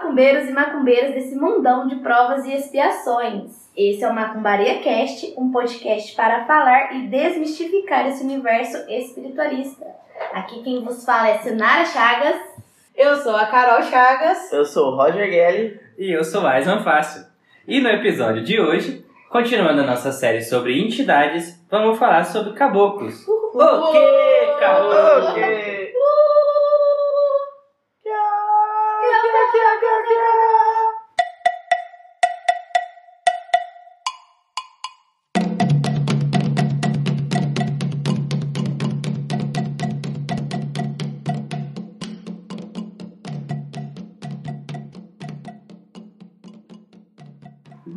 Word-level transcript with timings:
macumbeiros 0.00 0.48
e 0.48 0.52
macumbeiras 0.52 1.14
desse 1.14 1.36
mundão 1.36 1.86
de 1.86 1.96
provas 1.96 2.44
e 2.46 2.54
expiações. 2.54 3.68
Esse 3.76 4.02
é 4.02 4.08
o 4.08 4.14
Macumbaria 4.14 4.80
Cast, 4.80 5.34
um 5.36 5.52
podcast 5.52 6.14
para 6.16 6.46
falar 6.46 6.96
e 6.96 7.06
desmistificar 7.06 8.06
esse 8.08 8.24
universo 8.24 8.78
espiritualista. 8.90 9.86
Aqui 10.32 10.62
quem 10.62 10.82
vos 10.82 11.04
fala 11.04 11.28
é 11.28 11.38
Sinara 11.38 11.84
Chagas. 11.84 12.36
Eu 12.96 13.16
sou 13.16 13.36
a 13.36 13.46
Carol 13.46 13.82
Chagas. 13.82 14.52
Eu 14.52 14.64
sou 14.64 14.92
o 14.92 14.96
Roger 14.96 15.30
Gelli. 15.30 15.78
E 15.98 16.10
eu 16.10 16.24
sou 16.24 16.40
mais 16.40 16.66
um 16.66 16.82
Fácil. 16.82 17.26
E 17.68 17.80
no 17.80 17.88
episódio 17.88 18.42
de 18.42 18.58
hoje, 18.58 19.04
continuando 19.28 19.82
a 19.82 19.86
nossa 19.86 20.12
série 20.12 20.42
sobre 20.42 20.80
entidades, 20.80 21.62
vamos 21.70 21.98
falar 21.98 22.24
sobre 22.24 22.54
caboclos. 22.54 23.26
O 23.28 23.92
que, 23.92 24.60
caboclo? 24.60 25.30
Ok. 25.30 25.69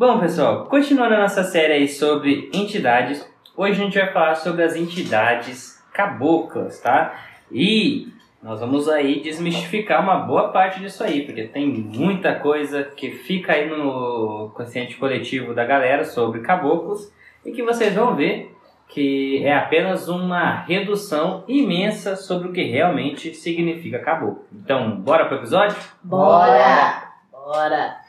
Bom, 0.05 0.19
pessoal, 0.19 0.65
continuando 0.65 1.15
a 1.15 1.19
nossa 1.19 1.45
série 1.45 1.71
aí 1.71 1.87
sobre 1.87 2.51
entidades, 2.53 3.25
hoje 3.55 3.79
a 3.79 3.85
gente 3.85 3.97
vai 3.97 4.11
falar 4.11 4.35
sobre 4.35 4.61
as 4.61 4.75
entidades 4.75 5.81
caboclas, 5.93 6.81
tá? 6.81 7.15
E 7.49 8.09
nós 8.43 8.59
vamos 8.59 8.89
aí 8.89 9.21
desmistificar 9.21 10.03
uma 10.03 10.17
boa 10.17 10.49
parte 10.49 10.81
disso 10.81 11.05
aí, 11.05 11.25
porque 11.25 11.45
tem 11.45 11.69
muita 11.69 12.35
coisa 12.35 12.83
que 12.83 13.11
fica 13.11 13.53
aí 13.53 13.69
no 13.69 14.51
consciente 14.53 14.97
coletivo 14.97 15.53
da 15.53 15.63
galera 15.63 16.03
sobre 16.03 16.41
caboclos 16.41 17.09
e 17.45 17.53
que 17.53 17.63
vocês 17.63 17.95
vão 17.95 18.13
ver 18.13 18.53
que 18.89 19.41
é 19.45 19.55
apenas 19.55 20.09
uma 20.09 20.65
redução 20.65 21.45
imensa 21.47 22.17
sobre 22.17 22.49
o 22.49 22.51
que 22.51 22.63
realmente 22.63 23.33
significa 23.33 23.99
caboclo. 23.99 24.43
Então, 24.51 24.97
bora 24.97 25.27
pro 25.27 25.37
episódio? 25.37 25.77
Bora! 26.03 27.13
Bora! 27.31 28.02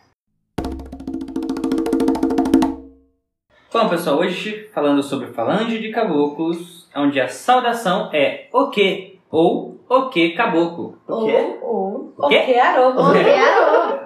Bom, 3.75 3.89
pessoal, 3.89 4.19
hoje 4.21 4.69
falando 4.73 5.03
sobre 5.03 5.27
falange 5.33 5.81
de 5.81 5.91
caboclos, 5.91 6.89
onde 6.95 7.21
a 7.21 7.27
saudação 7.27 8.09
é 8.13 8.47
o 8.53 8.71
que 8.71 9.19
ou 9.29 9.81
o 9.89 10.09
que 10.11 10.31
caboclo. 10.31 10.97
O 11.09 11.25
quê? 11.27 11.57
Ou, 11.61 12.15
O 12.17 12.29
quê? 12.29 12.37
o 12.37 12.45
que 12.45 12.55
arô. 12.61 12.91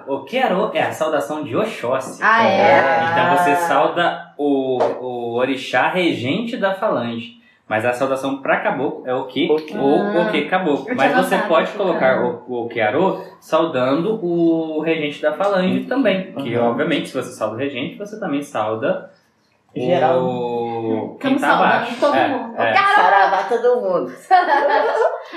O 0.07 0.23
que 0.25 0.39
arô 0.39 0.71
é 0.73 0.81
a 0.81 0.91
saudação 0.91 1.43
de 1.43 1.55
Oxóssi. 1.55 2.19
Ah, 2.23 2.47
é? 2.47 2.79
Então 3.11 3.37
você 3.37 3.55
sauda 3.67 4.33
o, 4.39 4.79
o 5.01 5.35
orixá 5.35 5.87
regente 5.89 6.57
da 6.57 6.73
falange. 6.73 7.37
Mas 7.67 7.85
a 7.85 7.93
saudação 7.93 8.41
para 8.41 8.61
caboclo 8.61 9.03
é 9.05 9.13
o 9.13 9.25
que 9.27 9.47
que. 9.47 9.77
ou 9.77 9.99
Ah. 9.99 10.25
o 10.27 10.31
que 10.31 10.45
caboclo. 10.45 10.87
Mas 10.95 11.13
você 11.13 11.37
pode 11.47 11.71
colocar 11.73 12.15
cara. 12.15 12.25
o, 12.47 12.63
o 12.65 12.67
que 12.67 12.81
arô 12.81 13.21
saudando 13.39 14.19
o 14.25 14.81
regente 14.81 15.21
da 15.21 15.33
falange 15.33 15.81
também. 15.83 16.31
Que 16.33 16.57
Uhum. 16.57 16.69
obviamente 16.71 17.09
se 17.09 17.13
você 17.15 17.29
sauda 17.29 17.53
o 17.53 17.59
regente, 17.59 17.95
você 17.99 18.19
também 18.19 18.41
sauda 18.41 19.11
Geral. 19.75 20.19
o 20.23 21.17
quem 21.19 21.35
Estamos 21.35 21.41
tá 21.41 21.47
saudando 21.47 21.73
abaixo. 21.73 21.99
todo 21.99 22.15
É, 22.15 22.27
mundo. 22.27 22.61
é. 22.61 22.73
Saravá 22.73 23.43
todo 23.43 23.81
mundo. 23.81 24.11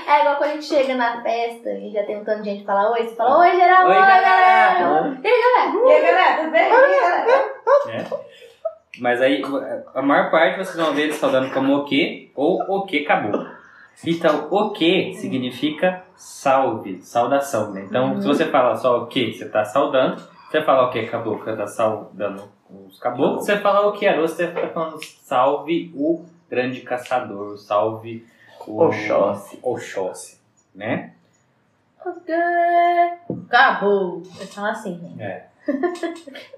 É 0.09 0.21
igual 0.21 0.37
quando 0.37 0.51
a 0.51 0.55
gente 0.55 0.65
chega 0.65 0.95
na 0.95 1.21
festa 1.23 1.71
e 1.71 1.91
já 1.93 2.03
tem 2.05 2.17
um 2.19 2.25
tanto 2.25 2.43
de 2.43 2.49
gente 2.51 2.61
que 2.61 2.67
fala 2.67 2.91
oi, 2.93 3.03
você 3.07 3.15
fala 3.15 3.41
oi, 3.41 3.51
geral, 3.57 3.87
Oi, 3.87 3.95
oi, 3.95 4.01
galera. 4.01 4.79
galera. 4.81 5.21
E 5.23 5.27
aí, 5.29 5.43
galera? 5.43 5.87
E 5.87 5.93
aí, 5.93 6.03
galera, 6.03 6.37
tudo 6.39 6.51
bem? 6.51 7.95
É. 7.95 8.05
Mas 9.01 9.21
aí, 9.21 9.43
a 9.95 10.03
maior 10.03 10.31
parte 10.31 10.59
vocês 10.59 10.77
vão 10.77 10.95
ver 10.95 11.03
eles 11.03 11.17
saudando 11.17 11.53
como 11.53 11.77
o 11.77 11.85
que 11.85 12.33
ou 12.35 12.63
o 12.69 12.87
que 12.87 13.05
acabou. 13.05 13.47
Então, 14.07 14.49
o 14.51 14.71
que 14.71 15.13
significa 15.15 16.03
salve, 16.17 17.01
saudação, 17.03 17.71
né? 17.73 17.83
Então, 17.89 18.19
se 18.21 18.27
você 18.27 18.47
fala 18.47 18.75
só 18.77 19.03
o 19.03 19.07
que, 19.07 19.33
você 19.33 19.45
está 19.45 19.65
saudando. 19.65 20.23
Você 20.51 20.63
fala 20.63 20.89
o 20.89 20.91
que 20.91 21.01
acabou, 21.01 21.39
você 21.39 21.51
está 21.51 21.67
saudando 21.67 22.43
os 22.89 22.99
caboclos. 22.99 23.45
Se 23.45 23.53
você 23.53 23.61
fala 23.61 23.87
o 23.87 23.93
que 23.93 24.07
arou, 24.07 24.27
você 24.27 24.45
está 24.45 24.69
falando 24.69 24.99
salve 25.03 25.93
o 25.95 26.25
grande 26.49 26.81
caçador, 26.81 27.59
salve 27.59 28.27
o 28.67 28.83
Oxóssi. 28.83 29.59
Oxóssi, 29.63 30.41
né? 30.75 31.13
Acabou. 33.47 34.23
Eles 34.39 34.55
falam 34.55 34.71
assim, 34.71 34.99
gente. 34.99 35.43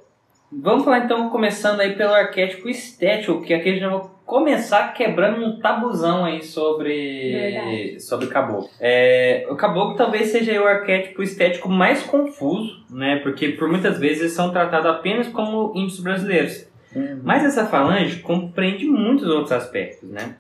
Vamos 0.51 0.85
falar 0.85 1.01
então, 1.01 1.31
começando 1.31 1.81
aí 1.81 1.97
pelo 1.97 2.15
arquétipo 2.15 2.69
estético, 2.69 3.43
que 3.43 3.53
aqui 3.53 3.71
a 3.71 3.73
gente 3.73 3.85
vai 3.85 4.11
começar 4.27 4.93
quebrando 4.95 5.45
um 5.45 5.59
tabuzão 5.61 6.25
aí 6.25 6.43
sobre, 6.43 7.33
Verdade. 7.33 8.01
sobre 8.01 8.27
caboclo. 8.27 8.71
É, 8.81 9.47
o 9.51 9.57
caboclo 9.57 9.97
talvez 9.97 10.29
seja 10.29 10.61
o 10.61 10.67
arquétipo 10.67 11.23
estético 11.23 11.69
mais 11.69 12.03
confuso, 12.03 12.85
né? 12.91 13.17
Porque 13.17 13.51
por 13.51 13.69
muitas 13.69 13.99
vezes 13.99 14.33
são 14.33 14.51
tratados 14.51 14.91
apenas 14.91 15.29
como 15.29 15.73
índios 15.75 16.01
brasileiros. 16.01 16.69
Mas 17.23 17.45
essa 17.45 17.67
falange 17.67 18.21
compreende 18.21 18.85
muitos 18.85 19.27
outros 19.29 19.51
aspectos, 19.53 20.09
né? 20.09 20.37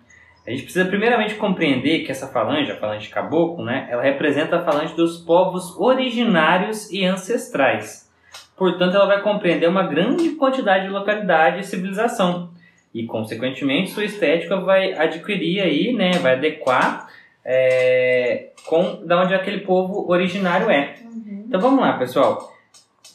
A 0.46 0.50
gente 0.50 0.64
precisa 0.64 0.84
primeiramente 0.84 1.36
compreender 1.36 2.04
que 2.04 2.12
essa 2.12 2.28
falange, 2.28 2.70
a 2.70 2.76
falange 2.76 3.08
caboclo, 3.08 3.64
né, 3.64 3.88
ela 3.90 4.02
representa 4.02 4.56
a 4.56 4.62
falange 4.62 4.94
dos 4.94 5.16
povos 5.16 5.74
originários 5.78 6.90
e 6.90 7.04
ancestrais. 7.04 8.12
Portanto, 8.54 8.94
ela 8.94 9.06
vai 9.06 9.22
compreender 9.22 9.66
uma 9.66 9.84
grande 9.84 10.30
quantidade 10.32 10.84
de 10.84 10.90
localidade 10.90 11.60
e 11.60 11.64
civilização. 11.64 12.50
E, 12.94 13.04
consequentemente, 13.06 13.90
sua 13.90 14.04
estética 14.04 14.56
vai 14.60 14.92
adquirir 14.92 15.60
aí, 15.60 15.92
né, 15.92 16.12
vai 16.12 16.34
adequar 16.34 17.08
é, 17.44 18.50
com 18.64 19.04
da 19.04 19.20
onde 19.20 19.34
aquele 19.34 19.60
povo 19.60 20.10
originário 20.10 20.70
é. 20.70 20.94
Uhum. 21.02 21.44
Então 21.46 21.60
vamos 21.60 21.80
lá, 21.80 21.98
pessoal. 21.98 22.52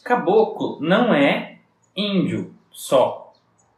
Caboclo 0.04 0.78
não 0.82 1.14
é 1.14 1.56
índio 1.96 2.54
só. 2.72 3.34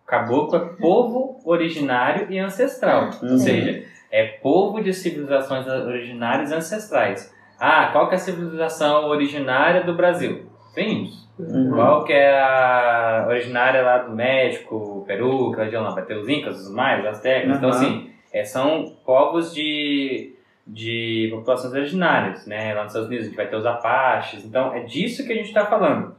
Caboclo 0.06 0.58
é 0.58 0.82
povo 0.82 1.40
originário 1.46 2.32
e 2.32 2.38
ancestral. 2.38 3.12
Uhum. 3.22 3.34
Ou 3.34 3.38
seja, 3.38 3.86
é 4.12 4.26
povo 4.26 4.84
de 4.84 4.94
civilizações 4.94 5.66
originárias 5.68 6.52
e 6.52 6.56
ancestrais. 6.56 7.34
Ah, 7.58 7.90
qual 7.92 8.10
que 8.10 8.16
é 8.16 8.18
a 8.18 8.20
civilização 8.20 9.06
originária 9.06 9.84
do 9.84 9.94
Brasil? 9.94 10.48
Os 10.70 10.78
índios. 10.78 11.21
Uhum. 11.40 11.72
Qual 11.74 12.04
que 12.04 12.14
é 12.14 12.40
a 12.40 13.26
originária 13.28 13.82
lá 13.82 13.98
do 14.00 14.16
México, 14.16 15.04
Peru, 15.08 15.50
aquela 15.50 15.64
região 15.66 15.84
lá? 15.84 15.90
Vai 15.92 16.06
ter 16.06 16.16
os 16.18 16.28
incas, 16.30 16.62
os 16.68 16.72
maias, 16.74 17.02
os 17.02 17.08
astecas. 17.18 17.58
Então, 17.58 17.70
Uhum. 17.70 17.76
assim, 17.76 18.10
é, 18.32 18.44
são 18.44 18.96
povos 19.06 19.54
de, 19.54 20.36
de 20.68 21.30
populações 21.32 21.74
originárias, 21.74 22.46
né? 22.46 22.74
Lá 22.74 22.84
nos 22.84 22.92
Estados 22.92 23.08
Unidos 23.08 23.26
a 23.26 23.30
gente 23.30 23.38
vai 23.38 23.48
ter 23.48 23.56
os 23.56 23.66
apaches. 23.66 24.46
Então, 24.46 24.74
é 24.74 24.82
disso 24.82 25.26
que 25.26 25.32
a 25.34 25.36
gente 25.36 25.48
está 25.48 25.66
falando. 25.66 26.16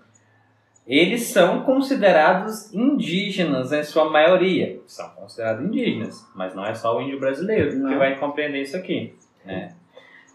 Eles 0.85 1.23
são 1.29 1.61
considerados 1.63 2.75
indígenas 2.75 3.73
em 3.73 3.85
sua 3.85 4.11
maioria. 4.11 4.81
São 4.87 5.09
considerados 5.11 5.65
indígenas, 5.65 6.29
mas 6.35 6.55
não 6.57 6.67
é 6.67 6.75
só 6.75 6.97
o 6.99 7.01
índio 7.01 7.21
brasileiro 7.21 7.71
que 7.71 7.77
Não. 7.77 7.99
vai 7.99 8.17
compreender 8.19 8.63
isso 8.63 8.77
aqui. 8.77 9.15
Né? 9.45 9.73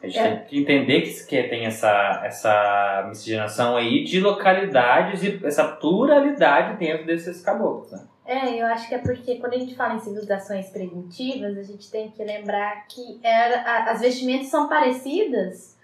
A 0.01 0.05
gente 0.07 0.19
É. 0.19 0.29
tem 0.35 0.45
que 0.45 0.59
entender 0.59 1.01
que, 1.01 1.25
que 1.25 1.43
tem 1.43 1.65
essa, 1.65 2.21
essa 2.23 3.05
miscigenação 3.09 3.75
aí 3.75 4.03
de 4.03 4.19
localidades 4.19 5.23
e 5.23 5.39
essa 5.43 5.63
pluralidade 5.63 6.77
dentro 6.77 7.05
desses 7.05 7.41
caboclos. 7.41 7.91
Né? 7.91 8.01
É, 8.25 8.61
eu 8.61 8.65
acho 8.67 8.87
que 8.87 8.93
é 8.95 8.99
porque 8.99 9.35
quando 9.37 9.53
a 9.53 9.57
gente 9.57 9.75
fala 9.75 9.95
em 9.95 9.99
civilizações 9.99 10.69
primitivas, 10.69 11.57
a 11.57 11.63
gente 11.63 11.89
tem 11.89 12.09
que 12.11 12.23
lembrar 12.23 12.85
que 12.87 13.19
era, 13.23 13.61
a- 13.61 13.91
as 13.91 14.01
vestimentas 14.01 14.47
são 14.47 14.67
parecidas, 14.69 15.75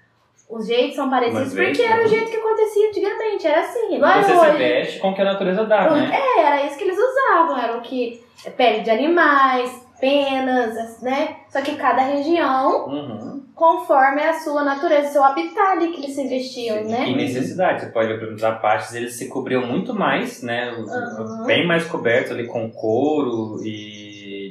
os 0.50 0.68
jeitos 0.68 0.96
são 0.96 1.10
parecidos, 1.10 1.50
porque 1.54 1.66
veste, 1.66 1.84
era 1.84 2.04
o 2.04 2.08
jeito 2.08 2.30
que 2.30 2.38
acontecia 2.38 2.90
antigamente, 2.90 3.48
era 3.48 3.62
assim, 3.62 3.96
igual 3.96 4.22
Você 4.22 4.32
se 4.32 4.38
hoje. 4.38 4.58
veste 4.58 5.00
com 5.00 5.10
o 5.10 5.16
que 5.16 5.22
a 5.22 5.26
natureza 5.26 5.66
dá, 5.66 5.90
né? 5.90 6.12
É, 6.14 6.42
era 6.42 6.66
isso 6.66 6.78
que 6.78 6.84
eles 6.84 6.98
usavam, 7.00 7.58
era 7.58 7.78
o 7.78 7.82
que 7.82 8.22
é 8.46 8.50
pele 8.52 8.82
de 8.82 8.92
animais, 8.92 9.88
penas, 10.04 11.00
né? 11.02 11.38
Só 11.50 11.62
que 11.62 11.76
cada 11.76 12.02
região, 12.02 12.88
Uhum. 12.90 13.44
conforme 13.56 14.22
a 14.22 14.34
sua 14.34 14.62
natureza, 14.64 15.10
seu 15.14 15.24
habitat 15.24 15.80
que 15.88 16.04
eles 16.04 16.14
se 16.14 16.28
vestiam, 16.28 16.78
E 16.80 16.84
né? 16.84 17.10
necessidade. 17.16 17.82
Você 17.82 17.86
pode 17.88 18.08
ver, 18.18 18.34
os 18.34 18.44
apaches, 18.44 18.94
eles 18.94 19.14
se 19.16 19.30
cobriam 19.30 19.66
muito 19.66 19.94
mais, 19.94 20.44
né? 20.44 20.72
Uhum. 20.74 21.46
Bem 21.46 21.66
mais 21.66 21.86
cobertos 21.86 22.34
ali 22.34 22.48
com 22.48 22.70
couro 22.70 23.64
e 23.64 24.03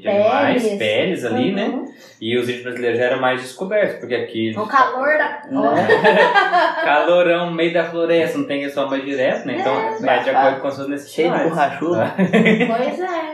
de 0.03 0.09
Peles. 0.09 0.27
animais, 0.27 0.79
peles 0.79 1.25
ali, 1.25 1.53
né? 1.55 1.67
Uhum. 1.69 1.93
E 2.21 2.37
os 2.37 2.49
índios 2.49 2.63
brasileiros 2.65 2.99
já 2.99 3.05
eram 3.07 3.21
mais 3.21 3.41
descobertos, 3.41 3.99
porque 3.99 4.15
aqui... 4.15 4.55
O 4.57 4.67
calor 4.67 5.17
da. 5.19 5.43
Né? 5.53 5.87
Calorão 6.85 7.47
no 7.47 7.53
meio 7.57 7.73
da 7.73 7.85
floresta, 7.85 8.39
não 8.39 8.47
tem 8.47 8.69
sol 8.71 8.89
mais 8.89 9.05
direto, 9.05 9.47
né? 9.47 9.59
Então 9.61 9.75
vai 10.01 10.23
de 10.23 10.31
acordo 10.31 10.61
com 10.61 10.69
as 10.69 10.75
suas 10.75 11.11
Cheio 11.11 11.33
de 11.33 11.39
necessidades. 11.39 11.79
borrachudo. 11.81 12.01
Pois 12.77 13.01
é. 13.01 13.33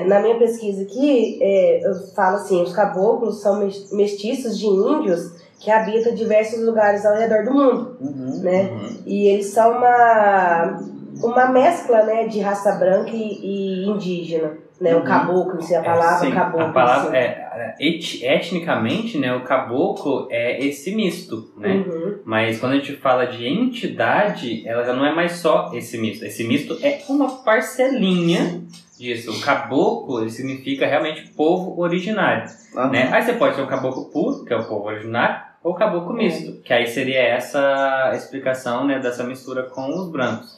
É, 0.00 0.04
na 0.04 0.20
minha 0.20 0.36
pesquisa 0.36 0.82
aqui, 0.82 1.38
é, 1.40 1.80
eu 1.86 1.94
falo 2.14 2.36
assim, 2.36 2.62
os 2.62 2.72
caboclos 2.74 3.40
são 3.42 3.60
mes- 3.60 3.92
mestiços 3.92 4.58
de 4.58 4.66
índios 4.66 5.32
que 5.60 5.70
habita 5.70 6.12
diversos 6.12 6.64
lugares 6.64 7.04
ao 7.06 7.16
redor 7.16 7.44
do 7.44 7.52
mundo, 7.52 7.96
Uhum. 8.00 8.40
né? 8.42 8.62
Uhum. 8.70 9.02
E 9.06 9.28
eles 9.28 9.46
são 9.46 9.70
uma, 9.78 10.78
uma 11.22 11.46
mescla, 11.50 12.02
né, 12.04 12.26
de 12.26 12.40
raça 12.40 12.72
branca 12.72 13.10
e, 13.12 13.38
e 13.42 13.86
indígena, 13.88 14.52
né? 14.80 14.94
O 14.94 14.98
Uhum. 14.98 15.04
caboclo, 15.04 15.54
não 15.54 15.60
sei 15.62 15.76
a 15.76 15.82
palavra, 15.82 16.14
É, 16.26 16.30
sim, 16.30 16.34
caboclo. 16.34 16.66
A 16.66 16.72
palavra 16.72 17.08
assim. 17.08 17.16
é, 17.16 17.74
et- 17.80 18.22
etnicamente, 18.22 19.18
né, 19.18 19.34
o 19.34 19.40
caboclo 19.42 20.28
é 20.30 20.64
esse 20.64 20.94
misto, 20.94 21.50
né? 21.56 21.84
Uhum. 21.86 22.18
Mas 22.24 22.58
quando 22.60 22.72
a 22.72 22.76
gente 22.76 22.94
fala 22.96 23.26
de 23.26 23.46
entidade, 23.46 24.66
ela 24.66 24.84
já 24.84 24.92
não 24.92 25.04
é 25.04 25.14
mais 25.14 25.32
só 25.32 25.70
esse 25.74 25.98
misto. 25.98 26.24
Esse 26.24 26.44
misto 26.44 26.78
é 26.82 27.00
uma 27.08 27.28
parcelinha 27.44 28.62
disso. 28.98 29.30
O 29.32 29.40
caboclo 29.40 30.20
ele 30.20 30.30
significa 30.30 30.86
realmente 30.86 31.28
povo 31.36 31.80
originário, 31.80 32.50
Aham. 32.76 32.90
né? 32.90 33.08
Aí 33.12 33.22
você 33.22 33.32
pode 33.34 33.56
ter 33.56 33.62
o 33.62 33.66
caboclo 33.66 34.06
puro, 34.06 34.44
que 34.44 34.52
é 34.52 34.56
o 34.56 34.64
povo 34.64 34.86
originário, 34.86 35.40
ou 35.62 35.72
o 35.72 35.74
caboclo 35.74 36.12
misto, 36.14 36.60
que 36.62 36.72
aí 36.72 36.86
seria 36.86 37.20
essa 37.20 38.12
explicação, 38.14 38.86
né, 38.86 38.98
dessa 39.00 39.24
mistura 39.24 39.64
com 39.64 39.88
os 39.88 40.08
brancos, 40.10 40.56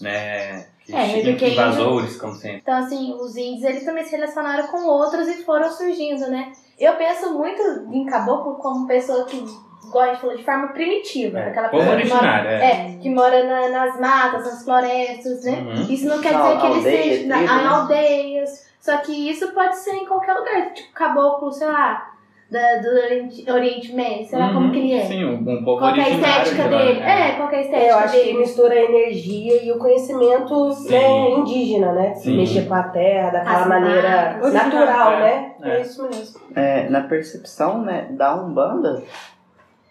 né? 0.00 0.66
Que 0.88 0.96
É, 0.96 1.32
porque 1.32 1.48
invasores, 1.50 2.16
como 2.16 2.34
sempre. 2.34 2.58
Então, 2.62 2.74
assim, 2.78 3.12
os 3.14 3.36
índios, 3.36 3.62
eles 3.64 3.84
também 3.84 4.04
se 4.04 4.12
relacionaram 4.16 4.66
com 4.68 4.86
outros 4.86 5.28
e 5.28 5.44
foram 5.44 5.70
surgindo, 5.70 6.28
né? 6.30 6.50
Eu 6.78 6.94
penso 6.94 7.34
muito 7.34 7.62
em 7.92 8.06
caboclo 8.06 8.54
como 8.54 8.86
pessoa 8.86 9.24
que 9.26 9.44
gosta 9.90 10.14
de 10.14 10.20
falar 10.20 10.34
de 10.36 10.44
forma 10.44 10.68
primitiva. 10.68 11.38
É, 11.40 11.48
aquela 11.50 11.68
pessoa 11.68 11.96
que 11.96 12.08
mora, 12.08 12.50
é. 12.52 12.64
é, 12.64 12.98
que 13.00 13.10
mora 13.10 13.44
na- 13.44 13.68
nas 13.68 14.00
matas, 14.00 14.44
nas 14.46 14.64
florestas, 14.64 15.44
né? 15.44 15.60
Uhum. 15.60 15.86
Isso 15.92 16.06
não 16.06 16.20
quer 16.22 16.32
Na 16.32 16.40
dizer 16.42 16.60
que 16.60 16.66
eles 16.66 16.76
aldeia, 16.76 17.02
sejam 17.16 17.28
na- 17.28 17.36
tribo, 17.36 17.52
em 17.52 17.66
aldeias. 17.66 18.68
Só 18.80 18.96
que 18.98 19.30
isso 19.30 19.52
pode 19.52 19.76
ser 19.76 19.92
em 19.94 20.06
qualquer 20.06 20.32
lugar. 20.34 20.72
Tipo, 20.72 20.92
caboclo, 20.94 21.52
sei 21.52 21.66
lá, 21.66 22.12
da, 22.50 22.76
do 22.76 22.88
Oriente, 22.88 23.50
Oriente 23.50 23.94
Médio. 23.94 24.26
Sei 24.26 24.38
lá 24.38 24.48
como 24.52 24.66
Uhum. 24.66 24.70
que 24.72 24.78
ele 24.78 24.92
é. 24.94 25.04
Sim, 25.04 25.24
um, 25.24 25.34
um 25.34 25.64
povo 25.64 25.78
Qual 25.80 25.92
que 25.92 26.00
é 26.00 26.04
a 26.04 26.08
estética 26.10 26.68
dele? 26.68 27.00
é. 27.00 27.28
É, 27.28 27.32
qual 27.36 27.48
que 27.48 27.54
é 27.54 27.58
a 27.58 27.60
É, 27.60 27.64
estética 27.64 27.90
eu 27.92 27.98
acho 27.98 28.12
que 28.12 28.24
dele? 28.24 28.38
mistura 28.38 28.74
a 28.74 28.82
energia 28.82 29.62
e 29.64 29.70
o 29.72 29.78
conhecimento 29.78 30.68
né, 30.88 31.30
indígena, 31.32 31.92
né? 31.92 32.14
Sim. 32.14 32.36
Mexer 32.38 32.66
com 32.66 32.74
a 32.74 32.82
terra 32.84 33.30
daquela 33.30 33.60
As 33.60 33.66
maneira 33.68 34.38
natural, 34.52 35.12
É. 35.12 35.20
né? 35.20 35.52
É. 35.62 35.70
É 35.76 35.80
isso 35.82 36.02
mesmo. 36.04 36.40
É, 36.56 36.88
na 36.88 37.02
percepção 37.02 37.82
né, 37.82 38.06
da 38.12 38.34
Umbanda, 38.34 39.02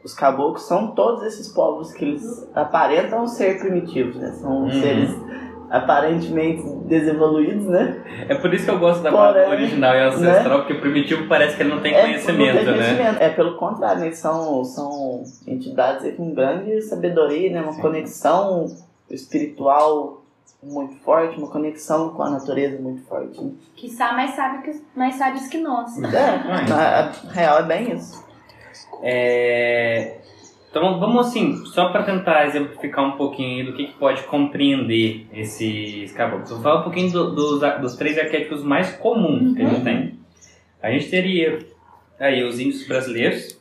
os 0.04 0.14
caboclos 0.14 0.64
são 0.68 0.92
todos 0.96 1.24
esses 1.24 1.50
povos 1.50 1.92
que 1.94 2.06
eles 2.06 2.50
aparentam 2.56 3.28
ser 3.28 3.60
primitivos, 3.60 4.16
né? 4.16 4.32
São 4.32 4.64
Uhum. 4.64 4.72
seres 4.72 5.12
aparentemente 5.70 6.64
desenvoluídos, 6.88 7.66
né? 7.66 8.02
É 8.30 8.36
por 8.36 8.54
isso 8.54 8.66
que 8.66 8.72
eu 8.72 8.80
gosto 8.80 9.02
da 9.04 9.12
Porém, 9.12 9.34
palavra 9.34 9.50
original 9.50 9.96
e 9.96 10.00
ancestral, 10.02 10.60
porque 10.60 10.76
primitivo 10.76 11.28
parece 11.28 11.56
que 11.58 11.64
ele 11.64 11.70
não 11.72 11.82
tem 11.82 11.94
É, 11.94 12.02
conhecimento, 12.04 12.56
não 12.56 12.64
tem 12.64 12.66
né? 12.66 12.74
conhecimento. 12.74 13.22
É 13.22 13.30
pelo 13.30 13.58
contrário, 13.58 14.04
eles 14.06 14.18
são, 14.18 14.64
são 14.64 15.24
entidades 15.46 16.16
com 16.16 16.34
grande 16.34 16.82
sabedoria, 16.82 17.52
né? 17.52 17.62
Uma 17.62 17.74
Sim. 17.74 17.82
conexão 17.82 18.66
espiritual 19.10 20.22
muito 20.64 20.96
forte, 21.04 21.38
uma 21.38 21.50
conexão 21.50 22.10
com 22.10 22.24
a 22.24 22.30
natureza 22.30 22.82
muito 22.82 23.04
forte. 23.04 23.40
né? 23.44 23.52
Que 23.76 23.90
são 23.90 24.14
mais 24.16 24.32
sábios 24.32 24.64
que, 24.64 24.82
mais 24.98 25.16
sábios 25.16 25.48
que 25.48 25.58
nós. 25.60 25.98
É, 26.02 26.08
na 26.68 27.12
real 27.32 27.60
é 27.60 27.64
bem 27.64 27.94
isso. 27.94 28.26
É, 29.04 30.17
Então 30.78 31.00
vamos 31.00 31.28
assim, 31.28 31.56
só 31.66 31.90
para 31.90 32.04
tentar 32.04 32.46
exemplificar 32.46 33.04
um 33.06 33.12
pouquinho 33.18 33.66
do 33.66 33.74
que, 33.74 33.88
que 33.88 33.94
pode 33.94 34.22
compreender 34.24 35.26
esse 35.34 36.12
caboclo. 36.16 36.46
Vou 36.48 36.62
falar 36.62 36.80
um 36.82 36.84
pouquinho 36.84 37.12
do- 37.12 37.34
dos, 37.36 37.60
dos 37.82 37.96
três 37.96 38.18
arquétipos 38.18 38.64
mais 38.64 38.92
comuns 38.98 39.56
que 39.56 39.62
a 39.64 39.68
gente 39.70 39.84
tem. 39.84 40.20
A 40.82 40.92
gente 40.92 41.10
teria 41.10 41.60
aí 42.20 42.44
os 42.44 42.60
índios 42.60 42.88
brasileiros, 42.88 43.60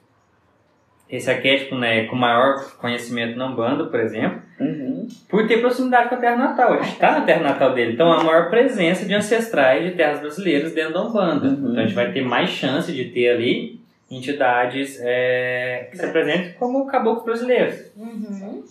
esse 1.09 1.31
arquétipo 1.31 1.77
né, 1.77 2.05
com 2.05 2.17
maior 2.17 2.57
conhecimento 2.79 3.39
na 3.39 3.47
Umbanda, 3.47 3.85
por 3.87 4.01
exemplo, 4.01 4.43
Uhum. 4.59 5.07
por 5.29 5.47
ter 5.47 5.59
proximidade 5.61 6.09
com 6.09 6.15
a 6.15 6.19
terra 6.19 6.37
natal. 6.37 6.73
A 6.73 6.77
gente 6.83 6.95
está 6.95 7.13
na 7.13 7.21
terra 7.21 7.43
natal 7.43 7.75
dele, 7.75 7.93
então 7.93 8.11
a 8.11 8.25
maior 8.25 8.49
presença 8.51 9.05
de 9.07 9.13
ancestrais 9.15 9.85
de 9.85 9.91
terras 9.97 10.19
brasileiras 10.21 10.73
dentro 10.75 10.95
da 10.95 11.03
Umbanda. 11.03 11.47
Uhum. 11.49 11.71
Então 11.71 11.79
a 11.79 11.87
gente 11.87 11.95
vai 11.95 12.11
ter 12.11 12.23
mais 12.25 12.49
chance 12.51 12.91
de 12.93 13.05
ter 13.07 13.29
ali 13.29 13.76
entidades 14.11 14.99
é, 15.01 15.89
que 15.91 15.97
se 15.97 16.05
apresentem 16.05 16.53
como 16.55 16.87
caboclos 16.87 17.25
brasileiros. 17.25 17.91
Uhum. 17.97 18.63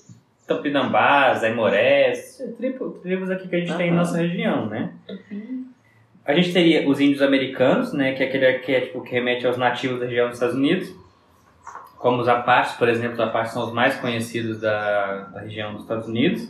Tupinambás, 0.48 1.44
Aimorés, 1.44 2.42
tribo- 2.58 2.92
tribos 3.02 3.30
aqui 3.32 3.48
que 3.48 3.56
a 3.56 3.60
gente 3.60 3.76
tem 3.76 3.90
em 3.90 3.94
nossa 3.94 4.18
região, 4.18 4.68
né? 4.68 4.94
A 6.24 6.34
gente 6.34 6.54
teria 6.54 6.88
os 6.88 7.00
índios 7.00 7.22
americanos, 7.22 7.94
né, 7.94 8.14
que 8.14 8.24
é 8.24 8.28
aquele 8.28 8.46
arquétipo 8.46 9.02
que 9.02 9.12
remete 9.12 9.46
aos 9.46 9.58
nativos 9.58 10.00
da 10.00 10.06
região 10.06 10.28
dos 10.28 10.36
Estados 10.38 10.56
Unidos, 10.56 10.94
como 11.98 12.22
os 12.22 12.28
Apaches, 12.28 12.76
por 12.78 12.88
exemplo, 12.88 13.14
os 13.14 13.20
Apaches 13.20 13.54
são 13.54 13.64
os 13.66 13.74
mais 13.74 13.96
conhecidos 13.96 14.62
da, 14.62 15.16
da 15.34 15.42
região 15.42 15.74
dos 15.74 15.82
Estados 15.84 16.08
Unidos. 16.08 16.48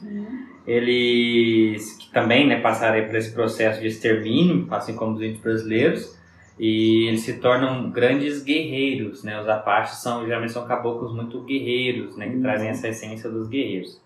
Eles 0.67 1.97
que 1.97 2.11
também 2.11 2.47
né, 2.47 2.59
passaram 2.59 3.05
por 3.05 3.15
esse 3.15 3.33
processo 3.33 3.79
de 3.79 3.87
extermínio, 3.87 4.67
assim 4.71 4.95
como 4.95 5.13
os 5.15 5.21
índios 5.21 5.39
brasileiros, 5.41 6.17
e 6.59 7.07
eles 7.07 7.21
se 7.21 7.39
tornam 7.39 7.89
grandes 7.89 8.43
guerreiros, 8.43 9.23
né? 9.23 9.39
Os 9.41 9.47
Apaches 9.49 9.97
são, 9.97 10.25
geralmente 10.25 10.51
são 10.53 10.65
caboclos 10.65 11.13
muito 11.13 11.41
guerreiros, 11.41 12.15
né? 12.17 12.29
Que 12.29 12.35
Uhum. 12.35 12.41
trazem 12.41 12.69
essa 12.69 12.87
essência 12.87 13.29
dos 13.29 13.47
guerreiros. 13.47 14.01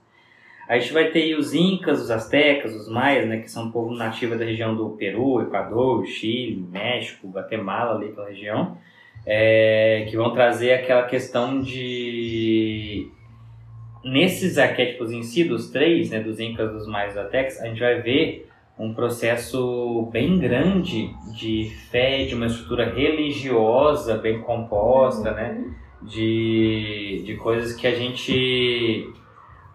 A 0.68 0.78
gente 0.78 0.94
vai 0.94 1.10
ter 1.10 1.24
aí 1.24 1.36
os 1.36 1.54
Incas, 1.54 2.00
os 2.02 2.12
Aztecas, 2.12 2.76
os 2.76 2.88
Maias, 2.90 3.28
né? 3.28 3.38
Que 3.40 3.50
são 3.50 3.66
um 3.66 3.72
povo 3.72 3.94
nativo 3.96 4.36
da 4.38 4.46
região 4.46 4.76
do 4.76 4.90
Peru, 4.92 5.42
Equador, 5.42 6.06
Chile, 6.06 6.64
México, 6.72 7.28
Guatemala, 7.30 7.96
ali 7.96 8.10
aquela 8.10 8.30
região. 8.30 8.78
é, 9.26 10.08
que 10.10 10.16
vão 10.18 10.32
trazer 10.32 10.74
aquela 10.74 11.04
questão 11.04 11.62
de... 11.62 13.08
Nesses 14.04 14.58
arquétipos 14.58 15.12
em 15.12 15.22
si, 15.24 15.44
dos 15.44 15.70
três, 15.70 16.10
né? 16.10 16.20
Dos 16.22 16.40
Incas, 16.40 16.72
dos 16.72 16.88
Maias 16.88 17.14
dos 17.14 17.24
Aztecas, 17.26 17.62
a 17.62 17.68
gente 17.68 17.80
vai 17.80 18.02
ver 18.02 18.49
um 18.80 18.94
processo 18.94 20.08
bem 20.12 20.40
grande 20.40 21.14
de 21.38 21.70
fé, 21.92 22.24
de 22.26 22.34
uma 22.34 22.46
estrutura 22.48 22.90
religiosa 22.90 24.18
bem 24.18 24.40
composta, 24.42 25.32
né? 25.32 25.64
De, 26.02 27.24
de 27.26 27.36
coisas 27.36 27.74
que 27.76 27.86
a 27.86 27.94
gente 27.94 29.12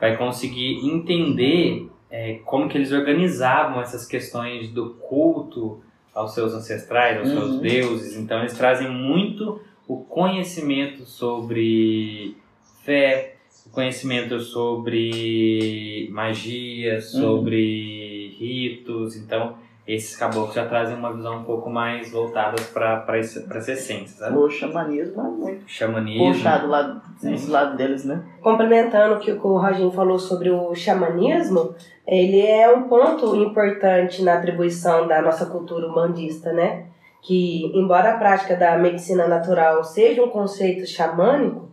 vai 0.00 0.16
conseguir 0.16 0.78
entender 0.86 1.88
é, 2.10 2.34
como 2.44 2.68
que 2.68 2.78
eles 2.78 2.92
organizavam 2.92 3.80
essas 3.82 4.06
questões 4.06 4.70
do 4.70 4.90
culto 4.94 5.80
aos 6.14 6.32
seus 6.32 6.54
ancestrais, 6.54 7.18
aos 7.18 7.28
seus 7.28 7.50
Uhum. 7.52 7.60
deuses. 7.60 8.16
Então 8.16 8.38
eles 8.40 8.56
trazem 8.56 8.88
muito 8.90 9.60
o 9.86 9.98
conhecimento 9.98 11.04
sobre 11.04 12.36
fé, 12.84 13.34
o 13.66 13.70
conhecimento 13.70 14.40
sobre 14.40 16.08
magia, 16.12 17.00
sobre 17.02 18.03
ritos. 18.38 19.16
Então 19.16 19.54
esses 19.86 20.16
caboclos 20.16 20.54
já 20.54 20.66
trazem 20.66 20.96
uma 20.96 21.12
visão 21.12 21.40
um 21.40 21.44
pouco 21.44 21.68
mais 21.68 22.10
voltada 22.10 22.56
para 22.72 23.18
essa 23.18 23.72
essência, 23.72 24.16
sabe? 24.16 24.36
O 24.36 24.48
xamanismo 24.48 25.20
é 25.20 25.24
muito 25.24 25.70
Xamanismo. 25.70 26.32
puxado 26.32 26.68
lá 26.68 27.02
dos 27.22 27.48
lados 27.48 27.76
deles, 27.76 28.04
né? 28.04 28.22
Complementando 28.40 29.16
o 29.16 29.18
que 29.18 29.30
o 29.30 29.58
Roginho 29.58 29.90
falou 29.90 30.18
sobre 30.18 30.50
o 30.50 30.74
xamanismo, 30.74 31.74
ele 32.06 32.40
é 32.40 32.74
um 32.74 32.84
ponto 32.84 33.36
importante 33.36 34.22
na 34.22 34.34
atribuição 34.34 35.06
da 35.06 35.20
nossa 35.20 35.46
cultura 35.46 35.86
humanista, 35.86 36.50
né? 36.52 36.86
Que, 37.22 37.70
embora 37.74 38.14
a 38.14 38.18
prática 38.18 38.56
da 38.56 38.78
medicina 38.78 39.28
natural 39.28 39.84
seja 39.84 40.22
um 40.22 40.28
conceito 40.28 40.86
xamânico, 40.86 41.68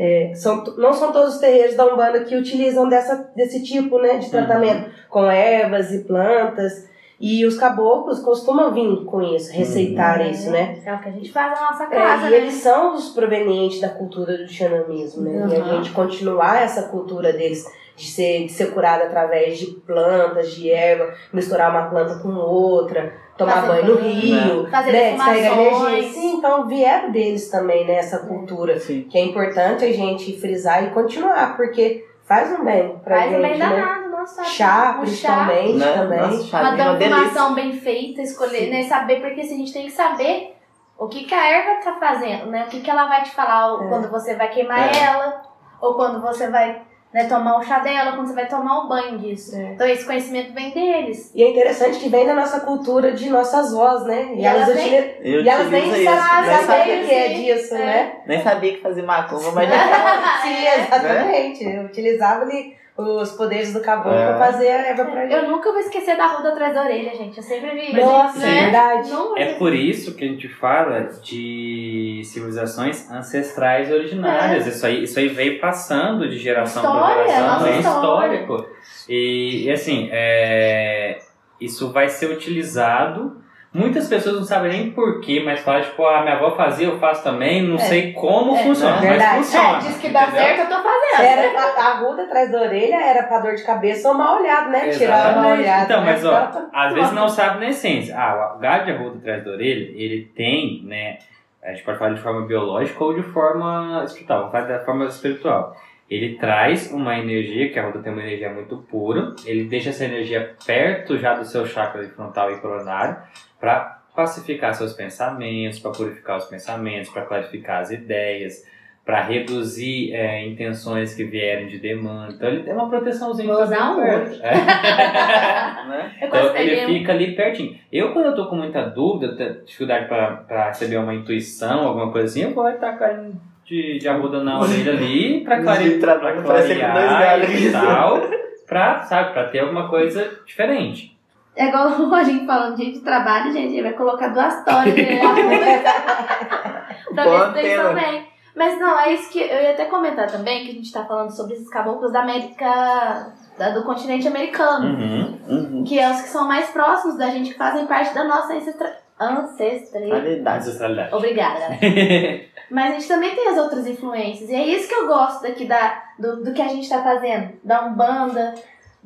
é, 0.00 0.32
são, 0.34 0.62
não 0.76 0.92
são 0.92 1.10
todos 1.10 1.34
os 1.34 1.40
terreiros 1.40 1.74
da 1.76 1.84
Umbanda 1.92 2.20
que 2.20 2.36
utilizam 2.36 2.88
dessa, 2.88 3.28
desse 3.34 3.62
tipo 3.64 3.98
né, 3.98 4.18
de 4.18 4.30
tratamento, 4.30 4.88
com 5.10 5.24
ervas 5.28 5.90
e 5.92 6.04
plantas. 6.04 6.86
E 7.20 7.44
os 7.44 7.58
caboclos 7.58 8.20
costumam 8.20 8.72
vir 8.72 9.04
com 9.04 9.20
isso, 9.20 9.52
receitar 9.52 10.24
isso, 10.30 10.52
né? 10.52 10.78
É 10.86 10.94
o 10.94 11.00
que 11.00 11.08
a 11.08 11.10
gente 11.10 11.32
faz 11.32 11.50
na 11.52 11.66
nossa 11.72 11.82
É, 11.82 11.86
casa, 11.88 12.28
e 12.28 12.30
né? 12.30 12.36
eles 12.36 12.54
são 12.54 12.94
os 12.94 13.08
provenientes 13.08 13.80
da 13.80 13.88
cultura 13.88 14.38
do 14.38 14.46
xamanismo, 14.46 15.22
né? 15.24 15.32
E 15.50 15.56
a 15.56 15.58
Uhum. 15.64 15.64
gente 15.78 15.90
continuar 15.90 16.62
essa 16.62 16.82
cultura 16.84 17.32
deles 17.32 17.64
de 17.96 18.06
ser, 18.08 18.44
de 18.46 18.52
ser 18.52 18.72
curado 18.72 19.02
através 19.02 19.58
de 19.58 19.66
plantas, 19.84 20.52
de 20.54 20.70
erva, 20.70 21.12
misturar 21.32 21.72
uma 21.72 21.90
planta 21.90 22.20
com 22.22 22.28
outra, 22.36 23.12
tomar 23.38 23.52
Fazer 23.62 23.66
banho 23.68 23.84
no 23.86 23.94
banho, 24.00 24.10
rio, 24.12 24.70
Fazer 24.70 24.92
né? 24.92 25.12
Descarregar 25.12 25.50
defumações. 25.56 25.92
energia. 25.92 26.12
Sim, 26.20 26.32
então 26.36 26.66
vieram 26.66 27.10
deles 27.12 27.48
também, 27.50 27.86
né? 27.86 27.94
Essa 27.94 28.18
cultura. 28.18 28.78
Sim. 28.78 29.06
Que 29.08 29.16
é 29.16 29.24
importante 29.24 29.84
a 29.84 29.92
gente 29.92 30.38
frisar 30.40 30.84
e 30.84 30.90
continuar, 30.90 31.56
porque 31.56 32.04
faz 32.26 32.52
um 32.58 32.64
bem 32.64 32.98
pra 33.02 33.16
Faz 33.16 33.28
um 33.30 33.34
gente, 33.36 33.42
bem 33.48 33.58
né? 33.58 33.68
danado, 33.68 34.10
nossa. 34.10 34.44
Chá, 34.44 34.96
o 34.98 35.02
principalmente, 35.02 35.74
Né? 35.78 35.92
também. 35.92 36.18
Nossa, 36.20 36.34
Uma 36.34 36.42
chá 36.44 36.58
é 36.76 36.82
uma 36.90 36.94
defumação 36.96 37.54
bem 37.54 37.72
feita, 37.72 38.20
escolher, 38.20 38.68
né? 38.70 38.82
Saber, 38.82 39.20
porque 39.20 39.40
assim, 39.40 39.54
a 39.54 39.58
gente 39.58 39.72
tem 39.72 39.86
que 39.86 39.92
saber 39.92 40.54
o 40.98 41.06
que, 41.06 41.24
que 41.24 41.34
a 41.34 41.46
erva 41.48 41.80
tá 41.82 41.92
fazendo, 41.98 42.46
né? 42.46 42.64
O 42.64 42.68
que, 42.68 42.80
que 42.80 42.90
ela 42.90 43.06
vai 43.06 43.22
te 43.22 43.30
falar 43.30 43.72
É. 43.84 43.88
quando 43.88 44.10
você 44.10 44.34
vai 44.34 44.48
queimar 44.50 44.94
É. 44.94 44.98
ela, 45.04 45.42
ou 45.80 45.94
quando 45.94 46.20
você 46.20 46.48
vai 46.48 46.82
né, 47.12 47.24
tomar 47.24 47.58
o 47.58 47.62
chá 47.62 47.78
dela, 47.78 48.12
quando 48.12 48.26
você 48.28 48.34
vai 48.34 48.46
tomar 48.46 48.84
o 48.84 48.88
banho 48.88 49.18
disso. 49.18 49.56
É. 49.56 49.72
Então 49.72 49.86
esse 49.86 50.04
conhecimento 50.04 50.52
vem 50.52 50.70
deles. 50.72 51.30
E 51.34 51.42
é 51.42 51.50
interessante 51.50 51.98
que 51.98 52.08
vem 52.08 52.26
da 52.26 52.34
nossa 52.34 52.60
cultura 52.60 53.12
de 53.12 53.30
nossas 53.30 53.72
vós, 53.72 54.04
né? 54.04 54.30
E, 54.34 54.40
E 54.40 54.44
elas, 54.44 54.62
ela 54.68 54.74
vem- 54.74 54.84
utili- 54.86 55.14
Eu 55.22 55.40
e 55.42 55.48
elas 55.48 55.70
nem 55.70 56.04
sabem 56.04 56.50
Nem 56.50 56.56
saber 56.58 56.66
saber 56.66 57.02
o 57.04 57.08
que 57.08 57.14
é 57.14 57.28
disso, 57.28 57.74
É. 57.74 57.78
né? 57.78 58.12
Nem 58.26 58.42
sabia 58.42 58.74
que 58.74 58.82
fazia 58.82 59.02
macumba, 59.02 59.52
mas 59.52 59.68
Sim, 60.42 60.66
exatamente. 60.82 61.64
Eu 61.64 61.82
utilizava 61.84 62.42
ali 62.42 62.76
os 63.00 63.30
poderes 63.30 63.72
do 63.72 63.80
caboclo 63.80 64.12
É. 64.18 64.26
pra 64.26 64.38
fazer 64.38 64.66
a 64.68 64.88
erva 64.88 65.04
pra 65.04 65.24
Eu 65.30 65.48
nunca 65.48 65.70
vou 65.70 65.78
esquecer 65.80 66.16
da 66.16 66.26
ruda 66.26 66.48
atrás 66.48 66.74
da 66.74 66.82
orelha, 66.82 67.14
gente. 67.14 67.36
Eu 67.36 67.42
sempre 67.44 67.70
vi. 67.70 67.92
Nossa, 67.96 68.38
né? 68.40 68.58
é 68.58 68.62
verdade. 68.64 69.10
Não 69.10 69.38
É 69.38 69.54
por 69.54 69.72
isso 69.72 70.16
que 70.16 70.24
a 70.24 70.28
gente 70.28 70.48
fala 70.48 71.02
de 71.22 72.22
civilizações 72.24 73.08
ancestrais 73.08 73.90
originárias. 73.92 74.66
Isso, 74.66 74.84
aí, 74.84 75.04
isso 75.04 75.16
aí 75.18 75.28
veio 75.28 75.60
passando 75.60 76.28
de 76.28 76.36
geração 76.38 76.82
História, 76.82 77.14
para 77.14 77.26
geração. 77.28 77.48
nossa 77.54 77.68
É 77.68 77.78
história. 77.78 78.40
histórico. 78.40 78.68
E, 79.08 79.64
e, 79.66 79.70
assim, 79.70 80.08
é, 80.10 81.18
isso 81.60 81.92
vai 81.92 82.08
ser 82.08 82.26
utilizado. 82.30 83.36
Muitas 83.72 84.08
pessoas 84.08 84.36
não 84.36 84.44
sabem 84.44 84.72
nem 84.72 84.90
porquê, 84.92 85.42
mas 85.44 85.60
falam, 85.60 85.82
tipo, 85.82 86.02
a 86.06 86.22
minha 86.22 86.36
avó 86.36 86.52
fazia, 86.56 86.86
eu 86.86 86.98
faço 86.98 87.22
também, 87.22 87.62
não 87.62 87.76
É. 87.76 87.78
sei 87.80 88.12
como 88.14 88.56
É. 88.56 88.62
funciona, 88.62 88.92
mas 88.96 89.02
Verdade. 89.08 89.36
funciona. 89.36 89.76
É, 89.76 89.80
diz 89.80 89.98
que 89.98 90.08
dá 90.08 90.22
entendeu? 90.22 90.40
certo, 90.42 90.60
eu 90.60 90.66
tô 90.68 90.82
fazendo. 90.82 91.28
Era 91.28 91.60
a, 91.60 91.86
a 91.88 91.94
ruda 91.98 92.22
atrás 92.22 92.50
da 92.50 92.60
orelha 92.62 92.96
era 92.96 93.22
pra 93.24 93.40
dor 93.40 93.54
de 93.54 93.62
cabeça 93.64 94.08
ou 94.08 94.14
mal 94.14 94.40
olhado, 94.40 94.70
né? 94.70 94.88
Tirar 94.88 95.16
uma 95.16 95.28
Exatamente. 95.28 95.60
olhada. 95.60 95.84
Então, 95.84 96.00
né? 96.00 96.12
mas 96.12 96.24
ó, 96.24 96.68
às 96.72 96.94
vezes 96.94 97.12
não 97.12 97.28
sabe 97.28 97.60
na 97.60 97.68
essência. 97.68 98.16
Ah, 98.18 98.54
o 98.56 98.58
gado 98.58 98.86
de 98.86 98.92
arruda 98.92 99.18
atrás 99.18 99.44
da 99.44 99.50
orelha, 99.50 99.92
ele 99.94 100.32
tem, 100.34 100.82
né? 100.84 101.18
A 101.62 101.70
gente 101.72 101.82
pode 101.84 101.98
falar 101.98 102.14
de 102.14 102.20
forma 102.20 102.46
biológica 102.46 103.04
ou 103.04 103.14
de 103.14 103.22
forma 103.22 104.02
espiritual. 104.04 104.38
Vamos 104.50 104.52
falar 104.52 104.64
da 104.64 104.84
forma 104.84 105.04
espiritual. 105.04 105.76
Ele 106.10 106.38
traz 106.38 106.90
uma 106.90 107.18
energia, 107.18 107.70
que 107.70 107.78
a 107.78 107.82
arruda 107.82 107.98
tem 107.98 108.10
uma 108.10 108.22
energia 108.22 108.48
muito 108.50 108.78
pura. 108.90 109.34
Ele 109.44 109.64
deixa 109.64 109.90
essa 109.90 110.06
energia 110.06 110.54
perto 110.64 111.18
já 111.18 111.34
do 111.34 111.44
seu 111.44 111.66
chakra 111.66 112.02
frontal 112.08 112.50
e 112.50 112.56
coronário 112.60 113.18
para 113.60 113.98
pacificar 114.14 114.74
seus 114.74 114.92
pensamentos, 114.92 115.78
para 115.78 115.92
purificar 115.92 116.36
os 116.36 116.46
pensamentos, 116.46 117.10
para 117.10 117.22
clarificar 117.22 117.82
as 117.82 117.90
ideias, 117.90 118.64
para 119.08 119.22
reduzir 119.22 120.12
é, 120.12 120.46
intenções 120.46 121.14
que 121.14 121.24
vierem 121.24 121.66
de 121.66 121.78
demanda. 121.78 122.34
Então 122.34 122.48
ele 122.48 122.62
tem 122.62 122.74
uma 122.74 122.90
proteçãozinha 122.90 123.50
Vou 123.50 123.62
usar 123.62 123.92
um 123.92 124.02
hoje. 124.02 124.38
É. 124.42 124.54
né? 125.88 126.12
Então 126.20 126.54
ele 126.56 126.98
fica 126.98 127.12
ali 127.12 127.34
pertinho. 127.34 127.78
Eu, 127.90 128.12
quando 128.12 128.26
eu 128.26 128.34
tô 128.34 128.46
com 128.48 128.56
muita 128.56 128.82
dúvida, 128.82 129.62
dificuldade 129.64 130.08
para 130.08 130.68
receber 130.68 130.98
uma 130.98 131.14
intuição, 131.14 131.88
alguma 131.88 132.12
coisa 132.12 132.26
assim, 132.26 132.42
eu 132.42 132.54
vou 132.54 132.70
tacar 132.72 133.30
de, 133.64 133.98
de 133.98 134.08
arruda 134.08 134.44
na 134.44 134.60
orelha 134.60 134.92
ali 134.92 135.42
pra, 135.42 135.62
clare, 135.62 135.84
De 135.94 135.98
pra 136.00 136.42
clarear 136.42 137.50
e 137.50 137.72
tal, 137.72 138.20
pra, 138.66 139.02
sabe, 139.04 139.32
pra 139.32 139.48
ter 139.48 139.60
alguma 139.60 139.88
coisa 139.88 140.38
diferente. 140.44 141.17
É 141.58 141.66
igual 141.66 141.88
o 142.00 142.08
Roginho 142.08 142.46
falando 142.46 142.76
de 142.76 142.92
de 142.92 143.00
trabalho, 143.00 143.52
gente. 143.52 143.72
Ele 143.74 143.82
vai 143.82 143.92
colocar 143.92 144.28
duas 144.28 144.64
toras 144.64 144.94
né? 144.94 145.20
pra 147.14 147.24
ver 147.24 147.46
se 147.46 147.52
tem 147.52 147.76
também. 147.76 148.28
Mas 148.54 148.78
não, 148.80 148.98
é 148.98 149.12
isso 149.12 149.30
que 149.30 149.40
eu 149.40 149.60
ia 149.62 149.70
até 149.70 149.84
comentar 149.84 150.28
também, 150.28 150.64
que 150.64 150.70
a 150.70 150.74
gente 150.74 150.92
tá 150.92 151.04
falando 151.04 151.30
sobre 151.30 151.54
esses 151.54 151.68
caboclos 151.68 152.12
da 152.12 152.22
América, 152.22 153.32
da- 153.56 153.70
do 153.70 153.84
continente 153.84 154.26
americano. 154.26 154.86
Uhum. 154.86 155.38
Uhum. 155.48 155.84
Que 155.84 155.98
é 155.98 156.10
os 156.10 156.22
que 156.22 156.28
são 156.28 156.46
mais 156.46 156.68
próximos 156.70 157.16
da 157.16 157.28
gente, 157.30 157.50
que 157.52 157.56
fazem 157.58 157.86
parte 157.86 158.12
da 158.14 158.24
nossa 158.24 158.54
ancestra... 158.54 158.96
ancestria. 159.20 160.08
Qualidade. 160.08 160.58
Ancestralidade. 160.58 161.14
Obrigada. 161.14 161.78
Mas 162.70 162.90
a 162.90 162.94
gente 162.94 163.08
também 163.08 163.34
tem 163.34 163.48
as 163.48 163.58
outras 163.58 163.86
influências. 163.86 164.50
E 164.50 164.54
é 164.54 164.66
isso 164.66 164.88
que 164.88 164.94
eu 164.94 165.06
gosto 165.06 165.42
daqui 165.42 165.64
da, 165.64 166.02
do, 166.18 166.42
do 166.42 166.52
que 166.52 166.60
a 166.60 166.68
gente 166.68 166.88
tá 166.88 167.00
fazendo. 167.02 167.52
Da 167.62 167.86
Umbanda, 167.86 168.54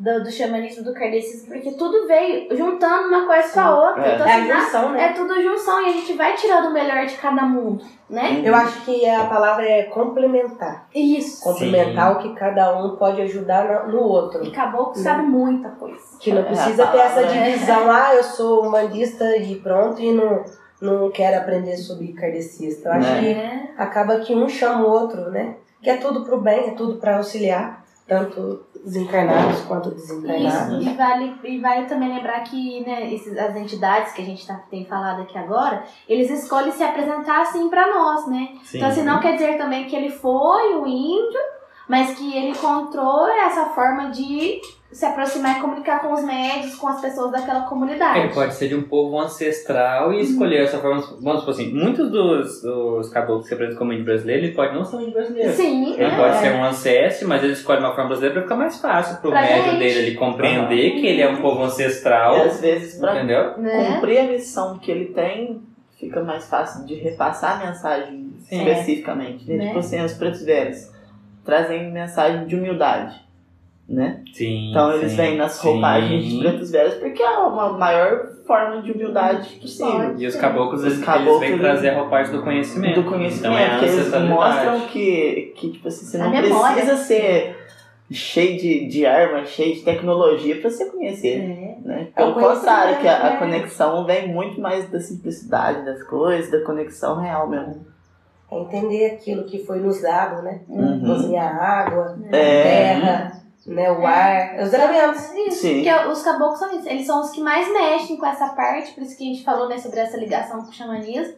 do, 0.02 0.25
do 0.25 0.30
xamanismo, 0.32 0.82
do 0.85 0.92
kardecismo. 0.92 1.52
Porque 1.52 1.71
tudo 1.73 2.06
veio 2.09 2.49
juntando 2.56 3.09
uma 3.09 3.25
coisa 3.26 3.49
com 3.52 3.61
a 3.61 3.88
outra. 3.88 4.04
É. 4.06 4.14
Então, 4.14 4.26
É 4.26 4.32
a 4.32 4.37
assim, 4.38 4.52
junção, 4.52 4.90
né? 4.92 5.04
é 5.04 5.12
tudo 5.12 5.42
junção. 5.42 5.80
E 5.82 5.87
a 5.87 5.92
gente 5.92 6.12
vai 6.14 6.35
tirando 6.35 6.66
o 6.68 6.73
melhor 6.73 7.06
de 7.06 7.14
cada 7.16 7.42
mundo, 7.42 7.85
né? 8.11 8.40
Eu 8.44 8.54
acho 8.54 8.80
que 8.85 9.09
a 9.09 9.25
palavra 9.26 9.64
é 9.64 9.85
complementar. 9.85 10.87
Isso. 10.94 11.42
Complementar 11.42 12.12
o 12.12 12.18
que 12.18 12.35
cada 12.35 12.76
um 12.76 12.97
pode 12.97 13.21
ajudar 13.23 13.87
no- 13.88 14.02
outro. 14.02 14.44
E 14.44 14.50
caboclo 14.50 14.97
sabe 15.00 15.23
muita 15.23 15.68
coisa. 15.71 15.99
Que 16.18 16.32
não 16.32 16.40
É, 16.42 16.44
precisa 16.44 16.87
ter 16.88 16.99
essa 16.99 17.23
né? 17.23 17.50
divisão, 17.50 17.90
ah, 17.90 18.14
eu 18.14 18.25
sou 18.25 18.66
humanista 18.66 19.37
e 19.37 19.54
pronto, 19.56 20.00
e 20.02 20.12
não, 20.12 20.44
não 20.80 21.11
quero 21.11 21.37
aprender 21.38 21.76
sobre 21.76 22.12
kardecista. 22.12 22.88
Eu 22.88 22.92
acho 22.94 23.09
Né. 23.12 23.21
que 23.21 23.28
É. 23.28 23.71
acaba 23.78 24.16
que 24.21 24.35
um 24.35 24.49
chama 24.49 24.85
o 24.85 24.90
outro, 24.90 25.30
né? 25.30 25.54
Que 25.82 25.90
é 25.90 25.97
tudo 25.97 26.25
pro 26.25 26.40
bem, 26.40 26.68
é 26.68 26.71
tudo 26.73 26.99
pra 26.99 27.16
auxiliar, 27.18 27.82
tanto 28.06 28.66
os 28.85 28.97
encarnados 28.97 29.61
quanto 29.62 29.88
os 29.90 29.94
desencarnados. 29.94 30.80
Isso, 30.80 30.90
e 30.90 30.94
vale, 30.94 31.35
e 31.44 31.61
vale 31.61 31.87
também 31.87 32.14
lembrar 32.14 32.40
que 32.40 32.85
né, 32.85 33.12
esses, 33.12 33.37
as 33.38 33.54
entidades 33.56 34.12
que 34.12 34.23
a 34.23 34.25
gente 34.25 34.47
tá, 34.47 34.54
tem 34.71 34.85
falado 34.85 35.23
aqui 35.23 35.38
agora, 35.38 35.85
eles 36.09 36.30
escolhem 36.30 36.73
se 36.73 36.82
apresentar 36.82 37.42
assim 37.42 37.68
pra 37.68 37.87
nós, 37.94 38.26
né? 38.26 38.49
Sim. 38.64 38.78
Então, 38.78 38.88
assim, 38.88 39.02
não 39.02 39.21
quer 39.21 39.35
dizer 39.35 39.56
também 39.56 39.87
que 39.87 39.94
ele 39.94 40.11
foi 40.11 40.75
o 40.75 40.87
índio, 40.87 41.40
mas 41.89 42.17
que 42.17 42.37
ele 42.37 42.51
encontrou 42.51 43.29
essa 43.29 43.67
forma 43.67 44.11
de 44.11 44.61
se 44.93 45.07
aproximar 45.07 45.57
e 45.57 45.61
comunicar 45.62 46.01
com 46.03 46.12
os 46.12 46.23
médios, 46.23 46.75
com 46.75 46.87
as 46.87 47.01
pessoas 47.01 47.33
daquela 47.33 47.62
comunidade. 47.62 48.19
Ele 48.19 48.29
pode 48.35 48.53
ser 48.55 48.69
de 48.69 48.75
um 48.75 48.83
povo 48.83 49.19
ancestral 49.19 50.12
e 50.12 50.21
escolher 50.21 50.65
essa 50.65 50.79
forma. 50.81 51.01
Vamos 51.21 51.41
supor 51.41 51.55
assim, 51.55 51.73
muitos 51.73 52.11
dos, 52.11 52.61
dos 52.61 53.09
caboclos 53.09 53.45
que 53.45 53.49
se 53.49 53.55
apresentam 53.55 53.79
como 53.79 53.93
índio 53.95 54.05
brasileiro, 54.05 54.45
ele 54.45 54.55
pode 54.55 54.75
não 54.75 54.85
ser 54.85 54.97
um 54.97 55.01
índio 55.01 55.15
brasileiro. 55.15 55.53
Sim, 55.55 55.95
Ele 55.95 56.05
é. 56.05 56.15
pode 56.17 56.37
ser 56.37 56.53
um 56.55 56.62
ancestre, 56.65 57.27
mas 57.27 57.43
ele 57.43 57.55
escolhe 57.55 57.79
uma 57.81 57.89
forma 57.95 58.09
brasileira 58.09 58.35
pra 58.35 58.43
ficar 58.43 58.57
mais 58.57 58.79
fácil 58.81 59.17
pro 59.23 59.31
Pra 59.31 59.41
médium 59.41 59.65
gente. 59.65 59.79
dele 59.79 59.99
ele 60.09 60.15
compreender 60.17 60.91
que 60.93 61.07
ele 61.07 61.23
é 61.23 61.31
um 61.31 61.41
povo 61.41 61.62
ancestral. 61.62 62.37
E 62.37 62.41
às 62.43 62.61
vezes, 62.61 63.01
pra 63.01 63.17
Entendeu? 63.17 63.57
Né? 63.57 63.95
cumprir 63.95 64.19
a 64.19 64.25
missão 64.25 64.79
que 64.79 64.91
ele 64.91 65.07
tem, 65.07 65.62
fica 65.99 66.23
mais 66.23 66.47
fácil 66.51 66.85
de 66.85 66.97
repassar 66.97 67.62
a 67.62 67.67
mensagem 67.67 68.31
Sim. 68.41 68.59
especificamente. 68.69 69.49
Né? 69.49 69.57
Né? 69.57 69.67
Tipo 69.69 69.79
assim, 69.79 70.05
os 70.05 70.12
pretos 70.12 70.43
velhos 70.43 70.91
trazem 71.44 71.92
mensagem 71.92 72.46
de 72.46 72.56
humildade. 72.56 73.20
Né? 73.88 74.22
Sim. 74.32 74.70
Então 74.70 74.94
eles 74.94 75.11
sim, 75.11 75.16
vêm 75.16 75.37
nas 75.37 75.52
sim. 75.52 75.68
roupagens 75.68 76.25
de 76.25 76.38
pretos 76.38 76.70
velhos 76.70 76.94
porque 76.94 77.20
é 77.22 77.28
uma 77.30 77.72
maior 77.76 78.28
forma 78.46 78.80
de 78.80 78.92
humildade 78.92 79.56
possível. 79.61 80.14
E 80.16 80.26
os 80.26 80.37
caboclos, 80.37 80.80
Os 80.80 80.87
eles, 80.87 80.94
eles 80.96 81.04
caboclos, 81.06 81.40
vêm 81.40 81.58
trazer 81.58 81.90
a 81.90 81.99
roupagem 81.99 82.32
do 82.34 82.42
conhecimento. 82.42 83.02
Do 83.02 83.11
conhecimento, 83.11 83.54
Então 83.54 83.58
é 83.58 83.66
a 83.66 83.78
que 83.78 83.84
eles 83.84 84.28
mostram 84.28 84.80
que, 84.87 85.52
que 85.56 85.72
tipo 85.72 85.88
assim, 85.88 86.06
você 86.06 86.16
A 86.16 86.25
não 86.25 86.30
memória. 86.30 86.75
precisa 86.75 86.96
ser 86.96 87.56
cheio 88.11 88.58
de, 88.58 88.87
de 88.87 89.06
armas, 89.06 89.49
cheio 89.50 89.75
de 89.75 89.82
tecnologia 89.82 90.61
pra 90.61 90.70
você 90.70 90.87
conhecer. 90.87 91.38
É. 91.38 91.76
Né? 91.87 92.08
É 92.14 92.25
o 92.25 92.34
Pelo 92.34 92.49
contrário, 92.49 92.99
que 92.99 93.08
a, 93.08 93.28
a 93.28 93.37
conexão 93.37 94.04
vem 94.04 94.28
muito 94.28 94.61
mais 94.61 94.88
da 94.90 95.00
simplicidade 95.00 95.84
das 95.84 96.02
coisas, 96.04 96.50
da 96.50 96.61
conexão 96.64 97.18
real 97.18 97.49
mesmo. 97.49 97.91
É 98.52 98.61
entender 98.61 99.06
aquilo 99.14 99.44
que 99.44 99.64
foi 99.64 99.78
nos 99.80 100.00
dado, 100.02 100.42
né? 100.42 100.61
Uhum. 100.68 101.00
Cozinhar 101.06 101.56
a 101.56 101.64
água, 101.80 102.18
a 102.32 102.37
É. 102.37 102.62
terra, 102.62 103.42
né? 103.66 103.90
o 103.92 104.04
ar, 104.06 104.59
os 104.62 104.73
elementos. 104.73 105.32
Isso, 105.35 105.61
Sim. 105.62 105.85
porque 105.85 106.09
os 106.09 106.23
caboclos 106.23 106.59
são 106.59 106.76
isso. 106.76 106.88
Eles 106.88 107.06
são 107.06 107.21
os 107.21 107.30
que 107.30 107.40
mais 107.40 107.73
mexem 107.73 108.16
com 108.16 108.26
essa 108.26 108.49
parte, 108.49 108.92
por 108.92 109.02
isso 109.02 109.16
que 109.16 109.25
a 109.25 109.32
gente 109.32 109.44
falou 109.44 109.68
né, 109.68 109.78
sobre 109.78 110.00
essa 110.00 110.16
ligação 110.16 110.62
com 110.62 110.68
o 110.68 110.73
xamanismo. 110.73 111.35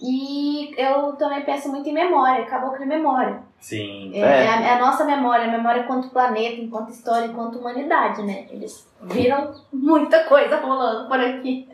E 0.00 0.74
eu 0.80 1.12
também 1.16 1.42
penso 1.44 1.68
muito 1.68 1.88
em 1.88 1.92
memória, 1.92 2.44
caboclo 2.46 2.82
e 2.82 2.86
memória. 2.86 3.40
Sim. 3.60 4.10
É, 4.14 4.18
É. 4.20 4.44
é 4.44 4.48
a, 4.48 4.60
é 4.62 4.72
a 4.74 4.78
nossa 4.80 5.04
memória, 5.04 5.46
a 5.46 5.50
memória 5.50 5.82
enquanto 5.82 6.10
planeta, 6.10 6.60
enquanto 6.60 6.90
história, 6.90 7.26
enquanto 7.26 7.58
humanidade, 7.58 8.22
né? 8.22 8.46
Eles 8.50 8.86
viram 9.02 9.52
muita 9.72 10.24
coisa 10.24 10.56
rolando 10.56 11.08
por 11.08 11.20
aqui. 11.20 11.68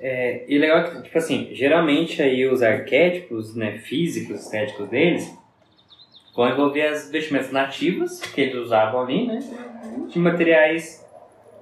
É, 0.00 0.44
e 0.48 0.56
legal 0.58 0.84
que, 0.84 1.02
tipo 1.02 1.18
assim, 1.18 1.50
geralmente 1.52 2.22
aí 2.22 2.46
os 2.48 2.62
arquétipos, 2.62 3.54
né, 3.54 3.78
físicos, 3.78 4.40
estéticos 4.44 4.88
deles, 4.88 5.30
vão 6.34 6.48
envolver 6.48 6.86
as 6.86 7.10
vestimentas 7.10 7.52
nativas 7.52 8.20
que 8.20 8.40
eles 8.40 8.54
usavam 8.54 9.02
ali, 9.02 9.26
né? 9.26 9.38
De 10.08 10.18
materiais 10.18 11.06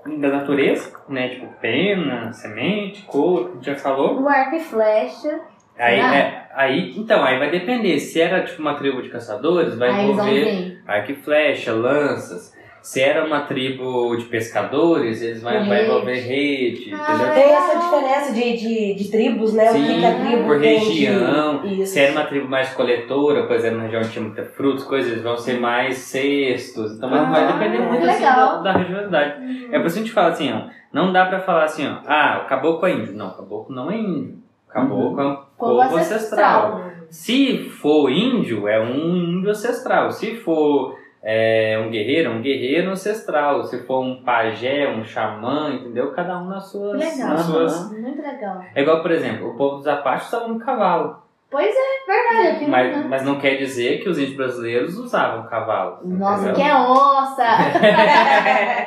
da 0.06 0.28
natureza, 0.28 0.92
né? 1.08 1.30
Tipo 1.30 1.48
pena, 1.60 2.32
semente, 2.32 3.02
couro, 3.02 3.44
que 3.46 3.50
a 3.50 3.54
gente 3.56 3.66
já 3.66 3.76
falou. 3.76 4.20
O 4.20 4.28
arco 4.28 4.54
e 4.54 4.60
flecha, 4.60 5.40
Aí, 5.78 5.94
Será? 5.94 6.16
é, 6.16 6.48
aí, 6.54 6.98
então, 6.98 7.22
aí 7.22 7.38
vai 7.38 7.50
depender. 7.50 8.00
Se 8.00 8.20
era 8.20 8.44
tipo 8.44 8.60
uma 8.60 8.74
tribo 8.74 9.00
de 9.00 9.10
caçadores, 9.10 9.76
vai 9.78 9.90
aí 9.90 10.04
envolver 10.04 10.44
ver. 10.44 10.82
arco 10.86 11.12
e 11.12 11.14
flecha, 11.14 11.72
lanças. 11.72 12.52
Se 12.82 13.00
era 13.02 13.24
uma 13.24 13.40
tribo 13.42 14.16
de 14.16 14.24
pescadores, 14.26 15.20
eles 15.20 15.42
vão, 15.42 15.52
vai 15.52 15.62
Rede. 15.78 15.84
envolver 15.90 16.14
rede, 16.20 16.94
Ah, 16.94 17.12
entendeu? 17.14 17.34
Tem 17.34 17.52
essa 17.52 17.78
diferença 17.78 18.32
de, 18.32 18.56
de, 18.56 18.94
de 18.94 19.10
tribos, 19.10 19.52
né? 19.52 19.70
o 19.70 19.74
que, 19.74 19.78
Sim, 19.86 20.04
a 20.06 20.14
tribo 20.26 20.44
por 20.44 20.60
tem 20.60 20.78
de- 20.78 20.86
região. 20.86 21.66
Isso. 21.66 21.92
Se 21.92 22.00
era 22.00 22.12
uma 22.12 22.24
tribo 22.24 22.48
mais 22.48 22.72
coletora, 22.72 23.46
por 23.46 23.56
exemplo, 23.56 23.78
na 23.78 23.84
região 23.84 24.02
que 24.02 24.08
tinha 24.10 24.24
muita 24.24 24.44
frutos, 24.44 24.84
coisas, 24.84 25.10
eles 25.12 25.22
vão 25.24 25.36
ser 25.36 25.60
mais 25.60 25.98
cestos. 25.98 26.92
Então 26.96 27.10
vai- 27.10 27.26
vai 27.30 27.44
Ah, 27.44 27.52
depender 27.52 27.78
muito 27.78 28.02
que 28.02 28.08
assim, 28.08 28.22
da, 28.22 28.56
da 28.56 28.72
regionalidade. 28.72 29.66
É 29.72 29.78
por 29.78 29.86
isso 29.86 29.96
que 29.96 30.00
a 30.02 30.04
gente 30.04 30.12
fala 30.12 30.28
assim, 30.28 30.52
ó. 30.52 30.62
Não 30.92 31.12
dá 31.12 31.26
pra 31.26 31.40
falar 31.40 31.64
assim, 31.64 31.86
ó. 31.86 31.98
Ah, 32.06 32.42
o 32.44 32.48
caboclo 32.48 32.86
é 32.88 32.92
índio. 32.92 33.14
Não, 33.14 33.28
o 33.28 33.34
caboclo 33.36 33.74
não 33.74 33.90
é 33.90 33.96
índio. 33.98 34.38
O 34.68 34.72
caboclo 34.72 35.20
é 35.20 35.26
um 35.26 35.36
Povo 35.58 35.82
povo 35.82 35.96
ancestral. 35.96 36.82
Se 37.10 37.58
for 37.70 38.10
índio, 38.10 38.68
é 38.68 38.80
um 38.80 38.94
índio 39.16 39.50
ancestral. 39.50 40.10
Se 40.12 40.36
for 40.36 40.97
é, 41.22 41.78
um 41.84 41.90
guerreiro, 41.90 42.30
um 42.30 42.40
guerreiro 42.40 42.90
ancestral. 42.90 43.64
Se 43.64 43.78
for 43.84 44.00
um 44.00 44.22
pajé, 44.22 44.88
um 44.88 45.04
xamã, 45.04 45.70
entendeu? 45.72 46.12
Cada 46.12 46.38
um 46.38 46.46
nas 46.46 46.70
suas. 46.70 46.98
Legal. 46.98 47.28
Nas 47.28 47.40
suas... 47.42 47.92
Muito 47.92 48.22
legal. 48.22 48.62
É 48.74 48.82
igual, 48.82 49.02
por 49.02 49.10
exemplo, 49.10 49.50
o 49.50 49.56
povo 49.56 49.76
dos 49.76 49.86
Apaches 49.86 50.28
usava 50.28 50.52
um 50.52 50.58
cavalo. 50.58 51.27
Pois 51.50 51.74
é, 51.74 52.06
verdade. 52.06 52.56
Aqui 52.56 52.70
Mas, 52.70 52.96
não, 52.96 53.08
mas 53.08 53.22
não 53.22 53.38
quer 53.40 53.56
dizer 53.56 54.02
que 54.02 54.08
os 54.08 54.18
índios 54.18 54.36
brasileiros 54.36 54.98
usavam 54.98 55.46
cavalo. 55.48 56.00
Nossa, 56.04 56.50
entendeu? 56.50 56.54
que 56.56 56.62
é 56.62 56.74
onça! 56.76 57.42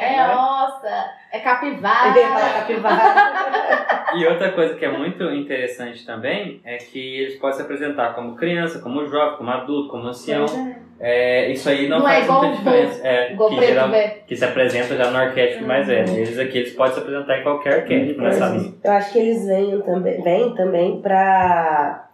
é 0.06 0.36
onça! 0.36 1.06
É 1.34 1.40
capivara! 1.40 2.14
capivara. 2.60 4.12
E 4.16 4.26
outra 4.28 4.52
coisa 4.52 4.76
que 4.76 4.86
é 4.86 4.92
muito 4.92 5.24
interessante 5.24 6.06
também 6.06 6.62
é 6.66 6.78
que 6.78 7.22
eles 7.22 7.36
podem 7.40 7.56
se 7.56 7.62
apresentar 7.64 8.14
como 8.14 8.36
criança, 8.36 8.80
como 8.80 9.08
jovem, 9.08 9.38
como 9.38 9.50
adulto, 9.50 9.90
como 9.90 10.08
ancião. 10.08 10.46
É. 10.46 10.92
É, 11.04 11.52
isso 11.52 11.68
aí 11.68 11.90
não, 11.90 12.00
Não 12.00 12.08
é 12.08 12.12
faz 12.14 12.26
igual 12.26 12.40
muita 12.44 12.54
o 12.56 12.58
diferença. 12.60 13.08
É, 13.08 13.34
Igual 13.34 13.50
que, 13.50 13.62
geral- 13.66 13.90
que 14.28 14.36
se 14.36 14.46
apresenta 14.46 14.96
já 14.96 15.10
no 15.10 15.18
arquétipo 15.18 15.66
mais 15.66 15.88
Uhum. 15.90 15.96
velho. 15.96 16.16
Eles 16.16 16.38
aqui 16.38 16.60
eles 16.60 16.74
podem 16.74 16.94
se 16.94 17.00
apresentar 17.00 17.40
em 17.40 17.44
qualquer 17.44 17.74
arquétipo 17.80 18.22
nessa 18.22 18.46
linha. 18.50 18.74
Eu 18.84 18.92
acho 18.92 19.12
que 19.12 19.18
eles 19.18 19.48
vêm 19.48 19.82
também, 19.82 20.22
vêm 20.22 20.54
também 20.54 21.02
pra 21.02 22.08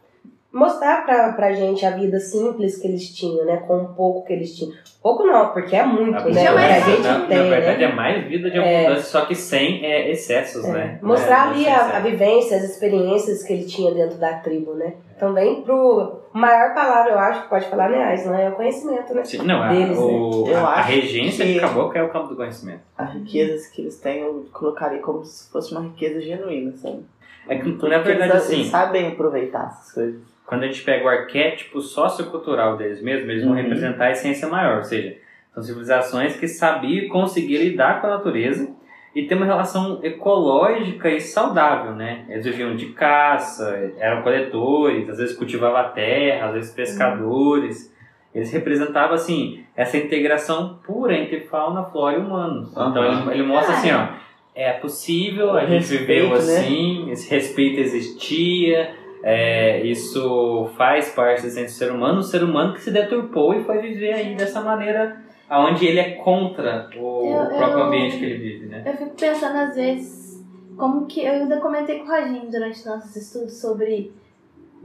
mostrar 0.51 1.05
pra, 1.05 1.33
pra 1.33 1.53
gente 1.53 1.85
a 1.85 1.91
vida 1.91 2.19
simples 2.19 2.77
que 2.77 2.87
eles 2.87 3.09
tinham, 3.15 3.45
né? 3.45 3.57
Com 3.67 3.77
o 3.83 3.87
pouco 3.93 4.25
que 4.25 4.33
eles 4.33 4.55
tinham. 4.55 4.73
Pouco 5.03 5.23
não, 5.25 5.49
porque 5.53 5.75
é 5.75 5.85
muito, 5.85 6.17
A 6.17 6.25
né? 6.25 6.31
mas 6.31 6.47
a 6.47 6.53
na, 6.53 6.79
gente 6.79 7.01
na 7.03 7.19
tem, 7.27 7.49
verdade 7.49 7.77
né? 7.85 7.91
é 7.91 7.93
mais 7.93 8.25
vida 8.27 8.49
de 8.49 8.57
É. 8.57 8.85
abundância, 8.85 9.03
só 9.09 9.25
que 9.25 9.35
sem 9.35 9.85
é, 9.85 10.09
excessos, 10.11 10.65
É. 10.65 10.71
né? 10.71 10.99
Mostrar 11.01 11.47
É, 11.47 11.49
ali 11.51 11.67
a, 11.67 11.97
a 11.97 11.99
vivência, 11.99 12.57
as 12.57 12.63
experiências 12.63 13.43
que 13.43 13.53
ele 13.53 13.65
tinha 13.65 13.93
dentro 13.93 14.17
da 14.17 14.33
tribo, 14.39 14.73
né? 14.73 14.93
Também 15.19 15.61
pro 15.61 16.21
maior 16.33 16.73
palavra, 16.73 17.11
eu 17.11 17.19
acho, 17.19 17.43
que 17.43 17.49
pode 17.49 17.65
falar, 17.69 17.89
né? 17.89 18.03
Ais, 18.03 18.25
não 18.25 18.35
é 18.35 18.49
o 18.49 18.53
conhecimento, 18.53 19.13
né? 19.13 19.23
Sim, 19.23 19.43
não, 19.43 19.61
a, 19.61 19.69
deles, 19.69 19.97
o, 19.97 20.45
né? 20.47 20.53
Eu 20.53 20.57
a, 20.65 20.73
a 20.73 20.81
regência 20.81 21.45
que- 21.45 21.53
de 21.53 21.59
caboclo 21.59 21.97
é 21.97 22.03
o 22.03 22.09
campo 22.09 22.27
do 22.29 22.35
conhecimento. 22.35 22.81
As 22.97 23.13
riquezas 23.13 23.67
que 23.67 23.81
eles 23.81 23.97
têm, 23.99 24.21
eu 24.21 24.45
colocaria 24.51 24.99
como 24.99 25.23
se 25.23 25.49
fosse 25.51 25.71
uma 25.71 25.81
riqueza 25.81 26.19
genuína, 26.21 26.73
sabe? 26.75 27.05
É 27.49 27.57
que, 27.57 27.69
na 27.87 27.99
verdade, 27.99 28.31
eles, 28.33 28.43
assim, 28.43 28.55
eles 28.55 28.67
sabem 28.67 29.07
aproveitar 29.07 29.67
essas 29.71 29.93
coisas. 29.93 30.19
Quando 30.47 30.63
a 30.63 30.67
gente 30.67 30.81
pega 30.81 31.05
o 31.05 31.09
arquétipo 31.09 31.81
sociocultural 31.81 32.77
deles 32.77 33.01
mesmos, 33.01 33.29
eles 33.29 33.43
vão 33.43 33.51
Uhum. 33.53 33.61
representar 33.61 34.05
a 34.05 34.11
essência 34.11 34.47
maior, 34.47 34.77
ou 34.77 34.83
seja, 34.83 35.15
são 35.53 35.61
civilizações 35.61 36.35
que 36.37 36.47
sabiam 36.47 37.05
e 37.05 37.07
conseguiram 37.09 37.63
lidar 37.65 37.99
com 38.01 38.07
a 38.07 38.11
natureza 38.11 38.73
e 39.13 39.23
ter 39.23 39.35
uma 39.35 39.45
relação 39.45 39.99
ecológica 40.03 41.09
e 41.09 41.19
saudável, 41.19 41.93
né? 41.93 42.25
Eles 42.29 42.45
viviam 42.45 42.75
de 42.75 42.87
caça, 42.87 43.91
eram 43.99 44.21
coletores, 44.21 45.09
às 45.09 45.17
vezes 45.17 45.35
cultivavam 45.35 45.77
a 45.77 45.85
terra, 45.85 46.47
às 46.47 46.53
vezes 46.53 46.73
pescadores. 46.73 47.93
Eles 48.35 48.51
representavam, 48.53 49.15
assim, 49.15 49.63
essa 49.75 49.97
integração 49.97 50.79
pura 50.85 51.15
entre 51.15 51.39
fauna, 51.41 51.85
flora 51.85 52.17
e 52.17 52.19
humanos. 52.19 52.69
Então 52.71 53.03
ele, 53.03 53.31
ele 53.39 53.43
mostra 53.43 53.73
assim, 53.75 53.91
ó, 53.91 54.09
é 54.53 54.73
possível, 54.73 55.55
a 55.57 55.65
gente 55.65 55.85
viveu 55.87 56.29
respeito, 56.29 56.51
né? 56.51 56.57
assim, 56.59 57.11
esse 57.11 57.29
respeito 57.31 57.79
existia, 57.79 58.95
é, 59.23 59.81
isso 59.85 60.69
faz 60.77 61.09
parte 61.09 61.41
da 61.41 61.47
essência 61.47 61.65
do 61.65 61.71
ser 61.71 61.91
humano, 61.91 62.19
o 62.19 62.23
ser 62.23 62.43
humano 62.43 62.73
que 62.73 62.81
se 62.81 62.91
deturpou 62.91 63.53
e 63.53 63.63
foi 63.63 63.79
viver 63.79 64.13
aí 64.13 64.35
dessa 64.35 64.61
maneira, 64.61 65.21
onde 65.49 65.85
ele 65.85 65.99
é 65.99 66.11
contra 66.11 66.89
o 66.97 67.25
Eu- 67.25 67.57
próprio 67.57 67.79
eu- 67.79 67.85
ambiente 67.85 68.17
que 68.17 68.25
ele 68.25 68.37
vive, 68.37 68.65
né? 68.67 68.83
Eu 68.85 68.93
fico 68.93 69.15
pensando 69.15 69.57
às 69.57 69.75
vezes 69.75 70.45
como 70.77 71.05
que 71.07 71.23
eu 71.25 71.31
ainda 71.31 71.59
comentei 71.59 71.99
com 71.99 72.05
o 72.05 72.07
Raginho 72.07 72.51
durante 72.51 72.85
nossos 72.85 73.15
estudos 73.15 73.59
sobre 73.59 74.13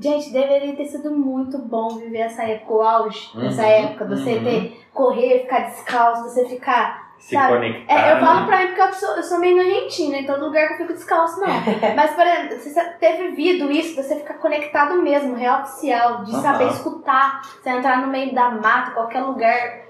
gente 0.01 0.33
deveria 0.33 0.75
ter 0.75 0.87
sido 0.87 1.11
muito 1.11 1.59
bom 1.59 1.89
viver 1.99 2.21
essa 2.21 2.45
época, 2.45 2.73
o 2.73 2.81
auge 2.83 3.29
dessa 3.39 3.63
Uhum, 3.63 3.69
época, 3.69 4.05
você 4.07 4.35
uhum. 4.37 4.45
ter 4.45 4.73
correr, 4.93 5.41
ficar 5.41 5.61
descalço, 5.69 6.23
você 6.25 6.47
ficar 6.49 7.12
Se 7.23 7.37
Sabe, 7.37 7.53
conectar. 7.53 7.95
É, 7.95 8.13
eu 8.15 8.17
falo 8.19 8.41
né? 8.41 8.47
pra 8.47 8.59
mim 8.59 8.67
porque 8.67 8.81
eu 8.81 8.93
sou, 8.95 9.17
eu 9.17 9.23
sou 9.23 9.39
meio 9.39 9.57
nojentina, 9.57 10.17
em 10.17 10.27
todo 10.27 10.45
lugar 10.45 10.67
que 10.67 10.73
eu 10.75 10.79
fico 10.79 10.93
descalço, 10.93 11.41
não. 11.41 11.47
Mas, 11.95 12.11
por 12.15 12.27
exemplo, 12.27 12.59
você 12.59 12.85
ter 12.99 13.13
vivido 13.17 13.71
isso, 13.71 13.95
você 13.95 14.17
ficar 14.17 14.35
conectado 14.35 15.01
mesmo, 15.01 15.37
real 15.37 15.63
oficial, 15.63 16.25
de 16.25 16.33
saber 16.43 16.67
escutar, 16.67 17.41
você 17.63 17.71
entrar 17.71 18.03
no 18.03 18.09
meio 18.09 18.35
da 18.35 18.51
mata, 18.51 18.91
qualquer 18.91 19.21
lugar. 19.21 19.83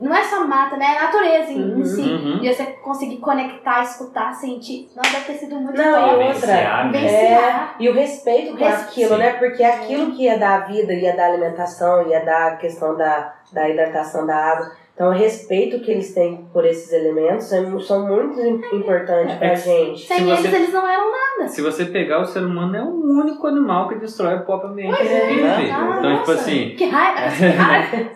Não 0.00 0.14
é 0.14 0.22
só 0.22 0.46
mata, 0.46 0.76
né? 0.78 0.94
É 0.94 0.98
a 0.98 1.02
natureza 1.04 1.52
em, 1.52 1.74
Uhum. 1.74 1.84
si. 1.84 2.00
Uhum. 2.00 2.38
De 2.38 2.54
você 2.54 2.64
conseguir 2.64 3.18
conectar, 3.18 3.82
escutar, 3.82 4.32
sentir. 4.32 4.88
Não, 4.96 5.02
deve 5.02 5.24
ter 5.26 5.34
sido 5.34 5.56
muito 5.56 5.76
Não, 5.76 5.84
e 5.84 6.10
outra, 6.10 6.24
Vivenciar, 6.32 6.84
né? 6.86 6.92
Vivenciar. 6.92 7.74
E 7.80 7.88
o 7.88 7.92
respeito 7.94 8.56
por 8.56 8.60
Respeito. 8.60 8.88
aquilo, 8.88 9.18
né? 9.18 9.32
Porque 9.34 9.62
aquilo 9.62 10.12
que 10.12 10.22
ia 10.22 10.38
dar 10.38 10.54
a 10.62 10.64
vida, 10.66 10.94
ia 10.94 11.14
dar 11.14 11.24
a 11.24 11.26
alimentação, 11.32 12.08
ia 12.08 12.24
dar 12.24 12.52
a 12.52 12.56
questão 12.56 12.96
da, 12.96 13.34
da 13.52 13.68
hidratação 13.68 14.24
da 14.24 14.36
água. 14.36 14.70
Então, 15.00 15.12
o 15.12 15.14
respeito 15.14 15.80
que 15.80 15.90
eles 15.90 16.12
têm 16.12 16.44
por 16.52 16.62
esses 16.66 16.92
elementos 16.92 17.50
é 17.54 17.64
são 17.80 18.06
muito 18.06 18.38
im- 18.38 18.60
importantes 18.76 19.34
pra 19.36 19.46
É, 19.46 19.56
gente. 19.56 20.06
Sem 20.06 20.18
Se 20.18 20.22
eles, 20.24 20.40
você- 20.40 20.56
eles 20.56 20.72
não 20.74 20.86
eram 20.86 21.10
nada. 21.10 21.48
Se 21.48 21.62
você 21.62 21.86
pegar 21.86 22.20
o 22.20 22.26
ser 22.26 22.40
humano, 22.44 22.76
é 22.76 22.82
o 22.82 22.88
único 23.18 23.46
animal 23.46 23.88
que 23.88 23.94
destrói 23.94 24.34
o 24.34 24.44
próprio 24.44 24.72
ambiente 24.72 24.98
que 24.98 25.08
é, 25.08 25.36
né? 25.36 25.70
Ah, 25.72 25.96
Então, 25.98 26.02
tipo 26.02 26.02
nossa, 26.30 26.32
assim, 26.34 26.74
Que 26.76 26.84
raiva, 26.84 27.34
que 27.34 27.46
raiva. 27.46 28.10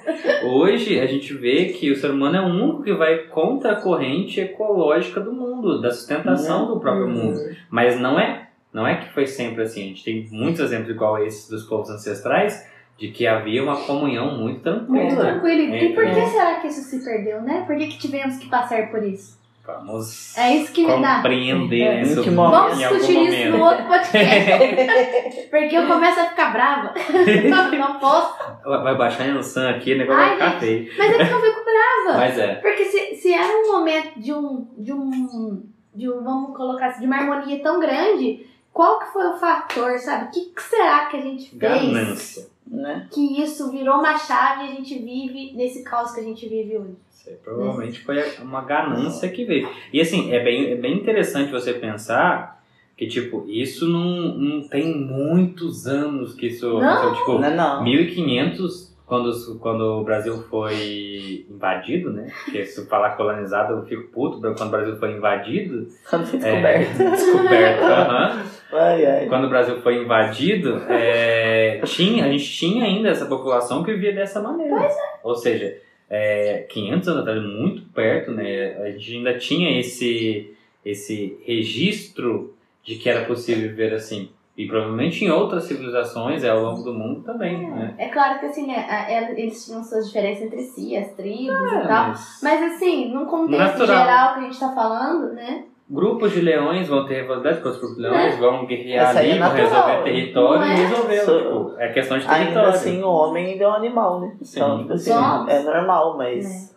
Hoje 0.47 1.01
a 1.01 1.07
gente 1.07 1.33
vê 1.33 1.64
que 1.73 1.90
o 1.90 1.97
ser 1.97 2.11
humano 2.11 2.37
é 2.37 2.40
o 2.42 2.49
único 2.53 2.83
que 2.83 2.92
vai 2.92 3.16
contra 3.29 3.73
a 3.73 3.77
corrente 3.77 4.42
ecológica 4.42 5.20
do 5.23 5.33
mundo, 5.33 5.81
da 5.81 5.90
sustentação 5.90 6.66
do 6.66 6.79
próprio 6.79 7.09
mundo. 7.09 7.40
Mas 7.70 7.99
não 7.99 8.20
é, 8.20 8.49
não 8.70 8.87
é 8.87 8.97
que 8.97 9.09
foi 9.14 9.27
sempre 9.27 9.62
assim. 9.62 9.85
A 9.85 9.87
gente 9.87 10.05
tem 10.05 10.29
muitos 10.31 10.61
exemplos 10.61 10.90
igual 10.90 11.16
esses 11.25 11.49
dos 11.49 11.62
povos 11.64 11.88
ancestrais 11.88 12.73
de 12.98 13.09
que 13.09 13.26
havia 13.26 13.62
uma 13.62 13.76
comunhão 13.76 14.38
muito 14.38 14.70
Muito 14.88 15.16
tranquila. 15.16 15.24
tranquilo. 15.40 15.74
E 15.74 15.94
por 15.94 16.04
que 16.04 16.26
será 16.26 16.54
que 16.61 16.68
isso 16.68 16.80
se 16.83 17.04
perdeu, 17.04 17.40
né? 17.42 17.64
Por 17.66 17.76
que, 17.76 17.88
que 17.88 17.98
tivemos 17.98 18.37
que 18.37 18.48
passar 18.48 18.90
por 18.90 19.02
isso? 19.02 19.42
Vamos 19.66 20.37
É 20.37 20.57
isso 20.57 20.70
que 20.72 20.87
me 20.87 21.00
dá. 21.00 21.16
compreender 21.16 21.80
É, 21.80 22.02
isso? 22.02 22.22
Vamos 22.22 22.54
algum 22.54 22.76
discutir 22.76 23.18
isso 23.22 23.50
no 23.50 23.59
momento. 23.59 23.62
outro 23.62 23.87
podcast. 23.87 25.48
Porque 25.50 25.74
eu 25.76 25.87
começo 25.87 26.20
a 26.20 26.24
ficar 26.26 26.52
brava. 26.52 26.94
não 27.78 27.98
posso. 27.98 28.35
Vai 28.64 28.94
baixar 28.96 29.28
no 29.28 29.42
Sam 29.42 29.70
aqui, 29.70 29.94
o 29.94 29.98
negócio 29.98 30.20
Ai, 30.22 30.37
vai 30.37 30.48
ficar 30.50 30.61
feio. 30.61 30.88
Mas 30.98 31.11
é 31.12 31.16
que 31.26 31.33
eu 31.33 31.40
fico 31.40 31.61
brava. 31.64 32.18
Mas 32.18 32.38
é. 32.38 32.54
Porque 32.57 32.85
se, 32.85 33.16
se 33.16 33.33
era 33.33 33.48
um 33.48 33.72
momento 33.72 34.20
de 34.20 34.33
um, 34.35 34.68
de 34.76 34.92
um. 34.92 35.62
de 35.94 36.11
um. 36.11 36.22
Vamos 36.22 36.54
colocar 36.57 36.88
assim, 36.88 37.00
de 37.00 37.07
uma 37.07 37.16
harmonia 37.16 37.62
tão 37.62 37.80
grande, 37.80 38.46
qual 38.70 38.98
que 38.98 39.12
foi 39.14 39.26
o 39.28 39.38
fator, 39.38 39.98
sabe? 39.98 40.26
O 40.26 40.30
que, 40.30 40.40
que 40.54 40.62
será 40.62 41.07
que 41.07 41.16
a 41.16 41.20
gente 41.22 41.48
fez 41.48 41.59
Ganância. 41.59 42.46
Né? 42.66 43.09
que 43.12 43.42
isso 43.42 43.70
virou 43.70 43.98
uma 43.98 44.16
chave 44.16 44.64
e 44.64 44.68
a 44.68 44.74
gente 44.74 44.98
vive 44.98 45.53
nesse 45.55 45.85
caos 45.85 46.12
que 46.12 46.20
a 46.20 46.22
gente 46.22 46.48
vive 46.48 46.79
hoje? 46.79 46.96
Isso 47.12 47.29
aí 47.29 47.37
provavelmente 47.37 48.00
foi 48.00 48.16
uma 48.40 48.62
ganância 48.62 49.29
que 49.29 49.44
veio. 49.44 49.68
E 49.92 50.00
assim, 50.00 50.33
é 50.33 50.42
bem, 50.42 50.72
é 50.72 50.74
bem 50.74 50.94
interessante 50.94 51.53
você 51.53 51.74
pensar 51.74 52.55
que, 52.96 53.07
tipo, 53.07 53.44
isso 53.48 53.88
não, 53.88 54.38
não 54.38 54.68
tem 54.68 54.96
muitos 54.96 55.87
anos 55.87 56.35
que 56.35 56.46
isso. 56.46 56.79
Não. 56.79 57.12
isso, 57.12 57.20
tipo, 57.20 57.38
Não, 57.38 57.55
não. 57.55 57.85
1500, 57.85 58.93
quando, 59.06 59.58
quando 59.58 59.80
o 60.00 60.04
Brasil 60.04 60.42
foi 60.50 61.44
invadido, 61.50 62.10
né? 62.12 62.30
Porque 62.44 62.64
se 62.64 62.80
eu 62.80 62.86
falar 62.86 63.10
colonizado, 63.16 63.74
eu 63.74 63.82
fico 63.84 64.10
puto 64.10 64.40
quando 64.40 64.62
o 64.62 64.70
Brasil 64.70 64.96
foi 64.96 65.12
invadido. 65.12 65.88
Quando 66.08 66.26
foi 66.26 66.38
É, 66.40 66.42
descoberto. 66.42 66.98
descoberto. 67.16 67.82
aham. 67.82 68.42
Ai, 68.76 69.06
ai. 69.06 69.26
Quando 69.28 69.44
o 69.44 69.48
Brasil 69.48 69.80
foi 69.82 70.02
invadido, 70.02 70.82
é, 70.88 71.80
tinha, 71.84 72.24
a 72.24 72.28
gente 72.28 72.44
tinha 72.50 72.84
ainda 72.84 73.08
essa 73.08 73.24
população 73.26 73.84
que 73.84 73.92
vivia 73.92 74.12
dessa 74.12 74.42
maneira. 74.42 74.88
Ou 75.22 75.36
seja, 75.36 75.76
é, 76.10 76.66
500 76.68 77.08
anos 77.08 77.20
atrás, 77.20 77.40
muito 77.40 77.82
perto, 77.92 78.32
né? 78.32 78.74
A 78.82 78.90
gente 78.90 79.16
ainda 79.18 79.38
tinha 79.38 79.78
esse, 79.78 80.52
esse 80.84 81.38
registro 81.46 82.52
de 82.82 82.96
que 82.96 83.08
era 83.08 83.24
possível 83.26 83.68
viver 83.68 83.94
assim. 83.94 84.28
E 84.56 84.68
provavelmente 84.68 85.24
em 85.24 85.30
outras 85.30 85.64
civilizações 85.64 86.44
é, 86.44 86.50
ao 86.50 86.60
longo 86.62 86.82
do 86.82 86.94
mundo 86.94 87.22
também, 87.22 87.68
né? 87.70 87.94
É 87.98 88.08
claro 88.08 88.38
que 88.38 88.46
assim, 88.46 88.66
né, 88.68 88.86
a- 88.88 89.10
ela- 89.10 89.30
eles 89.32 89.64
tinham 89.64 89.82
suas 89.82 90.06
diferenças 90.06 90.44
entre 90.44 90.62
si, 90.62 90.96
as 90.96 91.10
tribos 91.12 91.72
É, 91.72 91.82
e 91.84 91.88
tal. 91.88 92.08
mas 92.08 92.38
Mas 92.42 92.62
assim, 92.74 93.12
num 93.12 93.26
contexto 93.26 93.78
Natural. 93.80 93.86
geral 93.98 94.34
que 94.34 94.40
a 94.40 94.42
gente 94.44 94.60
tá 94.60 94.72
falando, 94.72 95.32
né? 95.32 95.64
Grupos 95.90 96.32
de 96.32 96.40
leões 96.40 96.88
vão 96.88 97.04
ter 97.04 97.22
rivalidade 97.22 97.60
com 97.60 97.68
os 97.68 97.76
grupos 97.78 97.96
de 97.96 98.02
leões, 98.02 98.38
vão 98.38 98.64
guerrear 98.64 99.10
Essa 99.10 99.18
ali, 99.18 99.30
é 99.32 99.38
vão 99.38 99.50
resolver 99.52 100.02
território 100.04 100.60
Não 100.60 100.66
e 100.68 100.70
é? 100.70 100.74
resolveu. 100.86 101.24
Só- 101.24 101.38
Tipo, 101.38 101.74
é 101.78 101.88
questão 101.92 102.18
de 102.18 102.24
Ainda 102.26 102.38
território. 102.44 102.68
assim, 102.70 103.02
o 103.02 103.08
homem 103.10 103.46
ainda 103.52 103.64
é 103.64 103.68
um 103.68 103.72
animal, 103.74 104.20
né? 104.20 104.36
Então, 104.40 104.76
Sim. 104.76 104.82
tipo 104.82 104.92
assim, 104.94 105.12
é 105.50 105.62
normal, 105.62 106.16
mas. 106.16 106.74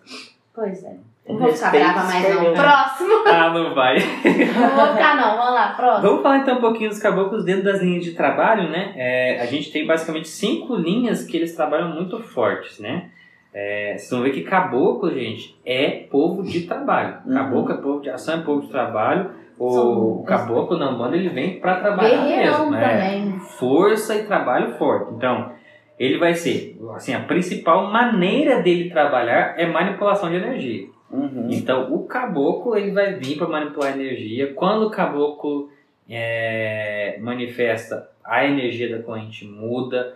Pois 0.54 0.84
é. 0.84 0.96
Não 1.28 1.38
vou 1.38 1.52
ficar 1.52 1.72
brava 1.72 2.04
mais 2.04 2.24
não. 2.30 2.36
perdeu. 2.36 2.54
Próximo. 2.54 3.08
Ah, 3.28 3.50
não 3.50 3.76
vai. 3.76 3.98
Não 3.98 4.70
vou 4.76 4.88
ficar 4.96 5.16
não. 5.18 5.38
Vamos 5.38 5.54
lá, 5.54 5.74
próximo. 5.76 6.08
Vamos 6.08 6.24
falar 6.24 6.38
então 6.38 6.58
um 6.58 6.62
pouquinho 6.62 6.90
dos 6.90 7.00
caboclos 7.00 7.44
dentro 7.44 7.64
das 7.64 7.82
linhas 7.82 8.04
de 8.06 8.12
trabalho, 8.14 8.70
né? 8.70 8.94
É, 8.96 9.42
a 9.42 9.46
gente 9.46 9.72
tem 9.72 9.86
basicamente 9.86 10.28
cinco 10.30 10.76
linhas 10.76 11.24
que 11.26 11.36
eles 11.36 11.54
trabalham 11.56 11.90
muito 11.90 12.20
fortes, 12.20 12.80
né? 12.80 13.10
É, 13.54 13.96
vocês 13.98 14.10
vão 14.12 14.22
ver 14.22 14.32
que 14.32 14.42
caboclo, 14.42 15.12
gente, 15.14 15.58
é 15.66 16.06
povo 16.12 16.44
de 16.44 16.62
trabalho. 16.62 17.18
Uhum. 17.26 17.34
Caboclo 17.34 17.72
é 17.74 17.78
povo 17.78 18.02
de 18.02 18.10
ação, 18.10 18.36
é 18.40 18.44
povo 18.44 18.62
de 18.62 18.68
trabalho. 18.70 19.32
O, 19.60 19.72
São- 19.72 19.92
o 20.20 20.24
caboclo 20.24 20.78
na 20.78 20.92
banda 20.92 21.18
ele 21.18 21.30
vem 21.30 21.60
pra 21.60 21.78
trabalhar 21.78 22.24
Guerreirão 22.26 22.70
mesmo, 22.70 22.72
né? 22.72 22.88
também. 22.90 23.40
Força 23.40 24.16
e 24.16 24.24
trabalho 24.26 24.74
forte. 24.78 25.14
Então, 25.16 25.52
ele 26.00 26.20
vai 26.20 26.34
ser, 26.36 26.80
assim, 26.96 27.14
a 27.16 27.22
principal 27.22 27.92
maneira 27.92 28.62
dele 28.62 28.90
trabalhar 28.92 29.56
é 29.58 29.66
manipulação 29.66 30.30
de 30.30 30.36
energia. 30.36 30.86
Uhum. 31.12 31.48
Então, 31.52 31.94
o 31.94 32.04
caboclo 32.06 32.76
ele 32.78 32.92
vai 32.92 33.14
vir 33.14 33.38
para 33.38 33.48
manipular 33.48 33.94
a 33.94 33.96
energia. 33.96 34.54
Quando 34.54 34.88
o 34.88 34.92
caboclo 34.92 35.70
é, 36.10 37.18
manifesta, 37.20 38.10
a 38.24 38.46
energia 38.46 38.96
da 38.98 39.04
corrente 39.04 39.46
muda. 39.46 40.14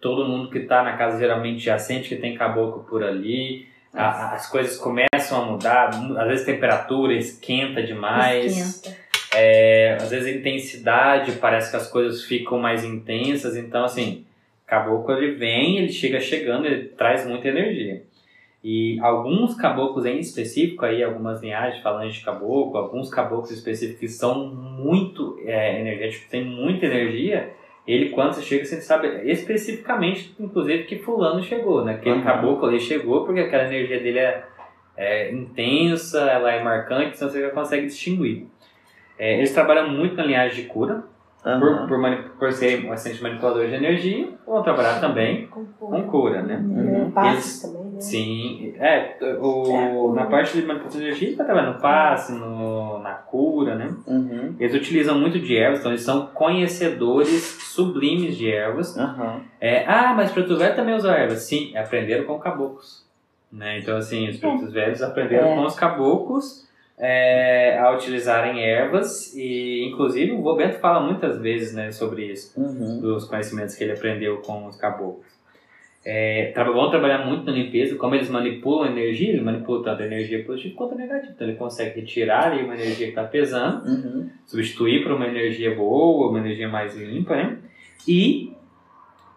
Todo 0.00 0.28
mundo 0.28 0.50
que 0.50 0.58
está 0.58 0.82
na 0.82 0.96
casa 0.98 1.18
geralmente 1.18 1.64
já 1.64 1.78
sente 1.78 2.10
que 2.10 2.16
tem 2.16 2.34
caboclo 2.34 2.84
por 2.84 3.02
ali. 3.02 3.66
A- 3.92 4.34
as 4.34 4.50
coisas 4.50 4.76
começam 4.76 5.40
a 5.40 5.44
mudar. 5.46 5.88
Às 6.18 6.26
vezes 6.28 6.42
a 6.42 6.52
temperatura 6.52 7.14
esquenta 7.14 7.82
demais. 7.82 8.54
Esquenta. 8.56 8.96
É, 9.34 9.96
às 10.00 10.10
vezes 10.10 10.32
a 10.32 10.36
intensidade 10.38 11.32
parece 11.32 11.70
que 11.70 11.76
as 11.76 11.88
coisas 11.90 12.22
ficam 12.22 12.58
mais 12.58 12.84
intensas. 12.84 13.56
Então, 13.56 13.84
assim, 13.84 14.24
caboclo 14.66 15.14
ele 15.16 15.32
vem, 15.36 15.78
ele 15.78 15.90
chega 15.92 16.20
chegando, 16.20 16.66
ele 16.66 16.88
traz 16.88 17.26
muita 17.26 17.48
energia. 17.48 18.02
E 18.66 18.98
alguns 19.02 19.54
caboclos 19.54 20.06
em 20.06 20.18
específico, 20.18 20.86
aí 20.86 21.04
algumas 21.04 21.42
linhagens 21.42 21.82
falando 21.82 22.10
de 22.10 22.24
caboclo, 22.24 22.78
alguns 22.78 23.10
caboclos 23.10 23.50
específicos 23.50 24.00
que 24.00 24.08
são 24.08 24.46
muito 24.46 25.38
é, 25.44 25.80
energéticos, 25.80 26.28
têm 26.30 26.46
muita 26.46 26.86
energia, 26.86 27.50
ele 27.86 28.08
quando 28.08 28.32
você 28.32 28.40
chega, 28.40 28.64
você 28.64 28.80
sabe 28.80 29.06
especificamente, 29.30 30.34
inclusive, 30.40 30.84
que 30.84 30.98
fulano 30.98 31.42
chegou, 31.42 31.84
né? 31.84 31.92
Aquele 31.96 32.14
Uhum. 32.16 32.22
caboclo 32.24 32.66
ali 32.66 32.80
chegou 32.80 33.26
porque 33.26 33.40
aquela 33.40 33.64
energia 33.64 34.00
dele 34.00 34.18
é, 34.20 34.44
é 34.96 35.30
intensa, 35.32 36.20
ela 36.22 36.50
é 36.50 36.62
marcante, 36.64 37.16
então 37.16 37.28
você 37.28 37.42
já 37.42 37.50
consegue 37.50 37.84
distinguir. 37.86 38.46
É, 39.18 39.36
eles 39.36 39.52
trabalham 39.52 39.90
muito 39.90 40.16
na 40.16 40.24
linhagem 40.24 40.62
de 40.64 40.68
cura, 40.70 41.04
Uhum. 41.44 41.86
por, 41.86 42.00
por, 42.00 42.30
por 42.38 42.52
ser 42.52 42.86
um 42.86 42.92
assistente 42.92 43.22
manipulador 43.22 43.66
de 43.66 43.74
energia, 43.74 44.30
vão 44.46 44.62
trabalhar 44.62 44.98
também 44.98 45.46
Com 45.48 45.66
com 45.66 46.02
cura, 46.04 46.40
né? 46.42 46.56
Uhum. 46.56 47.10
Passos 47.10 47.60
também, 47.60 47.83
né? 47.94 48.00
Sim, 48.00 48.74
é, 48.78 49.16
o, 49.40 50.12
na 50.14 50.26
parte 50.26 50.58
de 50.60 50.66
manipulação 50.66 51.00
de 51.00 51.06
energia, 51.06 51.36
trabalhar 51.36 51.72
no 51.72 51.80
passe, 51.80 52.32
no, 52.32 52.98
na 53.00 53.14
cura, 53.14 53.74
né? 53.74 53.94
Uhum. 54.06 54.54
Eles 54.58 54.74
utilizam 54.74 55.18
muito 55.18 55.38
de 55.38 55.56
ervas, 55.56 55.80
então 55.80 55.90
eles 55.92 56.02
são 56.02 56.26
conhecedores 56.28 57.42
sublimes 57.74 58.36
de 58.36 58.50
ervas. 58.50 58.96
Uhum. 58.96 59.40
É, 59.60 59.84
ah, 59.86 60.12
mas 60.14 60.30
preto 60.32 60.56
velho 60.56 60.74
também 60.76 60.94
usa 60.94 61.12
ervas. 61.12 61.42
Sim, 61.42 61.76
aprenderam 61.76 62.24
com 62.24 62.38
caboclos. 62.38 63.04
Né? 63.52 63.78
Então, 63.78 63.96
assim, 63.96 64.28
os 64.28 64.36
pretos 64.38 64.72
velhos 64.72 65.00
aprenderam 65.02 65.52
É. 65.52 65.54
com 65.54 65.62
os 65.64 65.74
caboclos 65.76 66.64
é, 66.98 67.78
a 67.78 67.90
utilizarem 67.92 68.60
ervas. 68.64 69.32
E, 69.34 69.88
inclusive, 69.88 70.32
o 70.32 70.42
Bobento 70.42 70.78
fala 70.80 71.00
muitas 71.00 71.38
vezes 71.40 71.74
né, 71.74 71.90
sobre 71.92 72.26
isso, 72.26 72.60
Uhum. 72.60 73.00
dos 73.00 73.24
conhecimentos 73.26 73.74
que 73.74 73.84
ele 73.84 73.92
aprendeu 73.92 74.38
com 74.38 74.66
os 74.66 74.76
caboclos. 74.76 75.26
É, 76.06 76.52
vão 76.54 76.90
trabalhar 76.90 77.24
muito 77.26 77.46
na 77.46 77.52
limpeza, 77.52 77.96
como 77.96 78.14
eles 78.14 78.28
manipulam 78.28 78.82
a 78.82 78.90
energia, 78.90 79.30
ele 79.30 79.40
manipula 79.40 79.82
tanto 79.82 80.02
a 80.02 80.06
energia 80.06 80.44
positiva 80.44 80.74
quanto 80.76 80.92
a 80.92 80.96
negativa. 80.98 81.32
Então, 81.34 81.48
ele 81.48 81.56
consegue 81.56 82.00
retirar 82.00 82.52
ali 82.52 82.62
uma 82.62 82.74
energia 82.74 83.06
que 83.06 83.12
está 83.12 83.24
pesando 83.24 83.86
Uhum. 83.88 84.28
substituir 84.44 85.02
por 85.02 85.12
uma 85.12 85.26
energia 85.26 85.74
boa, 85.74 86.28
uma 86.28 86.38
energia 86.40 86.68
mais 86.68 86.94
limpa, 86.94 87.34
né? 87.36 87.56
E 88.06 88.52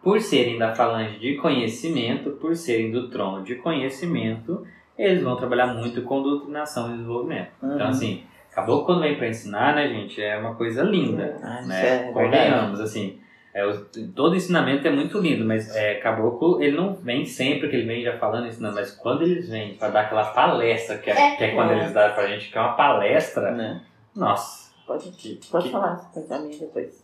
por 0.03 0.19
serem 0.19 0.57
da 0.57 0.75
falange 0.75 1.17
de 1.19 1.35
conhecimento, 1.35 2.31
por 2.31 2.55
serem 2.55 2.91
do 2.91 3.09
trono 3.09 3.43
de 3.43 3.55
conhecimento, 3.55 4.65
eles 4.97 5.23
vão 5.23 5.35
trabalhar 5.37 5.67
muito 5.67 6.01
com 6.01 6.21
doutrinação 6.21 6.89
e 6.89 6.97
desenvolvimento. 6.97 7.49
Então, 7.63 7.77
Uhum. 7.77 7.87
assim, 7.87 8.23
acabou 8.51 8.83
quando 8.85 9.01
vem 9.01 9.15
para 9.15 9.29
ensinar, 9.29 9.73
né, 9.75 9.87
gente? 9.87 10.21
É 10.21 10.37
uma 10.37 10.55
coisa 10.55 10.83
linda, 10.83 11.37
Ah, 11.41 11.59
isso 11.61 11.69
né? 11.69 11.85
é 11.85 11.89
verdade. 11.97 12.13
Convenhamos, 12.13 12.79
assim. 12.81 13.19
É, 13.57 13.65
o- 13.65 13.85
todo 14.15 14.35
ensinamento 14.35 14.87
é 14.87 14.91
muito 14.91 15.17
lindo, 15.17 15.43
mas 15.43 15.75
é, 15.75 15.95
caboclo, 15.95 16.61
ele 16.61 16.77
não 16.77 16.93
vem 16.93 17.25
sempre 17.25 17.67
que 17.69 17.75
ele 17.75 17.87
vem 17.87 18.03
já 18.03 18.15
falando 18.19 18.45
ensinando, 18.45 18.75
mas 18.75 18.91
quando 18.91 19.23
eles 19.23 19.49
vêm 19.49 19.73
para 19.75 19.89
dar 19.89 20.01
aquela 20.01 20.25
palestra, 20.31 20.99
que 20.99 21.09
é, 21.09 21.33
É. 21.33 21.35
que 21.37 21.43
é 21.43 21.55
quando 21.55 21.71
eles 21.71 21.91
dão 21.91 22.13
pra 22.13 22.27
gente, 22.27 22.51
que 22.51 22.57
é 22.57 22.61
uma 22.61 22.73
palestra, 22.73 23.49
Né? 23.51 23.81
nossa. 24.15 24.67
Pode, 24.85 25.11
pode 25.51 25.65
Que- 25.65 25.71
falar, 25.71 25.95
você 25.95 26.21
pode 26.21 26.33
a 26.33 26.39
minha 26.45 26.59
depois. 26.59 27.03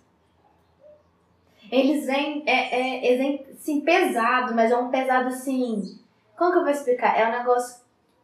Eles 1.71 2.05
vêm, 2.05 2.43
é, 2.45 2.51
é, 2.79 3.05
eles 3.07 3.17
vêm, 3.17 3.45
assim, 3.51 3.81
pesado, 3.81 4.53
mas 4.53 4.71
é 4.71 4.77
um 4.77 4.89
pesado, 4.91 5.29
assim... 5.29 5.99
Como 6.37 6.51
que 6.51 6.57
eu 6.59 6.63
vou 6.63 6.71
explicar? 6.71 7.17
É 7.19 7.27
um 7.27 7.31
negócio... 7.31 7.82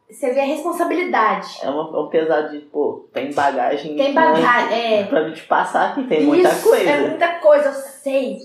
Você 0.10 0.34
vê 0.34 0.39
a 0.39 0.45
responsabilidade. 0.45 1.60
É 1.62 1.69
um, 1.69 2.06
um 2.06 2.10
pesado 2.10 2.50
de, 2.50 2.60
pô, 2.65 3.08
tem 3.13 3.32
bagagem. 3.32 3.95
Tem 3.95 4.13
né, 4.13 4.22
bagagem, 4.22 5.00
é. 5.00 5.04
Pra 5.04 5.24
me 5.24 5.34
te 5.34 5.43
passar 5.43 5.91
aqui, 5.91 6.04
tem 6.04 6.26
muita 6.26 6.50
Isso, 6.50 6.67
coisa. 6.67 6.89
É 6.89 7.08
muita 7.08 7.28
coisa, 7.36 7.69
eu 7.69 7.74
sei. 7.74 8.38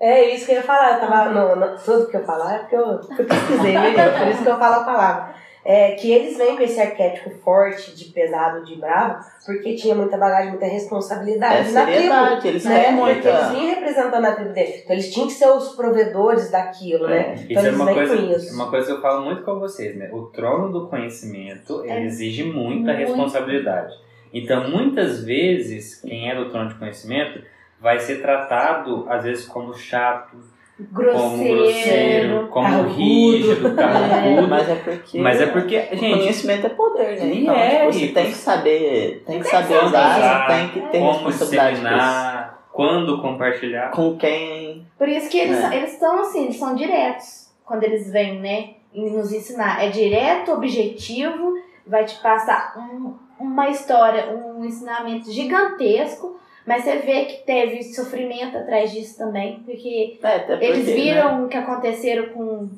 É 0.00 0.34
isso 0.34 0.46
que 0.46 0.52
eu 0.52 0.56
ia 0.56 0.62
falar. 0.62 0.94
Eu 0.94 1.00
tava, 1.00 1.30
no, 1.30 1.56
no, 1.56 1.78
tudo 1.78 2.08
que 2.08 2.16
eu 2.16 2.24
falar 2.24 2.54
é 2.54 2.58
porque 2.60 2.76
eu, 2.76 2.80
eu 2.80 3.24
pesquisei, 3.26 3.72
gente? 3.72 4.18
Por 4.18 4.28
isso 4.28 4.42
que 4.42 4.48
eu 4.48 4.58
falo 4.58 4.74
a 4.76 4.84
palavra. 4.84 5.34
É, 5.68 5.92
que 5.96 6.12
eles 6.12 6.38
vêm 6.38 6.56
com 6.56 6.62
esse 6.62 6.80
arquétipo 6.80 7.28
forte, 7.42 7.92
de 7.96 8.04
pesado, 8.12 8.64
de 8.64 8.76
bravo, 8.76 9.24
porque 9.44 9.74
tinha 9.74 9.96
muita 9.96 10.16
bagagem, 10.16 10.50
muita 10.50 10.66
É 10.66 10.68
responsabilidade 10.68 11.72
na 11.72 11.84
tribo. 11.84 12.46
eles 12.46 12.64
Né? 12.64 12.90
muita. 12.92 13.28
eles 13.28 13.48
vinham 13.50 13.74
representando 13.74 14.24
a 14.26 14.32
tribo 14.32 14.52
deles. 14.52 14.82
Então 14.84 14.92
eles 14.94 15.12
tinham 15.12 15.26
que 15.26 15.32
ser 15.32 15.48
os 15.48 15.70
provedores 15.74 16.52
daquilo, 16.52 17.08
né? 17.08 17.34
Isso 17.34 17.46
Então 17.50 17.62
é 17.64 17.66
eles 17.66 17.76
uma 17.80 17.84
vêm 17.86 17.94
coisa, 17.96 18.16
com 18.16 18.22
isso. 18.22 18.54
uma 18.54 18.70
coisa 18.70 18.86
que 18.86 18.92
eu 18.92 19.00
falo 19.02 19.24
muito 19.24 19.42
com 19.42 19.58
vocês, 19.58 19.96
né? 19.96 20.08
O 20.12 20.22
trono 20.26 20.70
do 20.72 20.86
conhecimento, 20.88 21.80
ele 21.82 21.90
É. 21.92 22.04
exige 22.04 22.44
muita 22.44 22.92
Muito. 22.92 22.98
responsabilidade. 22.98 23.92
Então, 24.32 24.70
muitas 24.70 25.24
vezes, 25.24 26.00
quem 26.00 26.30
é 26.30 26.34
do 26.36 26.48
trono 26.50 26.68
de 26.68 26.74
conhecimento 26.76 27.42
vai 27.80 27.98
ser 27.98 28.22
tratado, 28.22 29.04
às 29.08 29.24
vezes, 29.24 29.46
como 29.46 29.74
chato, 29.74 30.36
Grosseiro. 30.78 31.56
grosseiro, 31.62 32.48
como 32.48 32.82
rígido, 32.84 33.74
carrancudo. 33.74 34.48
Mas 34.48 34.68
é 34.68 34.74
porque. 34.74 35.18
Mas 35.18 35.40
é 35.40 35.46
porque, 35.46 35.76
o 35.92 35.96
gente, 35.96 36.18
conhecimento 36.18 36.66
é 36.66 36.68
poder, 36.70 37.18
né? 37.18 37.32
Então, 37.34 37.54
é, 37.54 37.70
tipo, 37.78 37.92
você 37.92 38.04
e- 38.04 38.12
tem 38.12 38.26
que 38.26 38.32
saber. 38.34 39.00
Tem 39.00 39.18
que 39.18 39.24
Tem 39.26 39.40
que 39.40 39.48
saber 39.48 39.84
usar, 39.84 40.18
usar, 40.18 40.46
tem 40.48 40.68
que 40.68 40.80
ter 40.90 40.98
como 40.98 41.12
responsabilidade 41.12 41.76
disseminar, 41.76 42.62
quando 42.72 43.22
compartilhar. 43.22 43.90
Com 43.90 44.16
quem. 44.18 44.86
Por 44.98 45.08
isso 45.08 45.30
que 45.30 45.38
eles 45.38 45.56
É. 45.56 45.60
são- 45.62 45.72
eles 45.72 45.92
estão 45.94 46.20
assim, 46.20 46.44
eles 46.44 46.56
são 46.58 46.74
diretos 46.74 47.48
quando 47.64 47.82
eles 47.84 48.10
vêm, 48.12 48.38
né? 48.38 48.70
E 48.92 49.08
nos 49.10 49.32
ensinar. 49.32 49.82
É 49.82 49.88
direto, 49.88 50.52
objetivo, 50.52 51.54
vai 51.86 52.04
te 52.04 52.16
passar 52.20 52.74
um- 52.78 53.14
uma 53.40 53.68
história, 53.70 54.28
um 54.30 54.62
ensinamento 54.64 55.30
gigantesco, 55.32 56.38
mas 56.66 56.82
você 56.84 56.96
vê 56.98 57.24
que 57.26 57.44
teve 57.46 57.82
sofrimento 57.84 58.56
atrás 58.58 58.90
disso 58.90 59.16
também, 59.16 59.60
porque 59.64 60.18
É, 60.22 60.38
porque, 60.40 60.64
eles 60.64 60.86
né? 60.86 60.94
viram 60.94 61.44
o 61.44 61.48
que 61.48 61.56
aconteceram 61.56 62.28
com. 62.30 62.68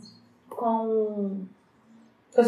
com. 0.49 1.41
Com 2.35 2.43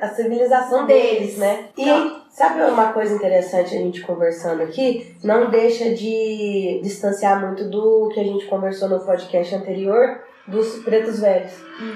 a 0.00 0.08
civilização 0.08 0.84
deles, 0.84 1.38
né? 1.38 1.68
E 1.76 1.86
Não. 1.86 2.22
sabe 2.28 2.60
uma 2.62 2.92
coisa 2.92 3.14
interessante 3.14 3.76
a 3.76 3.78
gente 3.78 4.00
conversando 4.00 4.62
aqui? 4.64 5.14
Não 5.22 5.48
deixa 5.48 5.94
de 5.94 6.80
distanciar 6.82 7.40
muito 7.40 7.70
do 7.70 8.08
que 8.12 8.18
a 8.18 8.24
gente 8.24 8.46
conversou 8.46 8.88
no 8.88 8.98
podcast 8.98 9.54
anterior 9.54 10.22
dos 10.48 10.78
pretos 10.82 11.20
velhos. 11.20 11.52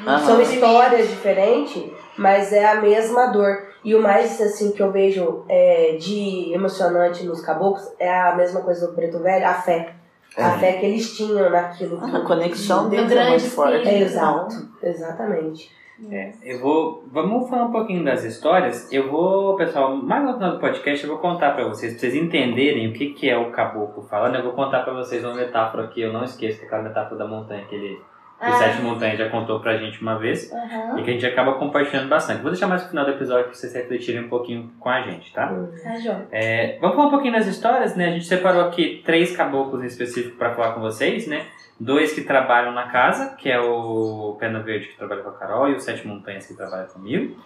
Aham. 0.06 0.24
São 0.24 0.40
histórias 0.40 1.08
diferentes, 1.08 1.82
mas 2.16 2.52
é 2.52 2.64
a 2.66 2.80
mesma 2.80 3.26
dor. 3.26 3.69
E 3.84 3.94
o 3.94 4.02
mais 4.02 4.40
assim 4.40 4.72
que 4.72 4.82
eu 4.82 4.90
vejo 4.92 5.44
é, 5.48 5.96
de 5.98 6.52
emocionante 6.52 7.24
nos 7.24 7.40
caboclos 7.40 7.90
é 7.98 8.10
a 8.10 8.34
mesma 8.36 8.60
coisa 8.60 8.86
do 8.86 8.94
preto 8.94 9.18
velho, 9.20 9.46
a 9.46 9.54
fé. 9.54 9.94
A 10.36 10.54
É. 10.54 10.58
fé 10.58 10.72
que 10.74 10.86
eles 10.86 11.16
tinham 11.16 11.50
naquilo. 11.50 11.98
Ah, 12.02 12.08
que- 12.10 12.16
A 12.16 12.20
conexão 12.20 12.88
deles 12.88 13.10
é 13.10 13.14
grande 13.14 13.30
muito 13.30 13.50
forte. 13.50 13.88
É 13.88 13.98
exato, 14.00 14.54
exatamente. 14.82 15.70
É, 16.10 16.32
eu 16.42 16.60
vou. 16.60 17.04
Vamos 17.12 17.50
falar 17.50 17.64
um 17.64 17.72
pouquinho 17.72 18.02
das 18.04 18.24
histórias. 18.24 18.90
Eu 18.90 19.10
vou, 19.10 19.54
pessoal, 19.56 19.94
mais 19.96 20.24
no 20.24 20.32
final 20.34 20.52
do 20.52 20.58
podcast 20.58 21.04
eu 21.04 21.10
vou 21.12 21.18
contar 21.20 21.50
pra 21.54 21.64
vocês, 21.68 21.92
pra 21.92 22.00
vocês 22.00 22.14
entenderem 22.14 22.88
o 22.88 22.92
que, 22.94 23.12
que 23.12 23.28
é 23.28 23.36
o 23.36 23.50
caboclo 23.50 24.02
falando. 24.04 24.36
Eu 24.36 24.42
vou 24.44 24.52
contar 24.52 24.80
pra 24.82 24.94
vocês 24.94 25.22
uma 25.22 25.34
metáfora 25.34 25.88
que 25.88 26.00
eu 26.00 26.10
não 26.12 26.24
esqueço, 26.24 26.58
que 26.58 26.64
é 26.64 26.66
aquela 26.68 26.82
metáfora 26.84 27.16
da 27.16 27.26
montanha 27.26 27.64
que 27.66 27.74
ele. 27.74 28.00
O. 28.40 28.52
Sete 28.58 28.80
Montanhas 28.80 29.18
já 29.18 29.28
contou 29.28 29.60
pra 29.60 29.76
gente 29.76 30.00
uma 30.00 30.18
vez 30.18 30.50
Aham. 30.52 30.98
e 30.98 31.02
que 31.02 31.10
a 31.10 31.12
gente 31.12 31.26
acaba 31.26 31.54
compartilhando 31.54 32.08
bastante. 32.08 32.40
Vou 32.40 32.50
deixar 32.50 32.66
mais 32.66 32.80
pro 32.82 32.90
final 32.90 33.04
do 33.04 33.10
episódio 33.10 33.44
pra 33.44 33.54
vocês 33.54 33.74
refletirem 33.74 34.24
um 34.24 34.28
pouquinho 34.28 34.70
com 34.80 34.88
a 34.88 35.02
gente, 35.02 35.32
tá? 35.32 35.48
Tá. 35.48 36.20
É, 36.32 36.78
vamos 36.80 36.96
falar 36.96 37.08
um 37.08 37.10
pouquinho 37.10 37.34
das 37.34 37.46
histórias, 37.46 37.94
né? 37.96 38.06
A 38.08 38.10
gente 38.12 38.24
separou 38.24 38.62
aqui 38.64 39.02
três 39.04 39.36
caboclos 39.36 39.82
em 39.82 39.86
específico 39.86 40.36
para 40.38 40.54
falar 40.54 40.72
com 40.72 40.80
vocês, 40.80 41.26
né? 41.26 41.44
Dois 41.78 42.12
que 42.12 42.22
trabalham 42.22 42.72
na 42.72 42.88
casa, 42.88 43.34
que 43.36 43.50
é 43.50 43.60
o 43.60 44.36
Pena 44.40 44.60
Verde 44.60 44.88
que 44.88 44.96
trabalha 44.96 45.22
com 45.22 45.30
a 45.30 45.32
Carol 45.38 45.68
e 45.68 45.74
o 45.74 45.80
Sete 45.80 46.06
Montanhas 46.06 46.46
que 46.46 46.54
trabalha 46.54 46.84
comigo. 46.84 47.36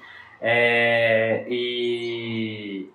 É, 0.40 1.44
e 1.48 2.90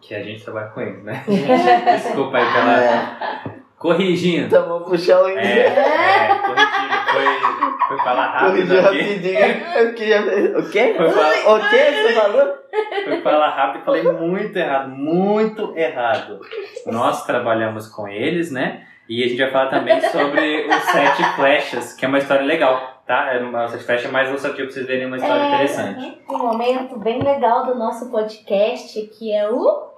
que 0.00 0.14
a 0.14 0.22
gente 0.22 0.42
trabalha 0.44 0.68
com 0.68 0.80
eles, 0.80 1.02
né? 1.04 1.22
Desculpa 1.28 2.36
aí 2.38 2.52
pela 2.52 2.84
É, 2.84 3.54
corrigindo. 3.78 4.48
tamo 4.50 4.80
puxando 4.84 5.28
É, 5.28 5.66
é, 5.66 6.28
corrigindo. 6.38 6.93
Foi, 7.14 7.88
foi 7.88 7.98
falar 7.98 8.26
rápido 8.26 8.72
aqui. 8.72 8.80
rapidinho. 8.80 9.38
Eu 9.76 9.94
queria- 9.94 10.58
O 10.58 10.70
quê? 10.70 10.94
Foi 10.96 11.10
falar, 11.10 11.56
O 11.56 11.70
quê 11.70 11.76
você 11.92 12.12
falou? 12.14 12.54
Fui 13.04 13.20
falar 13.20 13.50
rápido 13.50 13.82
e 13.82 13.84
falei 13.84 14.02
muito 14.02 14.56
errado, 14.56 14.88
muito 14.90 15.76
errado. 15.76 16.40
Nós 16.86 17.24
trabalhamos 17.24 17.88
com 17.88 18.08
eles, 18.08 18.50
né? 18.50 18.84
E 19.08 19.22
a 19.22 19.28
gente 19.28 19.38
vai 19.40 19.50
falar 19.50 19.68
também 19.70 20.00
sobre 20.00 20.66
os 20.66 20.82
Sete 20.84 21.22
Flechas, 21.36 21.92
que 21.92 22.04
é 22.04 22.08
uma 22.08 22.18
história 22.18 22.44
legal, 22.44 23.02
tá? 23.06 23.32
É 23.34 23.38
uma 23.38 23.68
Sete 23.68 23.84
Flechas 23.84 24.10
mais 24.10 24.28
ilustrativo 24.28 24.64
pra 24.66 24.72
vocês 24.74 24.86
verem 24.86 25.06
uma 25.06 25.16
história 25.16 25.42
É, 25.42 25.48
interessante. 25.48 26.22
Um 26.28 26.38
momento 26.38 26.98
bem 26.98 27.22
legal 27.22 27.66
do 27.66 27.74
nosso 27.74 28.10
podcast, 28.10 28.98
que 29.18 29.30
é 29.32 29.48
o 29.50 29.92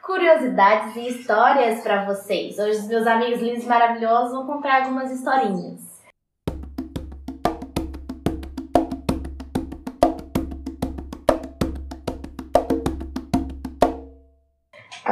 Curiosidades 0.00 0.94
e 0.94 1.08
Histórias 1.08 1.80
para 1.82 2.04
vocês. 2.04 2.56
Hoje 2.60 2.78
os 2.78 2.86
meus 2.88 3.06
amigos 3.08 3.40
lindos 3.40 3.64
e 3.64 3.68
maravilhosos 3.68 4.32
vão 4.32 4.46
contar 4.46 4.82
algumas 4.82 5.10
historinhas. 5.10 5.95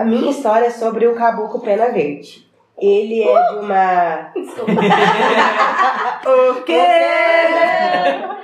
A 0.05 0.07
minha 0.07 0.31
história 0.31 0.67
é 0.67 0.71
sobre 0.71 1.07
o 1.07 1.15
caboclo 1.15 1.63
Pena 1.63 1.91
Verde. 1.91 2.47
Ele 2.79 3.23
é 3.23 3.49
de 3.49 3.57
uma. 3.57 4.31
Desculpa. 4.37 4.73
o 6.29 6.63
quê? 6.63 6.79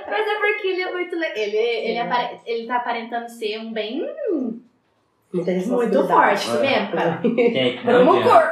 Mas 0.09 0.27
é 0.27 0.35
porque 0.39 0.67
ele 0.69 0.81
é 0.81 0.91
muito 0.91 1.15
legal. 1.15 1.37
Ele, 1.37 1.57
ele, 1.57 1.99
apare... 1.99 2.39
ele 2.47 2.65
tá 2.65 2.77
aparentando 2.77 3.29
ser 3.29 3.59
um 3.59 3.71
bem 3.71 4.03
muito 5.31 6.07
forte, 6.07 6.49
tá 6.49 6.55
vendo, 6.57 6.91
cara? 6.93 7.19
Gente, 7.23 7.85
não 7.85 8.05
Vamos 8.05 8.23
cor. 8.23 8.43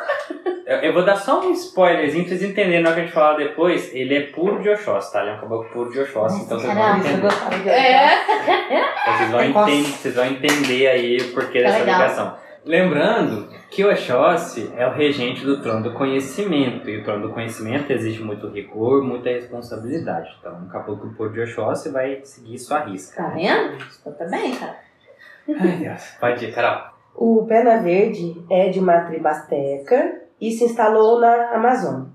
Eu, 0.68 0.78
eu 0.78 0.94
vou 0.94 1.04
dar 1.04 1.16
só 1.16 1.42
um 1.42 1.52
spoilerzinho 1.54 2.26
pra 2.26 2.38
vocês 2.38 2.52
entenderem 2.52 2.84
na 2.84 2.90
hora 2.90 2.96
que 2.96 3.02
a 3.02 3.06
gente 3.06 3.14
falar 3.14 3.38
depois. 3.38 3.92
Ele 3.92 4.16
é 4.16 4.22
puro 4.28 4.62
de 4.62 4.70
Oxóssi, 4.70 5.12
tá? 5.12 5.22
Ele 5.22 5.32
é 5.32 5.34
um 5.34 5.40
caboclo 5.40 5.68
puro 5.72 5.92
de 5.92 6.00
Oxóssi, 6.00 6.44
então 6.44 6.60
vocês 6.60 6.72
vão 6.72 6.98
entender. 6.98 7.70
É. 7.72 8.14
Então 9.02 9.18
Vocês 9.18 9.32
vão, 9.32 9.40
É 9.40 9.48
entender, 9.48 9.90
vocês 9.90 10.16
vão 10.16 10.26
entender 10.26 10.88
aí 10.88 11.18
o 11.18 11.34
porquê 11.34 11.64
Tá 11.64 11.70
dessa 11.70 11.80
legal. 11.80 12.02
ligação. 12.02 12.49
Lembrando 12.66 13.48
que 13.70 13.84
o 13.84 13.90
Oxóssi 13.92 14.72
é 14.76 14.86
o 14.86 14.92
regente 14.92 15.46
do 15.46 15.62
trono 15.62 15.84
do 15.84 15.94
conhecimento. 15.94 16.90
E 16.90 17.00
o 17.00 17.04
trono 17.04 17.28
do 17.28 17.34
conhecimento 17.34 17.92
exige 17.92 18.22
muito 18.24 18.48
rigor, 18.48 19.04
muita 19.04 19.30
responsabilidade. 19.30 20.30
Então, 20.40 20.56
um 20.56 20.68
caboclo 20.68 21.12
puro 21.14 21.32
de 21.32 21.42
Oxóssi 21.42 21.90
vai 21.90 22.22
seguir 22.24 22.58
sua 22.60 22.80
risca. 22.82 23.24
Tá 23.24 23.30
vendo? 23.30 23.78
Eu 24.06 24.12
também, 24.14 24.56
cara. 24.56 24.78
Ai, 25.48 25.78
Deus. 25.78 26.04
Pode 26.20 26.46
ir, 26.46 26.54
Carol. 26.54 26.90
O 27.16 27.46
Pena 27.48 27.78
Verde 27.82 28.36
é 28.50 28.70
de 28.70 28.80
uma 28.80 29.02
tribo 29.02 29.28
asteca 29.28 30.22
e 30.40 30.52
se 30.52 30.64
instalou 30.66 31.20
na 31.20 31.52
Amazônia. 31.56 32.08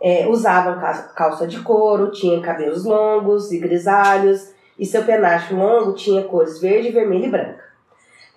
É, 0.00 0.26
usavam 0.26 0.80
ca- 0.80 1.12
calça 1.14 1.46
de 1.46 1.60
couro, 1.60 2.10
tinha 2.10 2.40
cabelos 2.40 2.84
longos 2.84 3.52
e 3.52 3.58
grisalhos, 3.58 4.52
e 4.78 4.84
seu 4.84 5.04
penacho 5.04 5.54
longo 5.54 5.94
tinha 5.94 6.24
cores 6.24 6.60
verde, 6.60 6.90
vermelha 6.90 7.26
e 7.26 7.30
branca. 7.30 7.71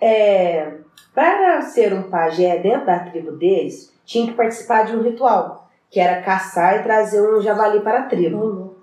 É, 0.00 0.72
para 1.14 1.62
ser 1.62 1.92
um 1.94 2.04
pajé 2.04 2.58
dentro 2.58 2.86
da 2.86 2.98
tribo 2.98 3.32
deles, 3.32 3.92
tinha 4.04 4.26
que 4.26 4.34
participar 4.34 4.84
de 4.84 4.94
um 4.96 5.02
ritual, 5.02 5.68
que 5.90 5.98
era 5.98 6.22
caçar 6.22 6.76
e 6.78 6.82
trazer 6.82 7.20
um 7.22 7.40
javali 7.40 7.80
para 7.80 8.00
a 8.00 8.06
tribo. 8.06 8.76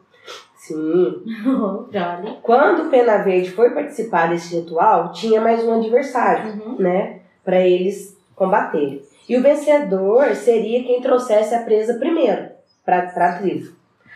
Sim. 0.55 1.23
Jolly. 1.91 2.37
Quando 2.41 2.87
o 2.87 2.89
Pena 2.89 3.17
Verde 3.17 3.51
foi 3.51 3.71
participar 3.71 4.29
desse 4.29 4.55
ritual, 4.55 5.11
tinha 5.11 5.41
mais 5.41 5.63
um 5.63 5.73
adversário 5.73 6.53
Uhum. 6.53 6.77
né, 6.79 7.19
para 7.43 7.59
eles 7.59 8.17
combaterem. 8.35 9.03
E 9.27 9.37
o 9.37 9.41
vencedor 9.41 10.33
seria 10.35 10.83
quem 10.83 11.01
trouxesse 11.01 11.53
a 11.53 11.61
presa 11.63 11.95
primeiro 11.95 12.47
para 12.85 12.99
a 12.99 13.37
tribo. 13.37 13.73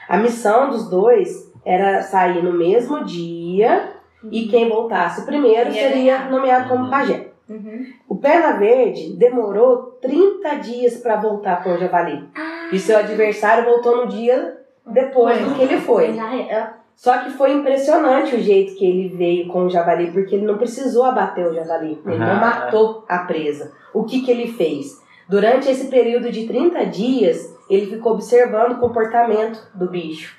A 0.08 0.18
missão 0.18 0.70
dos 0.70 0.90
dois 0.90 1.52
era 1.66 2.02
sair 2.02 2.42
no 2.42 2.54
mesmo 2.54 3.04
dia 3.04 3.97
e 4.32 4.48
quem 4.48 4.68
voltasse 4.70 5.26
primeiro 5.26 5.70
Ia 5.72 5.90
seria 5.90 6.26
nomeado 6.30 6.70
como 6.70 6.86
Uhum. 6.86 6.90
pajé. 6.90 7.28
Uhum. 7.50 7.86
O 8.10 8.16
Perna 8.18 8.54
Verde 8.58 9.14
demorou 9.14 9.98
30 10.02 10.56
dias 10.56 10.98
para 10.98 11.16
voltar 11.16 11.64
com 11.64 11.74
o 11.74 11.78
javali. 11.78 12.28
E 12.72 12.78
seu 12.80 12.98
adversário 12.98 13.64
voltou 13.64 13.98
no 13.98 14.08
dia 14.08 14.58
depois 14.86 15.40
do 15.40 15.54
que 15.56 15.62
ele 15.62 15.78
foi. 15.80 16.14
Já- 16.14 16.74
Só 16.96 17.20
que 17.20 17.30
foi 17.30 17.54
impressionante 17.54 18.36
o 18.36 18.40
jeito 18.42 18.76
que 18.76 18.84
ele 18.84 19.16
veio 19.16 19.48
com 19.50 19.66
o 19.66 19.70
javali, 19.70 20.10
porque 20.12 20.34
ele 20.36 20.46
não 20.48 20.58
precisou 20.58 21.04
abater 21.06 21.46
o 21.46 21.54
javali, 21.54 22.02
ele 22.06 22.18
não 22.18 22.26
Ah. 22.32 22.36
matou 22.36 23.06
a 23.08 23.20
presa. 23.20 23.72
O 23.94 24.04
que, 24.04 24.22
que 24.22 24.32
ele 24.32 24.48
fez? 24.48 25.00
Durante 25.30 25.70
esse 25.70 25.88
período 25.90 26.32
de 26.32 26.48
30 26.48 26.86
dias, 26.86 27.56
ele 27.70 27.86
ficou 27.86 28.14
observando 28.14 28.72
o 28.74 28.80
comportamento 28.80 29.62
do 29.76 29.88
bicho. 29.90 30.37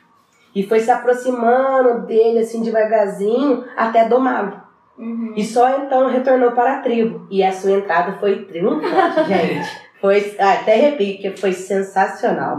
E 0.58 0.64
foi 0.64 0.80
se 0.80 0.90
aproximando 0.90 2.04
dele 2.04 2.40
assim 2.40 2.64
devagarzinho 2.64 3.64
até 3.76 4.08
domá-lo. 4.08 4.60
Uhum. 4.98 5.32
E 5.36 5.44
só 5.44 5.78
então 5.78 6.08
retornou 6.08 6.50
para 6.50 6.78
a 6.78 6.80
tribo. 6.80 7.28
E 7.30 7.44
a 7.44 7.52
sua 7.52 7.70
entrada 7.70 8.18
foi 8.18 8.44
triunfante, 8.44 9.22
gente. 9.28 9.68
Foi, 10.00 10.34
ah, 10.36 10.54
até 10.54 10.74
arrepio, 10.74 11.12
porque 11.12 11.36
foi 11.36 11.52
sensacional. 11.52 12.58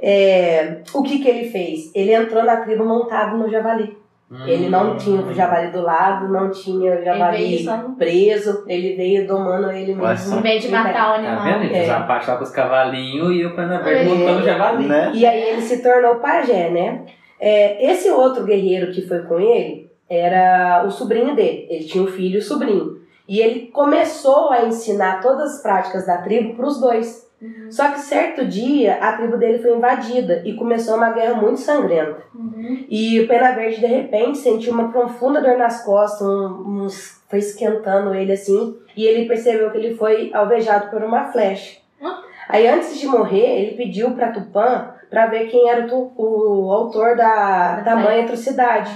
É, 0.00 0.82
o 0.94 1.02
que, 1.02 1.18
que 1.18 1.28
ele 1.28 1.50
fez? 1.50 1.90
Ele 1.96 2.14
entrou 2.14 2.44
na 2.44 2.58
tribo 2.58 2.84
montado 2.84 3.36
no 3.36 3.50
javali. 3.50 3.98
Ele 4.46 4.68
não 4.68 4.96
tinha 4.96 5.20
o 5.20 5.34
javali 5.34 5.72
do 5.72 5.82
lado, 5.82 6.28
não 6.28 6.50
tinha 6.52 6.92
o 6.92 6.94
Ele 6.94 7.04
javali 7.04 7.66
preso, 7.98 8.64
ele 8.68 8.94
veio 8.94 9.26
domando 9.26 9.72
ele 9.72 9.92
mesmo. 9.94 10.38
Em 10.38 10.40
vez 10.42 10.62
de 10.62 10.68
matar 10.68 10.90
o 10.90 10.92
Tá 10.92 11.14
animal. 11.14 11.42
vendo? 11.44 11.64
Ele 11.64 11.74
É. 11.74 11.90
a 11.90 12.00
parte 12.02 12.30
lá 12.30 12.36
com 12.36 12.44
os 12.44 12.50
cavalinhos 12.50 13.32
e 13.34 13.44
o 13.44 13.56
Pena 13.56 13.82
Verde 13.82 14.08
É. 14.08 14.14
montando 14.14 14.38
o 14.40 14.44
javali. 14.44 14.86
Né? 14.86 15.10
E 15.14 15.26
aí 15.26 15.42
ele 15.42 15.60
se 15.60 15.82
tornou 15.82 16.16
pajé, 16.16 16.70
né? 16.70 17.06
É, 17.40 17.90
esse 17.90 18.08
outro 18.10 18.44
guerreiro 18.44 18.92
que 18.92 19.02
foi 19.02 19.22
com 19.22 19.40
ele 19.40 19.90
era 20.08 20.84
o 20.86 20.90
sobrinho 20.90 21.34
dele. 21.34 21.66
Ele 21.68 21.84
tinha 21.84 22.04
um 22.04 22.06
filho 22.06 22.36
e 22.36 22.38
um 22.38 22.42
sobrinho. 22.42 23.00
E 23.28 23.40
ele 23.40 23.66
começou 23.72 24.50
a 24.50 24.62
ensinar 24.64 25.20
todas 25.20 25.54
as 25.56 25.62
práticas 25.62 26.06
da 26.06 26.18
tribo 26.18 26.54
para 26.54 26.66
os 26.66 26.80
dois. 26.80 27.28
Uhum. 27.40 27.70
Só 27.70 27.90
que 27.92 28.00
certo 28.00 28.44
dia 28.44 28.96
a 29.00 29.12
tribo 29.16 29.36
dele 29.38 29.58
foi 29.58 29.74
invadida 29.74 30.42
e 30.44 30.54
começou 30.54 30.96
uma 30.96 31.10
guerra 31.10 31.34
muito 31.40 31.58
sangrenta. 31.60 32.18
Uhum. 32.34 32.84
E 32.88 33.18
o 33.20 33.26
Pena 33.26 33.52
Verde 33.52 33.80
de 33.80 33.86
repente 33.86 34.38
sentiu 34.38 34.72
uma 34.74 34.92
profunda 34.92 35.40
dor 35.40 35.56
nas 35.56 35.82
costas, 35.84 36.20
um, 36.26 36.82
uns- 36.84 37.18
foi 37.30 37.38
esquentando 37.38 38.12
ele 38.14 38.32
assim, 38.32 38.76
e 38.96 39.06
ele 39.06 39.26
percebeu 39.28 39.70
que 39.70 39.78
ele 39.78 39.94
foi 39.94 40.30
alvejado 40.34 40.90
por 40.90 41.02
uma 41.02 41.24
flecha. 41.32 41.78
Ah. 42.02 42.20
Aí 42.48 42.66
antes 42.66 42.98
de 42.98 43.06
morrer, 43.06 43.62
ele 43.62 43.76
pediu 43.76 44.10
para 44.10 44.32
Tupã 44.32 44.90
para 45.08 45.26
ver 45.26 45.46
quem 45.48 45.68
era 45.68 45.86
o, 45.94 46.12
o 46.16 46.72
autor 46.72 47.16
da 47.16 47.76
Da 47.76 47.82
tamanha 47.82 48.24
atrocidade. 48.24 48.90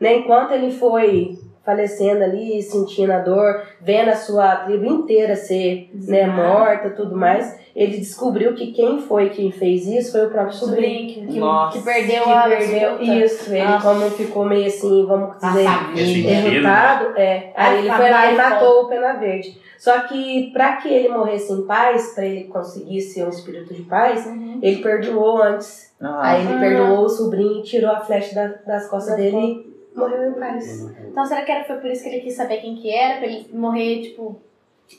Né? 0.00 0.16
Enquanto 0.16 0.52
ele 0.52 0.70
foi 0.70 1.38
falecendo 1.66 2.22
ali, 2.22 2.62
sentindo 2.62 3.12
a 3.12 3.18
dor, 3.18 3.62
vendo 3.80 4.08
a 4.08 4.16
sua 4.16 4.54
tribo 4.64 4.86
inteira 4.86 5.34
ser 5.34 5.90
né, 5.92 6.24
morta 6.26 6.90
tudo 6.90 7.16
mais, 7.16 7.58
ele 7.74 7.98
descobriu 7.98 8.54
que 8.54 8.68
quem 8.72 9.00
foi 9.00 9.28
quem 9.30 9.50
fez 9.50 9.84
isso 9.86 10.12
foi 10.12 10.26
o 10.26 10.30
próprio 10.30 10.54
sobrinho. 10.56 11.08
Sobrinho 11.10 11.26
que, 11.26 11.32
que, 11.34 11.38
Nossa. 11.40 11.76
que 11.78 11.84
perdeu 11.84 12.22
Que 12.22 12.30
a 12.30 12.42
perdeu 12.44 13.02
isso, 13.02 13.52
ele 13.52 13.64
Nossa. 13.64 13.82
como 13.94 14.10
ficou 14.12 14.44
meio 14.44 14.66
assim, 14.66 15.04
vamos 15.04 15.36
dizer, 15.36 15.64
família. 15.64 16.06
Sentido, 16.06 16.28
derrotado, 16.50 17.12
é. 17.18 17.52
A 17.56 17.68
Aí 17.68 17.78
ele 17.80 17.90
foi 17.90 18.10
lá 18.10 18.32
e 18.32 18.36
matou 18.36 18.82
o 18.84 18.88
Pena 18.88 19.12
Verde. 19.14 19.60
Só 19.78 20.00
que 20.00 20.50
pra 20.54 20.76
que 20.76 20.88
ele 20.88 21.08
morresse 21.10 21.52
em 21.52 21.66
paz, 21.66 22.14
pra 22.14 22.24
ele 22.24 22.44
conseguir 22.44 23.00
ser 23.02 23.24
um 23.26 23.28
espírito 23.28 23.74
de 23.74 23.82
paz, 23.82 24.24
Uhum. 24.24 24.58
ele 24.62 24.80
perdoou 24.82 25.42
antes. 25.42 25.92
Ah, 26.00 26.20
Aí 26.30 26.44
ele 26.44 26.54
Ah. 26.54 26.58
perdoou 26.58 27.04
o 27.04 27.08
sobrinho, 27.08 27.62
tirou 27.62 27.90
a 27.90 28.00
flecha 28.00 28.34
da- 28.34 28.54
das 28.66 28.88
costas 28.88 29.16
dele 29.16 29.36
e 29.36 29.65
morreu 29.96 30.28
em 30.30 30.32
paz. 30.34 30.82
Então 31.10 31.24
será 31.24 31.42
que 31.42 31.52
era, 31.52 31.64
foi 31.64 31.76
por 31.76 31.90
isso 31.90 32.02
que 32.02 32.08
ele 32.10 32.20
quis 32.20 32.34
saber 32.34 32.58
quem 32.58 32.76
que 32.76 32.90
era? 32.92 33.18
Pra 33.18 33.26
ele 33.26 33.46
morrer, 33.52 34.02
tipo... 34.02 34.40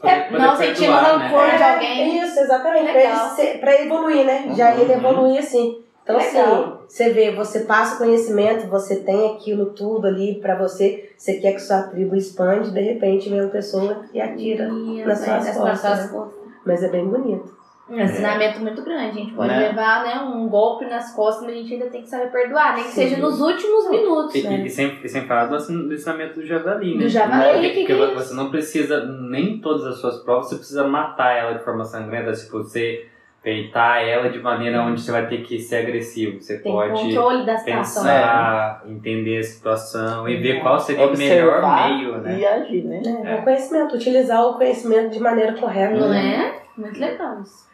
Poder 0.01 0.31
não 0.31 0.55
sentindo 0.57 0.91
rancor 0.91 1.47
né? 1.47 1.55
de 1.57 1.63
alguém. 1.63 2.17
Isso, 2.21 2.39
exatamente. 2.39 2.91
Pra, 2.91 3.03
ele 3.03 3.15
ser- 3.35 3.59
pra 3.59 3.81
evoluir, 3.81 4.25
né? 4.25 4.51
Já 4.53 4.73
Uhum. 4.73 4.81
ele 4.81 4.93
evoluir 4.93 5.39
assim. 5.39 5.81
Então, 6.03 6.17
Legal. 6.17 6.53
assim, 6.53 6.73
você 6.87 7.09
vê, 7.11 7.31
você 7.31 7.59
passa 7.61 7.95
o 7.95 7.97
conhecimento, 7.97 8.67
você 8.67 8.97
tem 8.97 9.33
aquilo 9.35 9.67
tudo 9.67 10.07
ali 10.07 10.39
pra 10.41 10.55
você, 10.57 11.09
você 11.17 11.35
quer 11.35 11.53
que 11.53 11.59
sua 11.61 11.83
tribo 11.83 12.15
expande, 12.15 12.71
de 12.71 12.79
repente 12.81 13.29
vem 13.29 13.41
uma 13.41 13.49
pessoa 13.49 14.05
e 14.13 14.19
atira. 14.21 14.67
Nas 14.69 15.19
suas 15.19 15.27
nas 15.45 15.57
costas, 15.57 15.79
suas 15.81 15.99
né? 16.05 16.07
costas. 16.17 16.39
Mas 16.65 16.83
é 16.83 16.89
bem 16.89 17.05
bonito. 17.07 17.57
Um 17.89 17.99
ensinamento 18.01 18.59
muito 18.59 18.81
grande. 18.83 19.09
A 19.09 19.13
gente 19.13 19.33
pode 19.33 19.47
Né? 19.49 19.69
levar 19.69 20.03
né, 20.03 20.19
um 20.19 20.47
golpe 20.49 20.85
nas 20.85 21.13
costas, 21.15 21.45
mas 21.45 21.53
a 21.53 21.57
gente 21.57 21.73
ainda 21.73 21.85
tem 21.87 22.01
que 22.01 22.09
saber 22.09 22.31
perdoar, 22.31 22.75
nem 22.75 22.83
que 22.83 22.89
Sim. 22.89 23.09
seja 23.09 23.17
nos 23.17 23.39
últimos 23.39 23.89
minutos. 23.89 24.35
E, 24.35 24.43
né? 24.43 24.57
e, 24.59 24.65
e 24.65 24.69
sem, 24.69 24.99
e 25.03 25.07
sem 25.07 25.21
falar 25.25 25.45
do 25.45 25.55
ensinamento 25.93 26.39
do 26.39 26.45
javali, 26.45 26.95
né? 26.95 27.03
Do 27.03 27.09
javali, 27.09 27.67
Porque, 27.67 27.85
que 27.85 27.91
é 27.93 28.13
você 28.13 28.33
não 28.33 28.49
precisa, 28.49 29.05
nem 29.05 29.59
todas 29.59 29.85
as 29.85 29.99
suas 29.99 30.17
provas, 30.23 30.49
você 30.49 30.55
precisa 30.55 30.87
matar 30.87 31.31
ela 31.31 31.53
de 31.53 31.63
forma 31.63 31.85
sangrenta. 31.85 32.33
Tipo, 32.33 32.57
você 32.57 33.07
peitar 33.41 34.03
ela 34.03 34.29
de 34.29 34.39
maneira 34.39 34.81
onde 34.81 34.99
você 34.99 35.09
vai 35.09 35.25
ter 35.27 35.41
que 35.43 35.57
ser 35.57 35.77
agressivo. 35.77 36.41
Você 36.41 36.57
Tem 36.57 36.69
pode 36.69 36.91
controle 36.91 37.45
da 37.45 37.57
situação. 37.57 38.03
né? 38.03 38.13
pensar, 38.19 38.83
entender 38.85 39.37
a 39.37 39.43
situação 39.43 40.27
e 40.27 40.35
ver 40.35 40.61
qual 40.61 40.77
seria 40.77 41.05
o 41.05 41.09
observar 41.09 41.61
melhor 41.61 41.97
meio, 41.97 42.17
né? 42.17 42.39
e 42.39 42.45
agir, 42.45 42.83
né? 42.83 43.01
É, 43.23 43.35
o 43.35 43.43
conhecimento, 43.43 43.95
utilizar 43.95 44.45
o 44.45 44.55
conhecimento 44.55 45.11
de 45.13 45.19
maneira 45.21 45.53
correta. 45.53 45.95
Não 45.95 46.09
né? 46.09 46.53
é? 46.55 46.81
Muito 46.81 46.99
legal 46.99 47.41
isso. 47.41 47.66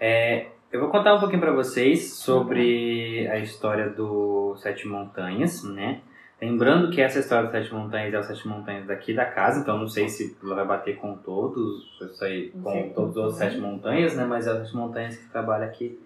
É, 0.00 0.46
eu 0.70 0.80
vou 0.80 0.90
contar 0.90 1.14
um 1.14 1.20
pouquinho 1.20 1.40
pra 1.40 1.52
vocês 1.52 2.14
sobre 2.14 3.26
a 3.28 3.38
história 3.38 3.88
do 3.88 4.54
Sete 4.56 4.86
Montanhas, 4.86 5.64
né? 5.64 6.00
Lembrando 6.40 6.90
que 6.90 7.00
essa 7.00 7.18
história 7.18 7.50
das 7.50 7.64
Sete 7.64 7.74
Montanhas 7.74 8.14
é 8.14 8.18
os 8.18 8.26
Sete 8.26 8.46
Montanhas 8.46 8.86
daqui 8.86 9.12
da 9.12 9.24
casa, 9.24 9.60
então 9.60 9.76
não 9.76 9.88
sei 9.88 10.08
se 10.08 10.36
ela 10.42 10.54
vai 10.54 10.66
bater 10.66 10.96
com 10.96 11.16
todos, 11.16 11.98
isso 12.00 12.24
aí, 12.24 12.50
com 12.50 12.70
sei. 12.70 12.90
todos 12.90 13.10
os 13.10 13.16
outros 13.16 13.38
Sete 13.38 13.58
Montanhas, 13.58 14.14
né? 14.14 14.24
Mas 14.24 14.46
é 14.46 14.52
as 14.52 14.58
Sete 14.58 14.76
Montanhas 14.76 15.16
que 15.16 15.28
trabalha 15.30 15.64
aqui 15.66 15.98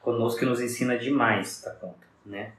conosco 0.00 0.40
que 0.40 0.46
nos 0.46 0.60
ensina 0.60 0.96
demais, 0.96 1.60
tá 1.60 1.70
conta, 1.72 2.06
né? 2.24 2.52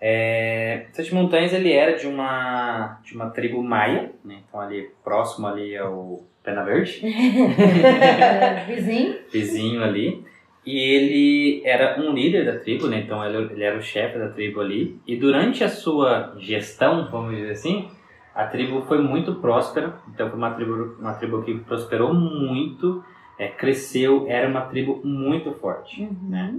É, 0.00 0.86
Sete 0.92 1.12
Montanhas 1.12 1.52
ele 1.52 1.72
era 1.72 1.98
de 1.98 2.06
uma 2.06 3.00
de 3.02 3.14
uma 3.14 3.30
tribo 3.30 3.62
maia, 3.62 4.12
né? 4.24 4.42
Então 4.48 4.60
ali 4.60 4.90
próximo 5.04 5.46
ali 5.46 5.76
ao 5.76 6.22
Pena 6.48 6.64
Verde, 6.64 6.98
Vizinho. 8.66 9.16
vizinho 9.30 9.84
ali. 9.84 10.24
E 10.64 10.78
ele 10.78 11.62
era 11.62 12.00
um 12.00 12.12
líder 12.14 12.46
da 12.46 12.58
tribo, 12.58 12.86
né? 12.88 13.00
Então 13.00 13.22
ele, 13.22 13.52
ele 13.52 13.62
era 13.62 13.76
o 13.76 13.82
chefe 13.82 14.18
da 14.18 14.30
tribo 14.30 14.62
ali. 14.62 14.98
E 15.06 15.14
durante 15.16 15.62
a 15.62 15.68
sua 15.68 16.34
gestão, 16.38 17.06
vamos 17.10 17.36
dizer 17.36 17.50
assim, 17.50 17.90
a 18.34 18.46
tribo 18.46 18.80
foi 18.82 18.98
muito 18.98 19.34
próspera. 19.34 19.94
Então 20.08 20.30
foi 20.30 20.38
uma 20.38 20.52
tribo, 20.52 20.96
uma 20.98 21.12
tribo 21.14 21.42
que 21.42 21.54
prosperou 21.58 22.14
muito, 22.14 23.04
é, 23.38 23.48
cresceu, 23.48 24.24
era 24.26 24.48
uma 24.48 24.62
tribo 24.62 25.02
muito 25.04 25.52
forte, 25.52 26.08
né? 26.22 26.54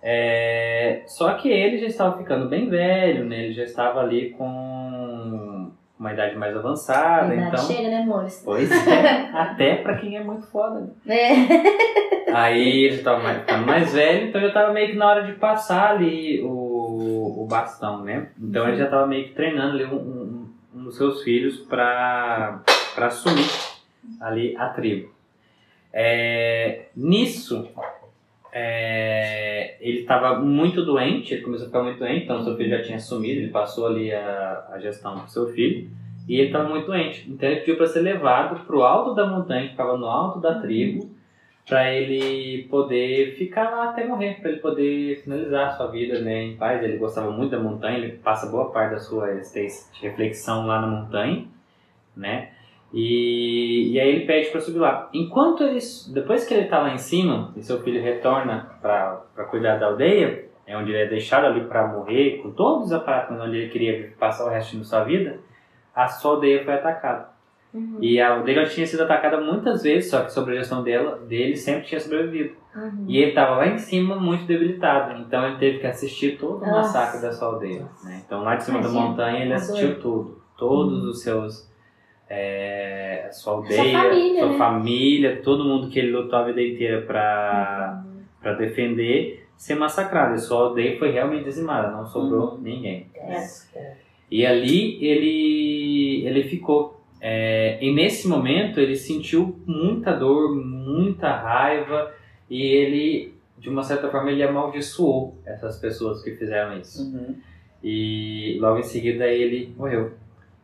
É, 0.00 1.02
só 1.08 1.32
que 1.34 1.48
ele 1.48 1.78
já 1.78 1.86
estava 1.86 2.16
ficando 2.16 2.48
bem 2.48 2.68
velho, 2.68 3.24
né? 3.24 3.46
Ele 3.46 3.54
já 3.54 3.64
estava 3.64 3.98
ali 4.00 4.30
com 4.30 5.72
uma 5.98 6.12
idade 6.12 6.36
mais 6.36 6.54
avançada, 6.54 7.28
Verdade, 7.28 7.54
então... 7.54 7.66
Chega, 7.66 7.88
né, 7.88 8.02
amores? 8.02 8.42
Pois 8.44 8.70
é, 8.70 9.30
até 9.32 9.76
pra 9.76 9.96
quem 9.96 10.16
é 10.16 10.22
muito 10.22 10.46
foda, 10.46 10.80
né? 10.80 11.16
É. 11.16 12.30
Aí 12.32 12.84
ele 12.84 12.96
já 12.96 13.02
tava 13.02 13.22
mais, 13.22 13.38
ficando 13.38 13.66
mais 13.66 13.92
velho, 13.94 14.28
então 14.28 14.40
já 14.40 14.52
tava 14.52 14.72
meio 14.72 14.90
que 14.90 14.96
na 14.96 15.08
hora 15.08 15.22
de 15.22 15.32
passar 15.32 15.92
ali 15.92 16.42
o, 16.42 17.42
o 17.42 17.46
bastão, 17.48 18.02
né? 18.02 18.28
Então 18.38 18.68
ele 18.68 18.76
já 18.76 18.86
tava 18.88 19.06
meio 19.06 19.28
que 19.28 19.34
treinando 19.34 19.74
ali 19.74 19.84
um, 19.84 19.94
um, 19.94 20.48
um 20.74 20.84
dos 20.84 20.96
seus 20.96 21.22
filhos 21.22 21.58
pra, 21.60 22.60
pra 22.94 23.06
assumir 23.06 23.48
ali 24.20 24.56
a 24.56 24.68
tribo. 24.68 25.14
É, 25.92 26.86
nisso, 26.94 27.70
é, 28.58 29.76
ele 29.80 30.00
estava 30.00 30.38
muito 30.40 30.82
doente, 30.82 31.34
ele 31.34 31.42
começou 31.42 31.66
a 31.66 31.68
ficar 31.68 31.82
muito 31.82 31.98
doente, 31.98 32.24
então 32.24 32.42
seu 32.42 32.56
filho 32.56 32.70
já 32.70 32.82
tinha 32.82 32.96
assumido, 32.96 33.40
ele 33.40 33.50
passou 33.50 33.86
ali 33.86 34.10
a, 34.10 34.68
a 34.72 34.78
gestão 34.78 35.14
do 35.14 35.30
seu 35.30 35.46
filho, 35.48 35.90
e 36.26 36.38
ele 36.38 36.46
estava 36.46 36.66
muito 36.66 36.86
doente. 36.86 37.30
Então 37.30 37.50
ele 37.50 37.60
pediu 37.60 37.76
para 37.76 37.86
ser 37.86 38.00
levado 38.00 38.64
para 38.64 38.76
o 38.76 38.82
alto 38.82 39.14
da 39.14 39.26
montanha, 39.26 39.64
que 39.64 39.72
ficava 39.72 39.98
no 39.98 40.06
alto 40.06 40.40
da 40.40 40.58
tribo, 40.58 41.14
para 41.66 41.92
ele 41.92 42.66
poder 42.70 43.34
ficar 43.36 43.70
lá 43.70 43.90
até 43.90 44.06
morrer, 44.06 44.40
para 44.40 44.52
ele 44.52 44.60
poder 44.60 45.20
finalizar 45.22 45.68
a 45.68 45.72
sua 45.72 45.88
vida 45.88 46.20
né, 46.22 46.44
em 46.44 46.56
paz. 46.56 46.82
Ele 46.82 46.96
gostava 46.96 47.30
muito 47.30 47.50
da 47.50 47.60
montanha, 47.60 47.98
ele 47.98 48.12
passa 48.12 48.50
boa 48.50 48.70
parte 48.70 48.92
da 48.92 49.00
sua 49.00 49.28
reflexão 50.00 50.66
lá 50.66 50.80
na 50.80 50.86
montanha, 50.86 51.44
né? 52.16 52.52
E, 52.92 53.92
e 53.92 54.00
aí 54.00 54.08
ele 54.08 54.26
pede 54.26 54.50
para 54.50 54.60
subir 54.60 54.78
lá. 54.78 55.08
Enquanto 55.12 55.64
ele, 55.64 55.78
depois 56.12 56.46
que 56.46 56.54
ele 56.54 56.64
está 56.64 56.78
lá 56.78 56.94
em 56.94 56.98
cima 56.98 57.52
e 57.56 57.62
seu 57.62 57.80
filho 57.82 58.02
retorna 58.02 58.70
para 58.80 59.44
cuidar 59.50 59.76
da 59.76 59.86
aldeia, 59.86 60.46
é 60.66 60.76
onde 60.76 60.90
ele 60.90 61.02
é 61.02 61.06
deixado 61.06 61.46
ali 61.46 61.64
para 61.64 61.86
morrer, 61.86 62.40
com 62.42 62.50
todos 62.50 62.86
os 62.86 62.92
aparatos 62.92 63.38
onde 63.40 63.56
ele 63.56 63.68
queria 63.68 64.12
passar 64.18 64.46
o 64.46 64.50
resto 64.50 64.76
da 64.76 64.84
sua 64.84 65.04
vida, 65.04 65.38
a 65.94 66.08
sua 66.08 66.32
aldeia 66.32 66.64
foi 66.64 66.74
atacada. 66.74 67.36
Uhum. 67.72 67.98
E 68.00 68.20
a 68.20 68.34
aldeia 68.34 68.64
tinha 68.64 68.86
sido 68.86 69.02
atacada 69.02 69.40
muitas 69.40 69.82
vezes, 69.82 70.10
só 70.10 70.22
que 70.22 70.32
sob 70.32 70.50
a 70.50 70.54
gestão 70.54 70.82
dela, 70.82 71.18
dele 71.18 71.56
sempre 71.56 71.86
tinha 71.86 72.00
sobrevivido. 72.00 72.54
Uhum. 72.74 73.04
E 73.06 73.18
ele 73.18 73.30
estava 73.30 73.56
lá 73.56 73.66
em 73.66 73.78
cima 73.78 74.16
muito 74.16 74.46
debilitado, 74.46 75.20
então 75.20 75.46
ele 75.46 75.58
teve 75.58 75.78
que 75.78 75.86
assistir 75.86 76.38
todo 76.38 76.62
o 76.62 76.66
Nossa. 76.66 76.98
massacre 76.98 77.20
da 77.20 77.32
sua 77.32 77.48
aldeia. 77.48 77.86
né? 78.04 78.22
Então 78.24 78.42
lá 78.42 78.56
de 78.56 78.64
cima 78.64 78.80
da 78.80 78.88
Imagina, 78.88 79.08
montanha 79.08 79.44
ele 79.44 79.52
assistiu 79.52 80.00
tudo, 80.00 80.40
todos 80.56 81.04
os 81.04 81.22
seus. 81.22 81.65
É, 82.28 83.28
sua 83.32 83.54
aldeia, 83.54 83.98
família, 83.98 84.40
sua 84.40 84.52
né? 84.52 84.58
família, 84.58 85.42
todo 85.42 85.64
mundo 85.64 85.88
que 85.88 85.98
ele 85.98 86.12
lutou 86.12 86.38
a 86.38 86.44
vida 86.44 86.62
inteira 86.62 87.02
para 87.02 88.02
para 88.40 88.54
defender 88.54 89.46
ser 89.56 89.74
massacrado. 89.74 90.34
E 90.34 90.38
sua 90.38 90.58
aldeia 90.58 90.98
foi 90.98 91.10
realmente 91.10 91.44
dizimada, 91.44 91.90
não 91.90 92.06
sobrou 92.06 92.58
ninguém. 92.58 93.06
É. 93.14 93.96
E 94.30 94.44
ali 94.44 95.04
ele, 95.04 96.26
ele 96.26 96.44
ficou. 96.44 97.00
É, 97.20 97.78
e 97.80 97.92
nesse 97.92 98.28
momento 98.28 98.78
ele 98.78 98.94
sentiu 98.94 99.58
muita 99.66 100.12
dor, 100.12 100.54
muita 100.54 101.34
raiva 101.34 102.12
e 102.48 102.62
ele, 102.62 103.34
de 103.58 103.68
uma 103.68 103.82
certa 103.82 104.08
forma, 104.10 104.30
ele 104.30 104.42
amaldiçoou 104.42 105.36
essas 105.44 105.78
pessoas 105.78 106.22
que 106.22 106.32
fizeram 106.32 106.78
isso. 106.78 107.02
Uhum. 107.02 107.36
E 107.82 108.58
logo 108.60 108.78
em 108.78 108.84
seguida 108.84 109.26
ele 109.26 109.74
morreu. 109.76 110.12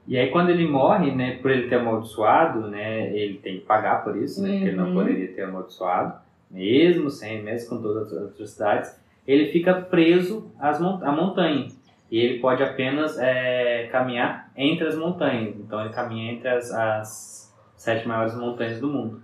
E 0.07 0.19
aí 0.19 0.31
quando 0.31 0.51
ele 0.51 0.67
morre, 0.67 1.13
né, 1.13 1.39
por 1.41 1.51
ele 1.51 1.69
ter 1.69 1.77
amaldiçoado, 1.77 2.69
né, 2.69 3.17
ele 3.17 3.39
tem 3.39 3.59
que 3.61 3.65
pagar 3.65 4.03
por 4.03 4.17
isso, 4.17 4.43
né, 4.43 4.51
porque 4.51 4.65
ele 4.65 4.77
não 4.77 4.89
Uhum. 4.89 4.95
poderia 4.95 5.29
ter 5.33 5.43
amaldiçoado, 5.43 6.15
mesmo 6.51 7.09
sem, 7.09 7.43
mesmo 7.43 7.71
com 7.71 7.83
todas 7.83 8.13
as 8.13 8.25
atrocidades, 8.31 9.01
ele 9.27 9.47
fica 9.53 9.75
preso 9.75 10.51
às 10.59 10.81
mon 10.81 10.99
à 11.05 11.13
montanha. 11.13 11.69
E 12.11 12.19
ele 12.19 12.41
pode 12.41 12.63
apenas 12.63 13.17
é, 13.19 13.89
caminhar 13.91 14.51
entre 14.57 14.87
as 14.87 14.97
montanhas. 14.97 15.57
Então 15.57 15.81
ele 15.81 15.95
caminha 15.95 16.33
entre 16.33 16.47
as, 16.49 16.71
as 16.71 17.55
sete 17.75 18.07
maiores 18.07 18.35
montanhas 18.37 18.79
do 18.81 18.89
mundo. 18.89 19.23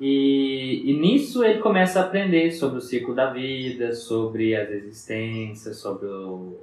E, 0.00 0.82
e 0.84 0.96
nisso 0.98 1.44
ele 1.44 1.60
começa 1.60 2.00
a 2.00 2.04
aprender 2.04 2.50
sobre 2.52 2.78
o 2.78 2.80
ciclo 2.80 3.14
da 3.14 3.30
vida, 3.32 3.92
sobre 3.92 4.54
as 4.54 4.70
existências, 4.70 5.78
sobre 5.78 6.06
o, 6.06 6.58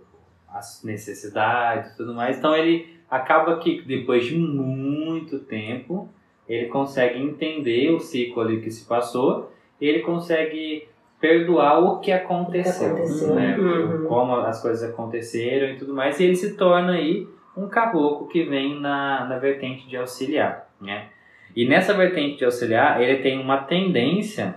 as 0.54 0.84
necessidades 0.86 1.94
e 1.94 1.98
tudo 1.98 2.14
mais. 2.14 2.38
Então 2.38 2.56
ele 2.56 3.01
acaba 3.12 3.58
que 3.58 3.82
depois 3.82 4.26
de 4.26 4.38
muito 4.38 5.40
tempo 5.40 6.08
ele 6.48 6.68
consegue 6.68 7.22
entender 7.22 7.92
o 7.92 8.00
ciclo 8.00 8.42
ali 8.42 8.62
que 8.62 8.72
se 8.72 8.88
passou 8.88 9.52
e 9.80 9.86
ele 9.86 10.00
consegue 10.00 10.88
perdoar 11.20 11.80
o 11.80 12.00
que 12.00 12.12
aconteceu, 12.12 12.96
aconteceu. 12.96 13.36
né? 13.36 13.58
Uhum. 13.58 14.06
como 14.08 14.36
as 14.38 14.62
coisas 14.62 14.90
aconteceram 14.90 15.68
e 15.68 15.78
tudo 15.78 15.94
mais 15.94 16.20
e 16.20 16.24
ele 16.24 16.36
se 16.36 16.56
torna 16.56 16.94
aí 16.94 17.28
um 17.56 17.68
caboclo 17.68 18.28
que 18.28 18.44
vem 18.44 18.80
na, 18.80 19.26
na 19.26 19.38
vertente 19.38 19.88
de 19.88 19.98
auxiliar, 19.98 20.70
né? 20.80 21.10
E 21.54 21.68
nessa 21.68 21.94
vertente 21.94 22.38
de 22.38 22.46
auxiliar 22.46 23.02
ele 23.02 23.22
tem 23.22 23.40
uma 23.42 23.58
tendência, 23.58 24.56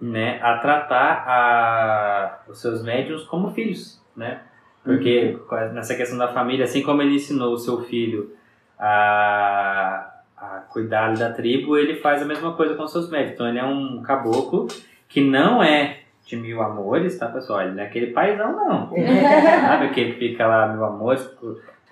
né, 0.00 0.38
a 0.40 0.58
tratar 0.58 1.24
a, 1.26 2.42
os 2.48 2.60
seus 2.60 2.82
médiums 2.84 3.24
como 3.24 3.50
filhos, 3.50 4.00
né? 4.16 4.40
Porque 4.84 5.38
nessa 5.72 5.94
questão 5.94 6.18
da 6.18 6.28
família, 6.28 6.64
assim 6.64 6.82
como 6.82 7.02
ele 7.02 7.14
ensinou 7.14 7.52
o 7.52 7.58
seu 7.58 7.82
filho 7.82 8.32
a, 8.78 10.10
a 10.36 10.46
cuidar 10.70 11.14
da 11.14 11.30
tribo, 11.32 11.76
ele 11.78 11.96
faz 11.96 12.20
a 12.20 12.24
mesma 12.24 12.52
coisa 12.54 12.74
com 12.74 12.86
seus 12.86 13.08
médicos. 13.08 13.34
Então 13.34 13.48
ele 13.48 13.58
é 13.58 13.64
um 13.64 14.02
caboclo 14.02 14.66
que 15.08 15.20
não 15.20 15.62
é 15.62 15.98
de 16.26 16.36
mil 16.36 16.62
amores, 16.62 17.18
tá 17.18 17.26
pessoal? 17.28 17.62
Ele 17.62 17.72
não 17.72 17.82
é 17.82 17.86
aquele 17.86 18.08
paizão 18.08 18.52
não. 18.52 18.90
Sabe 19.60 19.86
aquele 19.86 20.12
que 20.14 20.28
fica 20.30 20.46
lá 20.46 20.68
mil 20.68 20.84
amores? 20.84 21.30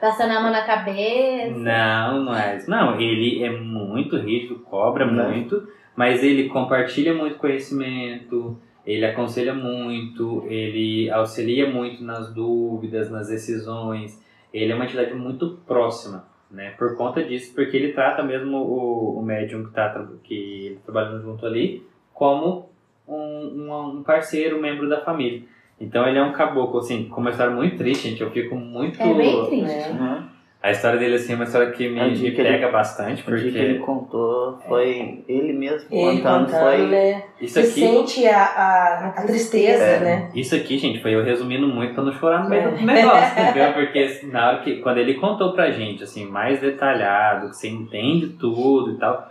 Passando 0.01 0.33
a 0.33 0.41
mão 0.41 0.51
na 0.51 0.65
cabeça. 0.65 1.57
Não, 1.59 2.25
não 2.25 2.35
é 2.35 2.57
isso. 2.57 2.71
Não, 2.71 2.99
ele 2.99 3.45
é 3.45 3.51
muito 3.51 4.17
rígido, 4.17 4.59
cobra 4.61 5.05
Né? 5.05 5.29
muito, 5.29 5.69
mas 5.95 6.25
ele 6.25 6.49
compartilha 6.49 7.13
muito 7.13 7.37
conhecimento, 7.37 8.59
ele 8.87 9.05
aconselha 9.05 9.55
muito, 9.55 10.45
ele 10.49 11.11
auxilia 11.11 11.69
muito 11.71 12.03
nas 12.03 12.33
dúvidas, 12.33 13.11
nas 13.11 13.29
decisões. 13.29 14.23
Ele 14.53 14.73
é 14.73 14.75
uma 14.75 14.85
entidade 14.85 15.15
muito 15.15 15.59
próxima, 15.67 16.25
né? 16.51 16.71
Por 16.79 16.97
conta 16.97 17.23
disso, 17.23 17.55
porque 17.55 17.77
ele 17.77 17.93
trata 17.93 18.23
mesmo 18.23 18.57
o, 18.57 19.19
o 19.19 19.23
médium 19.23 19.63
que 19.63 19.69
está 19.69 20.09
que 20.25 20.35
ele 20.35 20.79
trabalhando 20.85 21.23
junto 21.23 21.47
ali 21.47 21.87
como 22.13 22.71
um, 23.07 23.15
um, 23.17 23.99
um 23.99 24.03
parceiro, 24.03 24.59
um 24.59 24.61
membro 24.61 24.89
da 24.89 25.01
família. 25.01 25.43
Então 25.81 26.07
ele 26.07 26.19
é 26.19 26.23
um 26.23 26.33
caboclo, 26.33 26.81
assim, 26.81 27.09
com 27.09 27.21
uma 27.21 27.31
história 27.31 27.55
muito 27.55 27.79
triste, 27.79 28.09
gente. 28.09 28.21
Eu 28.21 28.31
fico 28.31 28.55
muito. 28.55 29.01
É 29.01 29.15
bem 29.15 29.47
triste. 29.47 29.71
É. 29.71 30.40
A 30.63 30.71
história 30.73 30.99
dele, 30.99 31.15
assim, 31.15 31.33
é 31.33 31.37
uma 31.37 31.45
história 31.45 31.71
que 31.71 31.89
me, 31.89 31.99
É 31.99 32.07
me 32.09 32.19
que 32.19 32.27
ele- 32.27 32.51
pega 32.51 32.71
bastante, 32.71 33.23
O 33.27 33.35
dia 33.35 33.51
que 33.51 33.57
ele 33.59 33.75
porque 33.79 33.87
contou 33.87 34.59
foi 34.69 35.25
ele 35.27 35.55
mesmo 35.55 35.87
Ele 35.91 36.19
contando, 36.19 36.45
contando, 36.47 36.61
foi. 36.61 36.87
né? 36.87 37.23
isso 37.41 37.55
Você 37.55 37.61
aqui, 37.61 37.71
sente 37.81 38.29
a, 38.29 38.43
a, 38.45 39.07
a 39.17 39.23
tristeza, 39.23 39.83
É. 39.83 40.01
né? 40.01 40.31
isso 40.35 40.55
aqui, 40.55 40.77
gente, 40.77 41.01
foi 41.01 41.15
eu 41.15 41.25
resumindo 41.25 41.67
muito 41.67 41.95
pra 41.95 42.05
não 42.05 42.13
chorar 42.13 42.43
no 42.45 42.51
meio 42.51 42.63
É. 42.63 42.71
do 42.73 42.85
negócio, 42.85 43.41
entendeu? 43.43 43.73
Porque 43.73 43.99
assim, 44.01 44.27
na 44.31 44.49
hora 44.49 44.59
que, 44.59 44.77
quando 44.83 44.99
ele 44.99 45.15
contou 45.15 45.55
pra 45.55 45.71
gente, 45.71 46.03
assim, 46.05 46.27
mais 46.27 46.61
detalhado, 46.61 47.49
que 47.49 47.57
você 47.57 47.69
entende 47.69 48.29
tudo 48.39 48.93
e 48.93 48.99
tal, 48.99 49.31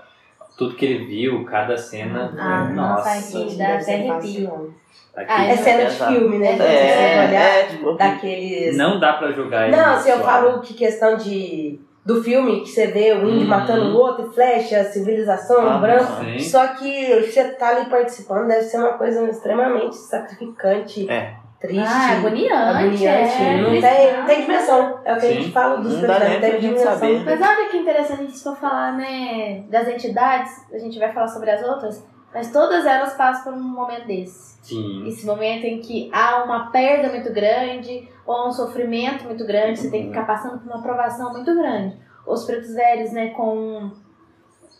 tudo 0.57 0.73
que 0.73 0.83
ele 0.83 1.05
viu, 1.05 1.45
cada 1.45 1.77
cena, 1.77 2.33
Ah, 2.39 2.67
é, 2.71 2.73
nossa, 2.73 3.15
nossa, 3.15 3.37
aqui 3.45 3.55
dá 3.55 3.75
até 3.75 4.09
arrepio. 4.09 4.73
Aqui, 5.19 5.31
Ah, 5.31 5.45
É 5.47 5.55
cena 5.57 5.85
de 5.85 5.95
filme, 5.95 6.37
né? 6.39 6.51
É, 6.53 6.55
Se 6.55 6.57
você 6.57 7.29
olhar 7.29 7.41
é, 7.41 7.63
tipo, 7.63 7.91
daqueles. 7.93 8.77
não 8.77 8.99
dá 8.99 9.13
pra 9.13 9.31
julgar 9.31 9.67
ele. 9.67 9.75
Não, 9.77 9.93
assim, 9.93 10.09
eu 10.11 10.19
falo 10.19 10.59
que 10.61 10.73
questão 10.73 11.15
de. 11.17 11.79
Do 12.05 12.23
filme, 12.23 12.61
que 12.61 12.69
você 12.69 12.87
vê 12.87 13.11
o 13.13 13.23
índio 13.29 13.41
Uhum. 13.41 13.47
matando 13.47 13.85
o 13.95 13.97
outro, 13.99 14.31
flecha, 14.31 14.83
civilização, 14.85 15.69
Ah, 15.69 15.77
branco. 15.77 16.23
Sim. 16.23 16.39
Só 16.39 16.65
que 16.69 17.21
você 17.21 17.43
tá 17.49 17.69
ali 17.69 17.85
participando, 17.87 18.47
deve 18.47 18.63
ser 18.63 18.77
uma 18.77 18.93
coisa 18.93 19.29
extremamente 19.29 19.95
sacrificante. 19.95 21.09
É. 21.09 21.33
triste. 21.59 21.83
Ah, 21.85 22.11
agoniante. 22.17 22.53
agoniante. 22.55 23.07
é, 23.43 23.57
não, 23.61 23.69
tem, 23.81 24.17
não. 24.17 24.25
tem 24.25 24.41
dimensão. 24.43 24.99
É 25.03 25.13
o 25.13 25.19
que 25.19 25.25
a 25.25 25.29
Sim. 25.29 25.33
gente 25.35 25.51
fala 25.51 25.75
dos 25.81 25.99
personagens, 25.99 26.41
não 26.41 26.49
tem 26.49 26.59
dimensão. 26.61 26.93
saber. 26.93 27.23
Mas 27.25 27.41
olha 27.41 27.69
que 27.69 27.77
interessante 27.77 28.31
se 28.31 28.43
for 28.43 28.55
falar, 28.55 28.93
né, 28.93 29.63
das 29.69 29.87
entidades, 29.89 30.51
a 30.73 30.77
gente 30.77 30.97
vai 30.97 31.11
falar 31.11 31.27
sobre 31.27 31.51
as 31.51 31.61
outras, 31.61 32.01
mas 32.33 32.51
todas 32.51 32.85
elas 32.85 33.13
passam 33.13 33.53
por 33.53 33.53
um 33.53 33.63
momento 33.63 34.07
desse. 34.07 34.59
Sim. 34.61 35.07
Esse 35.07 35.25
momento 35.25 35.65
em 35.65 35.81
que 35.81 36.09
há 36.13 36.43
uma 36.43 36.69
perda 36.71 37.09
muito 37.09 37.33
grande, 37.33 38.07
ou 38.25 38.35
há 38.35 38.47
um 38.47 38.51
sofrimento 38.51 39.23
muito 39.23 39.45
grande, 39.45 39.79
você 39.79 39.89
tem 39.89 40.03
que 40.03 40.09
ficar 40.09 40.25
passando 40.25 40.59
por 40.59 40.71
uma 40.71 40.81
provação 40.81 41.31
muito 41.31 41.53
grande. 41.55 41.97
Os 42.27 42.45
pretos 42.45 42.73
velhos, 42.73 43.11
né, 43.11 43.29
com, 43.29 43.91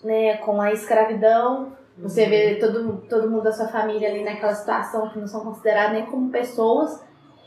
né, 0.03 0.37
com 0.37 0.61
a 0.61 0.71
escravidão, 0.71 1.71
você 1.97 2.27
vê 2.27 2.55
todo, 2.55 3.03
todo 3.09 3.29
mundo 3.29 3.43
da 3.43 3.51
sua 3.51 3.67
família 3.67 4.09
ali 4.09 4.23
naquela 4.23 4.53
situação 4.53 5.09
que 5.09 5.19
não 5.19 5.27
são 5.27 5.41
considerados 5.41 5.93
nem 5.93 6.05
como 6.05 6.29
pessoas, 6.29 7.03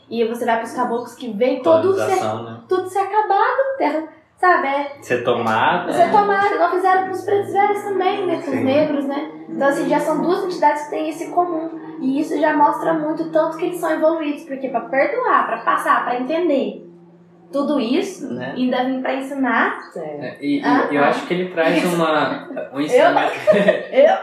e 0.09 0.23
você 0.25 0.45
vai 0.45 0.57
para 0.57 0.65
os 0.65 0.73
caboclos 0.73 1.15
que 1.15 1.31
vem 1.31 1.61
todo 1.61 1.95
ser, 1.95 2.21
né? 2.21 2.61
tudo 2.67 2.89
ser 2.89 2.99
acabado, 2.99 3.77
terra, 3.77 4.07
sabe? 4.43 4.67
É, 4.67 4.91
Ser 5.01 5.23
tomada. 5.23 5.93
você 5.93 6.09
tomar, 6.09 6.51
igual 6.51 6.71
fizeram 6.71 7.03
pros 7.05 7.21
pretos 7.23 7.53
velhos 7.53 7.81
também, 7.83 8.25
né? 8.25 8.41
Com 8.43 8.51
os 8.51 8.57
negros, 8.61 9.05
né? 9.05 9.31
Então, 9.47 9.67
assim, 9.69 9.87
já 9.87 9.99
são 10.01 10.21
duas 10.21 10.43
entidades 10.43 10.83
que 10.83 10.89
têm 10.89 11.09
esse 11.09 11.29
comum. 11.31 11.69
E 12.01 12.19
isso 12.19 12.37
já 12.37 12.53
mostra 12.53 12.93
muito 12.93 13.31
tanto 13.31 13.57
que 13.57 13.65
eles 13.65 13.77
são 13.79 13.91
evoluídos. 13.91 14.43
Porque 14.43 14.67
pra 14.67 14.81
perdoar, 14.81 15.45
pra 15.47 15.57
passar, 15.59 16.03
pra 16.03 16.19
entender 16.19 16.85
tudo 17.51 17.79
isso, 17.79 18.33
Né? 18.33 18.53
ainda 18.57 18.83
vim 18.83 19.01
pra 19.01 19.13
ensinar. 19.15 19.79
É. 19.95 20.37
E, 20.41 20.59
e 20.59 20.65
Ah, 20.65 20.87
eu 20.91 21.03
ah. 21.03 21.07
acho 21.07 21.25
que 21.25 21.33
ele 21.35 21.49
traz 21.53 21.81
uma, 21.93 22.49
um 22.73 22.81
ensinamento. 22.81 23.33
Eu 23.93 24.15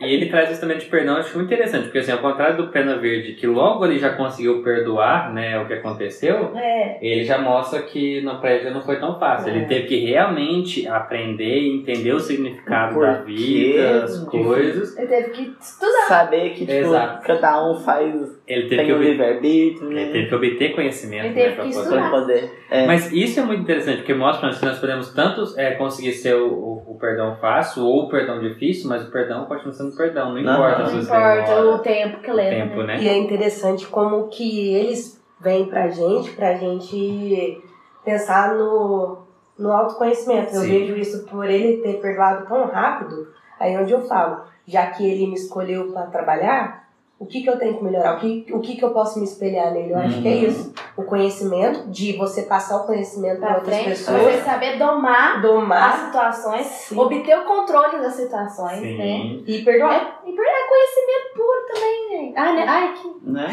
E 0.00 0.12
ele 0.12 0.26
traz 0.26 0.50
de 0.60 0.84
perdão, 0.86 1.14
eu 1.14 1.20
acho 1.20 1.34
muito 1.36 1.52
interessante, 1.52 1.84
porque 1.84 1.98
assim, 1.98 2.12
ao 2.12 2.18
contrário 2.18 2.56
do 2.56 2.68
Pena 2.68 2.96
Verde, 2.96 3.32
que 3.34 3.46
logo 3.46 3.84
ele 3.84 3.98
já 3.98 4.10
conseguiu 4.10 4.62
perdoar 4.62 5.32
né, 5.32 5.58
o 5.58 5.66
que 5.66 5.72
aconteceu, 5.74 6.52
É, 6.56 6.98
ele 7.00 7.24
já 7.24 7.38
mostra 7.38 7.80
que 7.82 8.20
no 8.20 8.38
prédio 8.40 8.72
não 8.72 8.82
foi 8.82 8.98
tão 8.98 9.18
fácil. 9.18 9.48
Ele 9.48 9.64
É. 9.64 9.66
teve 9.66 9.86
que 9.86 9.96
realmente 10.04 10.86
aprender 10.86 11.60
e 11.60 11.76
entender 11.76 12.12
o 12.12 12.20
significado 12.20 12.94
Por 12.94 13.06
da 13.06 13.12
vida, 13.22 14.04
as 14.04 14.18
coisas. 14.24 14.96
ele 14.98 15.06
teve 15.06 15.30
que 15.30 15.56
estudar. 15.60 16.06
Saber 16.08 16.50
que, 16.50 16.60
tipo, 16.60 16.72
Exato. 16.72 17.26
cada 17.26 17.70
um 17.70 17.76
faz. 17.80 18.35
Ele 18.46 18.68
teve, 18.68 18.76
Tem 18.76 18.86
que, 18.86 18.92
livre-arbítrio, 18.92 19.90
ele 19.90 20.04
né? 20.06 20.12
teve 20.12 20.28
que 20.28 20.34
obter 20.36 20.74
conhecimento 20.74 21.24
Ele 21.24 21.34
teve 21.34 21.48
né, 21.48 21.50
que 21.50 21.56
poder- 21.56 21.70
estudar. 21.82 22.10
Pra 22.10 22.20
poder. 22.20 22.52
É. 22.70 22.86
Mas 22.86 23.12
isso 23.12 23.40
é 23.40 23.42
muito 23.42 23.62
interessante, 23.62 23.96
porque 23.98 24.14
mostra 24.14 24.48
que 24.50 24.64
nós 24.64 24.78
podemos 24.78 25.12
tanto 25.12 25.58
é, 25.58 25.72
conseguir 25.72 26.12
ser 26.12 26.34
o, 26.36 26.46
o- 26.46 26.84
o 26.92 26.98
perdão 26.98 27.34
fácil 27.40 27.82
ou 27.84 28.04
o 28.04 28.08
perdão 28.08 28.38
difícil, 28.38 28.88
mas 28.88 29.06
o 29.06 29.10
perdão 29.10 29.46
continua 29.46 29.72
sendo 29.72 29.96
perdão, 29.96 30.32
não 30.32 30.40
Não. 30.42 30.52
importa 30.54 30.78
Não 30.78 30.86
se 30.86 30.94
você 30.94 31.02
importa 31.06 31.42
demora 31.54 31.70
o 31.74 31.78
tempo 31.80 32.20
que 32.20 32.30
leva. 32.32 32.50
tempo, 32.68 32.76
né? 32.82 32.96
né? 32.96 33.02
E 33.02 33.08
é 33.08 33.16
interessante 33.18 33.86
como 33.88 34.28
que 34.28 34.74
eles 34.74 35.20
vêm 35.40 35.66
pra 35.66 35.88
gente, 35.88 36.30
pra 36.30 36.54
gente 36.54 37.60
pensar 38.04 38.54
no, 38.54 39.18
no 39.58 39.72
autoconhecimento. 39.72 40.54
Eu 40.54 40.60
Sim. 40.62 40.68
vejo 40.68 40.96
isso 40.96 41.26
por 41.26 41.44
ele 41.50 41.78
ter 41.78 41.94
perdoado 42.00 42.46
tão 42.46 42.64
rápido, 42.68 43.26
aí 43.58 43.76
onde 43.76 43.90
eu 43.92 44.02
falo, 44.02 44.42
já 44.68 44.86
que 44.86 45.04
ele 45.04 45.26
me 45.26 45.34
escolheu 45.34 45.92
pra 45.92 46.02
trabalhar, 46.06 46.85
o 47.18 47.24
que, 47.24 47.42
que 47.42 47.48
eu 47.48 47.58
tenho 47.58 47.78
que 47.78 47.82
melhorar? 47.84 48.16
O 48.16 48.20
que, 48.20 48.46
o 48.52 48.60
que, 48.60 48.76
que 48.76 48.84
eu 48.84 48.90
posso 48.90 49.18
me 49.18 49.24
espelhar 49.24 49.72
nele? 49.72 49.92
Eu 49.92 49.98
acho 49.98 50.20
que 50.20 50.28
é 50.28 50.32
Uhum. 50.32 50.42
isso. 50.44 50.74
O 50.96 51.02
conhecimento, 51.02 51.88
de 51.88 52.12
você 52.16 52.42
passar 52.42 52.76
o 52.82 52.86
conhecimento 52.86 53.40
para 53.40 53.54
outras 53.56 53.74
frente, 53.74 53.88
pessoas, 53.88 54.22
você 54.22 54.40
saber 54.42 54.78
domar 54.78 55.36
as 55.36 55.42
domar 55.42 56.04
situações, 56.06 56.66
Sim. 56.66 56.98
obter 56.98 57.38
o 57.38 57.44
controle 57.44 57.98
das 58.00 58.14
situações, 58.14 58.80
né? 58.82 59.18
E 59.46 59.62
perdoar. 59.64 59.94
É, 59.94 60.28
e 60.28 60.32
por 60.34 60.44
é 60.44 60.68
conhecimento 60.68 61.34
puro 61.34 61.66
também, 61.74 62.08
gente. 62.10 62.38
Ai, 62.38 62.56
né? 62.56 62.64
Ai, 62.68 62.94
que 62.94 63.16
Né? 63.26 63.46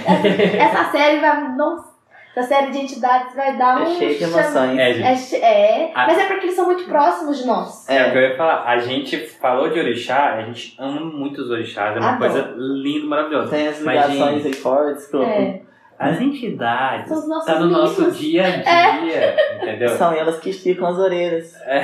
Essa 0.60 0.92
série 0.92 1.20
vai. 1.20 1.56
Nossa, 1.56 1.93
essa 2.36 2.48
série 2.48 2.72
de 2.72 2.80
entidades 2.80 3.36
vai 3.36 3.56
dar 3.58 3.80
É 3.82 3.84
um. 3.84 3.96
cheio 3.96 4.18
de 4.18 4.24
emoções. 4.24 4.78
É, 4.80 4.94
gente. 4.94 5.36
É, 5.36 5.82
é, 5.86 5.92
Ah. 5.96 6.08
mas 6.08 6.18
é 6.18 6.26
porque 6.26 6.46
eles 6.46 6.56
são 6.56 6.66
muito 6.66 6.84
próximos 6.86 7.38
de 7.38 7.46
nós. 7.48 7.88
É 7.90 8.08
o 8.08 8.12
que 8.12 8.18
É. 8.18 8.26
eu 8.26 8.30
ia 8.32 8.38
falar. 8.38 8.64
A 8.68 8.78
gente 8.80 9.18
falou 9.18 9.70
de 9.70 9.80
orixá, 9.80 10.34
a 10.36 10.42
gente 10.42 10.76
ama 10.80 11.02
muito 11.02 11.42
os 11.42 11.50
orixás, 11.50 11.96
é 11.96 12.00
uma 12.00 12.14
Adoro. 12.16 12.32
coisa 12.32 12.54
linda, 12.58 13.06
maravilhosa. 13.08 13.50
Tem 13.50 13.68
as 13.68 13.80
Mas, 13.82 14.08
ligações 14.10 14.36
gente, 14.44 14.48
aí 14.48 14.54
fortes 14.54 15.08
que 15.08 15.16
eu- 15.16 15.24
É. 15.24 15.62
As 16.00 16.20
entidades 16.20 17.08
São 17.08 17.20
os 17.20 17.28
nossos 17.30 17.46
tá 17.46 17.60
no 17.60 17.68
nosso 17.68 18.02
amigos. 18.02 18.18
dia 18.18 18.44
a 18.66 18.98
dia, 19.00 19.36
entendeu? 19.62 19.90
são 19.90 20.12
elas 20.12 20.40
que 20.40 20.50
esticam 20.50 20.88
as 20.88 20.98
orelhas. 20.98 21.54
É. 21.66 21.84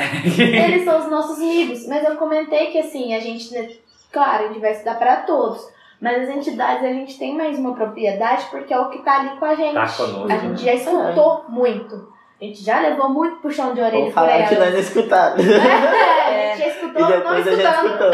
Eles 0.66 0.84
são 0.84 1.00
os 1.00 1.10
nossos 1.10 1.38
amigos. 1.38 1.88
Mas 1.88 2.04
eu 2.04 2.16
comentei 2.18 2.68
que 2.68 2.80
assim, 2.80 3.14
a 3.14 3.20
gente, 3.20 3.54
né, 3.54 3.70
claro, 4.12 4.46
a 4.46 4.48
gente 4.48 4.60
vai 4.60 4.72
estudar 4.72 4.96
para 4.96 5.18
todos. 5.18 5.62
Mas 6.02 6.30
as 6.30 6.36
entidades 6.36 6.84
a 6.84 6.94
gente 6.94 7.18
tem 7.20 7.36
mais 7.36 7.58
uma 7.60 7.76
propriedade 7.76 8.46
porque 8.50 8.74
é 8.74 8.80
o 8.80 8.90
que 8.90 9.00
tá 9.04 9.20
ali 9.20 9.38
com 9.38 9.46
a 9.46 9.56
gente. 9.56 9.74
Tá 9.74 9.88
conosco. 9.88 10.32
A 10.32 10.38
gente 10.38 10.64
já 10.64 10.74
escutou 10.74 11.46
muito. 11.50 12.14
A 12.42 12.46
gente 12.46 12.64
já 12.64 12.80
levou 12.80 13.10
muito 13.10 13.42
puxão 13.42 13.74
de 13.74 13.82
orelha 13.82 13.98
Vou 13.98 14.06
por 14.06 14.14
falar 14.14 14.48
que 14.48 14.56
ela. 14.56 14.66
nós 14.66 14.74
não 14.74 14.80
escutamos. 14.80 15.46
É, 15.46 16.52
a 16.54 16.56
gente 16.56 16.60
já 16.64 16.68
escutou, 16.76 17.02
E 17.02 17.02
não 17.02 17.10
depois 17.10 17.48
a 17.48 17.52
gente 17.52 17.62
escutando. 17.66 17.86
escutou. 17.88 18.12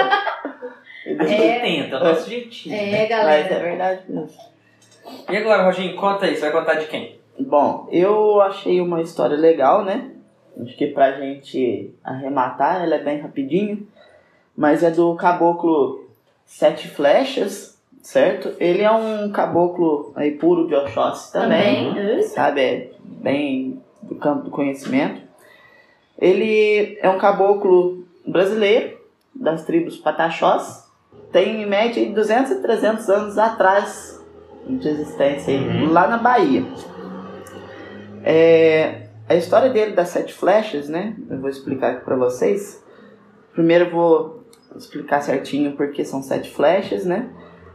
E 1.06 1.10
A 1.12 1.14
depois- 1.14 1.30
gente 1.30 1.62
tenta, 1.62 1.96
é 1.96 2.00
o 2.00 2.04
nosso 2.04 2.30
jeitinho. 2.30 2.76
É, 2.76 2.80
Mas 2.92 2.94
é 3.02 3.08
galera. 3.08 3.60
verdade 3.60 4.02
mesmo. 4.10 4.42
E 5.30 5.38
agora, 5.38 5.64
Roginho, 5.66 5.96
conta 5.96 6.26
aí, 6.26 6.36
você 6.36 6.42
vai 6.50 6.52
contar 6.52 6.74
de 6.80 6.88
quem? 6.88 7.20
Bom, 7.40 7.88
eu 7.92 8.42
achei 8.42 8.82
uma 8.82 9.00
história 9.02 9.38
legal, 9.38 9.84
né? 9.86 10.10
Acho 10.60 10.76
que 10.76 10.88
pra 10.88 11.12
gente 11.12 11.94
arrematar, 12.04 12.82
ela 12.84 12.96
é 12.96 13.04
bem 13.04 13.20
rapidinho. 13.20 13.88
Mas 14.58 14.82
é 14.82 14.90
do 14.90 15.14
caboclo 15.16 16.04
Sete 16.46 16.88
Flechas, 16.88 17.75
certo? 18.06 18.54
Ele 18.60 18.84
é 18.84 18.92
um 18.92 19.32
caboclo 19.32 20.14
aí 20.16 20.32
puro 20.32 20.68
de 20.68 20.76
Oxóssi 20.76 21.34
também. 21.34 21.94
Também. 21.94 22.22
sabe? 22.24 22.62
É 22.62 22.92
bem 23.04 23.82
do 24.04 24.14
campo 24.16 24.44
do 24.44 24.52
conhecimento. 24.52 25.22
Ele 26.18 26.98
é 27.02 27.10
um 27.10 27.18
caboclo 27.18 28.06
brasileiro, 28.26 28.98
das 29.34 29.66
tribos 29.66 29.98
Pataxós. 29.98 30.86
Tem 31.32 31.64
em 31.64 31.66
média 31.66 32.02
aí 32.02 32.14
200 32.14 32.52
a 32.52 32.62
300 32.62 33.10
anos 33.10 33.38
atrás 33.40 34.24
de 34.68 34.88
existência 34.88 35.54
aí, 35.54 35.68
Uhum. 35.68 35.92
lá 35.92 36.08
na 36.08 36.18
Bahia. 36.20 36.64
É, 38.24 39.08
a 39.28 39.36
história 39.36 39.70
dele 39.70 39.94
das 39.94 40.10
sete 40.10 40.32
flechas, 40.34 40.88
né? 40.88 41.16
Eu 41.30 41.40
vou 41.40 41.50
explicar 41.50 41.92
aqui 41.94 42.06
pra 42.06 42.16
vocês. 42.16 42.84
Primeiro 43.54 43.86
eu 43.86 43.92
vou 43.92 44.44
explicar 44.76 45.22
certinho 45.22 45.74
porque 45.76 46.06
são 46.06 46.22
sete 46.22 46.50
flechas, 46.52 47.04
né? 47.06 47.30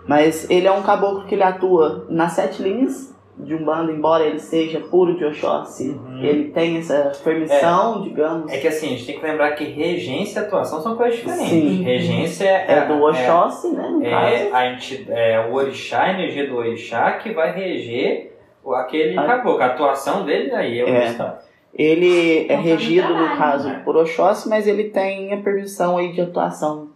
Mas 0.07 0.49
ele 0.51 0.67
é 0.67 0.73
um 0.73 0.83
caboclo 0.83 1.25
que 1.27 1.35
ele 1.35 1.43
atua 1.43 2.07
nas 2.09 2.33
sete 2.33 2.63
linhas 2.63 3.11
de 3.39 3.55
Umbanda, 3.55 3.91
embora 3.91 4.25
ele 4.25 4.39
seja 4.39 4.81
puro 4.81 5.17
de 5.17 5.25
Oxóssi. 5.25 5.91
Uhum. 5.91 6.23
Ele 6.23 6.51
tem 6.51 6.77
essa 6.77 7.13
permissão, 7.25 8.03
digamos, 8.03 8.53
É 8.53 8.59
que 8.59 8.69
assim, 8.69 8.87
a 8.87 8.91
gente 8.91 9.07
tem 9.07 9.19
que 9.19 9.25
lembrar 9.25 9.53
que 9.53 9.65
regência 9.65 10.41
e 10.41 10.43
atuação 10.45 10.83
são 10.83 10.95
coisas 10.97 11.17
diferentes. 11.21 11.49
Sim. 11.49 11.83
Regência 11.83 12.45
é, 12.49 12.73
é 12.73 12.85
do 12.87 13.03
Oxóssi, 13.03 13.69
né? 13.69 13.89
No 13.89 14.05
é, 14.05 14.11
caso. 14.11 14.27
é, 14.35 14.51
a 14.53 14.73
enti- 14.75 15.07
é 15.09 15.47
o 15.51 15.55
orixá, 15.55 16.03
a 16.03 16.11
energia 16.11 16.47
do 16.49 16.57
orixá 16.57 17.13
que 17.13 17.33
vai 17.33 17.53
reger 17.55 18.37
o- 18.63 18.75
aquele 18.75 19.19
Ah. 19.19 19.25
caboclo. 19.25 19.63
A 19.63 19.67
atuação 19.67 20.25
dele 20.27 20.53
aí 20.53 20.79
é 20.81 20.85
outra 20.85 21.41
É. 21.47 21.51
Ele 21.73 22.39
é 22.41 22.43
Então, 22.45 22.63
regido, 22.63 23.07
tá 23.15 23.21
no 23.31 23.37
caso, 23.39 23.69
né? 23.69 23.81
por 23.85 23.97
Oxóssi, 23.97 24.49
mas 24.51 24.67
ele 24.67 24.85
tem 24.91 25.33
a 25.33 25.37
permissão 25.39 25.97
aí 25.97 26.13
de 26.13 26.21
atuação 26.21 26.89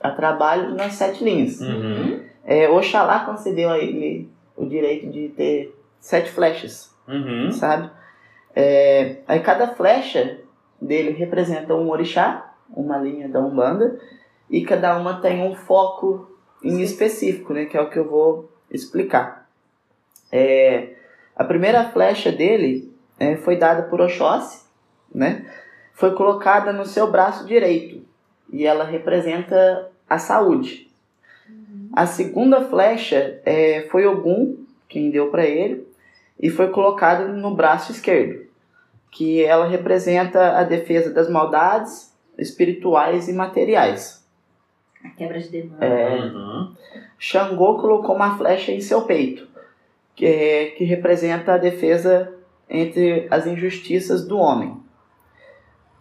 a 0.00 0.10
trabalho 0.10 0.74
nas 0.74 0.92
sete 0.92 1.24
linhas. 1.24 1.60
Uhum. 1.60 2.20
É, 2.44 2.68
Oxalá 2.68 3.20
concedeu 3.24 3.70
a 3.70 3.78
ele 3.78 4.28
o 4.56 4.66
direito 4.66 5.10
de 5.10 5.28
ter 5.30 5.74
sete 6.00 6.30
flechas, 6.30 6.92
Uhum. 7.06 7.50
sabe? 7.52 7.90
É, 8.54 9.16
aí 9.26 9.40
cada 9.40 9.68
flecha 9.68 10.40
dele 10.80 11.10
representa 11.10 11.74
um 11.74 11.90
orixá, 11.90 12.52
uma 12.74 12.98
linha 12.98 13.28
da 13.28 13.40
Umbanda, 13.40 13.98
e 14.50 14.64
cada 14.64 14.96
uma 14.98 15.20
tem 15.20 15.42
um 15.42 15.54
foco 15.54 16.28
em 16.62 16.80
específico, 16.82 17.52
né? 17.52 17.64
Que 17.66 17.76
é 17.76 17.80
o 17.80 17.88
que 17.88 17.98
eu 17.98 18.08
vou 18.08 18.50
explicar. 18.70 19.48
É, 20.30 20.94
a 21.34 21.44
primeira 21.44 21.84
flecha 21.90 22.30
dele 22.30 22.92
é, 23.18 23.36
foi 23.36 23.56
dada 23.56 23.84
por 23.84 24.00
Oxóssi, 24.00 24.64
né? 25.14 25.46
Foi 25.94 26.14
colocada 26.14 26.72
no 26.72 26.84
seu 26.84 27.10
braço 27.10 27.46
direito 27.46 28.02
e 28.52 28.66
ela 28.66 28.84
representa 28.84 29.90
a 30.08 30.18
saúde. 30.18 30.91
A 31.92 32.06
segunda 32.06 32.62
flecha 32.62 33.40
é, 33.44 33.82
foi 33.90 34.06
Ogum, 34.06 34.64
quem 34.88 35.10
deu 35.10 35.30
para 35.30 35.44
ele, 35.44 35.86
e 36.40 36.50
foi 36.50 36.68
colocada 36.70 37.28
no 37.28 37.54
braço 37.54 37.92
esquerdo, 37.92 38.46
que 39.10 39.44
ela 39.44 39.66
representa 39.66 40.58
a 40.58 40.64
defesa 40.64 41.12
das 41.12 41.28
maldades 41.28 42.12
espirituais 42.38 43.28
e 43.28 43.32
materiais. 43.32 44.26
Quebra 45.16 45.38
de 45.38 45.48
demônio. 45.48 45.82
É, 45.82 46.20
Uhum. 46.20 46.74
Xangô 47.18 47.78
colocou 47.78 48.16
uma 48.16 48.36
flecha 48.36 48.72
em 48.72 48.80
seu 48.80 49.02
peito, 49.02 49.46
que, 50.14 50.26
é, 50.26 50.66
que 50.70 50.84
representa 50.84 51.54
a 51.54 51.58
defesa 51.58 52.32
entre 52.68 53.26
as 53.30 53.46
injustiças 53.46 54.26
do 54.26 54.38
homem. 54.38 54.76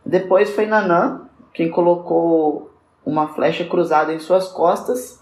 Depois 0.05 0.49
foi 0.49 0.65
Nanã, 0.65 1.29
quem 1.53 1.69
colocou 1.69 2.71
uma 3.05 3.27
flecha 3.27 3.65
cruzada 3.65 4.13
em 4.13 4.19
suas 4.19 4.47
costas, 4.47 5.20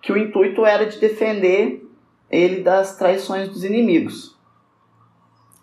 que 0.00 0.12
o 0.12 0.16
intuito 0.16 0.64
era 0.64 0.86
de 0.86 0.98
defender 0.98 1.86
ele 2.30 2.62
das 2.62 2.96
traições 2.96 3.48
dos 3.48 3.64
inimigos. 3.64 4.36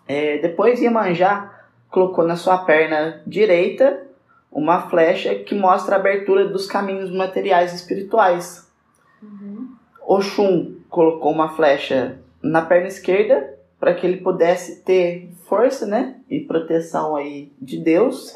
É, 0.06 0.38
depois 0.38 0.80
Iemanjá 0.80 1.66
colocou 1.90 2.24
na 2.24 2.36
sua 2.36 2.58
perna 2.58 3.22
direita 3.26 4.06
uma 4.50 4.88
flecha 4.88 5.34
que 5.34 5.54
mostra 5.54 5.96
a 5.96 5.98
abertura 5.98 6.48
dos 6.48 6.66
caminhos 6.66 7.10
materiais 7.10 7.72
e 7.72 7.76
espirituais. 7.76 8.70
Uhum. 9.22 9.74
Oxum 10.06 10.76
colocou 10.88 11.32
uma 11.32 11.48
flecha 11.48 12.18
na 12.42 12.62
perna 12.62 12.88
esquerda 12.88 13.58
para 13.80 13.94
que 13.94 14.06
ele 14.06 14.18
pudesse 14.18 14.82
ter 14.82 15.30
força, 15.46 15.86
né, 15.86 16.16
e 16.30 16.40
proteção 16.40 17.16
aí 17.16 17.52
de 17.60 17.78
Deus. 17.78 18.34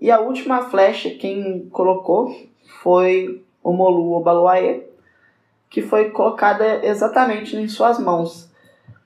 E 0.00 0.10
a 0.10 0.20
última 0.20 0.68
flecha 0.68 1.10
quem 1.10 1.68
colocou 1.70 2.34
foi 2.82 3.44
o 3.68 3.72
Molu 3.72 4.12
Obaluaê, 4.12 4.82
que 5.68 5.82
foi 5.82 6.10
colocada 6.10 6.86
exatamente 6.86 7.56
em 7.56 7.66
suas 7.68 7.98
mãos, 7.98 8.48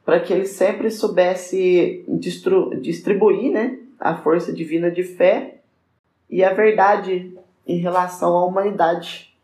para 0.05 0.21
que 0.21 0.33
ele 0.33 0.45
sempre 0.45 0.91
soubesse 0.91 2.05
distribuir, 2.81 3.51
né, 3.53 3.79
a 3.99 4.17
força 4.17 4.53
divina 4.53 4.91
de 4.91 5.03
fé 5.03 5.57
e 6.29 6.45
a 6.45 6.53
verdade 6.53 7.35
em 7.67 7.79
relação 7.79 8.37
à 8.37 8.45
humanidade. 8.45 9.35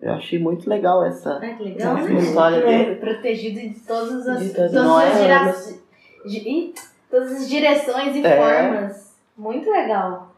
Eu 0.00 0.12
achei 0.12 0.38
muito 0.38 0.68
legal 0.68 1.04
essa 1.04 1.38
que 1.40 1.62
legal, 1.62 1.96
essa 1.96 2.08
né? 2.08 2.20
história 2.20 2.60
dele. 2.64 2.96
Protegido 2.96 3.60
de 3.60 3.80
todas 3.80 4.28
as, 4.28 4.40
De 4.42 4.48
todas 4.54 4.72
todas 4.72 4.86
as 4.92 5.18
gera- 5.18 5.54
de- 6.26 6.74
todas 7.10 7.32
as 7.32 7.48
direções 7.48 8.14
e 8.16 8.24
É. 8.26 8.36
formas. 8.36 9.12
Muito 9.36 9.70
legal. 9.70 10.31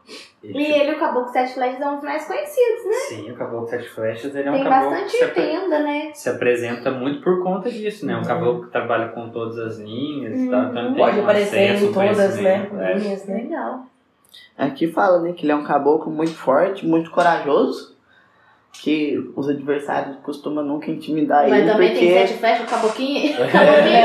E 0.47 0.72
ele, 0.72 0.92
o 0.92 0.99
Caboclo 0.99 1.32
Sete 1.32 1.55
Flechas, 1.55 1.80
é 1.80 1.86
um 1.86 1.95
dos 1.95 2.05
mais 2.05 2.26
conhecidos, 2.26 2.84
né? 2.84 2.92
Sim, 3.09 3.30
o 3.30 3.34
Caboclo 3.34 3.66
Sete 3.66 3.88
Flechas, 3.88 4.34
ele 4.34 4.49
é 4.49 4.51
um 4.51 4.55
Tem 4.55 4.64
caboclo 4.64 4.90
bastante 4.90 5.12
que 5.12 5.24
se, 5.24 5.30
tenda, 5.32 5.78
né? 5.78 6.11
se 6.12 6.28
apresenta 6.28 6.90
muito 6.90 7.22
por 7.22 7.42
conta 7.42 7.70
disso, 7.70 8.05
né? 8.05 8.16
Um 8.16 8.22
caboclo 8.22 8.66
que 8.66 8.70
trabalha 8.70 9.09
com 9.09 9.30
todas 9.30 9.59
as 9.59 9.78
linhas 9.78 10.38
e 10.38 10.51
tal, 10.51 10.64
então 10.64 10.78
ele 10.78 10.88
tem 10.95 11.05
Pode 11.05 11.18
um 11.18 11.22
aparecer 11.22 11.82
em 11.82 11.92
todas, 11.92 12.36
né? 12.40 12.70
é. 12.78 12.95
Linhas, 12.99 13.24
né? 13.26 13.34
Legal. 13.36 13.86
Aqui 14.59 14.88
fala, 14.88 15.20
né, 15.20 15.32
que 15.32 15.45
ele 15.45 15.53
é 15.53 15.57
um 15.57 15.64
caboclo 15.64 16.12
muito 16.12 16.34
forte, 16.34 16.86
muito 16.86 17.11
corajoso, 17.11 17.95
que 18.72 19.16
os 19.34 19.49
adversários 19.49 20.16
costumam 20.22 20.64
nunca 20.64 20.90
intimidar 20.90 21.49
Mas 21.49 21.61
ele, 21.62 21.70
também 21.70 21.95
tem 21.95 22.09
porque, 22.09 22.26
sete 22.26 22.38
flechas, 22.38 22.66
o 22.66 22.70
Caboclinho. 22.70 23.36
Caboclinho. 23.51 24.05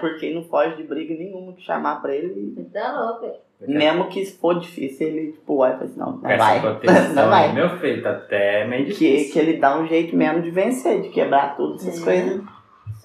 porque 0.00 0.34
não 0.34 0.44
foge 0.44 0.76
de 0.76 0.84
briga 0.84 1.14
nenhuma 1.14 1.52
que 1.52 1.62
chamar 1.62 2.00
pra 2.00 2.14
ele. 2.14 2.54
Tá 2.72 3.00
louco. 3.00 3.36
Mesmo 3.60 4.08
que 4.08 4.24
for 4.26 4.58
difícil, 4.60 5.08
ele 5.08 5.32
tipo, 5.32 5.56
vai 5.58 5.70
e 5.70 5.74
fala 5.74 5.84
assim, 5.86 5.98
não, 5.98 6.12
não 6.18 6.30
Essa 6.30 6.44
vai. 6.44 6.60
não 7.14 7.28
vai. 7.30 7.52
Meu 7.54 7.78
filho, 7.78 8.02
tá 8.02 8.10
até 8.10 8.66
meio 8.66 8.84
Que, 8.86 8.92
difícil. 8.92 9.32
que 9.32 9.38
ele 9.38 9.56
dá 9.58 9.78
um 9.78 9.86
jeito 9.86 10.14
mesmo 10.14 10.42
de 10.42 10.50
vencer, 10.50 11.00
de 11.00 11.08
quebrar 11.08 11.56
tudo, 11.56 11.76
essas 11.76 12.00
É. 12.00 12.04
coisas. 12.04 12.42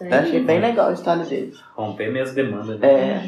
Aí. 0.01 0.11
Eu 0.11 0.17
achei 0.19 0.39
bem 0.41 0.59
legal 0.59 0.89
a 0.89 0.93
história 0.93 1.23
dele. 1.23 1.53
Romper 1.75 2.11
minhas 2.11 2.33
demandas, 2.33 2.79
né? 2.79 2.87
É, 2.91 3.23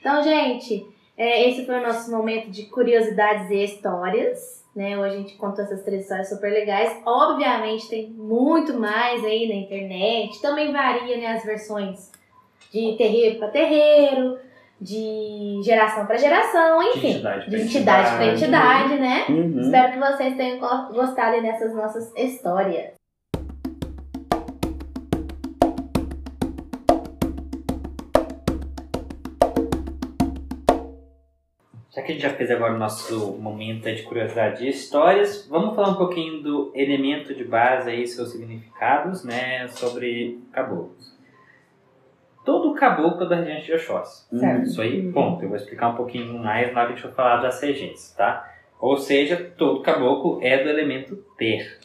Então, 0.00 0.22
gente, 0.22 0.84
é, 1.16 1.48
esse 1.48 1.64
foi 1.64 1.76
o 1.78 1.82
nosso 1.82 2.10
momento 2.10 2.50
de 2.50 2.64
curiosidades 2.64 3.48
e 3.50 3.64
histórias. 3.64 4.62
Né? 4.74 4.98
Hoje 4.98 5.14
a 5.14 5.18
gente 5.18 5.36
contou 5.36 5.64
essas 5.64 5.82
três 5.84 6.02
histórias 6.02 6.28
super 6.28 6.50
legais. 6.50 7.00
Obviamente 7.06 7.88
tem 7.88 8.10
muito 8.10 8.74
mais 8.78 9.22
aí 9.24 9.46
na 9.48 9.54
internet. 9.54 10.40
Também 10.42 10.72
varia 10.72 11.16
né, 11.18 11.26
as 11.28 11.44
versões 11.44 12.10
de 12.72 12.96
terreiro 12.96 13.38
para 13.38 13.48
terreiro, 13.48 14.38
de 14.82 15.60
geração 15.64 16.06
para 16.06 16.16
geração, 16.16 16.80
De 16.80 16.88
enfim. 16.98 17.10
entidade 17.12 17.50
De 17.50 17.56
entidade 17.62 18.16
para 18.16 18.26
entidade, 18.26 18.94
né? 18.98 19.24
uhum. 19.28 19.60
Espero 19.60 19.92
que 19.92 19.98
vocês 19.98 20.36
tenham 20.36 20.58
go- 20.58 20.92
gostado 20.92 21.36
aí 21.36 21.42
dessas 21.42 21.74
nossas 21.74 22.12
histórias. 22.16 22.92
Já 31.94 32.00
que 32.00 32.12
a 32.12 32.14
gente 32.14 32.22
já 32.22 32.30
fez 32.30 32.50
agora 32.50 32.74
o 32.74 32.78
nosso 32.78 33.32
momento 33.38 33.82
de 33.94 34.02
curiosidade 34.04 34.64
e 34.64 34.70
histórias, 34.70 35.46
vamos 35.46 35.74
falar 35.76 35.90
um 35.90 35.96
pouquinho 35.96 36.42
do 36.42 36.72
elemento 36.74 37.34
de 37.34 37.44
base 37.44 37.92
e 37.94 38.06
seus 38.06 38.30
significados, 38.32 39.22
né, 39.24 39.68
sobre 39.68 40.40
caboclos. 40.52 41.11
Todo 42.44 42.74
caboclo 42.74 43.24
é 43.24 43.28
da 43.28 43.36
região 43.36 43.60
de 43.60 43.72
Oxóssi. 43.72 44.36
Certo. 44.36 44.62
Isso 44.64 44.82
aí, 44.82 45.12
ponto. 45.12 45.42
Eu 45.42 45.48
vou 45.48 45.56
explicar 45.56 45.90
um 45.90 45.96
pouquinho 45.96 46.38
mais 46.38 46.72
na 46.72 46.82
hora 46.82 46.92
que 46.92 47.00
for 47.00 47.12
falar 47.12 47.36
das 47.36 47.60
regências, 47.60 48.14
tá? 48.14 48.52
Ou 48.80 48.96
seja, 48.96 49.52
todo 49.56 49.82
caboclo 49.82 50.40
é 50.42 50.62
do 50.62 50.68
elemento 50.68 51.16
terra, 51.36 51.76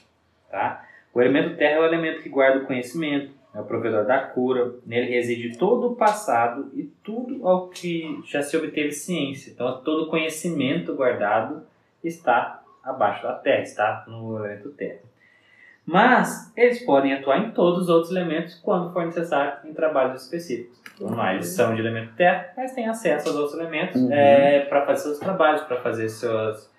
tá? 0.49 0.83
O 1.13 1.21
elemento 1.21 1.55
terra 1.55 1.75
é 1.75 1.79
o 1.79 1.85
elemento 1.85 2.23
que 2.23 2.29
guarda 2.29 2.59
o 2.59 2.65
conhecimento, 2.65 3.31
é 3.53 3.59
o 3.59 3.65
provedor 3.65 4.05
da 4.05 4.19
cura, 4.19 4.75
nele 4.85 5.11
reside 5.11 5.57
todo 5.57 5.91
o 5.91 5.95
passado 5.95 6.71
e 6.73 6.83
tudo 7.03 7.47
ao 7.47 7.69
que 7.69 8.19
já 8.25 8.41
se 8.41 8.57
obteve 8.57 8.91
ciência. 8.91 9.51
Então, 9.51 9.81
todo 9.83 10.09
conhecimento 10.09 10.95
guardado 10.95 11.63
está 12.03 12.63
abaixo 12.83 13.23
da 13.23 13.33
terra, 13.33 13.61
está 13.61 14.05
no 14.07 14.37
elemento 14.37 14.69
terra. 14.69 15.06
Mas 15.87 16.51
eles 16.57 16.83
podem 16.83 17.13
atuar 17.13 17.37
em 17.39 17.51
todos 17.51 17.83
os 17.83 17.89
outros 17.89 18.11
elementos 18.11 18.55
quando 18.55 18.91
for 18.91 19.05
necessário 19.05 19.53
em 19.69 19.73
trabalhos 19.73 20.21
específicos. 20.23 20.77
Vamos 20.99 21.15
lá, 21.17 21.33
eles 21.33 21.47
são 21.47 21.73
de 21.73 21.79
elemento 21.79 22.13
terra, 22.15 22.49
mas 22.57 22.73
têm 22.73 22.89
acesso 22.89 23.29
aos 23.29 23.37
outros 23.37 23.57
elementos 23.57 24.01
Uhum. 24.01 24.09
para 24.67 24.85
fazer 24.85 25.03
seus 25.03 25.19
trabalhos, 25.19 25.61
para 25.61 25.77
fazer 25.81 26.09
suas 26.09 26.69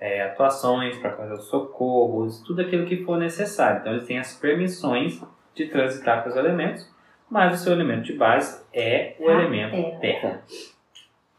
é, 0.00 0.22
atuações, 0.22 0.96
para 0.98 1.12
fazer 1.12 1.34
os 1.34 1.44
socorros, 1.44 2.42
tudo 2.44 2.62
aquilo 2.62 2.84
que 2.84 3.04
for 3.04 3.16
necessário. 3.16 3.78
Então 3.80 3.92
eles 3.92 4.06
têm 4.06 4.18
as 4.18 4.34
permissões 4.34 5.22
de 5.54 5.66
transitar 5.68 6.24
com 6.24 6.30
os 6.30 6.36
elementos, 6.36 6.88
mas 7.30 7.60
o 7.60 7.62
seu 7.62 7.72
elemento 7.74 8.02
de 8.04 8.14
base 8.14 8.60
é 8.74 9.14
o 9.20 9.28
A 9.28 9.32
elemento 9.34 10.00
terra. 10.00 10.42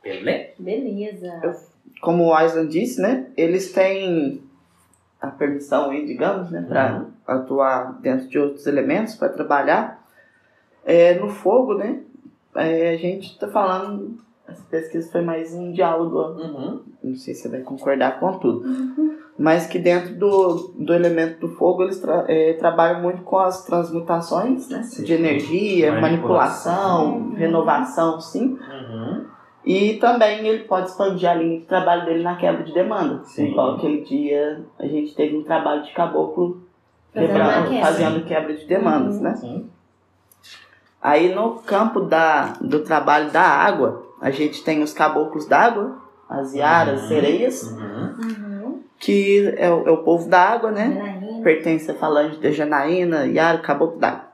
Beleza? 0.02 0.50
Beleza. 0.58 1.42
Como 2.00 2.28
o 2.28 2.34
Aislan 2.34 2.68
disse, 2.68 3.02
né? 3.02 3.28
Eles 3.36 3.74
têm 3.74 4.42
a 5.22 5.28
permissão 5.28 5.90
aí, 5.92 6.06
digamos, 6.06 6.50
né? 6.52 6.62
Pra 6.68 6.94
Uhum. 6.98 7.06
atuar 7.28 7.94
dentro 8.02 8.28
de 8.28 8.40
outros 8.40 8.66
elementos, 8.68 9.16
para 9.16 9.30
trabalhar. 9.30 10.00
É, 10.86 11.20
no 11.20 11.30
fogo, 11.30 11.74
né? 11.76 12.00
é, 12.56 12.94
a 12.94 12.98
gente 12.98 13.38
tá 13.38 13.48
falando. 13.48 14.18
Essa 14.48 14.64
pesquisa 14.64 15.12
foi 15.12 15.22
mais 15.22 15.54
um 15.54 15.72
diálogo. 15.72 16.18
Uhum. 16.42 16.82
Não 17.04 17.16
sei 17.16 17.36
se 17.36 17.44
você 17.44 17.50
vai 17.50 17.62
concordar 17.62 18.20
com 18.20 18.40
tudo. 18.40 18.64
Mas 19.38 19.68
que 19.68 19.78
dentro 19.78 20.16
do, 20.16 20.74
do 20.80 20.92
elemento 20.94 21.40
do 21.42 21.50
fogo 21.56 21.84
eles 21.84 22.00
tra- 22.02 22.26
é, 22.28 22.54
trabalham 22.54 23.00
muito 23.02 23.22
com 23.22 23.38
as 23.38 23.64
transmutações 23.66 24.68
né? 24.68 24.82
De 25.06 25.14
energia, 25.14 25.92
Manipulação. 26.02 27.08
manipulação, 27.20 27.34
renovação, 27.36 28.20
sim. 28.20 28.58
E 29.66 29.96
também 29.96 30.48
ele 30.48 30.64
pode 30.64 30.88
expandir 30.90 31.30
a 31.30 31.34
linha 31.34 31.60
de 31.60 31.66
trabalho 31.66 32.06
dele 32.06 32.24
na 32.24 32.36
quebra 32.38 32.64
de 32.64 32.74
demanda. 32.74 33.22
Sim. 33.26 33.52
Igual 33.52 33.76
aquele 33.76 34.02
dia 34.02 34.62
a 34.80 34.86
gente 34.88 35.14
teve 35.14 35.38
um 35.38 35.44
trabalho 35.44 35.84
de 35.84 35.92
caboclo 35.92 36.64
Fazendo 37.14 37.34
quebra. 37.70 37.82
fazendo 37.86 38.26
quebra 38.26 38.54
de 38.54 38.66
demandas, 38.66 39.16
Uhum. 39.18 39.22
né? 39.24 39.36
Sim. 39.36 39.70
Aí 41.02 41.34
no 41.34 41.56
campo 41.56 42.02
da, 42.02 42.54
do 42.62 42.80
trabalho 42.82 43.32
da 43.32 43.42
água, 43.42 44.06
a 44.22 44.32
gente 44.32 44.64
tem 44.64 44.82
os 44.84 44.94
caboclos 44.94 45.48
d'água, 45.48 45.98
as 46.30 46.54
iaras, 46.54 47.04
Uhum. 47.04 47.08
sereias, 47.08 47.64
Uhum. 47.72 48.84
Que 49.00 49.54
é 49.58 49.70
o, 49.72 49.88
é 49.88 49.92
o 49.92 49.98
povo 50.04 50.30
da 50.30 50.42
água, 50.42 50.72
né? 50.72 50.92
Janaína. 50.94 51.44
pertence 51.44 51.90
à 51.90 51.94
falange 51.96 52.38
de 52.38 52.52
Janaína, 52.52 53.26
Yara, 53.26 53.60
Caboclo 53.60 53.98
d'Água. 53.98 54.29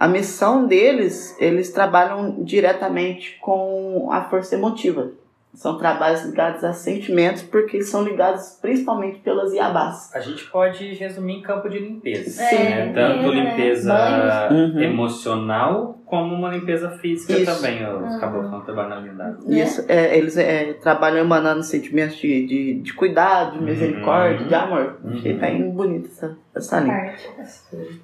A 0.00 0.08
missão 0.08 0.66
deles, 0.66 1.36
eles 1.38 1.70
trabalham 1.70 2.42
diretamente 2.42 3.36
com 3.38 4.08
a 4.10 4.24
força 4.30 4.54
emotiva. 4.54 5.12
São 5.52 5.76
trabalhos 5.76 6.24
ligados 6.24 6.62
a 6.62 6.72
sentimentos, 6.72 7.42
porque 7.42 7.76
eles 7.78 7.88
são 7.88 8.04
ligados 8.04 8.58
principalmente 8.62 9.18
pelas 9.18 9.52
iabás. 9.52 10.10
A 10.14 10.20
gente 10.20 10.44
pode 10.50 10.94
resumir 10.94 11.38
em 11.38 11.42
campo 11.42 11.68
de 11.68 11.78
limpeza. 11.80 12.30
Sim. 12.30 12.56
né? 12.56 12.92
Tanto 12.94 13.28
né? 13.32 13.50
limpeza. 13.50 14.48
Uhum. 14.50 14.80
emocional 14.80 15.98
como 16.06 16.34
uma 16.34 16.50
limpeza 16.50 16.90
física 16.98 17.32
Isso. 17.34 17.54
também. 17.56 17.84
Os 17.86 18.14
Uhum. 18.14 18.20
caboclos 18.20 18.50
não 18.50 18.60
trabalham 18.62 19.00
na. 19.14 19.28
Né? 19.30 19.36
Isso, 19.62 19.84
é, 19.88 20.16
eles 20.18 20.36
é, 20.36 20.72
trabalham 20.74 21.18
emanando 21.18 21.62
sentimentos 21.62 22.16
de, 22.16 22.46
de, 22.46 22.74
de 22.80 22.92
cuidado, 22.94 23.58
de 23.58 23.64
misericórdia, 23.64 24.42
Uhum. 24.42 24.48
de 24.48 24.54
amor. 24.54 24.98
Achei 25.12 25.32
Uhum. 25.34 25.38
bem 25.38 25.70
bonita 25.70 26.08
essa, 26.08 26.36
essa 26.54 26.80
linha. 26.80 27.14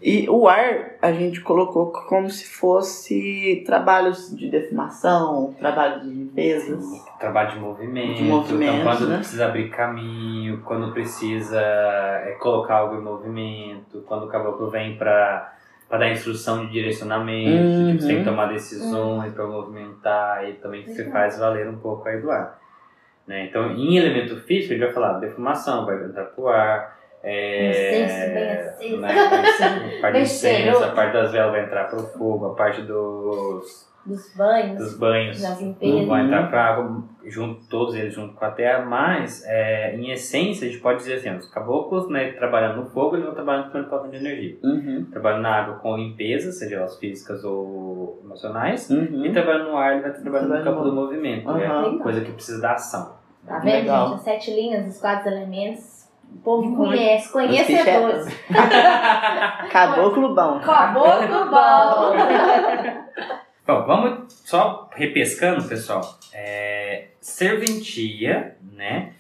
E 0.03 0.29
o 0.29 0.47
ar 0.49 0.97
a 1.03 1.11
gente 1.13 1.41
colocou 1.41 1.91
como 2.09 2.29
se 2.31 2.47
fosse 2.47 3.63
trabalhos 3.67 4.37
de 4.37 4.49
defumação, 4.51 5.55
trabalho 5.59 6.03
de 6.03 6.09
limpezas. 6.11 6.85
Trabalho 7.19 7.51
de 7.53 7.59
movimento. 7.59 8.15
De 8.15 8.23
movimento, 8.25 8.73
então, 8.81 8.85
quando 8.93 9.09
né? 9.09 9.17
precisa 9.17 9.47
abrir 9.47 9.71
caminho, 9.71 10.61
quando 10.65 10.93
precisa 10.93 11.61
é, 11.61 12.37
colocar 12.41 12.77
algo 12.77 12.97
em 12.97 13.01
movimento, 13.03 14.03
quando 14.07 14.25
o 14.25 14.29
caboclo 14.29 14.69
vem 14.71 14.97
para 14.99 15.53
dar 15.91 16.11
instrução 16.11 16.67
de 16.67 16.73
direcionamento, 16.73 17.63
Uhum. 17.63 17.87
tipo, 17.93 18.03
você 18.03 18.09
tem 18.09 18.19
que 18.19 18.25
tomar 18.25 18.47
decisões 18.47 19.33
para 19.33 19.47
movimentar, 19.47 20.47
e 20.49 20.55
também 20.55 20.85
você 20.85 20.99
Legal. 21.05 21.13
faz 21.13 21.39
valer 21.39 21.69
um 21.69 21.79
pouco 21.79 22.07
aí 22.09 22.21
do 22.21 22.31
ar. 22.31 22.59
Né? 23.27 23.47
Então, 23.47 23.71
em 23.73 23.97
elemento 23.97 24.37
físico, 24.43 24.75
a 24.75 24.77
gente 24.77 24.85
vai 24.85 24.93
falar 24.95 25.19
defumação, 25.19 25.87
vai 25.87 25.97
entrar 26.05 26.25
pro 26.27 26.49
ar, 26.49 26.97
É, 27.29 27.71
Incenso 28.05 28.35
bem 28.35 28.51
aceso. 28.53 28.97
né, 29.01 29.99
a 29.99 30.01
parte 30.01 30.13
do 30.13 30.19
incenso, 30.23 30.85
a 30.85 30.89
parte 30.91 31.13
das 31.13 31.33
velas 31.33 31.51
vai 31.51 31.65
entrar 31.65 31.85
pro 31.89 31.99
fogo, 31.99 32.53
a 32.53 32.55
parte 32.55 32.83
dos, 32.83 33.91
Dos 34.07 34.33
banhos, 34.37 34.79
dos 34.79 34.99
banhos 34.99 35.43
das 35.43 35.61
limpezas. 35.61 36.07
vai 36.07 36.25
entrar 36.25 36.49
pra 36.49 36.65
água, 36.67 37.03
junto, 37.25 37.67
todos 37.69 37.95
eles 37.97 38.15
junto 38.15 38.35
com 38.35 38.45
a 38.45 38.51
terra, 38.53 38.85
mas 38.85 39.45
é, 39.47 39.97
em 39.97 40.11
essência 40.13 40.69
a 40.69 40.71
gente 40.71 40.81
pode 40.81 40.99
dizer 40.99 41.15
assim, 41.15 41.37
os 41.37 41.49
caboclos, 41.51 42.09
né, 42.09 42.31
trabalhando 42.33 42.77
no 42.83 42.87
fogo, 42.87 43.17
eles 43.17 43.27
vão 43.27 43.35
trabalhando 43.35 43.73
com 43.73 43.83
falta 43.91 44.09
de 44.09 44.17
energia. 44.17 44.57
Uhum. 44.63 45.07
Trabalhando 45.11 45.43
na 45.43 45.55
água 45.57 45.75
com 45.77 45.97
limpeza, 45.97 46.53
seja 46.53 46.77
elas 46.77 46.97
físicas 46.99 47.43
ou 47.45 48.21
emocionais, 48.25 48.89
Uhum. 48.91 49.27
e 49.27 49.33
trabalhando 49.33 49.71
no 49.71 49.77
ar, 49.77 49.95
ele 49.95 50.03
vai 50.03 50.13
trabalhando 50.13 50.55
no 50.57 50.65
campo 50.65 50.79
no- 50.85 50.85
do 50.91 50.93
movimento, 50.95 51.49
Aham. 51.51 51.93
né? 51.97 51.99
coisa 52.03 52.21
que 52.21 52.31
precisa 52.31 52.63
da 52.63 52.73
ação. 52.75 53.17
Tá 53.45 53.59
vendo, 53.59 53.73
Legal. 53.75 54.07
gente? 54.09 54.17
As 54.19 54.23
sete 54.23 54.51
linhas, 54.55 54.87
os 54.95 55.01
quatro 55.01 55.29
elementos. 55.31 56.07
O 56.35 56.39
povo 56.39 56.63
Muito. 56.69 56.77
conhece, 56.91 57.33
conhecedores. 57.33 58.27
Caboclo 59.71 60.35
bom. 60.35 60.61
Caboclo 60.61 61.51
bom. 61.51 62.13
Bom, 63.67 63.85
vamos 63.85 64.33
só 64.45 64.89
repescando, 64.95 65.67
pessoal. 65.67 66.19
É, 66.33 67.07
serventia, 67.21 68.57
né, 68.73 69.13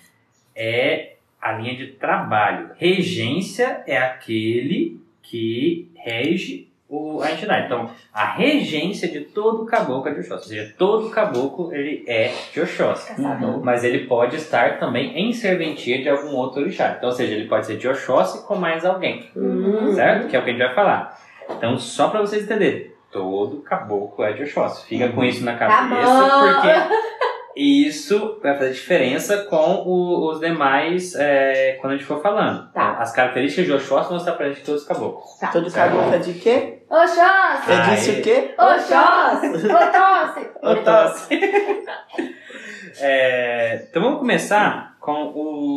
é 0.54 1.14
a 1.42 1.52
linha 1.52 1.74
de 1.76 1.88
trabalho. 1.88 2.70
Regência 2.76 3.82
é 3.88 3.98
aquele 3.98 5.00
que 5.20 5.90
rege 5.96 6.68
o, 6.88 7.20
a 7.20 7.32
entidade. 7.32 7.66
Então, 7.66 7.90
a 8.14 8.24
regência 8.24 9.08
de 9.08 9.22
todo 9.22 9.66
caboclo 9.66 10.08
é 10.08 10.14
de 10.14 10.20
Oxóssi. 10.20 10.44
Ou 10.44 10.48
seja, 10.48 10.74
todo 10.78 11.10
caboclo 11.10 11.74
ele 11.74 12.04
é 12.06 12.32
de 12.52 12.60
Oxóssi. 12.60 13.08
Caçador. 13.08 13.64
Mas 13.64 13.82
ele 13.82 14.06
pode 14.06 14.36
estar 14.36 14.78
também 14.78 15.18
em 15.18 15.32
serventia 15.32 16.00
de 16.00 16.08
algum 16.08 16.36
outro 16.36 16.62
orixá. 16.62 16.94
Então, 16.96 17.08
ou 17.08 17.14
seja, 17.14 17.34
ele 17.34 17.48
pode 17.48 17.66
ser 17.66 17.78
de 17.78 17.88
Oxóssi 17.88 18.46
com 18.46 18.54
mais 18.54 18.84
alguém. 18.84 19.28
Hum. 19.36 19.92
Certo? 19.92 20.28
Que 20.28 20.36
é 20.36 20.38
o 20.38 20.44
que 20.44 20.50
a 20.50 20.52
gente 20.52 20.62
vai 20.62 20.74
falar. 20.74 21.20
Então, 21.50 21.76
só 21.78 22.08
pra 22.08 22.20
vocês 22.20 22.44
entenderem, 22.44 22.90
todo 23.16 23.62
caboclo 23.62 24.22
é 24.24 24.32
de 24.34 24.42
Oxóssi. 24.42 24.86
Fica 24.86 25.08
com 25.08 25.24
isso 25.24 25.42
na 25.44 25.52
Tá 25.56 25.66
cabeça, 25.66 26.12
bom. 26.12 26.52
porque 26.52 26.96
isso 27.56 28.38
vai 28.42 28.54
fazer 28.58 28.72
diferença 28.72 29.38
com 29.44 29.82
o- 29.86 30.30
os 30.30 30.40
demais 30.40 31.14
é, 31.14 31.78
quando 31.80 31.94
a 31.94 31.96
gente 31.96 32.06
for 32.06 32.20
falando. 32.20 32.70
Tá. 32.72 32.98
As 32.98 33.12
características 33.12 33.64
de 33.64 33.72
Oxóssi 33.72 34.08
vão 34.10 34.18
estar 34.18 34.32
presentes 34.32 34.62
em 34.62 34.66
todos 34.66 34.82
os 34.82 34.88
caboclos. 34.88 35.38
Tá. 35.40 35.46
Todo 35.48 35.72
caboclo 35.72 36.14
é 36.14 36.18
de 36.18 36.34
quê? 36.34 36.82
Oxóssi! 36.90 37.16
Você 37.64 37.72
Ah, 37.72 37.90
disse 37.94 38.10
o 38.10 38.22
quê? 38.22 38.54
Oxóssi! 38.58 39.46
Oxóssi! 39.66 40.50
Otóssi. 40.62 41.40
É, 43.00 43.86
então 43.90 44.02
vamos 44.02 44.18
começar 44.18 44.96
com 45.00 45.32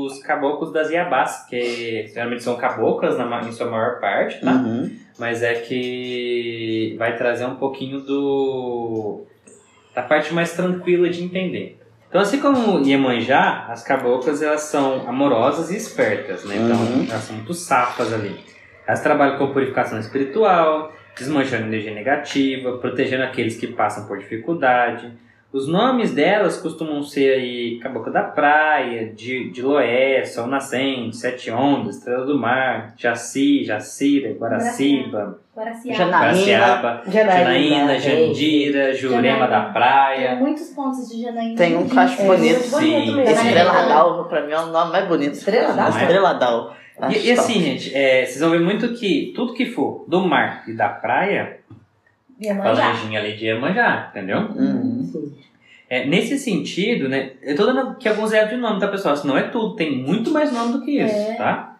os 0.06 0.22
caboclos 0.24 0.72
das 0.72 0.90
Iabás, 0.90 1.46
que 1.48 2.08
geralmente 2.08 2.44
são 2.44 2.56
caboclas 2.56 3.18
na 3.18 3.42
em 3.42 3.52
sua 3.52 3.68
maior 3.68 4.00
parte, 4.00 4.42
tá? 4.42 4.52
Uhum. 4.52 4.90
mas 5.20 5.44
é 5.44 5.54
que 5.56 6.59
vai 6.98 7.16
trazer 7.18 7.46
um 7.46 7.56
pouquinho 7.56 8.00
do 8.02 9.24
da 9.96 10.02
parte 10.04 10.34
mais 10.34 10.54
tranquila 10.54 11.10
de 11.10 11.24
entender. 11.24 11.78
Então, 12.08 12.22
assim 12.22 12.40
como 12.40 12.80
Iemanjá, 12.86 13.66
as 13.70 13.84
caboclas 13.84 14.42
elas 14.42 14.62
são 14.62 15.08
amorosas 15.08 15.70
e 15.72 15.78
espertas, 15.78 16.44
né? 16.46 16.56
Então, 16.56 16.76
Uhum. 16.78 17.06
elas 17.10 17.24
são 17.24 17.36
muito 17.36 17.54
safas 17.54 18.12
ali. 18.14 18.36
Elas 18.88 19.02
trabalham 19.04 19.38
com 19.38 19.52
purificação 19.54 20.00
espiritual, 20.00 20.92
desmanchando 21.16 21.66
energia 21.68 21.94
negativa, 21.94 22.78
protegendo 22.78 23.24
aqueles 23.24 23.58
que 23.58 23.68
passam 23.68 24.08
por 24.08 24.18
dificuldade. 24.18 25.12
Os 25.52 25.68
nomes 25.68 26.12
delas 26.14 26.62
costumam 26.62 27.02
ser 27.02 27.34
aí 27.34 27.80
Cabocla 27.80 28.12
da 28.14 28.22
Praia, 28.22 29.12
de, 29.12 29.50
de 29.50 29.62
Loé, 29.64 30.24
Sol 30.24 30.45
Nascente, 30.45 31.18
Sete 31.18 31.50
Ondas, 31.50 31.97
Estrela 31.97 32.24
do 32.24 32.38
Mar, 32.38 32.93
Jaci, 32.95 33.64
Jacira, 33.64 34.32
Guaraciba, 34.34 35.39
Guaraciaba. 35.56 35.97
Janaína. 35.97 36.20
Guaraciaba, 36.20 37.02
Janaína, 37.08 38.00
gente. 38.00 38.28
Jandira, 38.28 38.93
Jurema 38.93 39.22
Janaína. 39.24 39.47
da 39.47 39.62
Tem 39.64 39.74
Praia. 39.74 40.36
muitos 40.36 40.68
pontos 40.70 41.10
de 41.10 41.22
Janaína. 41.24 41.56
Tem 41.58 41.76
um 41.76 41.89
que 41.89 41.95
eu 41.95 42.00
acho 42.00 42.22
É, 42.22 42.26
bonito. 42.26 42.60
Sim. 42.60 43.22
Estrela 43.22 43.72
d'Alva, 43.88 44.24
pra 44.26 44.45
mim, 44.45 44.52
é 44.54 44.60
o 44.60 44.68
nome 44.68 44.91
mais 44.91 45.08
bonito. 45.08 45.34
Estrela 45.34 45.74
d'Alva? 45.74 46.00
Estrela 46.00 46.34
d'Alva. 46.34 46.74
E, 47.10 47.28
e 47.28 47.32
assim, 47.32 47.60
gente, 47.62 47.95
é, 47.95 48.24
vocês 48.26 48.39
vão 48.39 48.52
ver 48.52 48.60
muito 48.60 48.93
que 48.93 49.32
tudo 49.36 49.54
que 49.54 49.66
for 49.66 50.04
do 50.08 50.22
mar 50.22 50.64
e 50.68 50.74
da 50.74 50.89
praia, 50.89 51.58
Iemanjá. 52.42 52.76
falanginha 52.76 53.20
ali 53.20 53.36
de 53.36 53.46
Iemanjá, 53.46 54.08
entendeu? 54.12 54.38
Uhum. 54.40 55.04
Sim. 55.12 55.36
É, 55.90 56.06
nesse 56.06 56.38
sentido, 56.38 57.10
né? 57.10 57.32
Eu 57.42 57.56
tô 57.56 57.66
dando 57.66 57.92
aqui 57.92 58.08
alguns 58.08 58.32
exemplos 58.32 58.56
de 58.56 58.62
nome, 58.62 58.80
tá, 58.80 58.88
pessoal? 58.88 59.16
Isso 59.16 59.26
não 59.28 59.38
é 59.38 59.44
tudo, 59.44 59.76
tem 59.76 59.98
muito 59.98 60.30
mais 60.32 60.52
nome 60.54 60.74
do 60.74 60.82
que 60.86 61.00
isso, 61.02 61.16
É. 61.16 61.36
tá? 61.36 61.78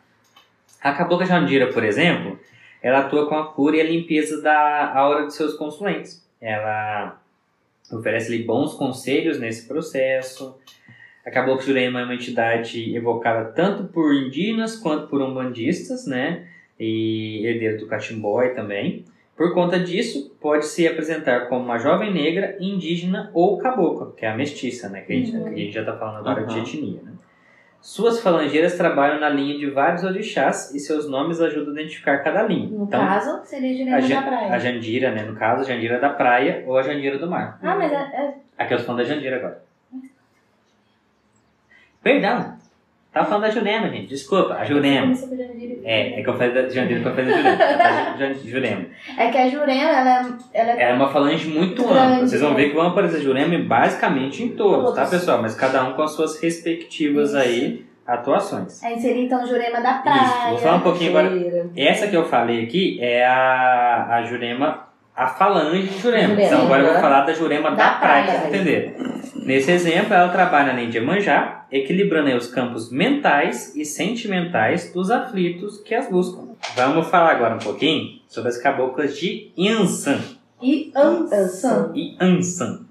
A 0.82 0.94
Cabocla 0.94 1.26
Jandira, 1.26 1.68
por 1.68 1.84
exemplo, 1.84 2.40
ela 2.82 3.00
atua 3.00 3.28
com 3.30 3.36
a 3.36 3.46
cura 3.54 3.78
e 3.78 3.82
a 3.82 3.84
limpeza 3.84 4.42
da 4.42 4.92
aura 4.96 5.28
de 5.28 5.34
seus 5.34 5.54
consulentes. 5.54 6.26
Ela 6.42 7.20
oferece-lhe 7.92 8.44
bons 8.44 8.74
conselhos 8.74 9.40
nesse 9.40 9.68
processo. 9.68 10.58
A 11.26 11.30
Cabocla 11.30 11.62
Jurema 11.62 12.00
é 12.02 12.04
uma 12.06 12.16
entidade 12.16 12.96
evocada 12.96 13.52
tanto 13.52 13.84
por 13.86 14.14
indígenas 14.16 14.76
quanto 14.76 15.08
por 15.08 15.22
umbandistas, 15.22 16.08
né? 16.08 16.48
E 16.80 17.46
herdeiro 17.46 17.78
do 17.78 17.88
Catimbói 17.88 18.56
também. 18.56 19.06
Por 19.40 19.54
conta 19.54 19.80
disso, 19.80 20.36
pode 20.42 20.66
se 20.66 20.86
apresentar 20.86 21.48
como 21.48 21.64
uma 21.64 21.78
jovem 21.78 22.14
negra, 22.14 22.58
indígena 22.60 23.32
ou 23.34 23.58
cabocla, 23.58 24.12
que 24.18 24.26
é 24.26 24.30
a 24.30 24.36
mestiça, 24.36 24.90
né? 24.90 25.00
Que 25.00 25.14
a 25.14 25.16
gente, 25.16 25.32
Uhum. 25.34 25.44
que 25.46 25.50
a 25.50 25.58
gente 25.58 25.72
já 25.72 25.80
está 25.80 25.96
falando 25.96 26.18
agora 26.18 26.46
de 26.46 26.56
Aham. 26.56 26.62
etnia, 26.62 27.02
né? 27.02 27.14
Suas 27.80 28.20
falangeiras 28.22 28.76
trabalham 28.76 29.18
na 29.22 29.30
linha 29.30 29.58
de 29.58 29.70
vários 29.70 30.04
orixás 30.04 30.76
e 30.76 30.80
seus 30.82 31.10
nomes 31.10 31.40
ajudam 31.40 31.70
a 31.70 31.80
identificar 31.80 32.18
cada 32.18 32.44
linha. 32.44 32.68
No 32.68 32.84
então, 32.84 33.00
caso, 33.00 33.40
seria 33.46 33.96
a, 33.96 34.02
Jurema 34.02 34.02
Ja- 34.02 34.20
da 34.20 34.28
Praia. 34.28 34.54
a 34.54 34.60
Jandira, 34.60 35.12
né? 35.12 35.24
No 35.24 35.36
caso, 35.38 35.62
a 35.62 35.64
Jandira 35.64 36.00
da 36.02 36.10
praia 36.10 36.66
ou 36.68 36.78
a 36.78 36.82
Jandira 36.84 37.18
do 37.18 37.30
mar. 37.30 37.58
Ah, 37.64 37.76
mas 37.78 37.94
é, 37.94 37.96
é, 37.96 38.34
Aqui 38.58 38.74
eu 38.74 38.78
tô 38.80 38.84
falando 38.84 38.98
da 39.04 39.06
Jandira 39.06 39.38
agora. 39.38 39.64
Perdão. 42.04 42.58
Tava 43.12 43.26
falando 43.26 43.42
da 43.44 43.50
Jurema, 43.50 43.90
gente. 43.90 44.08
Desculpa, 44.08 44.54
a 44.54 44.64
Jurema. 44.64 45.14
É, 45.84 46.20
é 46.20 46.24
que 46.24 46.30
eu 46.30 46.38
falei 46.38 46.54
da 46.54 46.70
Jandira 46.70 47.02
pra 47.02 47.14
fazer 47.14 47.32
Jurema. 47.34 47.56
Da 47.58 48.34
Jurema. 48.34 48.86
É 49.18 49.28
que 49.32 49.38
a 49.38 49.50
Jurema, 49.50 49.90
ela, 49.90 50.20
é- 50.54 50.60
ela 50.62 50.72
é 50.72 50.90
É 50.92 50.94
uma 50.94 51.10
falange 51.10 51.48
muito 51.50 51.82
Grande, 51.84 51.98
ampla. 52.14 52.28
Vocês 52.28 52.42
vão 52.42 52.52
né? 52.52 52.56
ver 52.58 52.70
que 52.70 52.76
vão 52.76 52.88
aparecer 52.88 53.22
Jurema 53.22 53.58
basicamente 53.66 54.44
em 54.44 54.50
todos, 54.50 54.94
tá, 54.94 55.06
pessoal? 55.08 55.42
Mas 55.42 55.56
cada 55.56 55.84
um 55.86 55.94
com 55.94 56.04
as 56.04 56.12
suas 56.12 56.40
respectivas 56.40 57.30
Isso. 57.30 57.38
aí 57.40 57.86
atuações. 58.06 58.84
Aí 58.84 59.00
seria 59.00 59.24
então 59.24 59.46
Jurema 59.46 59.82
da 59.82 59.94
Praia. 59.96 60.22
Isso, 60.24 60.50
vou 60.50 60.58
falar 60.60 60.76
um 60.78 60.82
pouquinho 60.82 61.10
agora. 61.18 61.32
Essa 61.76 62.08
que 62.08 62.16
eu 62.16 62.26
falei 62.26 62.64
aqui 62.64 63.00
é 63.02 63.26
a, 63.26 64.08
a 64.18 64.24
Jurema, 64.24 64.88
a 65.24 65.28
falange 65.28 65.88
de 65.88 66.00
Jurema. 66.00 66.30
Jurema. 66.30 66.42
Então 66.44 66.62
agora 66.66 66.82
eu 66.82 66.86
vou 66.88 66.96
Uhum. 66.96 67.02
falar 67.02 67.22
da 67.26 67.34
Jurema 67.34 67.72
da, 67.72 67.76
Da 67.76 67.90
praia, 68.00 68.24
pra 68.24 68.34
praia. 68.34 68.40
vocês 68.50 68.54
entenderem. 68.62 68.96
Nesse 69.46 69.72
exemplo, 69.72 70.14
ela 70.14 70.30
trabalha 70.30 70.74
na 70.74 70.82
Iemanjá, 70.82 71.66
equilibrando 71.72 72.36
os 72.36 72.48
campos 72.48 72.92
mentais 72.92 73.76
e 73.76 73.84
sentimentais 73.86 74.94
dos 74.94 75.10
aflitos 75.12 75.80
que 75.82 75.94
as 75.96 76.10
buscam. 76.10 76.50
Vamos 76.76 77.08
falar 77.08 77.32
agora 77.32 77.56
um 77.56 77.60
pouquinho 77.60 78.20
sobre 78.28 78.50
as 78.50 78.58
caboclas 78.58 79.18
de 79.18 79.52
Yansan. 79.58 80.20
E 80.62 80.92
Ansan. 80.96 81.92
e 81.96 82.16
Ansan. 82.20 82.82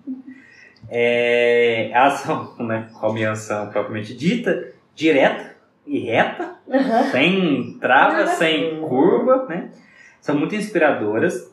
É, 0.91 1.91
elas 1.93 2.21
são, 2.21 2.55
né, 2.61 2.89
como 2.99 3.19
Yansan 3.19 3.67
propriamente 3.71 4.15
dita, 4.15 4.73
direta 4.95 5.55
e 5.87 5.99
reta, 6.01 6.55
Aham. 6.71 7.03
sem 7.11 7.79
trava, 7.81 8.27
sem 8.27 8.81
curva, 8.81 9.47
né? 9.49 9.71
São 10.21 10.37
muito 10.39 10.55
inspiradoras. 10.55 11.51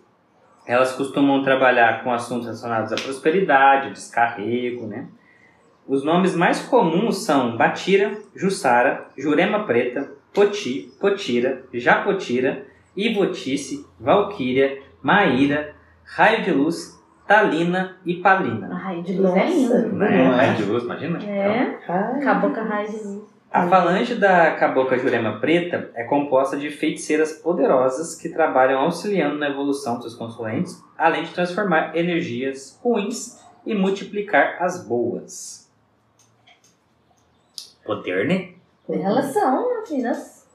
Elas 0.66 0.94
costumam 0.94 1.44
trabalhar 1.44 2.04
com 2.04 2.12
assuntos 2.12 2.46
relacionados 2.46 2.92
à 2.92 2.96
prosperidade, 2.96 3.92
descarrego, 3.92 4.88
né? 4.88 5.08
Os 5.88 6.04
nomes 6.04 6.36
mais 6.36 6.62
comuns 6.62 7.24
são 7.24 7.56
Batira, 7.56 8.18
Jussara, 8.36 9.06
Jurema 9.16 9.66
Preta, 9.66 10.12
Poti, 10.34 10.92
Potira, 11.00 11.64
Japotira, 11.72 12.66
Ivotice, 12.98 13.86
Valquíria, 14.00 14.82
Maíra, 15.04 15.76
Raio 16.04 16.44
de 16.44 16.52
Luz, 16.52 16.96
Talina 17.28 17.98
e 18.06 18.16
Palina. 18.16 18.70
Ai, 18.84 19.02
de 19.02 19.14
luz 19.14 19.36
é 19.36 19.46
Nossa. 19.46 19.78
lindo. 19.78 19.96
Né? 19.96 20.10
Não 20.10 20.34
é? 20.34 20.36
Raio 20.36 20.54
de 20.56 20.64
Luz, 20.64 20.84
imagina? 20.84 21.18
Então, 21.18 21.30
É. 21.34 21.80
Ai. 21.88 22.20
Cabocla 22.22 22.64
raio 22.64 22.90
de 22.90 22.98
luz. 23.04 23.24
A 23.56 23.70
falange 23.70 24.16
da 24.16 24.52
cabocla 24.58 24.98
Jurema 24.98 25.40
Preta 25.40 25.90
é 25.96 26.04
composta 26.04 26.58
de 26.58 26.70
feiticeiras 26.70 27.32
poderosas 27.32 28.14
que 28.14 28.28
trabalham 28.28 28.82
auxiliando 28.82 29.38
na 29.38 29.48
evolução 29.48 29.98
dos 29.98 30.14
consulentes, 30.14 30.84
além 30.98 31.24
de 31.24 31.34
transformar 31.34 31.96
energias 31.96 32.78
ruins 32.84 33.42
e 33.66 33.74
multiplicar 33.74 34.62
as 34.62 34.86
boas. 34.86 35.72
Poder, 37.86 38.28
né? 38.28 38.56
Elas 38.90 39.28
são 39.28 39.84
meninas. 39.84 40.46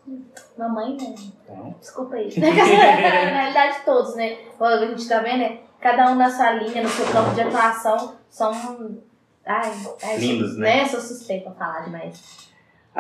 Mamãe, 0.58 0.94
né? 0.98 1.14
Então, 1.42 1.74
Desculpa 1.80 2.16
aí. 2.16 2.28
Na 2.38 2.50
realidade, 2.50 3.78
todos, 3.82 4.14
né? 4.14 4.36
A 4.60 4.86
gente 4.88 5.08
tá 5.08 5.20
vendo, 5.20 5.38
né? 5.38 5.60
Cada 5.80 6.12
um 6.12 6.16
na 6.16 6.28
sua 6.28 6.52
linha, 6.52 6.82
no 6.82 6.88
seu 6.90 7.06
campo 7.06 7.34
de 7.34 7.40
atuação, 7.40 8.14
são. 8.28 8.52
Ai, 9.46 9.72
ai 10.02 10.18
Lindos, 10.18 10.58
né? 10.58 10.84
Sou 10.84 11.00
suspeita 11.00 11.48
pra 11.50 11.66
falar 11.66 11.84
demais. 11.86 12.49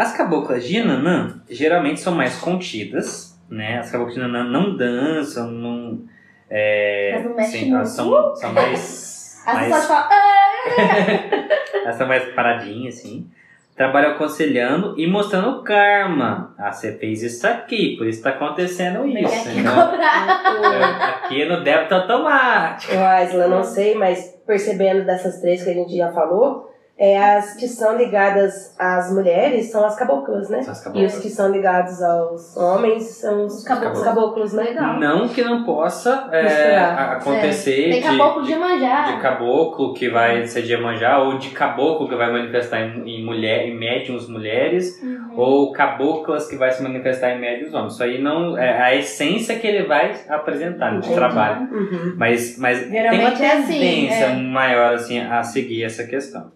As 0.00 0.16
caboclas 0.16 0.64
de 0.64 0.82
Nanã 0.82 1.42
geralmente 1.50 2.00
são 2.00 2.14
mais 2.14 2.38
contidas, 2.38 3.38
né? 3.50 3.80
As 3.80 3.90
caboclas 3.90 4.14
de 4.14 4.20
Nanã 4.22 4.42
não 4.44 4.74
dançam, 4.74 5.50
não. 5.50 6.00
É, 6.48 7.10
Mas 7.16 7.24
não 7.26 7.36
mexe 7.36 7.58
sim, 7.58 7.74
elas 7.74 7.90
são, 7.90 8.34
são 8.34 8.50
mais. 8.50 9.42
As 9.46 9.54
mais 9.54 9.66
pessoas 9.66 9.86
falam, 9.86 10.08
ah, 10.10 11.48
elas 11.84 11.96
são 11.96 12.08
mais 12.08 12.24
paradinhas, 12.32 12.94
assim. 12.94 13.30
Trabalham 13.76 14.12
aconselhando 14.12 14.98
e 14.98 15.06
mostrando 15.06 15.58
o 15.58 15.62
karma. 15.62 16.54
Ah, 16.56 16.72
você 16.72 16.92
fez 16.96 17.22
isso 17.22 17.46
aqui, 17.46 17.94
por 17.98 18.06
isso 18.06 18.22
tá 18.22 18.30
acontecendo 18.30 19.06
isso. 19.06 19.48
aqui 19.50 19.60
né? 19.60 19.70
cobrar. 19.70 21.20
Aqui 21.24 21.44
no 21.44 21.62
débito 21.62 21.94
automático. 21.94 22.94
Eu, 22.94 23.04
Aisla, 23.04 23.48
não 23.48 23.62
sei, 23.62 23.94
mas 23.94 24.34
percebendo 24.46 25.04
dessas 25.04 25.42
três 25.42 25.62
que 25.62 25.68
a 25.68 25.74
gente 25.74 25.94
já 25.94 26.10
falou, 26.10 26.69
é, 27.02 27.16
as 27.18 27.54
que 27.54 27.66
são 27.66 27.96
ligadas 27.96 28.74
às 28.78 29.10
mulheres 29.10 29.70
são 29.72 29.86
as 29.86 29.96
caboclas, 29.96 30.50
né? 30.50 30.60
São 30.60 30.72
as 30.72 30.80
E 30.80 30.84
caboclas. 30.84 31.14
os 31.14 31.20
que 31.22 31.30
são 31.30 31.50
ligados 31.50 32.02
aos 32.02 32.54
homens 32.58 33.04
são 33.04 33.46
os 33.46 33.54
Os 33.60 33.64
caboclos. 33.64 33.98
os 33.98 34.04
caboclos, 34.04 34.52
né? 34.52 34.62
Legal. 34.64 35.00
Não 35.00 35.26
que 35.26 35.42
não 35.42 35.64
possa 35.64 36.28
é, 36.30 36.76
acontecer 36.76 37.90
Tem 37.90 38.00
de, 38.02 38.06
caboclo 38.06 38.42
de, 38.42 38.52
de 38.52 38.58
manjar. 38.58 39.14
de 39.16 39.22
caboclo 39.22 39.94
que 39.94 40.10
vai 40.10 40.46
ser 40.46 40.60
de 40.62 40.72
Iemanjá, 40.72 41.18
ou 41.20 41.38
de 41.38 41.48
caboclo 41.50 42.06
que 42.06 42.14
vai 42.16 42.30
manifestar 42.30 42.80
em, 42.80 43.02
em 43.08 43.24
mulher, 43.24 43.66
em 43.66 43.78
médiums 43.78 44.28
mulheres, 44.28 45.00
Uhum. 45.02 45.34
ou 45.36 45.72
caboclas 45.72 46.46
que 46.48 46.56
vai 46.56 46.70
se 46.70 46.82
manifestar 46.82 47.30
em 47.30 47.40
médiums 47.40 47.72
homens. 47.72 47.94
Isso 47.94 48.02
aí 48.02 48.20
não 48.20 48.58
é 48.58 48.82
a 48.82 48.94
essência 48.94 49.58
que 49.58 49.66
ele 49.66 49.84
vai 49.86 50.14
apresentar 50.28 50.92
no 50.92 51.00
trabalho. 51.00 51.62
Uhum. 51.72 52.14
Mas, 52.16 52.58
mas 52.58 52.80
tem 52.82 53.00
uma 53.00 53.30
é 53.30 53.52
assim, 53.52 53.72
tendência 53.72 54.24
é. 54.26 54.36
maior 54.36 54.94
assim, 54.94 55.18
a 55.20 55.42
seguir 55.42 55.84
essa 55.84 56.04
questão. 56.04 56.50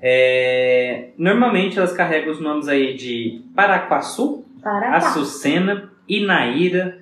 É, 0.00 1.08
normalmente 1.16 1.78
elas 1.78 1.92
carregam 1.92 2.32
os 2.32 2.40
nomes 2.40 2.68
aí 2.68 2.94
de 2.94 3.42
Paraquaçu. 3.54 4.44
Açucena, 4.64 5.92
Inaíra, 6.08 6.98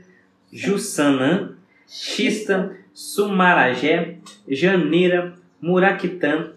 Jussanã, 0.52 1.56
Xista, 1.86 2.76
Sumarajé, 2.92 4.16
Janeira, 4.46 5.32
Muraquitã, 5.60 6.52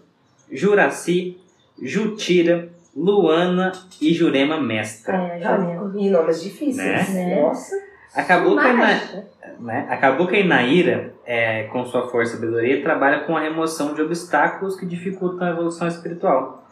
Juraci, 0.52 1.38
Jutira, 1.80 2.68
Luana 2.94 3.72
e 4.00 4.12
Jurema 4.12 4.60
Mestra. 4.60 5.16
É, 5.16 5.40
Jurema. 5.40 5.94
E 5.96 6.10
nomes 6.10 6.42
difíceis. 6.42 7.08
Né? 7.14 7.40
Nossa. 7.40 7.74
Acabou 8.14 8.56
que 8.58 8.66
a 8.66 8.72
Ina-. 8.72 9.24
Né? 9.60 9.86
Acabou 9.90 10.26
que 10.26 10.36
a 10.36 10.40
Inaíra, 10.40 11.14
é, 11.26 11.64
com 11.64 11.84
sua 11.84 12.08
força 12.08 12.32
e 12.32 12.36
sabedoria, 12.36 12.82
trabalha 12.82 13.20
com 13.20 13.36
a 13.36 13.40
remoção 13.40 13.94
de 13.94 14.02
obstáculos 14.02 14.78
que 14.78 14.86
dificultam 14.86 15.46
a 15.46 15.50
evolução 15.50 15.88
espiritual. 15.88 16.66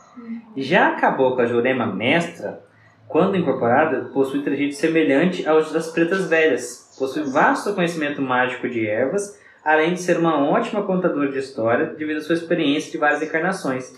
Já 0.56 0.88
a 0.88 0.94
Cabocla 0.96 1.46
Jurema 1.46 1.86
Mestra, 1.86 2.64
quando 3.08 3.36
incorporada, 3.36 4.10
possui 4.12 4.42
trajeto 4.42 4.74
semelhante 4.74 5.46
aos 5.46 5.72
das 5.72 5.90
pretas 5.90 6.28
velhas. 6.28 6.94
Possui 6.98 7.24
vasto 7.24 7.74
conhecimento 7.74 8.22
mágico 8.22 8.68
de 8.68 8.86
ervas, 8.86 9.38
além 9.64 9.94
de 9.94 10.00
ser 10.00 10.18
uma 10.18 10.38
ótima 10.48 10.82
contadora 10.82 11.30
de 11.30 11.38
história 11.38 11.86
devido 11.86 12.18
à 12.18 12.20
sua 12.20 12.34
experiência 12.34 12.90
de 12.90 12.98
várias 12.98 13.22
encarnações. 13.22 13.94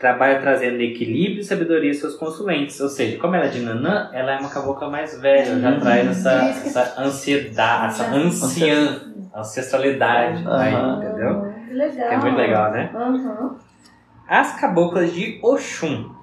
Trabalha 0.00 0.40
trazendo 0.40 0.80
equilíbrio 0.80 1.40
e 1.40 1.44
sabedoria 1.44 1.90
aos 1.90 1.98
seus 2.00 2.14
consulentes. 2.16 2.80
Ou 2.80 2.88
seja, 2.88 3.18
como 3.18 3.36
ela 3.36 3.44
é 3.44 3.48
de 3.48 3.60
Nanã, 3.60 4.08
ela 4.14 4.32
é 4.32 4.38
uma 4.38 4.48
cabocla 4.48 4.88
mais 4.88 5.20
velha, 5.20 5.60
já 5.60 5.70
Uhum. 5.70 5.80
traz 5.80 6.08
essa, 6.08 6.32
essa 6.48 6.94
ansiedade, 7.02 7.92
essa 7.92 8.10
anciã, 8.10 9.00
ancestralidade 9.36 10.42
aí, 10.48 10.74
Aham. 10.74 10.96
entendeu? 11.04 11.52
Que 11.68 11.74
legal. 11.74 12.08
É 12.12 12.16
muito 12.16 12.36
legal, 12.38 12.70
né? 12.72 12.90
Uhum. 12.94 13.56
As 14.26 14.58
caboclas 14.58 15.12
de 15.12 15.38
Oxum. 15.42 16.18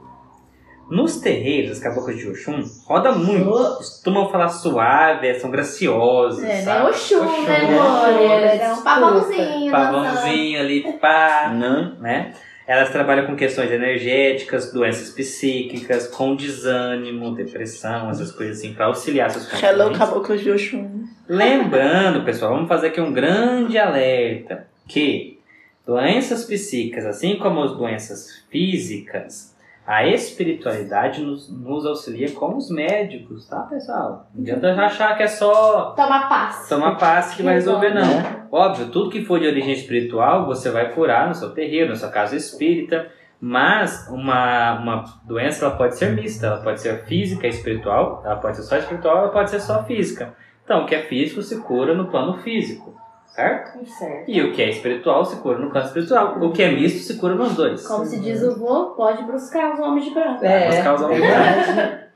Nos 0.89 1.17
terreiros, 1.19 1.71
as 1.73 1.79
caboclas 1.79 2.15
de 2.17 2.29
Oxum 2.29 2.63
rodam 2.85 3.19
muito. 3.19 3.45
Costumam 3.77 4.29
falar 4.29 4.47
suave, 4.47 5.35
são 5.35 5.51
graciosas. 5.51 6.43
É, 6.43 6.47
né? 6.47 6.61
sabe? 6.61 6.89
Oxum, 6.89 7.25
Oxum, 7.25 7.43
né, 7.43 7.61
né? 7.61 7.73
Glória? 7.75 8.63
É 8.63 8.73
um 8.73 8.81
pavãozinho. 8.81 9.71
Pavãozinho 9.71 10.59
ali, 10.61 10.93
pá, 10.99 11.51
Não? 11.53 11.95
né? 11.99 12.33
Elas 12.67 12.89
trabalham 12.89 13.25
com 13.25 13.35
questões 13.35 13.71
energéticas, 13.71 14.73
doenças 14.73 15.09
psíquicas, 15.11 16.07
com 16.07 16.35
desânimo, 16.35 17.33
depressão, 17.33 18.09
essas 18.09 18.29
coisas 18.29 18.57
assim, 18.57 18.73
para 18.73 18.87
auxiliar 18.87 19.31
seus 19.31 19.45
Hello, 19.53 19.85
consulentes. 19.85 19.97
caboclos 19.97 20.41
de 20.41 20.51
Oxum. 20.51 21.05
Lembrando, 21.29 22.25
pessoal, 22.25 22.53
vamos 22.53 22.67
fazer 22.67 22.87
aqui 22.87 22.99
um 22.99 23.13
grande 23.13 23.77
alerta 23.77 24.67
que 24.85 25.39
doenças 25.85 26.43
psíquicas, 26.43 27.05
assim 27.05 27.37
como 27.37 27.63
as 27.63 27.71
doenças 27.71 28.43
físicas, 28.51 29.55
a 29.87 30.05
espiritualidade 30.05 31.21
nos, 31.21 31.49
nos 31.49 31.85
auxilia 31.85 32.29
como 32.31 32.57
os 32.57 32.69
médicos, 32.69 33.47
tá, 33.47 33.61
pessoal? 33.61 34.27
Não 34.35 34.41
adianta 34.41 34.73
achar 34.73 35.15
que 35.15 35.23
é 35.23 35.27
só 35.27 35.91
Toma 35.95 36.27
paz. 36.27 36.67
tomar 36.67 36.97
passe 36.97 37.37
que 37.37 37.41
vai 37.41 37.53
resolver, 37.53 37.93
não. 37.93 38.05
Né? 38.05 38.47
Óbvio, 38.51 38.89
tudo 38.89 39.09
que 39.09 39.23
for 39.23 39.39
de 39.39 39.47
origem 39.47 39.71
espiritual, 39.71 40.45
você 40.45 40.69
vai 40.69 40.93
curar 40.93 41.29
no 41.29 41.33
seu 41.33 41.51
terreiro, 41.51 41.91
na 41.91 41.95
sua 41.95 42.09
casa 42.09 42.35
espírita, 42.35 43.09
mas 43.39 44.09
uma, 44.09 44.77
uma 44.77 45.05
doença 45.25 45.65
ela 45.65 45.77
pode 45.77 45.97
ser 45.97 46.11
mista, 46.11 46.47
ela 46.47 46.57
pode 46.57 46.81
ser 46.81 47.05
física 47.05 47.47
e 47.47 47.49
espiritual, 47.49 48.21
ela 48.25 48.35
pode 48.35 48.57
ser 48.57 48.63
só 48.63 48.75
espiritual, 48.75 49.19
ela 49.19 49.29
pode 49.29 49.49
ser 49.49 49.61
só 49.61 49.85
física. 49.85 50.35
Então, 50.65 50.83
o 50.83 50.85
que 50.85 50.95
é 50.95 51.03
físico 51.03 51.41
se 51.41 51.61
cura 51.61 51.93
no 51.93 52.07
plano 52.07 52.39
físico, 52.39 52.93
certo? 53.37 53.85
Certo. 53.85 54.29
E 54.29 54.41
o 54.41 54.51
que 54.51 54.63
é 54.63 54.69
espiritual 54.71 55.23
se 55.23 55.35
cura 55.37 55.59
no 55.59 55.69
plano 55.69 55.85
espiritual. 55.85 56.43
O 56.43 56.51
que 56.51 56.63
é 56.63 56.71
misto 56.71 56.99
se 56.99 57.19
cura 57.19 57.35
nos 57.35 57.55
dois. 57.55 57.85
Como 57.85 58.03
se 58.03 58.19
diz 58.19 58.41
o 58.41 58.57
vô, 58.57 58.95
pode 58.95 59.23
buscar 59.23 59.75
os 59.75 59.79
homens 59.79 60.05
de 60.05 60.11
branco. 60.11 60.43
É, 60.43 60.69
Vamos 60.69 60.83
causar 60.83 61.05
um 61.05 61.09
verdade. 61.09 62.07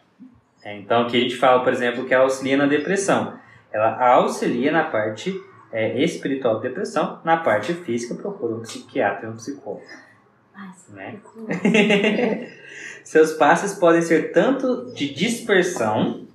É, 0.64 0.78
então, 0.78 1.04
aqui 1.04 1.18
a 1.18 1.20
gente 1.22 1.38
fala, 1.38 1.64
por 1.64 1.72
exemplo, 1.72 2.06
que 2.06 2.14
ela 2.14 2.24
auxilia 2.24 2.58
na 2.58 2.66
depressão. 2.66 3.34
Ela 3.72 4.00
auxilia 4.14 4.72
na 4.72 4.84
parte 4.84 5.40
é, 5.72 6.04
espiritual 6.04 6.56
da 6.56 6.62
depressão, 6.62 7.20
na 7.24 7.38
parte 7.38 7.74
física 7.74 8.16
procura 8.16 8.56
um 8.56 8.62
psiquiatra 8.62 9.28
e 9.28 9.30
um 9.32 9.36
psicólogo. 9.36 9.82
Né? 10.90 11.20
Seus 13.04 13.34
passes 13.34 13.74
podem 13.74 14.02
ser 14.02 14.32
tanto 14.32 14.92
de 14.94 15.14
dispersão 15.14 16.28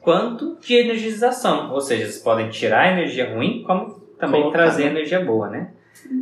quanto 0.00 0.56
de 0.60 0.74
energização, 0.74 1.70
ou 1.72 1.80
seja, 1.80 2.04
eles 2.04 2.18
podem 2.18 2.48
tirar 2.48 2.86
a 2.86 2.92
energia 2.92 3.32
ruim, 3.34 3.62
como 3.62 4.00
também 4.20 4.40
Colocar, 4.42 4.58
trazer 4.58 4.84
né? 4.84 4.90
energia 4.90 5.20
boa, 5.24 5.48
né? 5.48 5.68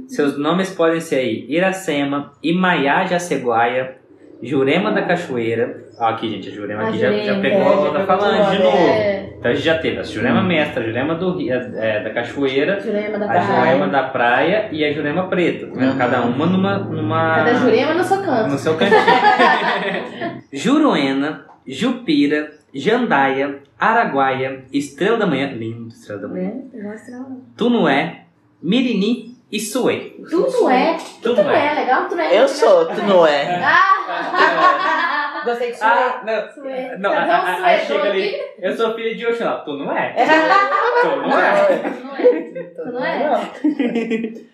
Seus 0.07 0.39
nomes 0.39 0.71
podem 0.75 1.01
ser 1.01 1.17
aí 1.17 1.47
Iracema, 1.49 2.33
Imaiá 2.43 3.05
Jaceguaia, 3.07 3.97
Jurema 4.43 4.91
da 4.93 5.03
Cachoeira. 5.03 5.87
Ó, 6.01 6.05
aqui, 6.07 6.29
gente, 6.31 6.49
a 6.49 6.53
Jurema 6.53 6.83
A 6.85 6.89
aqui 6.89 6.99
já, 6.99 7.11
já 7.13 7.19
Jurema, 7.35 7.43
pegou 7.43 7.61
é, 7.61 7.67
a 7.67 7.71
já 7.71 7.77
outra 7.81 8.07
falange 8.07 8.57
de 8.57 8.63
novo. 8.63 8.77
É, 8.77 9.31
Então 9.39 9.51
a 9.51 9.55
gente 9.55 9.65
já 9.65 9.79
teve 9.79 9.99
a 9.99 10.03
Jurema 10.05 10.41
Hum. 10.41 10.47
Mestra, 10.47 10.83
a 10.83 10.87
Jurema 10.87 11.15
do, 11.17 11.37
Rio- 11.37 11.53
é, 11.53 12.03
da 12.05 12.11
Cachoeira, 12.11 12.81
Jurema 12.81 13.19
da 13.19 13.31
a 13.31 13.41
Jurema 13.41 13.61
praia. 13.63 13.87
da 13.89 14.03
Praia 14.05 14.69
e 14.73 14.85
a 14.85 14.93
Jurema 14.93 15.27
Preta. 15.29 15.67
tá 15.67 15.73
vendo? 15.75 15.91
Uhum. 15.93 15.99
Cada 15.99 16.21
uma 16.23 16.47
numa. 16.47 16.79
numa 16.79 17.35
Cada 17.37 17.55
Jurema 17.55 17.95
no 17.95 18.05
seu 18.05 18.23
canto. 18.23 18.51
no 18.51 18.59
seu 18.59 18.75
cantinho. 18.77 18.99
Juruena, 20.53 21.45
Jupira, 21.67 22.51
Jandaia, 22.79 23.59
Araguaia, 23.79 24.65
Estrela 24.73 25.17
da 25.19 25.27
Manhã, 25.27 25.49
lindo 25.53 25.89
Estrela 25.89 26.23
da 26.23 26.29
Manhã. 26.29 26.53
Tunué, 27.57 28.25
Mirini 28.63 29.37
e 29.51 29.59
Suê. 29.59 30.15
Tudo 30.31 30.69
é. 30.71 30.97
Tudo 31.23 31.37
Tudo 31.37 31.51
é. 31.51 31.67
é. 31.67 31.75
Legal? 31.81 32.09
Tudo 32.09 32.21
é. 32.21 32.41
Eu 32.41 32.47
sou, 32.49 32.87
tu 32.87 33.03
não 33.03 33.27
é. 33.27 33.61
Ah! 33.65 35.43
Gostei 35.45 35.73
de 35.73 35.79
Ah, 35.83 36.23
não. 36.27 36.53
Suê. 36.53 36.97
Não, 36.99 37.13
a- 37.13 37.25
bom, 37.25 37.33
a- 37.33 37.57
Suê, 37.57 37.65
aí 37.65 37.79
chega 37.87 38.11
ali, 38.11 38.37
eu 38.61 38.77
sou 38.77 38.95
filha 38.95 39.15
de 39.17 39.27
Oxalá. 39.27 39.59
Tu 39.61 39.73
não 39.73 39.97
é? 39.97 40.15
Tu 41.01 41.07
não 41.17 41.39
é? 41.39 41.93
Não 42.03 42.17
é. 42.17 42.63
Tu 42.75 42.85
não 42.93 43.05
é? 43.05 44.49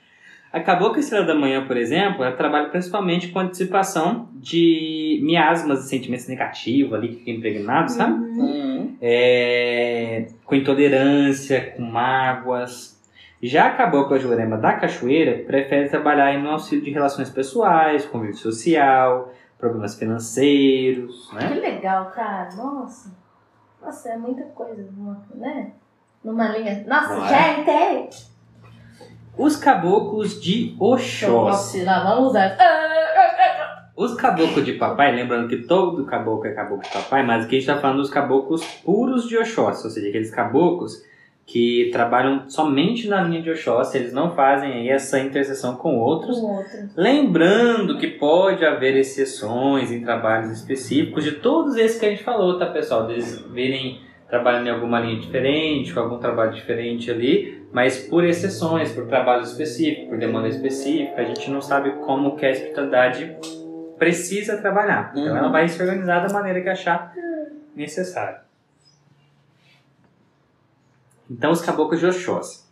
Acabou 0.54 0.92
que 0.92 0.98
a 0.98 1.00
Estrela 1.00 1.26
da 1.26 1.34
Manhã, 1.34 1.66
por 1.66 1.76
exemplo, 1.76 2.22
ela 2.22 2.36
trabalha 2.36 2.68
principalmente 2.68 3.28
com 3.28 3.40
antecipação 3.40 4.28
de 4.34 5.18
miasmas 5.24 5.84
e 5.84 5.88
sentimentos 5.88 6.28
negativos 6.28 6.94
ali 6.94 7.08
que 7.08 7.16
ficam 7.16 7.34
impregnados, 7.34 7.94
sabe? 7.94 8.12
Hum. 8.14 8.96
é, 9.02 10.28
com 10.44 10.54
intolerância, 10.54 11.72
com 11.76 11.82
mágoas. 11.82 12.94
Já 13.42 13.66
acabou 13.66 14.06
com 14.06 14.14
a 14.14 14.18
Jurema 14.18 14.56
da 14.56 14.74
Cachoeira, 14.74 15.42
prefere 15.44 15.88
trabalhar 15.88 16.38
no 16.40 16.50
auxílio 16.50 16.84
de 16.84 16.90
relações 16.92 17.28
pessoais, 17.30 18.06
convívio 18.06 18.36
social, 18.36 19.34
problemas 19.58 19.98
financeiros, 19.98 21.28
Que 21.30 21.34
né? 21.36 21.54
legal, 21.56 22.12
cara. 22.12 22.54
Nossa. 22.54 23.12
Nossa, 23.82 24.08
é 24.10 24.16
muita 24.16 24.44
coisa, 24.44 24.88
né? 25.34 25.72
Numa 26.22 26.48
linha. 26.56 26.84
Nossa, 26.86 27.16
Não 27.16 27.26
é? 27.26 27.54
gente! 27.64 28.33
Os 29.36 29.56
caboclos 29.56 30.40
de 30.40 30.76
Oxóssi. 30.78 31.82
Nossa, 31.82 32.04
vamos 32.04 32.30
usar. 32.30 32.56
Os 33.96 34.14
caboclos 34.14 34.64
de 34.64 34.72
papai, 34.72 35.14
lembrando 35.14 35.48
que 35.48 35.58
todo 35.58 36.04
caboclo 36.04 36.46
é 36.46 36.52
caboclo 36.52 36.82
de 36.82 36.90
papai, 36.90 37.24
mas 37.24 37.44
aqui 37.44 37.56
a 37.56 37.58
gente 37.58 37.68
está 37.68 37.80
falando 37.80 37.98
dos 37.98 38.10
caboclos 38.10 38.64
puros 38.84 39.28
de 39.28 39.36
Oxóssi, 39.38 39.84
ou 39.84 39.90
seja, 39.90 40.08
aqueles 40.08 40.30
caboclos 40.30 41.04
que 41.46 41.90
trabalham 41.92 42.48
somente 42.48 43.06
na 43.06 43.22
linha 43.22 43.42
de 43.42 43.50
Oxóssi, 43.50 43.98
eles 43.98 44.12
não 44.12 44.34
fazem 44.34 44.72
aí 44.72 44.88
essa 44.88 45.20
interseção 45.20 45.76
com 45.76 45.98
outros. 45.98 46.38
Outro. 46.38 46.88
Lembrando 46.96 47.98
que 47.98 48.06
pode 48.06 48.64
haver 48.64 48.96
exceções 48.96 49.92
em 49.92 50.02
trabalhos 50.02 50.50
específicos 50.50 51.22
de 51.22 51.32
todos 51.32 51.76
esses 51.76 52.00
que 52.00 52.06
a 52.06 52.10
gente 52.10 52.24
falou, 52.24 52.58
tá 52.58 52.66
pessoal? 52.66 53.06
Deles 53.06 53.44
virem 53.52 54.00
trabalhando 54.28 54.66
em 54.66 54.70
alguma 54.70 54.98
linha 55.00 55.20
diferente, 55.20 55.92
com 55.92 56.00
algum 56.00 56.18
trabalho 56.18 56.52
diferente 56.52 57.10
ali, 57.10 57.62
mas 57.74 57.98
por 57.98 58.24
exceções, 58.24 58.92
por 58.92 59.06
trabalho 59.06 59.42
específico, 59.42 60.08
por 60.10 60.18
demanda 60.18 60.46
específica, 60.48 61.20
a 61.20 61.24
gente 61.24 61.50
não 61.50 61.60
sabe 61.60 61.90
como 62.06 62.36
que 62.36 62.46
a 62.46 62.50
espiritualidade 62.52 63.36
precisa 63.98 64.56
trabalhar. 64.58 65.10
Então 65.12 65.24
Uhum. 65.32 65.36
ela 65.36 65.48
vai 65.48 65.68
se 65.68 65.82
organizar 65.82 66.20
da 66.26 66.32
maneira 66.32 66.60
que 66.62 66.68
achar 66.68 67.12
necessário. 67.74 68.38
Então 71.30 71.50
os 71.50 71.60
caboclos 71.60 72.00
de 72.00 72.06
Oxóssi. 72.06 72.64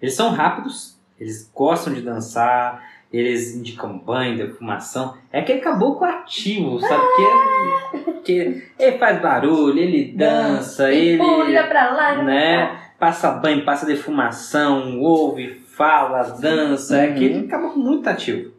Eles 0.00 0.14
são 0.14 0.30
rápidos, 0.30 0.98
eles 1.20 1.50
gostam 1.54 1.92
de 1.92 2.00
dançar, 2.02 2.82
eles 3.12 3.54
indicam 3.54 3.98
banho, 3.98 4.36
defumação. 4.36 5.16
É 5.32 5.40
aquele 5.40 5.60
caboclo 5.60 6.04
ativo, 6.04 6.78
sabe? 6.80 7.02
Que, 7.16 8.22
que 8.24 8.72
ele 8.78 8.98
faz 8.98 9.20
barulho, 9.20 9.78
ele 9.78 10.12
dança, 10.16 10.92
E 10.92 11.08
ele 11.10 11.18
pula 11.18 11.62
pra 11.64 11.90
lá. 11.90 12.14
e 12.16 12.24
né, 12.24 12.87
passa 12.98 13.30
banho, 13.32 13.64
passa 13.64 13.86
defumação, 13.86 14.98
ouve, 15.00 15.60
fala, 15.76 16.22
dança. 16.40 16.96
É 16.98 17.06
Uhum. 17.08 17.12
aquele 17.14 17.46
caboclo 17.46 17.82
muito 17.82 18.08
ativo. 18.08 18.52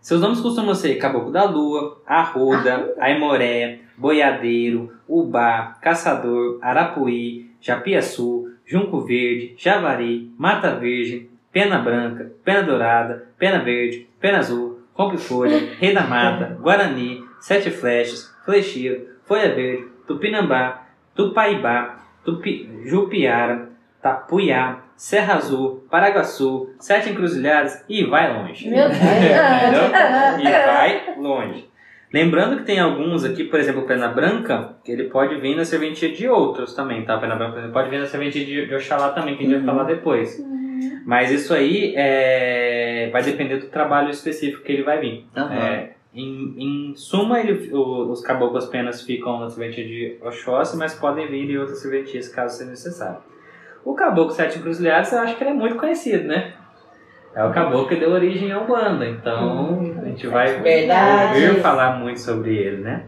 Seus 0.00 0.20
nomes 0.20 0.40
costumam 0.40 0.74
ser 0.74 0.96
Caboclo 0.96 1.32
da 1.32 1.44
Lua, 1.44 1.98
Arruda, 2.06 2.92
Aimoré, 3.00 3.78
Boiadeiro, 3.96 4.92
Ubá, 5.08 5.78
Caçador, 5.80 6.58
Arapuí, 6.60 7.50
Japiaçu, 7.58 8.52
Junco 8.66 9.00
Verde, 9.00 9.54
Javari, 9.56 10.30
Mata 10.36 10.74
Virgem, 10.76 11.30
Pena 11.50 11.78
Branca, 11.78 12.30
Pena 12.44 12.62
Dourada, 12.62 13.28
Pena 13.38 13.60
Verde, 13.64 14.06
Pena 14.20 14.38
Azul, 14.40 14.80
Rompe-Folha, 14.92 15.70
Rei 15.78 15.94
da 15.94 16.02
Mata, 16.02 16.58
Guarani, 16.60 17.24
Sete 17.40 17.70
Flechas, 17.70 18.30
Flecheiro, 18.44 19.06
Folha 19.24 19.54
Verde, 19.54 19.86
Tupinambá, 20.06 20.82
Tupaibá, 21.14 22.03
Tupi, 22.24 22.70
Jupiara, 22.84 23.68
Tapuiá, 24.02 24.78
Serra 24.96 25.34
Azul, 25.34 25.84
Paraguaçu, 25.90 26.70
Sete 26.78 27.10
Encruzilhadas 27.10 27.84
e 27.88 28.04
vai 28.04 28.32
longe. 28.32 28.68
Meu 28.68 28.88
Deus. 28.88 28.96
Entendeu? 29.00 30.40
E 30.40 30.66
vai 30.66 31.14
longe. 31.18 31.68
Lembrando 32.12 32.58
que 32.58 32.62
tem 32.62 32.78
alguns 32.78 33.24
aqui, 33.24 33.42
por 33.42 33.58
exemplo, 33.58 33.82
Pena 33.82 34.06
Branca, 34.06 34.76
que 34.84 34.92
ele 34.92 35.04
pode 35.04 35.34
vir 35.40 35.56
na 35.56 35.64
serventia 35.64 36.12
de 36.12 36.28
outros 36.28 36.72
também, 36.72 37.04
tá? 37.04 37.18
Pena 37.18 37.34
Branca 37.34 37.58
ele 37.58 37.72
pode 37.72 37.90
vir 37.90 37.98
na 37.98 38.06
serventia 38.06 38.44
de, 38.44 38.66
de 38.66 38.74
Oxalá 38.74 39.08
também, 39.08 39.36
que 39.36 39.44
a 39.44 39.46
gente 39.48 39.64
vai 39.64 39.74
falar 39.74 39.82
depois. 39.82 40.40
Mas 41.04 41.32
isso 41.32 41.52
aí 41.52 41.92
é, 41.96 43.08
vai 43.10 43.22
depender 43.22 43.56
do 43.56 43.66
trabalho 43.66 44.10
específico 44.10 44.62
que 44.62 44.70
ele 44.70 44.84
vai 44.84 45.00
vir. 45.00 45.26
Aham. 45.36 45.54
É, 45.54 45.93
em, 46.14 46.54
em 46.92 46.94
suma, 46.96 47.40
ele, 47.40 47.70
o- 47.74 48.10
os 48.10 48.20
caboclos 48.22 48.66
penas 48.66 49.02
ficam 49.02 49.40
na 49.40 49.50
serventia 49.50 49.84
de 49.84 50.16
Oxóssi, 50.22 50.76
mas 50.76 50.94
podem 50.94 51.26
vir 51.28 51.50
em 51.50 51.56
outras 51.58 51.80
serventias 51.80 52.28
caso 52.28 52.56
seja 52.58 52.70
necessário. 52.70 53.18
O 53.84 53.94
caboclo 53.94 54.30
Sete 54.32 54.58
Encruzilhadas, 54.58 55.12
eu 55.12 55.18
acho 55.18 55.36
que 55.36 55.42
ele 55.42 55.50
é 55.50 55.54
muito 55.54 55.76
conhecido, 55.76 56.24
né? 56.28 56.54
É 57.34 57.44
o 57.44 57.52
caboclo 57.52 57.88
que 57.88 57.96
deu 57.96 58.10
origem 58.10 58.52
ao 58.52 58.62
Umbanda, 58.62 59.04
então 59.06 59.80
a 60.00 60.04
gente 60.04 60.26
vai 60.28 60.60
Verdade. 60.60 61.46
ouvir 61.48 61.60
falar 61.60 61.98
muito 61.98 62.20
sobre 62.20 62.56
ele, 62.56 62.76
né? 62.78 63.04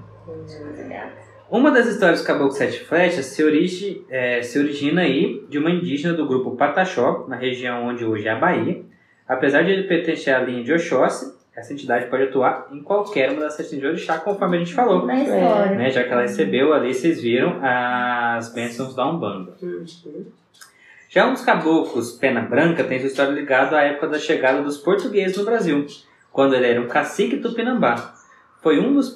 Uma 1.48 1.70
das 1.70 1.86
histórias 1.86 2.22
do 2.22 2.26
Caboclo 2.26 2.50
Sete 2.50 2.80
Flechas 2.80 3.26
se, 3.26 3.44
origi, 3.44 4.04
é, 4.10 4.42
se 4.42 4.58
origina 4.58 5.02
aí 5.02 5.44
de 5.48 5.58
uma 5.58 5.70
indígena 5.70 6.12
do 6.12 6.26
grupo 6.26 6.56
Pataxó, 6.56 7.24
na 7.28 7.36
região 7.36 7.86
onde 7.86 8.04
hoje 8.04 8.26
é 8.26 8.32
a 8.32 8.36
Bahia. 8.36 8.82
Apesar 9.28 9.62
de 9.62 9.70
ele 9.70 9.84
pertencer 9.84 10.34
à 10.34 10.40
linha 10.40 10.64
de 10.64 10.72
Oxóssi, 10.72 11.35
essa 11.56 11.72
entidade 11.72 12.06
pode 12.10 12.24
atuar 12.24 12.68
em 12.70 12.82
qualquer 12.82 13.32
uma 13.32 13.40
das 13.40 13.54
sete 13.54 13.78
de 13.78 13.86
orixá, 13.86 14.18
conforme 14.18 14.56
a 14.56 14.58
gente 14.60 14.74
falou. 14.74 15.06
Na 15.06 15.22
história. 15.22 15.76
Né, 15.76 15.90
já 15.90 16.04
que 16.04 16.12
ela 16.12 16.20
recebeu 16.20 16.74
ali, 16.74 16.92
vocês 16.92 17.22
viram 17.22 17.58
as 17.62 18.52
bênçãos 18.52 18.94
da 18.94 19.08
Umbanda. 19.08 19.54
Já 21.08 21.26
um 21.26 21.32
dos 21.32 21.42
caboclos 21.42 22.12
Pena 22.12 22.42
Branca 22.42 22.84
tem 22.84 22.98
sua 22.98 23.06
história 23.06 23.32
ligada 23.32 23.78
à 23.78 23.82
época 23.82 24.08
da 24.08 24.18
chegada 24.18 24.60
dos 24.60 24.76
portugueses 24.76 25.38
no 25.38 25.44
Brasil, 25.44 25.86
quando 26.30 26.54
ele 26.54 26.66
era 26.66 26.80
um 26.80 26.88
cacique 26.88 27.38
tupinambá. 27.38 28.14
Foi 28.60 28.78
um 28.78 28.92
dos 28.92 29.08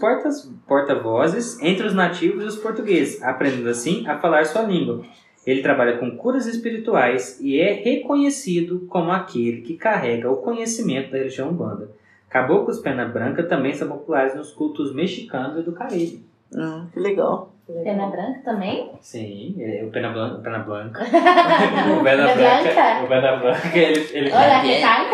porta-vozes 0.67 1.61
entre 1.61 1.87
os 1.87 1.93
nativos 1.93 2.43
e 2.43 2.47
os 2.47 2.57
portugueses, 2.57 3.23
aprendendo 3.23 3.69
assim 3.69 4.07
a 4.07 4.17
falar 4.17 4.47
sua 4.47 4.63
língua. 4.63 5.05
Ele 5.47 5.61
trabalha 5.61 5.99
com 5.99 6.17
curas 6.17 6.47
espirituais 6.47 7.39
e 7.41 7.61
é 7.61 7.73
reconhecido 7.73 8.87
como 8.89 9.11
aquele 9.11 9.61
que 9.61 9.77
carrega 9.77 10.31
o 10.31 10.37
conhecimento 10.37 11.11
da 11.11 11.19
religião 11.19 11.51
Umbanda. 11.51 12.00
Caboclos 12.31 12.79
Pena 12.79 13.07
Branca 13.07 13.43
também 13.43 13.75
são 13.75 13.89
populares 13.89 14.35
nos 14.35 14.53
cultos 14.53 14.95
mexicanos 14.95 15.59
e 15.59 15.63
do 15.63 15.73
Caribe. 15.73 16.25
Hum, 16.55 16.87
que 16.93 17.01
legal. 17.01 17.53
Pena 17.85 18.07
branca 18.09 18.41
também? 18.45 18.91
Sim, 19.01 19.55
ele 19.57 19.79
é 19.79 19.85
o 19.85 19.91
Pena 19.91 20.11
Blanca. 20.15 20.39
O 20.39 20.43
Pena 20.43 20.59
Blanca. 20.61 21.03
o 21.05 22.03
Pena 22.03 22.03
Pena 22.03 22.35
Branca. 22.35 22.35
Blanca. 22.35 23.05
O 23.05 23.09
Pena 23.09 23.37
Branca, 23.37 23.79
ele. 23.79 24.11
ele 24.13 24.33
Olha, 24.33 24.57
aqui 24.59 24.81
tá. 24.81 25.07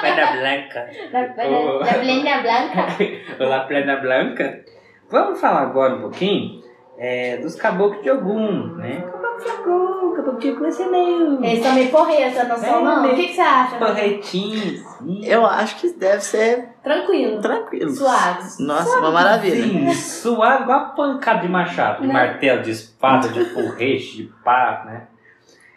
Pena 0.00 0.32
Blanca. 0.32 0.90
La 1.12 1.98
plena 1.98 2.42
blanca. 2.42 2.86
O 3.40 3.44
La 3.44 3.60
Plena 3.66 3.96
Blanca. 3.96 4.64
Vamos 5.10 5.40
falar 5.40 5.62
agora 5.62 5.96
um 5.96 6.00
pouquinho 6.02 6.62
é, 6.96 7.36
dos 7.38 7.56
caboclos 7.56 8.02
de 8.02 8.10
Ogum, 8.10 8.76
né? 8.76 9.04
Caboclo 9.38 9.44
de 9.44 9.50
Ogum, 9.50 10.14
caboclo 10.16 10.38
de 10.40 10.50
Ogum, 10.50 10.66
esse 10.66 10.82
é 10.82 10.88
meio. 10.88 11.44
Eles 11.44 11.62
são 11.62 11.74
meio 11.74 11.90
porretas, 11.90 12.48
não 12.48 12.56
são, 12.56 12.84
não? 12.84 13.04
O 13.06 13.14
que, 13.14 13.26
que 13.28 13.34
você 13.34 13.40
acha? 13.40 13.76
Porretinho, 13.78 14.58
assim. 14.86 15.24
Eu 15.26 15.46
acho 15.46 15.76
que 15.80 15.92
deve 15.94 16.20
ser 16.22 16.68
Tranquilo. 16.82 17.40
tranquilo. 17.40 17.90
Suave. 17.90 18.62
Nossa, 18.62 18.98
uma 18.98 19.10
maravilha. 19.10 19.62
Sim, 19.64 19.92
suave 19.94 20.62
igual 20.64 20.78
a 20.78 20.84
pancada 20.90 21.40
de 21.40 21.48
machado, 21.48 22.02
de 22.02 22.06
Né? 22.08 22.12
martelo, 22.12 22.62
de 22.62 22.70
espada, 22.70 23.28
de 23.28 23.44
porrete, 23.46 24.16
de 24.16 24.32
pá, 24.44 24.82
né? 24.86 25.02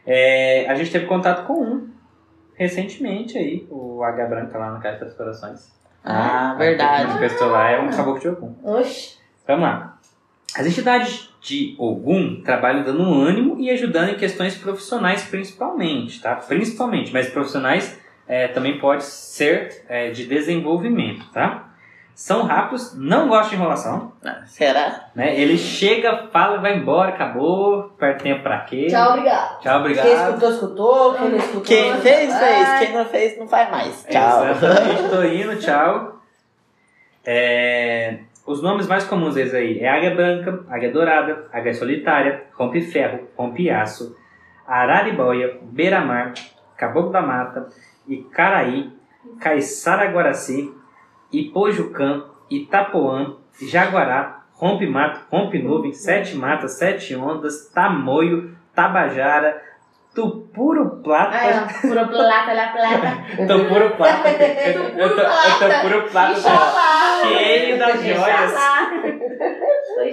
É, 0.06 0.66
a 0.70 0.76
gente 0.76 0.92
teve 0.92 1.06
contato 1.06 1.46
com 1.46 1.54
um 1.62 1.90
recentemente 2.56 3.38
aí, 3.38 3.68
o 3.70 4.04
H 4.04 4.26
Branca 4.26 4.58
lá 4.58 4.72
na 4.72 4.80
Caixa 4.80 5.06
das 5.06 5.14
Corações. 5.14 5.76
Ah, 6.04 6.52
A 6.52 6.56
verdade. 6.56 7.12
gente 7.12 7.20
pessoa 7.20 7.52
lá 7.52 7.70
é 7.72 7.80
um 7.82 7.90
caboclo 7.90 8.20
de 8.22 8.30
Ogum. 8.30 8.56
Oxi. 8.64 9.18
Vamos 9.46 9.64
lá. 9.64 9.97
As 10.56 10.66
entidades 10.66 11.30
de 11.42 11.76
Ogum 11.78 12.42
trabalham 12.44 12.84
dando 12.84 13.02
um 13.04 13.22
ânimo 13.22 13.60
e 13.60 13.70
ajudando 13.70 14.10
em 14.10 14.16
questões 14.16 14.56
profissionais 14.58 15.24
principalmente, 15.24 16.22
tá? 16.22 16.36
Principalmente, 16.36 17.14
mas 17.14 17.30
profissionais 17.30 18.00
é, 18.28 18.48
também 18.48 18.80
pode 18.80 19.04
ser 19.04 19.84
é, 19.88 20.10
de 20.12 20.26
desenvolvimento, 20.26 21.26
tá? 21.32 21.64
São 22.16 22.42
rápidos, 22.44 22.96
não 22.98 23.28
gostam 23.28 23.50
de 23.50 23.56
enrolação, 23.58 24.12
Ah, 24.26 24.42
Será? 24.48 25.10
né? 25.14 25.40
Ele 25.40 25.56
chega, 25.56 26.28
fala, 26.34 26.58
vai 26.58 26.76
embora, 26.76 27.10
acabou, 27.10 27.90
perde 28.00 28.24
tempo 28.24 28.42
pra 28.42 28.62
quê? 28.62 28.88
Tchau, 28.90 29.12
obrigado. 29.12 29.60
Tchau, 29.62 29.80
obrigado. 29.80 30.06
Quem 30.06 30.16
escutou, 30.16 30.50
escutou. 30.50 31.14
Quem 31.14 31.30
não 31.30 31.38
escutou. 31.38 31.62
Quem 31.62 31.98
fez, 32.02 32.30
vai. 32.34 32.40
fez. 32.66 32.80
Quem 32.80 32.98
não 32.98 33.06
fez, 33.06 33.38
não 33.38 33.48
faz 33.48 33.70
mais. 33.70 34.06
Tchau. 34.10 34.50
Exatamente, 34.50 35.10
tô 35.10 35.24
indo, 35.24 35.60
tchau. 35.60 36.20
É, 37.24 38.18
os 38.48 38.62
nomes 38.62 38.88
mais 38.88 39.04
comuns 39.04 39.36
deles 39.36 39.54
aí 39.54 39.80
é 39.80 39.90
águia 39.90 40.16
branca, 40.16 40.64
águia 40.70 40.90
dourada, 40.90 41.48
águia 41.52 41.74
solitária, 41.74 42.46
rompe 42.54 42.82
ferro, 42.82 43.28
rompe 43.36 43.70
aço, 43.70 44.16
araribóia, 44.66 45.60
beira-mar, 45.64 46.34
caboclo 46.78 47.12
da 47.12 47.22
mata, 47.22 47.68
icaraí, 48.08 48.90
caiçara-guaraci, 49.42 50.74
ipojucã, 51.30 52.24
itapoã, 52.50 53.36
jaguará, 53.62 54.46
rompe 54.54 54.88
mato, 54.88 55.26
rompe 55.30 55.62
nuvem, 55.62 55.92
sete 55.92 56.38
matas, 56.38 56.78
sete 56.78 57.14
ondas, 57.16 57.70
tamoio, 57.74 58.56
tabajara, 58.74 59.62
tupuro 60.18 61.04
plata, 61.04 61.38
Aí, 61.38 61.54
ó. 61.54 61.88
Puro 61.88 62.08
plata, 62.08 62.54
la 62.54 62.74
plata. 62.74 63.10
Tô 63.48 63.66
puro 63.70 63.96
plata. 63.96 64.30
Eu, 64.30 64.84
eu, 64.98 65.16
tô, 65.16 65.22
eu 65.22 65.60
tô 65.60 65.82
puro 65.82 66.10
plata. 66.10 66.32
Inxalá. 66.32 67.22
Cheio 67.22 67.78
das 67.78 68.02
joias. 68.02 68.54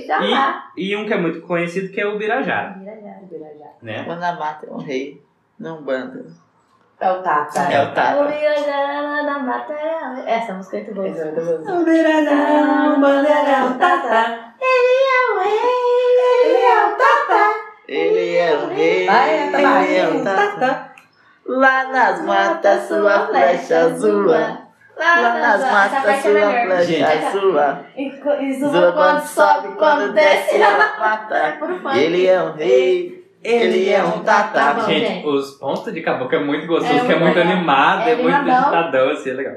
Chamar. 0.06 0.72
E 0.76 0.94
um 0.94 1.06
que 1.06 1.14
é 1.14 1.16
muito 1.16 1.40
conhecido 1.40 1.90
que 1.92 2.00
é 2.00 2.06
o 2.06 2.18
Birajara, 2.18 2.76
né? 3.80 4.02
Quando 4.04 4.22
a 4.22 4.32
mata 4.34 4.66
é 4.66 4.70
um 4.70 4.76
rei, 4.76 5.22
não 5.58 5.82
banda. 5.82 6.26
É 7.00 7.10
o 7.10 7.22
Tata. 7.22 7.60
É 7.72 7.82
o 7.82 7.92
Tata. 7.94 8.20
O 8.22 8.26
Birajara 8.28 9.22
da 9.24 9.38
mata 9.38 9.72
é- 9.72 10.34
Essa 10.36 10.52
música 10.54 10.76
é 10.78 10.80
muito 10.80 10.94
boa. 10.94 11.08
Exatamente. 11.08 11.70
O 11.72 11.84
Birajara, 11.84 12.94
o 12.96 13.00
bandeirão, 13.00 13.78
tata. 13.78 14.54
Ele 14.60 14.96
é 15.10 15.32
o 15.32 15.38
rei, 15.42 16.44
ele 16.44 16.64
é 16.64 16.86
o 16.86 16.90
tata. 16.96 17.63
Ele 17.88 18.36
é 18.36 18.56
o 18.56 18.68
rei. 18.68 19.06
Vai, 19.06 19.50
Tata, 19.50 19.62
vai. 19.62 19.84
Ele 19.86 19.96
é 19.96 20.08
o 20.08 20.24
Tata. 20.24 20.94
Lá 21.46 21.88
nas 21.92 22.24
matas, 22.24 22.88
sua 22.88 23.26
flecha 23.26 23.78
azul. 23.78 24.24
Lá, 24.26 24.64
nas 24.96 25.60
matas 25.60 26.04
é 26.06 26.16
sua 26.22 26.50
flecha 26.50 27.30
Zua 27.32 27.84
zua 28.70 28.92
quando 28.92 29.20
sobe, 29.26 29.68
quando 29.76 30.12
desce. 30.14 30.56
ela 30.56 30.96
mata. 30.98 31.58
Ele 31.98 32.26
é 32.26 32.42
um 32.42 32.52
rei, 32.52 33.24
ele 33.42 33.90
é 33.90 34.02
um 34.02 34.20
Tá 34.20 34.44
tatá. 34.44 34.72
bom, 34.74 34.86
Gente, 34.86 35.26
os 35.26 35.50
pontos 35.58 35.92
de 35.92 36.00
caboclo 36.00 36.34
é 36.36 36.42
muito 36.42 36.66
gostoso, 36.66 36.94
É 36.94 37.04
que 37.04 37.12
é 37.12 37.18
muito 37.18 37.38
animado, 37.38 38.08
É 38.08 38.12
é, 38.12 38.16
muito 38.16 38.34
agitadão, 38.34 39.10
assim, 39.10 39.30
é 39.30 39.34
legal. 39.34 39.56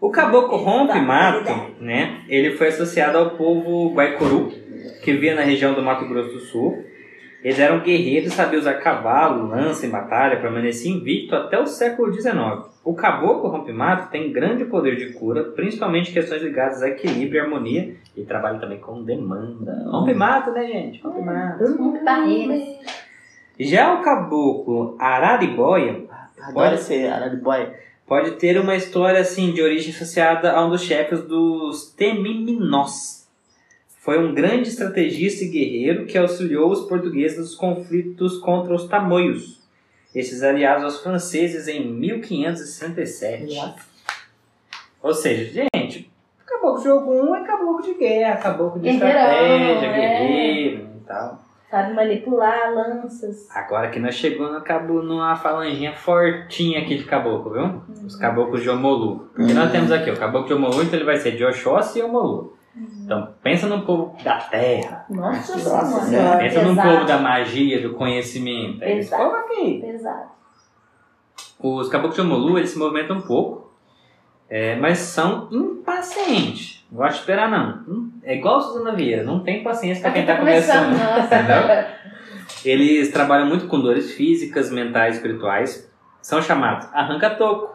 O 0.00 0.10
caboclo 0.10 0.58
rompe-mato, 0.58 1.74
né, 1.80 2.20
ele 2.28 2.52
foi 2.56 2.68
associado 2.68 3.16
ao 3.18 3.30
povo 3.30 3.92
Guaicuru, 3.94 4.52
que 5.02 5.12
vivia 5.12 5.34
na 5.34 5.42
região 5.42 5.72
do 5.72 5.82
Mato 5.82 6.06
Grosso 6.06 6.30
do 6.34 6.40
Sul. 6.40 6.84
Eles 7.44 7.60
eram 7.60 7.80
guerreiros, 7.80 8.32
sabiam 8.32 8.58
usar 8.58 8.74
cavalo, 8.74 9.48
lança 9.48 9.86
em 9.86 9.90
batalha, 9.90 10.40
permanecia 10.40 10.90
invicto 10.90 11.36
até 11.36 11.58
o 11.58 11.66
século 11.66 12.10
XIX. 12.10 12.34
O 12.82 12.94
caboclo 12.94 13.50
rompe-mato 13.50 14.10
tem 14.10 14.32
grande 14.32 14.64
poder 14.64 14.96
de 14.96 15.12
cura, 15.12 15.44
principalmente 15.44 16.10
questões 16.10 16.42
ligadas 16.42 16.82
a 16.82 16.88
equilíbrio 16.88 17.38
e 17.38 17.40
harmonia, 17.44 17.96
e 18.16 18.22
trabalha 18.24 18.58
também 18.58 18.78
com 18.78 19.02
demanda. 19.02 19.84
Rompe-mato, 19.86 20.52
né, 20.52 20.66
gente? 20.66 21.02
Rompe-mato. 21.02 21.76
Rompe 21.76 22.02
barreiras. 22.02 22.62
Já 23.60 23.94
o 23.94 24.02
caboclo 24.02 24.96
araribóia 24.98 26.02
Adoro 26.40 26.76
ser 26.76 27.10
araribóia. 27.10 27.74
pode 28.06 28.32
ter 28.32 28.58
uma 28.58 28.74
história 28.74 29.20
assim 29.20 29.52
de 29.52 29.62
origem 29.62 29.92
associada 29.92 30.52
a 30.52 30.64
um 30.64 30.70
dos 30.70 30.82
chefes 30.82 31.22
dos 31.22 31.92
Temiminós. 31.94 33.23
Foi 34.04 34.18
um 34.22 34.34
grande 34.34 34.68
estrategista 34.68 35.44
e 35.44 35.48
guerreiro 35.48 36.04
que 36.04 36.18
auxiliou 36.18 36.70
os 36.70 36.82
portugueses 36.82 37.38
nos 37.38 37.54
conflitos 37.54 38.36
contra 38.36 38.74
os 38.74 38.86
tamoios, 38.86 39.62
esses 40.14 40.42
aliados 40.42 40.84
aos 40.84 41.02
franceses 41.02 41.66
em 41.68 41.90
1567. 41.90 43.58
Ou 45.02 45.14
seja, 45.14 45.66
gente, 45.74 46.12
caboclo 46.44 46.82
de 46.82 46.88
algum 46.88 47.34
é 47.34 47.46
caboclo 47.46 47.82
de 47.82 47.94
guerra, 47.94 48.36
caboclo 48.36 48.78
de 48.78 48.90
Guerreirão, 48.90 49.22
estratégia, 49.22 49.86
é. 49.86 49.92
guerreiro 49.94 50.86
e 50.96 51.00
tal. 51.06 51.42
Sabe 51.70 51.94
manipular 51.94 52.74
lanças. 52.74 53.48
Agora 53.56 53.88
que 53.88 53.98
nós 53.98 54.14
chegamos 54.16 54.52
no 54.52 54.60
cabo, 54.60 55.00
numa 55.02 55.34
falanginha 55.34 55.94
fortinha 55.94 56.80
aqui 56.80 56.98
de 56.98 57.04
caboclo, 57.04 57.54
viu? 57.54 57.82
Os 58.06 58.16
caboclos 58.16 58.62
de 58.62 58.68
Omolu. 58.68 59.30
Porque 59.34 59.54
nós 59.54 59.72
temos 59.72 59.90
aqui 59.90 60.10
o 60.10 60.16
caboclo 60.18 60.46
de 60.46 60.52
Omolu, 60.52 60.82
então 60.82 60.94
ele 60.94 61.06
vai 61.06 61.16
ser 61.16 61.30
de 61.38 61.42
Oxóssi 61.42 62.00
e 62.00 62.02
Omolu. 62.02 62.54
Então 62.76 63.34
pensa 63.42 63.66
num 63.68 63.82
povo 63.82 64.16
da 64.24 64.36
terra. 64.38 65.04
Nossa, 65.08 65.52
Nossa 65.52 65.60
senhora. 65.60 66.04
Senhora. 66.06 66.38
Pensa 66.38 66.62
num 66.62 66.74
Pesado. 66.74 66.94
povo 66.94 67.04
da 67.06 67.18
magia, 67.18 67.80
do 67.80 67.94
conhecimento. 67.94 68.82
É 68.82 68.98
esse 68.98 69.08
Exato. 69.14 69.22
povo 69.22 69.36
aqui. 69.36 69.80
Pesado. 69.80 70.28
Os 71.60 71.88
caboclos 71.88 72.16
de 72.16 72.20
Omolu, 72.20 72.58
eles 72.58 72.70
se 72.70 72.78
movimentam 72.78 73.18
um 73.18 73.22
pouco, 73.22 73.72
é, 74.50 74.76
mas 74.76 74.98
são 74.98 75.48
impacientes. 75.50 76.84
Não 76.90 76.98
gosto 76.98 77.14
de 77.14 77.20
esperar, 77.20 77.48
não. 77.50 77.84
Hum, 77.88 78.10
É 78.22 78.36
igual 78.36 78.56
a 78.56 78.60
Suzana 78.60 78.92
Vieira, 78.92 79.22
não 79.22 79.40
tem 79.40 79.62
paciência 79.62 80.02
pra 80.02 80.10
quem 80.12 80.22
Aqui 80.22 80.32
tá 80.32 80.38
começando. 80.38 80.96
começando. 80.98 81.86
Eles 82.64 83.10
trabalham 83.12 83.46
muito 83.46 83.66
com 83.66 83.80
dores 83.80 84.12
físicas, 84.12 84.70
mentais 84.70 85.14
e 85.14 85.16
espirituais. 85.18 85.90
São 86.20 86.40
chamados 86.42 86.86
arranca-toco, 86.92 87.74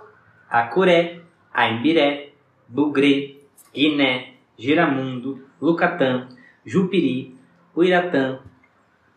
acuré, 0.49 1.19
aimbiré, 1.53 2.29
bugrê, 2.67 3.37
guiné, 3.73 4.33
giramundo, 4.59 5.47
lucatã, 5.61 6.27
jupiri, 6.65 7.33
uiratã, 7.75 8.39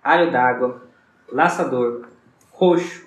alho 0.02 0.30
d'água, 0.30 0.86
laçador, 1.30 2.06
roxo, 2.52 3.04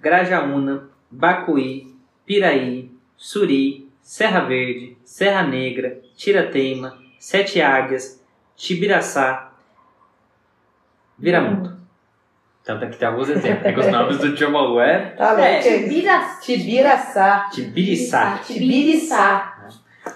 grajaúna, 0.00 0.88
bacuí, 1.10 1.94
piraí, 2.24 2.90
suri, 3.14 3.90
serra 4.00 4.40
verde, 4.40 4.96
serra 5.04 5.42
negra, 5.42 6.00
tirateima, 6.16 6.98
sete 7.18 7.60
águias, 7.60 8.24
tibiraçá, 8.56 9.52
viramundo. 11.18 11.74
Tanto 12.64 12.88
que 12.88 12.96
tem 12.96 13.06
alguns 13.06 13.28
exemplos. 13.28 13.66
É 13.66 13.72
que 13.74 13.80
os 13.80 13.88
nomes 13.88 14.16
do 14.16 14.34
tio 14.34 14.50
Malu 14.50 14.80
é 14.80 15.10
Tá? 15.10 15.38
É. 15.38 15.60
Tibira- 15.60 16.38
Tibiraçá. 16.40 17.50
Tibiriçá. 17.52 18.38
Tibiriçá. 18.38 19.53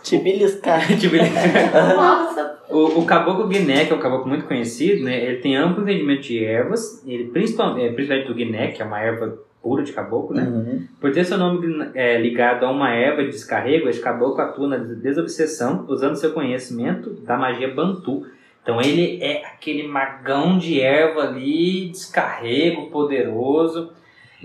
Tibiliscar. 0.08 0.86
Tibiriçá. 0.98 1.94
Nossa. 1.94 2.58
O, 2.68 3.00
o 3.00 3.06
caboclo 3.06 3.46
Guiné, 3.48 3.84
que 3.84 3.92
é 3.92 3.96
um 3.96 4.00
caboclo 4.00 4.28
muito 4.28 4.46
conhecido, 4.46 5.04
né? 5.04 5.24
Ele 5.24 5.38
tem 5.38 5.56
amplo 5.56 5.82
entendimento 5.82 6.22
de 6.22 6.44
ervas, 6.44 7.02
ele 7.06 7.24
principalmente, 7.24 7.86
é, 7.86 7.92
principalmente 7.92 8.28
do 8.28 8.34
Guiné, 8.34 8.68
que 8.68 8.82
é 8.82 8.84
uma 8.84 9.00
erva 9.00 9.38
pura 9.62 9.82
de 9.82 9.92
caboclo, 9.92 10.36
né? 10.36 10.44
Uhum. 10.44 10.86
Por 11.00 11.12
ter 11.12 11.24
seu 11.24 11.36
nome 11.36 11.90
é, 11.94 12.18
ligado 12.20 12.64
a 12.64 12.70
uma 12.70 12.90
erva 12.90 13.22
de 13.22 13.30
descarrego, 13.30 13.88
esse 13.88 14.00
caboclo 14.00 14.40
atua 14.40 14.68
na 14.68 14.76
desobsessão, 14.76 15.84
usando 15.88 16.16
seu 16.16 16.32
conhecimento 16.32 17.10
da 17.10 17.36
magia 17.36 17.72
bantu. 17.72 18.26
Então 18.62 18.80
ele 18.80 19.18
é 19.22 19.44
aquele 19.46 19.86
magão 19.86 20.58
de 20.58 20.80
erva 20.80 21.22
ali, 21.22 21.88
descarrego, 21.88 22.90
poderoso. 22.90 23.92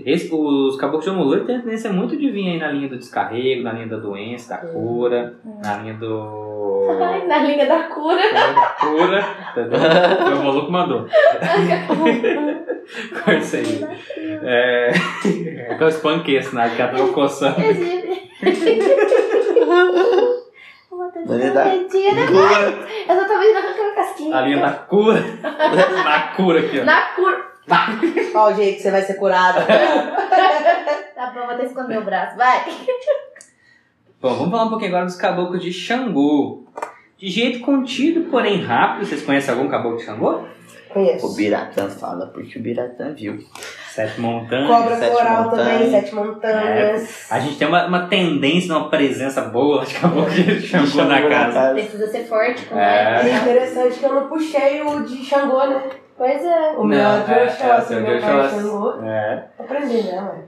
Esse, 0.04 0.28
os 0.34 0.76
caboclos 0.76 1.04
de 1.04 1.10
Omulu 1.10 1.44
têm 1.44 1.56
a 1.56 1.60
tendência 1.60 1.92
muito 1.92 2.16
de 2.16 2.30
vir 2.30 2.48
aí 2.50 2.58
na 2.58 2.68
linha 2.68 2.88
do 2.88 2.96
descarrego, 2.98 3.62
na 3.62 3.72
linha 3.72 3.86
da 3.86 3.96
doença, 3.96 4.54
da 4.54 4.58
cura, 4.72 5.34
na 5.62 5.76
linha 5.78 5.94
do... 5.94 6.88
Ai, 7.00 7.26
na 7.26 7.38
linha 7.38 7.64
da 7.66 7.84
cura. 7.84 8.20
da 8.34 8.66
cura, 8.80 9.24
entendeu? 9.52 9.78
Meu 10.28 10.36
maluco 10.44 10.70
mandou. 10.72 11.06
Corta 13.14 13.34
isso 13.38 13.56
aí. 13.56 13.84
É, 14.42 14.90
é 15.70 15.74
que 15.76 15.82
eu 15.82 15.88
espanquei 15.88 16.36
esse 16.38 16.54
nada, 16.54 16.74
que 16.74 16.82
ela 16.82 16.90
tava 16.92 17.08
coçando. 17.12 17.56
Ele 21.26 21.50
dá- 21.50 21.64
Mentira. 21.64 22.26
Cura. 22.26 22.88
Eu 23.08 23.14
só 23.16 23.24
tô 23.26 23.38
vendo 23.38 23.56
arrancando 23.56 23.94
casquinha. 23.94 24.36
A 24.36 24.40
linha 24.42 24.58
da 24.60 24.70
cura. 24.72 25.20
Na 26.04 26.20
cura 26.36 26.60
aqui, 26.60 26.80
ó. 26.80 26.84
Na 26.84 27.00
cura. 27.14 27.53
Qual 28.32 28.52
o 28.52 28.54
jeito 28.54 28.76
que 28.76 28.82
você 28.82 28.90
vai 28.90 29.02
ser 29.02 29.14
curado? 29.14 29.60
Tá 31.14 31.30
bom, 31.30 31.42
vou 31.42 31.50
até 31.54 31.64
esconder 31.64 31.98
o 31.98 32.02
braço. 32.04 32.36
Vai. 32.36 32.64
Bom, 34.20 34.34
vamos 34.34 34.50
falar 34.50 34.64
um 34.64 34.68
pouquinho 34.68 34.90
agora 34.90 35.04
dos 35.06 35.14
caboclos 35.16 35.62
de 35.62 35.72
Xangô. 35.72 36.64
De 37.16 37.28
jeito 37.30 37.60
contido, 37.60 38.28
porém 38.30 38.60
rápido. 38.60 39.06
Vocês 39.06 39.22
conhecem 39.22 39.54
algum 39.54 39.68
caboclo 39.68 39.96
de 39.98 40.04
Xangô? 40.04 40.44
Conheço. 40.88 41.26
O 41.26 41.34
Biratã 41.34 41.88
fala, 41.88 42.26
porque 42.26 42.58
o 42.58 42.62
Biratã 42.62 43.14
viu. 43.14 43.38
Sete 43.90 44.20
montanhas. 44.20 44.66
Cobra 44.66 44.96
Sete 44.96 45.12
coral 45.12 45.44
montanhas. 45.44 45.72
também, 45.74 45.90
sete 45.90 46.14
montanhas. 46.16 47.26
A 47.30 47.38
gente 47.40 47.56
tem 47.58 47.68
uma, 47.68 47.86
uma 47.86 48.06
tendência, 48.08 48.74
uma 48.76 48.90
presença 48.90 49.40
boa 49.42 49.86
de 49.86 49.94
caboclo 49.94 50.30
de 50.30 50.60
Xangô 50.60 51.04
na 51.04 51.22
casa. 51.28 51.74
Precisa 51.74 52.08
ser 52.08 52.24
forte 52.24 52.66
com 52.66 52.76
É. 52.76 53.22
É 53.30 53.36
interessante 53.36 53.98
que 54.00 54.04
eu 54.04 54.14
não 54.14 54.28
puxei 54.28 54.82
o 54.82 55.00
de 55.04 55.24
Xangô, 55.24 55.64
né? 55.64 55.80
Pois 56.16 56.44
é. 56.44 56.70
O 56.78 56.84
meu 56.84 56.98
é 56.98 57.20
de 57.24 57.32
é, 57.32 57.38
é, 57.40 57.44
Oxóssi, 57.46 57.94
o 57.94 57.96
o 57.96 58.00
de 58.04 58.10
meu 58.10 58.20
pai 58.20 58.30
é. 59.02 59.10
É. 59.10 59.44
Aprendi, 59.58 60.02
né, 60.04 60.20
mãe? 60.20 60.44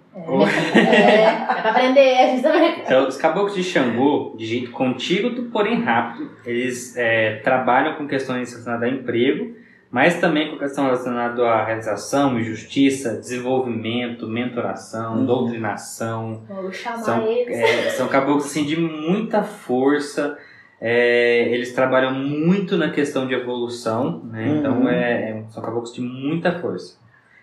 É, 0.76 1.24
é 1.24 1.44
pra 1.60 1.70
aprender, 1.70 2.14
a 2.18 2.26
gente 2.28 2.42
também. 2.42 2.80
Então, 2.84 3.08
os 3.08 3.16
caboclos 3.16 3.54
de 3.54 3.62
Xangô, 3.64 4.34
de 4.38 4.46
jeito 4.46 4.70
contínuo, 4.70 5.50
porém 5.50 5.82
rápido, 5.82 6.30
eles 6.44 6.96
é, 6.96 7.36
trabalham 7.42 7.94
com 7.96 8.06
questões 8.06 8.50
relacionadas 8.50 8.88
a 8.88 8.92
emprego, 8.92 9.54
mas 9.90 10.20
também 10.20 10.50
com 10.50 10.58
questão 10.58 10.84
relacionada 10.84 11.42
à 11.48 11.64
realização, 11.64 12.40
justiça, 12.42 13.16
desenvolvimento, 13.16 14.26
mentoração, 14.28 15.16
Uhum. 15.16 15.26
doutrinação. 15.26 16.42
Vou 16.48 16.72
chamar 16.72 16.98
São, 16.98 17.26
eles. 17.26 17.56
é, 17.58 17.90
são 17.90 18.06
caboclos 18.08 18.46
assim, 18.46 18.64
de 18.64 18.76
muita 18.80 19.42
força. 19.42 20.38
É, 20.80 21.48
eles 21.52 21.72
trabalham 21.74 22.12
muito 22.12 22.76
na 22.76 22.90
questão 22.90 23.26
de 23.26 23.34
evolução, 23.34 24.20
né? 24.24 24.44
Uhum. 24.46 24.56
Então 24.58 24.88
é, 24.88 25.30
é- 25.30 25.44
são 25.48 25.62
caboclos 25.62 25.92
de 25.94 26.00
muita 26.00 26.58
força. 26.58 26.98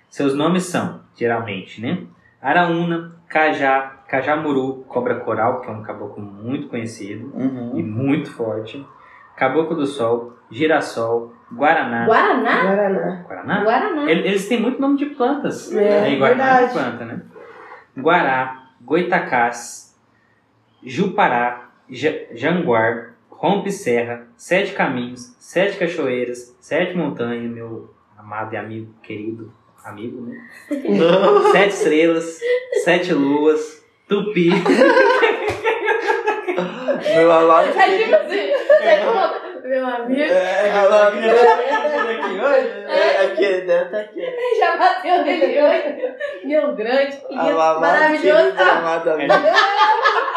Seus 0.10 0.36
nomes 0.36 0.64
são, 0.64 1.02
geralmente, 1.16 1.82
né? 1.82 2.00
Araúna, 2.42 3.14
Cajá, 3.28 4.04
Cajamuru, 4.08 4.84
Cobra 4.88 5.16
Coral, 5.16 5.62
que 5.62 5.68
é 5.70 5.72
um 5.72 5.82
caboclo 5.82 6.22
muito 6.24 6.68
conhecido 6.68 7.32
e 7.36 7.42
Uhum. 7.42 7.82
muito 7.84 8.32
forte. 8.32 8.86
Caboclo 9.36 9.76
do 9.76 9.88
Sol, 9.88 10.34
Girassol, 10.52 11.34
Guaraná. 11.52 12.06
Guaraná? 12.06 12.62
Guaraná. 12.64 13.24
Guaraná? 13.28 13.64
Guaraná. 13.64 14.12
Ele- 14.12 14.28
Eles 14.28 14.48
têm 14.48 14.62
muito 14.62 14.80
nome 14.80 14.98
de 14.98 15.08
plantas. 15.08 15.72
É, 15.74 16.02
né? 16.02 16.12
E 16.14 16.18
Guaraná 16.18 16.44
é 16.44 16.68
verdade. 16.68 16.74
planta, 16.74 17.06
né? 17.06 17.22
Guará, 17.98 18.68
Goitacás, 18.82 19.98
Jupará, 20.84 21.70
Ja- 21.90 22.26
Janguar, 22.36 23.13
Rompe 23.44 23.70
Serra, 23.74 24.26
Sete 24.38 24.72
Caminhos, 24.72 25.36
Sete 25.38 25.76
Cachoeiras, 25.78 26.56
Sete 26.62 26.96
Montanhas, 26.96 27.52
meu 27.52 27.94
amado 28.18 28.54
e 28.54 28.58
amigo, 28.58 28.96
querido 29.04 29.52
amigo, 29.84 30.22
né? 30.22 30.50
Sete 31.52 31.74
Estrelas, 31.74 32.40
Sete 32.86 33.14
Luas, 33.14 33.84
Tupi, 34.08 34.50
Meu. 37.18 37.68
É 37.78 37.98
tipo 37.98 38.16
assim, 38.16 38.52
você 38.54 38.98
falou, 39.04 39.42
meu 39.66 39.86
amigo, 39.88 40.22
É, 40.22 40.72
alarme. 40.72 41.28
É, 42.88 43.26
aqui 43.26 43.62
dentro, 43.66 43.92
tá 43.92 44.00
aqui. 44.00 44.22
já 44.58 44.78
bateu 44.78 45.22
nele 45.26 45.62
hoje. 45.62 46.16
Meu 46.46 46.74
grande, 46.76 47.18
querido, 47.18 47.42
Alarme, 47.42 47.82
maravilhoso. 47.82 48.62
amado 48.62 49.12
amigo. 49.12 49.34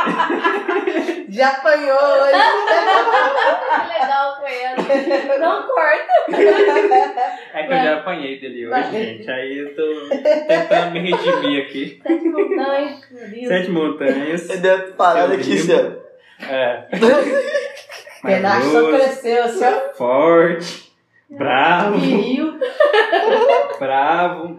Já 1.29 1.49
apanhou 1.49 1.99
hoje. 1.99 2.33
Que 3.77 4.01
legal 4.01 4.37
com 4.37 4.47
ele. 4.47 5.39
Não 5.39 5.63
corta. 5.67 6.13
É 7.53 7.63
que 7.67 7.73
eu 7.73 7.77
já 7.77 7.97
apanhei 7.99 8.41
dele 8.41 8.67
hoje, 8.67 8.71
Vai. 8.71 8.91
gente. 8.93 9.31
Aí 9.31 9.59
eu 9.59 9.75
tô 9.75 10.09
tentando 10.17 10.91
me 10.93 11.01
redimir 11.11 11.63
aqui. 11.65 12.01
Sete 12.03 12.29
montanhas. 12.29 13.11
meu 13.11 13.29
Deus. 13.29 13.49
Sete 13.49 13.71
montanhas. 13.71 14.51
Eu 14.51 14.59
dei 14.61 14.73
uma 14.75 14.83
parada 14.93 15.35
aqui. 15.35 15.57
Zé. 15.59 15.93
É. 16.49 16.85
Penacho 18.23 18.67
só 18.67 18.73
Maravilhoso, 18.83 19.05
cresceu 19.05 19.45
assim, 19.45 19.65
ó. 19.65 19.95
forte, 19.95 20.93
bravo, 21.31 21.99
Viril. 21.99 22.59
bravo. 23.79 24.59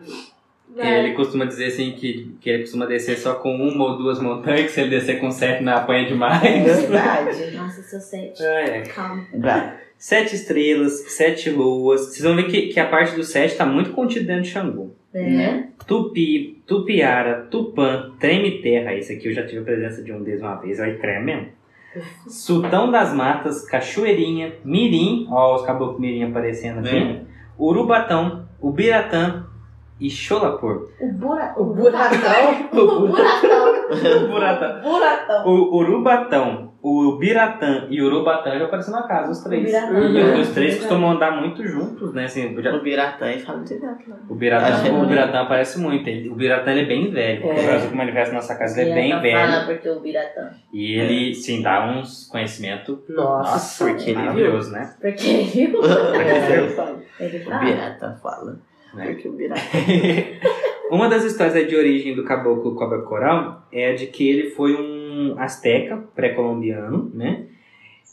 Vai. 0.77 0.99
Ele 0.99 1.13
costuma 1.13 1.45
dizer 1.45 1.65
assim 1.65 1.91
que, 1.93 2.35
que 2.39 2.49
ele 2.49 2.59
costuma 2.59 2.85
descer 2.85 3.17
só 3.17 3.33
com 3.33 3.55
uma 3.55 3.83
ou 3.83 3.97
duas 3.97 4.21
montanhas, 4.21 4.65
que 4.65 4.69
se 4.71 4.81
ele 4.81 4.91
descer 4.91 5.19
com 5.19 5.31
sete 5.31 5.63
não 5.63 5.75
apanha 5.75 6.07
demais. 6.07 6.41
Verdade. 6.43 7.51
Nossa, 7.55 7.81
seu 7.81 7.99
sete. 7.99 8.43
É. 8.43 8.81
Calma. 8.81 9.25
Sete 9.97 10.35
estrelas, 10.35 10.99
sete 11.07 11.49
luas. 11.49 12.01
Vocês 12.01 12.21
vão 12.21 12.35
ver 12.35 12.47
que, 12.47 12.67
que 12.67 12.79
a 12.79 12.85
parte 12.85 13.15
do 13.15 13.23
sete 13.23 13.53
está 13.53 13.65
muito 13.65 13.91
contida 13.91 14.27
dentro 14.27 14.43
de 14.43 14.49
Xangô. 14.49 14.91
É. 15.11 15.63
Tupi, 15.87 16.61
Tupiara, 16.67 17.47
Tupã, 17.49 18.11
Treme 18.19 18.61
Terra. 18.61 18.93
Esse 18.93 19.13
aqui 19.13 19.29
eu 19.29 19.33
já 19.33 19.43
tive 19.43 19.61
a 19.61 19.63
presença 19.63 20.03
de 20.03 20.13
um 20.13 20.21
deles 20.21 20.41
uma 20.41 20.55
vez, 20.55 20.77
vai 20.77 20.93
treme 20.97 21.25
mesmo. 21.25 21.47
Sultão 22.27 22.91
das 22.91 23.11
Matas, 23.11 23.65
Cachoeirinha, 23.65 24.53
Mirim, 24.63 25.25
ó 25.31 25.55
os 25.55 25.65
caboclos 25.65 25.99
Mirim 25.99 26.25
aparecendo 26.25 26.79
aqui. 26.79 26.95
É. 26.95 27.21
Urubatão, 27.57 28.47
Ubiratã 28.61 29.46
e 29.99 30.09
Cholapur. 30.09 30.89
O 30.99 31.11
bura... 31.13 31.53
O 31.57 31.63
buracão. 31.65 32.67
O 32.77 33.07
buracão. 33.07 34.33
Uratã. 34.33 34.81
Buracão. 34.81 35.47
O 35.47 35.77
Urubatão, 35.77 36.71
o 36.81 37.17
Biratã 37.17 37.87
e 37.89 38.01
o 38.01 38.05
Urubatã 38.05 38.57
já 38.59 38.65
apareceram 38.65 38.99
na 38.99 39.07
casa, 39.07 39.31
os 39.31 39.41
três. 39.43 39.73
E 39.73 40.39
os 40.41 40.49
três 40.53 40.73
Uhum. 40.75 40.79
costumam 40.81 41.11
andar 41.11 41.31
muito 41.39 41.65
juntos, 41.65 42.13
né? 42.13 42.25
Assim, 42.25 42.55
já- 42.61 42.73
O 42.75 42.81
Biratã 42.81 43.31
e 43.31 43.39
fala 43.39 43.63
direto 43.63 44.09
lá. 44.09 44.17
O 44.29 44.35
Biratã, 44.35 44.65
Achei 44.67 44.91
o. 44.91 45.05
Biratã 45.05 45.39
aparece 45.41 45.79
muito. 45.79 46.07
Ele- 46.07 46.29
o 46.29 46.35
Biratã 46.35 46.71
ele 46.71 46.81
é 46.81 46.85
bem 46.85 47.09
velho. 47.11 47.47
É. 47.47 47.51
O 47.61 47.65
Brasil 47.65 47.89
que 47.89 47.95
manifesta 47.95 48.33
na 48.33 48.39
nossa 48.41 48.55
casa 48.55 48.81
ele 48.81 48.91
é 48.91 48.93
bem 48.93 49.19
velho. 49.21 49.51
Fala 49.51 49.65
porque 49.65 49.89
o 49.89 49.99
Biratã. 50.01 50.49
E 50.73 50.93
ele, 50.99 51.33
sim, 51.33 51.61
dá 51.61 51.87
uns 51.89 52.27
conhecimento 52.27 53.01
Nossa. 53.09 53.85
porque 53.85 54.11
ele 54.11 54.19
maravilhoso, 54.19 54.71
né? 54.71 54.93
Porque 55.01 55.27
ele 55.27 55.43
viu. 55.67 55.81
É, 56.13 56.67
fala. 56.69 56.99
Ele 57.19 57.37
O 57.37 57.45
fala. 57.45 57.59
Biratã 57.63 58.15
fala. 58.21 58.59
Né? 58.97 59.13
Biratã. 59.13 59.61
Uma 60.89 61.09
das 61.09 61.23
histórias 61.23 61.67
de 61.67 61.75
origem 61.75 62.15
do 62.15 62.23
caboclo 62.23 62.75
cobra 62.75 63.01
coral 63.01 63.67
é 63.71 63.91
a 63.91 63.95
de 63.95 64.07
que 64.07 64.27
ele 64.27 64.51
foi 64.51 64.73
um 64.73 65.35
asteca 65.37 65.97
pré-colombiano, 66.15 67.11
né? 67.13 67.45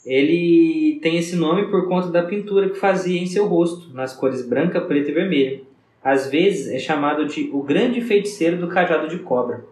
Ele 0.05 0.99
tem 1.01 1.17
esse 1.17 1.35
nome 1.35 1.67
por 1.71 1.87
conta 1.87 2.09
da 2.09 2.21
pintura 2.23 2.69
que 2.69 2.77
fazia 2.77 3.19
em 3.19 3.25
seu 3.25 3.47
rosto, 3.47 3.91
nas 3.93 4.13
cores 4.13 4.47
branca, 4.47 4.81
preta 4.81 5.09
e 5.09 5.13
vermelha. 5.13 5.61
Às 6.03 6.29
vezes 6.29 6.71
é 6.71 6.77
chamado 6.77 7.25
de 7.25 7.49
o 7.51 7.63
grande 7.63 8.01
feiticeiro 8.01 8.57
do 8.57 8.67
cajado 8.67 9.07
de 9.07 9.19
cobra, 9.19 9.65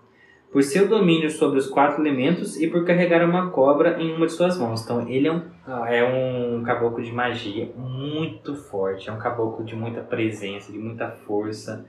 por 0.54 0.62
seu 0.62 0.88
domínio 0.88 1.32
sobre 1.32 1.58
os 1.58 1.68
quatro 1.68 2.00
elementos 2.02 2.62
e 2.62 2.68
por 2.68 2.86
carregar 2.86 3.28
uma 3.28 3.50
cobra 3.50 4.00
em 4.00 4.14
uma 4.16 4.28
de 4.28 4.34
suas 4.34 4.56
mãos. 4.58 4.84
Então 4.84 5.10
ele 5.10 5.28
é 5.28 5.32
um, 5.32 5.42
é 5.88 6.04
um 6.04 6.62
caboclo 6.62 7.04
de 7.04 7.12
magia 7.12 7.72
muito 7.76 8.54
forte, 8.56 9.10
é 9.10 9.12
um 9.12 9.18
caboclo 9.18 9.66
de 9.66 9.76
muita 9.76 10.02
presença, 10.02 10.72
de 10.72 10.78
muita 10.78 11.10
força 11.10 11.84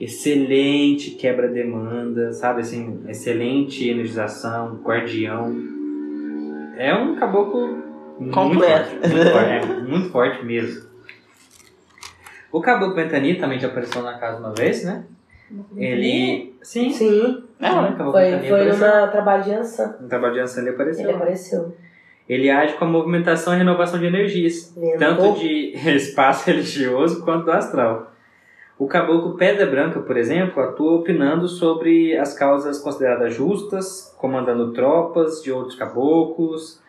excelente 0.00 1.10
quebra-demanda, 1.16 2.32
sabe 2.32 2.60
assim, 2.60 3.02
excelente 3.08 3.88
energização, 3.88 4.76
guardião. 4.76 5.52
É 6.76 6.94
um 6.94 7.16
caboclo 7.16 7.82
muito 8.16 8.32
Completo. 8.32 8.90
forte, 8.90 9.08
muito 9.08 9.30
forte, 9.32 9.50
é, 9.50 9.80
muito 9.80 10.10
forte 10.10 10.44
mesmo. 10.44 10.88
O 12.52 12.60
caboclo 12.60 12.94
Ventani 12.94 13.34
também 13.34 13.58
já 13.58 13.66
apareceu 13.66 14.00
na 14.02 14.16
casa 14.18 14.38
uma 14.38 14.54
vez, 14.54 14.84
né? 14.84 15.04
Ele. 15.76 16.54
Sim, 16.62 16.90
Sim. 16.90 17.44
Ah, 17.60 17.92
caboclo 17.96 18.12
Foi, 18.12 18.38
foi 18.48 18.64
numa 18.66 19.08
trabalho 19.08 19.42
de 19.42 19.52
ança. 19.52 19.98
No 20.00 20.08
trabalho 20.08 20.34
de 20.34 20.40
Ansan 20.40 20.60
ele 20.60 20.70
apareceu. 20.70 21.04
Ele 21.04 21.16
apareceu. 21.16 21.76
Ele 22.28 22.50
age 22.50 22.74
com 22.74 22.84
a 22.84 22.88
movimentação 22.88 23.54
e 23.54 23.58
renovação 23.58 23.98
de 23.98 24.06
energias. 24.06 24.74
tanto 24.98 25.38
de 25.38 25.72
espaço 25.96 26.46
religioso 26.46 27.24
quanto 27.24 27.46
do 27.46 27.52
astral. 27.52 28.12
O 28.78 28.86
caboclo 28.86 29.36
Pedra 29.36 29.66
Branca, 29.66 29.98
por 30.00 30.16
exemplo, 30.16 30.62
atua 30.62 30.92
opinando 30.98 31.48
sobre 31.48 32.16
as 32.16 32.32
causas 32.32 32.78
consideradas 32.78 33.34
justas, 33.34 34.14
comandando 34.16 34.72
tropas 34.72 35.42
de 35.42 35.50
outros 35.50 35.74
caboclos, 35.74 36.80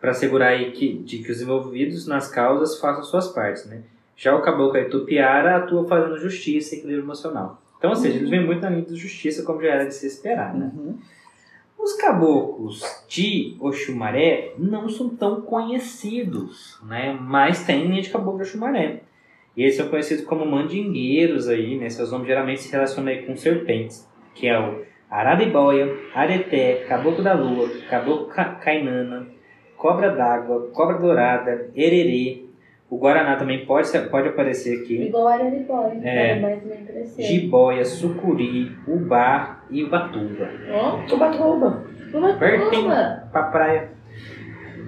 para 0.00 0.10
assegurar 0.10 0.48
aí 0.48 0.72
que, 0.72 0.92
de 0.98 1.18
que 1.18 1.30
os 1.30 1.40
envolvidos 1.40 2.06
nas 2.08 2.28
causas 2.28 2.80
façam 2.80 3.04
suas 3.04 3.28
partes. 3.28 3.66
Né? 3.66 3.82
Já 4.16 4.34
o 4.34 4.40
caboclo 4.42 4.82
Tupiara 4.88 5.56
atua 5.56 5.86
fazendo 5.86 6.18
justiça 6.18 6.74
e 6.74 6.78
equilíbrio 6.78 7.04
emocional. 7.04 7.60
Então, 7.78 7.90
ou 7.90 7.96
seja, 7.96 8.16
eles 8.16 8.30
vêm 8.30 8.44
muito 8.44 8.62
na 8.62 8.70
linha 8.70 8.86
da 8.86 8.94
justiça, 8.94 9.42
como 9.42 9.60
já 9.60 9.68
era 9.68 9.84
de 9.86 9.94
se 9.94 10.06
esperar. 10.06 10.54
Né? 10.54 10.70
Uhum. 10.74 10.96
Os 11.78 11.92
caboclos 11.92 12.82
de 13.06 13.54
Oxumaré 13.60 14.54
não 14.58 14.88
são 14.88 15.10
tão 15.10 15.42
conhecidos, 15.42 16.78
né? 16.84 17.16
Mas 17.20 17.64
tem 17.64 17.86
linha 17.86 18.00
de 18.02 18.08
caboclo 18.10 18.38
de 18.42 18.48
Oxumaré. 18.48 19.02
E 19.56 19.62
eles 19.62 19.76
são 19.76 19.88
conhecidos 19.88 20.24
como 20.24 20.44
mandingueiros 20.46 21.48
aí, 21.48 21.76
né? 21.78 21.88
Seus 21.90 22.10
nomes 22.10 22.26
geralmente 22.26 22.62
se 22.62 22.72
relacionam 22.72 23.10
aí 23.12 23.22
com 23.26 23.36
serpentes, 23.36 24.08
que 24.34 24.46
é 24.46 24.58
o 24.58 24.82
Araribóia, 25.10 25.94
Areté, 26.14 26.84
Caboclo 26.88 27.22
da 27.22 27.34
Lua, 27.34 27.68
Caboclo 27.88 28.26
Ca- 28.26 28.56
Cainana, 28.56 29.26
Cobra 29.76 30.10
d'Água, 30.10 30.70
Cobra 30.72 30.98
Dourada, 30.98 31.70
Ererê. 31.74 32.45
O 32.88 32.98
Guaraná 32.98 33.34
também 33.36 33.66
pode, 33.66 33.90
pode 34.10 34.28
aparecer 34.28 34.80
aqui. 34.80 35.06
Igual 35.06 35.26
a 35.26 35.34
Araribóia. 35.34 36.00
É. 36.04 36.60
Nem 36.64 36.84
crescer. 36.86 37.22
Jiboia, 37.22 37.84
Sucuri, 37.84 38.70
Ubá 38.86 39.60
e 39.68 39.82
Ubatuba. 39.82 40.48
Ó, 40.72 41.14
Ubatuba. 41.14 41.84
uma 42.14 42.32
Pertinho. 42.34 42.88
pra 43.32 43.42
praia. 43.50 43.90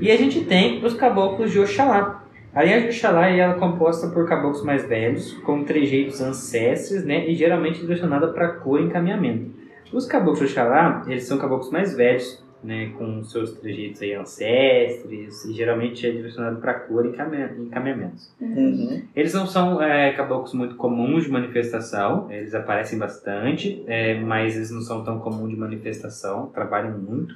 E 0.01 0.13
a 0.13 0.17
gente 0.17 0.45
tem 0.45 0.85
os 0.85 0.95
caboclos 0.95 1.51
de 1.51 1.59
Oxalá. 1.59 2.25
A 2.55 2.63
linha 2.63 2.81
de 2.81 2.89
Oxalá 2.89 3.29
ela 3.29 3.55
é 3.55 3.59
composta 3.59 4.07
por 4.09 4.29
caboclos 4.29 4.65
mais 4.65 4.85
velhos, 4.87 5.33
com 5.45 5.65
trejeitos 5.65 6.21
ancestres, 6.21 7.05
né, 7.05 7.27
e 7.29 7.35
geralmente 7.35 7.81
direcionada 7.81 8.29
para 8.29 8.49
cor 8.49 8.81
e 8.81 8.85
encaminhamento. 8.85 9.51
Os 9.93 10.07
caboclos 10.07 10.39
de 10.39 10.45
Oxalá, 10.47 11.03
eles 11.09 11.25
são 11.25 11.37
caboclos 11.37 11.71
mais 11.71 11.97
velhos, 11.97 12.43
né, 12.63 12.93
com 12.99 13.23
seus 13.23 13.53
trejeitos 13.53 14.03
aí 14.03 14.15
ancestres, 14.15 15.45
e 15.45 15.53
geralmente 15.53 16.07
é 16.07 16.11
direcionado 16.11 16.61
para 16.61 16.75
cor 16.75 17.07
e 17.07 17.11
encaminha- 17.11 17.55
encaminhamentos. 17.59 18.33
Uhum. 18.41 19.03
Eles 19.15 19.33
não 19.35 19.47
são 19.47 19.81
é, 19.83 20.13
caboclos 20.13 20.55
muito 20.55 20.75
comuns 20.75 21.25
de 21.25 21.31
manifestação, 21.31 22.31
eles 22.31 22.55
aparecem 22.55 22.99
bastante, 22.99 23.83
é, 23.87 24.19
mas 24.19 24.57
eles 24.57 24.71
não 24.71 24.81
são 24.81 25.05
tão 25.05 25.21
comuns 25.21 25.51
de 25.51 25.57
manifestação, 25.57 26.47
trabalham 26.47 26.99
muito. 26.99 27.35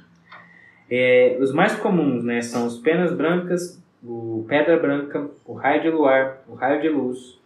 É, 0.89 1.37
os 1.39 1.53
mais 1.53 1.73
comuns 1.75 2.23
né, 2.23 2.41
são 2.41 2.67
os 2.67 2.77
penas 2.77 3.13
brancas, 3.13 3.81
o 4.03 4.45
pedra 4.47 4.77
branca, 4.77 5.29
o 5.45 5.53
raio 5.53 5.81
de 5.81 5.89
luar, 5.89 6.43
o 6.47 6.53
raio 6.55 6.81
de 6.81 6.89
luz, 6.89 7.39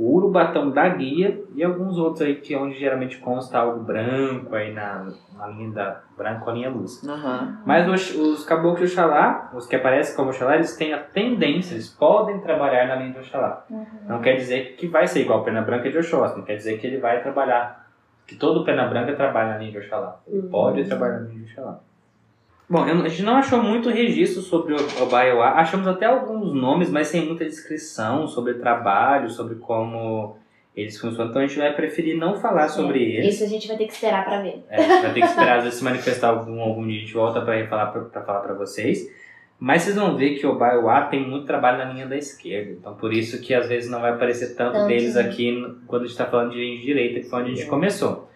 o 0.00 0.14
urubatão 0.14 0.70
da 0.70 0.88
guia 0.88 1.44
e 1.54 1.62
alguns 1.62 1.98
outros 1.98 2.22
aí 2.22 2.36
que 2.36 2.54
é 2.54 2.58
onde 2.58 2.78
geralmente 2.78 3.18
consta 3.18 3.58
algo 3.58 3.84
branco 3.84 4.54
aí 4.54 4.72
na, 4.72 5.06
na 5.36 5.46
linha 5.48 5.70
da 5.72 6.00
branco 6.16 6.48
a 6.48 6.54
linha 6.54 6.70
luz. 6.70 7.02
Uhum. 7.02 7.56
Mas 7.66 7.86
os, 7.86 8.16
os 8.16 8.44
caboclos 8.46 8.88
de 8.88 8.98
Oxalá, 8.98 9.50
os 9.54 9.66
que 9.66 9.76
aparecem 9.76 10.16
como 10.16 10.30
Oxalá, 10.30 10.54
eles 10.54 10.74
têm 10.74 10.94
a 10.94 10.98
tendência, 10.98 11.74
eles 11.74 11.90
podem 11.90 12.40
trabalhar 12.40 12.88
na 12.88 12.96
linha 12.96 13.12
de 13.12 13.18
Oxalá. 13.18 13.62
Uhum. 13.68 13.86
Não 14.08 14.22
quer 14.22 14.36
dizer 14.36 14.74
que 14.76 14.86
vai 14.86 15.06
ser 15.06 15.20
igual 15.20 15.40
o 15.40 15.44
Pena 15.44 15.60
Branca 15.60 15.90
de 15.90 15.98
Oxóssi, 15.98 16.38
não 16.38 16.46
quer 16.46 16.56
dizer 16.56 16.78
que 16.78 16.86
ele 16.86 16.96
vai 16.96 17.20
trabalhar, 17.20 17.86
que 18.26 18.36
todo 18.36 18.64
Pena 18.64 18.88
Branca 18.88 19.14
trabalha 19.14 19.50
na 19.50 19.58
linha 19.58 19.72
de 19.72 19.78
Oxalá. 19.80 20.18
Ele 20.26 20.48
pode 20.48 20.82
trabalhar 20.84 21.20
na 21.20 21.28
linha 21.28 21.44
de 21.44 21.52
Oxalá. 21.52 21.78
Bom, 22.70 22.84
a 22.84 23.08
gente 23.08 23.24
não 23.24 23.34
achou 23.34 23.60
muito 23.60 23.90
registro 23.90 24.40
sobre 24.42 24.74
o 24.74 25.02
Obaiuá, 25.02 25.54
achamos 25.54 25.88
até 25.88 26.06
alguns 26.06 26.54
nomes, 26.54 26.88
mas 26.88 27.08
sem 27.08 27.26
muita 27.26 27.44
descrição 27.44 28.28
sobre 28.28 28.54
trabalho, 28.54 29.28
sobre 29.28 29.56
como 29.56 30.36
eles 30.76 30.96
funcionam, 30.96 31.30
então 31.30 31.42
a 31.42 31.46
gente 31.48 31.58
vai 31.58 31.74
preferir 31.74 32.16
não 32.16 32.36
falar 32.36 32.68
sobre 32.68 33.02
eles. 33.02 33.34
Isso 33.34 33.42
a 33.42 33.48
gente 33.48 33.66
vai 33.66 33.76
ter 33.76 33.86
que 33.86 33.92
esperar 33.92 34.24
pra 34.24 34.40
ver. 34.40 34.64
É, 34.70 34.86
vai 34.86 35.12
ter 35.12 35.20
que 35.20 35.26
esperar 35.26 35.58
às 35.58 35.64
vezes 35.64 35.80
se 35.80 35.84
manifestar 35.84 36.28
algum, 36.28 36.60
algum 36.60 36.86
dia, 36.86 36.98
a 36.98 37.00
gente 37.00 37.12
volta 37.12 37.40
para 37.40 37.66
falar 37.66 37.86
pra 37.86 38.22
falar 38.22 38.38
para 38.38 38.54
vocês. 38.54 39.10
Mas 39.58 39.82
vocês 39.82 39.96
vão 39.96 40.16
ver 40.16 40.38
que 40.38 40.46
o 40.46 40.56
Baiuá 40.56 41.02
tem 41.06 41.28
muito 41.28 41.46
trabalho 41.46 41.78
na 41.78 41.92
linha 41.92 42.06
da 42.06 42.16
esquerda. 42.16 42.70
Então 42.70 42.94
por 42.94 43.12
isso 43.12 43.40
que 43.42 43.52
às 43.52 43.68
vezes 43.68 43.90
não 43.90 44.00
vai 44.00 44.12
aparecer 44.12 44.54
tanto 44.54 44.74
Tanto, 44.74 44.86
deles 44.86 45.16
aqui 45.16 45.60
quando 45.88 46.02
a 46.02 46.06
gente 46.06 46.12
está 46.12 46.26
falando 46.26 46.52
de 46.52 46.58
linha 46.58 46.78
de 46.78 46.84
direita, 46.84 47.18
que 47.18 47.28
foi 47.28 47.40
onde 47.40 47.50
a 47.50 47.54
gente 47.56 47.68
começou. 47.68 48.29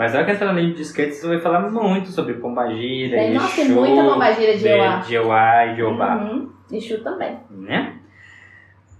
Mas 0.00 0.14
na 0.14 0.20
hora 0.20 0.26
que 0.26 0.32
entrar 0.32 0.54
linha 0.54 0.72
de 0.72 0.80
esquerda, 0.80 1.12
vocês 1.12 1.30
vão 1.30 1.38
falar 1.40 1.60
muito 1.70 2.08
sobre 2.08 2.32
Pombagira, 2.32 3.18
Tem, 3.18 3.34
nossa, 3.34 3.54
tem 3.56 3.68
muita 3.68 4.02
pombagira 4.02 4.56
de 4.56 4.66
Euá. 4.66 4.96
de 4.96 5.14
Euá 5.14 5.66
e 5.66 5.74
de 5.74 5.82
Obá 5.82 6.16
Uhum. 6.16 6.50
Exu 6.72 7.04
também. 7.04 7.36
né? 7.50 7.96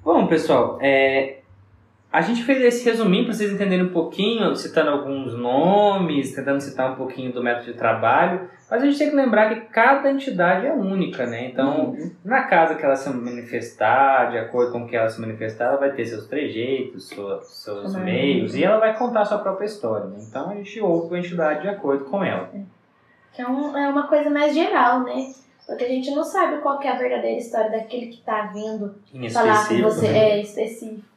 Bom, 0.04 0.26
pessoal, 0.26 0.78
é, 0.82 1.38
a 2.12 2.20
gente 2.20 2.42
fez 2.42 2.60
esse 2.62 2.84
resuminho 2.84 3.24
para 3.24 3.34
vocês 3.34 3.52
entenderem 3.52 3.86
um 3.86 3.92
pouquinho, 3.92 4.54
citando 4.56 4.90
alguns 4.90 5.32
nomes, 5.38 6.34
tentando 6.34 6.60
citar 6.60 6.90
um 6.92 6.96
pouquinho 6.96 7.32
do 7.32 7.42
método 7.42 7.66
de 7.72 7.78
trabalho, 7.78 8.50
mas 8.70 8.82
a 8.82 8.86
gente 8.86 8.98
tem 8.98 9.10
que 9.10 9.16
lembrar 9.16 9.48
que 9.48 9.60
cada 9.72 10.10
entidade 10.10 10.66
é 10.66 10.72
única, 10.72 11.24
né? 11.26 11.46
Então, 11.46 11.90
Uhum. 11.90 12.10
na 12.24 12.42
casa 12.42 12.74
que 12.74 12.84
ela 12.84 12.96
se 12.96 13.08
manifestar, 13.10 14.30
de 14.30 14.38
acordo 14.38 14.72
com 14.72 14.82
o 14.84 14.86
que 14.88 14.96
ela 14.96 15.08
se 15.08 15.20
manifestar, 15.20 15.66
ela 15.66 15.76
vai 15.76 15.92
ter 15.92 16.04
seus 16.04 16.26
trejeitos, 16.26 17.08
sua- 17.08 17.42
seus 17.42 17.92
Sua 17.92 18.00
meios, 18.00 18.54
e 18.56 18.64
ela 18.64 18.78
vai 18.78 18.96
contar 18.96 19.20
a 19.20 19.24
sua 19.24 19.38
própria 19.38 19.66
história, 19.66 20.06
né? 20.06 20.18
Então, 20.28 20.50
a 20.50 20.54
gente 20.54 20.80
ouve 20.80 21.14
a 21.14 21.18
entidade 21.18 21.62
de 21.62 21.68
acordo 21.68 22.04
com 22.06 22.24
ela. 22.24 22.48
Que 23.32 23.42
é, 23.42 23.46
um- 23.48 23.76
é 23.76 23.88
uma 23.88 24.06
coisa 24.08 24.28
mais 24.30 24.52
geral, 24.54 25.04
né? 25.04 25.32
Porque 25.66 25.84
a 25.84 25.88
gente 25.88 26.10
não 26.10 26.24
sabe 26.24 26.58
qual 26.60 26.78
que 26.80 26.88
é 26.88 26.92
a 26.92 26.98
verdadeira 26.98 27.38
história 27.38 27.70
daquele 27.70 28.06
que 28.06 28.20
tá 28.22 28.50
vindo 28.52 28.96
Em 29.14 29.30
falar 29.30 29.68
com 29.68 29.80
você. 29.82 30.08
né? 30.08 30.18
É 30.30 30.40
específico. 30.40 31.09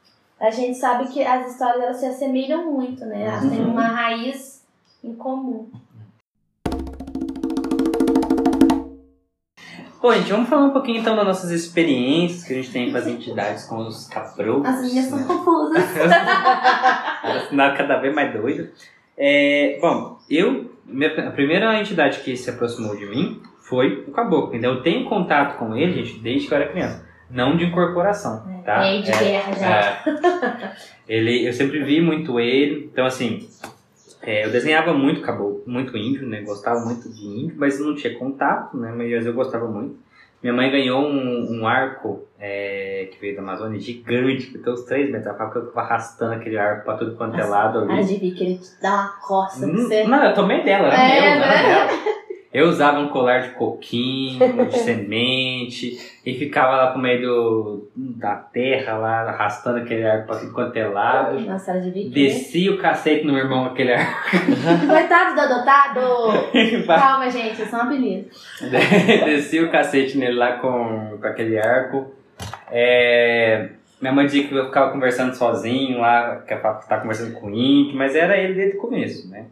A 0.43 0.49
gente 0.49 0.77
sabe 0.77 1.07
que 1.07 1.23
as 1.23 1.53
histórias 1.53 1.81
elas 1.81 1.95
se 1.95 2.05
assemelham 2.05 2.69
muito, 2.69 3.05
né? 3.05 3.27
Elas 3.27 3.49
têm 3.49 3.63
uma 3.63 3.87
raiz 3.87 4.61
em 5.01 5.15
comum. 5.15 5.69
Bom, 10.01 10.11
gente, 10.11 10.29
vamos 10.29 10.49
falar 10.49 10.65
um 10.65 10.71
pouquinho 10.71 10.99
então 10.99 11.15
das 11.15 11.25
nossas 11.25 11.49
experiências 11.49 12.43
que 12.43 12.51
a 12.51 12.55
gente 12.57 12.73
tem 12.73 12.91
com 12.91 12.97
as 12.97 13.07
entidades, 13.07 13.63
com 13.63 13.87
os 13.87 14.05
cabrões. 14.09 14.65
As 14.65 14.81
minhas 14.81 15.05
são 15.05 15.19
né? 15.19 15.25
confusas. 15.25 15.81
Elas 17.23 17.77
cada 17.77 17.99
vez 17.99 18.13
mais 18.13 18.33
doida. 18.33 18.69
É, 19.17 19.77
bom, 19.79 20.19
eu. 20.29 20.75
minha- 20.85 21.29
a 21.29 21.31
primeira 21.31 21.79
entidade 21.79 22.19
que 22.19 22.35
se 22.35 22.49
aproximou 22.49 22.97
de 22.97 23.05
mim 23.05 23.41
foi 23.61 24.03
o 24.05 24.11
caboclo. 24.11 24.53
Então 24.53 24.73
eu 24.73 24.83
tenho 24.83 25.07
contato 25.07 25.57
com 25.57 25.73
ele, 25.73 26.03
gente, 26.03 26.19
desde 26.19 26.49
que 26.49 26.53
eu 26.53 26.57
era 26.57 26.69
criança. 26.69 27.02
Não 27.29 27.57
de 27.57 27.65
incorporação, 27.65 28.43
tá? 28.65 28.85
É 28.85 29.01
de 29.01 29.11
guerra 29.11 29.53
já. 29.53 29.79
É. 29.79 30.75
ele, 31.07 31.47
eu 31.47 31.53
sempre 31.53 31.83
vi 31.83 31.99
muito 32.01 32.39
ele. 32.39 32.89
Então, 32.91 33.05
assim, 33.05 33.47
é, 34.21 34.45
eu 34.45 34.51
desenhava 34.51 34.93
muito 34.93 35.21
caboclo, 35.21 35.63
muito 35.65 35.97
índio, 35.97 36.27
né? 36.27 36.41
Gostava 36.41 36.81
muito 36.81 37.09
de 37.09 37.25
índio, 37.25 37.55
mas 37.57 37.79
não 37.79 37.95
tinha 37.95 38.17
contato, 38.17 38.77
né? 38.77 38.93
Mas 38.95 39.25
eu 39.25 39.33
gostava 39.33 39.67
muito. 39.67 39.95
Minha 40.41 40.53
mãe 40.53 40.69
ganhou 40.69 41.01
um, 41.05 41.61
um 41.61 41.65
arco 41.67 42.25
é, 42.37 43.07
que 43.13 43.19
veio 43.21 43.33
da 43.33 43.41
Amazônia 43.41 43.79
gigante, 43.79 44.47
que 44.47 44.57
tem 44.57 44.73
uns 44.73 44.81
3 44.81 45.09
metros. 45.09 45.33
Que 45.33 45.57
eu 45.57 45.67
ficava 45.67 45.87
arrastando 45.87 46.33
aquele 46.33 46.57
arco 46.57 46.83
pra 46.83 46.97
tudo 46.97 47.15
quanto 47.15 47.39
é 47.39 47.45
lado 47.45 47.77
ali. 47.79 47.87
Para 47.87 48.01
de 48.01 48.19
que 48.31 48.43
ele 48.43 48.57
te 48.57 48.81
dá 48.81 48.91
uma 48.93 49.07
coça 49.25 49.59
pra 49.65 49.69
Hum, 49.69 49.77
você. 49.77 50.03
Não, 50.03 50.23
eu 50.25 50.33
tomei 50.33 50.61
dela, 50.63 50.87
era 50.87 50.97
É, 51.01 51.21
meu, 51.21 51.39
não 51.39 51.45
era 51.45 51.63
né? 51.63 51.87
dela. 51.87 52.13
Eu 52.53 52.67
usava 52.67 52.99
um 52.99 53.07
colar 53.07 53.39
de 53.41 53.49
coquinho, 53.55 54.39
de 54.69 54.77
semente, 54.77 55.97
e 56.23 56.35
ficava 56.35 56.77
lá 56.77 56.91
pro 56.91 57.01
meio 57.01 57.21
do, 57.21 57.91
da 57.95 58.35
terra, 58.35 58.95
lá, 58.95 59.21
arrastando 59.21 59.79
aquele 59.79 60.05
arco 60.05 60.27
pra 60.27 60.35
tudo 60.37 60.53
quanto 60.53 60.77
é 60.77 60.87
lado. 60.87 61.39
Nossa, 61.39 61.79
de 61.79 61.91
que... 61.91 62.09
Descia 62.09 62.71
o 62.71 62.77
cacete 62.77 63.25
no 63.25 63.33
meu 63.33 63.45
irmão 63.45 63.65
com 63.65 63.71
aquele 63.71 63.93
arco. 63.93 64.37
Coitado 64.87 65.33
do 65.33 65.41
adotado! 65.41 65.99
Calma, 66.85 67.29
gente, 67.31 67.59
é 67.59 67.65
só 67.65 67.77
um 67.77 67.81
apelido. 67.81 68.29
Descia 69.25 69.65
o 69.65 69.71
cacete 69.71 70.15
nele 70.17 70.35
lá 70.35 70.53
com, 70.57 71.17
com 71.19 71.27
aquele 71.27 71.57
arco. 71.57 72.13
É, 72.71 73.69
minha 73.99 74.13
mãe 74.13 74.25
dizia 74.25 74.47
que 74.47 74.53
eu 74.53 74.65
ficava 74.65 74.91
conversando 74.91 75.33
sozinho 75.33 75.99
lá, 75.99 76.43
que 76.45 76.53
eu 76.53 76.61
tava 76.61 77.01
conversando 77.01 77.33
com 77.33 77.47
o 77.47 77.49
índio, 77.49 77.95
mas 77.95 78.15
era 78.15 78.37
ele 78.37 78.53
desde 78.53 78.77
o 78.77 78.81
começo, 78.81 79.27
né? 79.29 79.45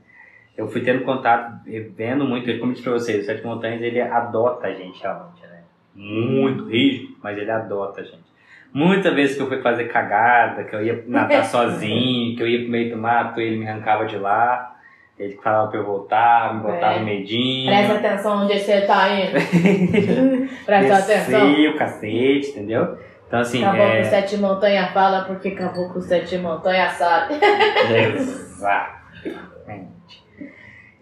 Eu 0.58 0.68
fui 0.68 0.82
tendo 0.82 1.04
contato, 1.04 1.62
vendo 1.96 2.26
muito 2.26 2.50
ele, 2.50 2.60
como 2.60 2.72
eu 2.72 2.74
disse 2.74 2.84
pra 2.84 2.94
vocês, 2.94 3.24
o 3.24 3.26
Sete 3.26 3.44
Montanhas, 3.44 3.82
ele 3.82 4.02
adota 4.02 4.68
a 4.68 4.74
gente 4.74 5.02
realmente, 5.02 5.42
né? 5.44 5.60
Muito 5.96 6.66
rígido, 6.66 7.16
mas 7.24 7.38
ele 7.38 7.50
adota 7.50 8.02
a 8.02 8.04
gente. 8.04 8.32
Muitas 8.74 9.14
vezes 9.14 9.36
que 9.36 9.42
eu 9.42 9.48
fui 9.48 9.62
fazer 9.62 9.86
cagada, 9.86 10.64
que 10.64 10.76
eu 10.76 10.84
ia 10.86 11.04
nadar 11.08 11.44
sozinho, 11.46 12.36
que 12.36 12.44
eu 12.44 12.48
ia 12.48 12.60
pro 12.62 12.70
meio 12.70 12.92
do 12.92 12.98
mato, 13.02 13.40
ele 13.42 13.58
me 13.58 13.68
arrancava 13.68 14.06
de 14.06 14.18
lá, 14.18 14.76
ele 15.18 15.38
falava 15.44 15.70
pra 15.70 15.80
eu 15.80 15.86
voltar, 15.86 16.54
me 16.56 16.62
botava 16.62 16.96
É. 16.96 17.00
medinho. 17.04 17.70
Presta 17.72 17.94
atenção 17.96 18.44
onde 18.44 18.60
você 18.60 18.82
tá 18.82 19.10
indo. 19.10 19.32
Presta 20.66 20.98
atenção. 20.98 21.48
Descia 21.50 21.72
o 21.72 21.78
cacete, 21.78 22.50
entendeu? 22.52 22.98
Então 23.28 23.40
assim, 23.40 23.62
Caboclo 23.62 23.84
é... 23.84 24.04
Sete 24.04 24.38
Montanha 24.38 24.88
fala 24.94 25.24
porque 25.24 25.52
Caboclo 25.52 26.02
Sete 26.02 26.38
Montanha 26.38 26.90
sabe. 26.90 27.36
Exatamente. 28.06 30.21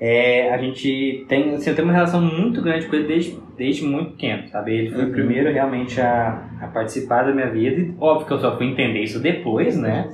É, 0.01 0.53
a 0.53 0.57
gente 0.57 1.25
tem, 1.27 1.53
assim, 1.55 1.69
eu 1.69 1.75
tenho 1.75 1.87
uma 1.87 1.93
relação 1.93 2.21
muito 2.21 2.61
grande 2.61 2.85
com 2.87 2.95
ele 2.95 3.07
desde, 3.07 3.37
desde 3.57 3.83
muito 3.85 4.11
tempo, 4.17 4.47
sabe? 4.47 4.73
Ele 4.73 4.91
foi 4.91 5.03
o 5.03 5.07
Uhum. 5.07 5.11
primeiro 5.11 5.51
realmente 5.51 5.99
a, 5.99 6.41
a 6.61 6.67
participar 6.67 7.23
da 7.23 7.33
minha 7.33 7.49
vida 7.49 7.81
e 7.81 7.93
óbvio 7.99 8.25
que 8.27 8.33
eu 8.33 8.39
só 8.39 8.55
fui 8.57 8.67
entender 8.67 9.01
isso 9.01 9.19
depois, 9.19 9.77
né? 9.77 10.09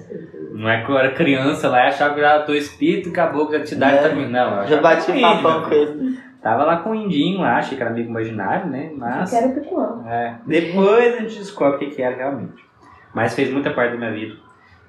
Não 0.54 0.68
é 0.70 0.84
que 0.84 0.90
eu 0.92 0.98
era 0.98 1.12
criança 1.12 1.70
lá 1.70 1.86
e 1.86 1.88
achava 1.90 2.14
que 2.16 2.20
era 2.20 2.40
teu 2.44 2.56
espírito, 2.56 3.10
acabou 3.10 3.48
que 3.48 3.56
a 3.56 3.60
entidade 3.60 3.98
É. 3.98 4.10
tá 4.10 4.16
me... 4.16 4.26
Não, 4.26 4.62
eu 4.62 4.68
Já 4.68 4.82
bati 4.82 5.22
papão 5.22 5.62
né? 5.62 5.68
com 5.68 5.74
ele. 5.76 6.18
Tava 6.42 6.64
lá 6.64 6.78
com 6.78 6.92
o 6.92 6.96
indinho 6.96 7.42
lá, 7.42 7.58
achei 7.58 7.76
que 7.78 7.84
era 7.84 7.92
amigo 7.92 8.10
imaginário, 8.10 8.70
né? 8.70 8.92
Mas... 8.96 9.34
Eu 9.34 9.40
quero 9.40 9.54
peruano. 9.62 10.08
É, 10.08 10.36
depois 10.48 11.16
a 11.16 11.20
gente 11.20 11.38
descobre 11.38 11.76
o 11.76 11.80
que 11.80 11.96
que 11.96 12.02
era 12.02 12.16
realmente. 12.16 12.64
Mas 13.14 13.36
fez 13.36 13.52
muita 13.52 13.70
parte 13.72 13.92
da 13.92 13.98
minha 13.98 14.12
vida 14.12 14.36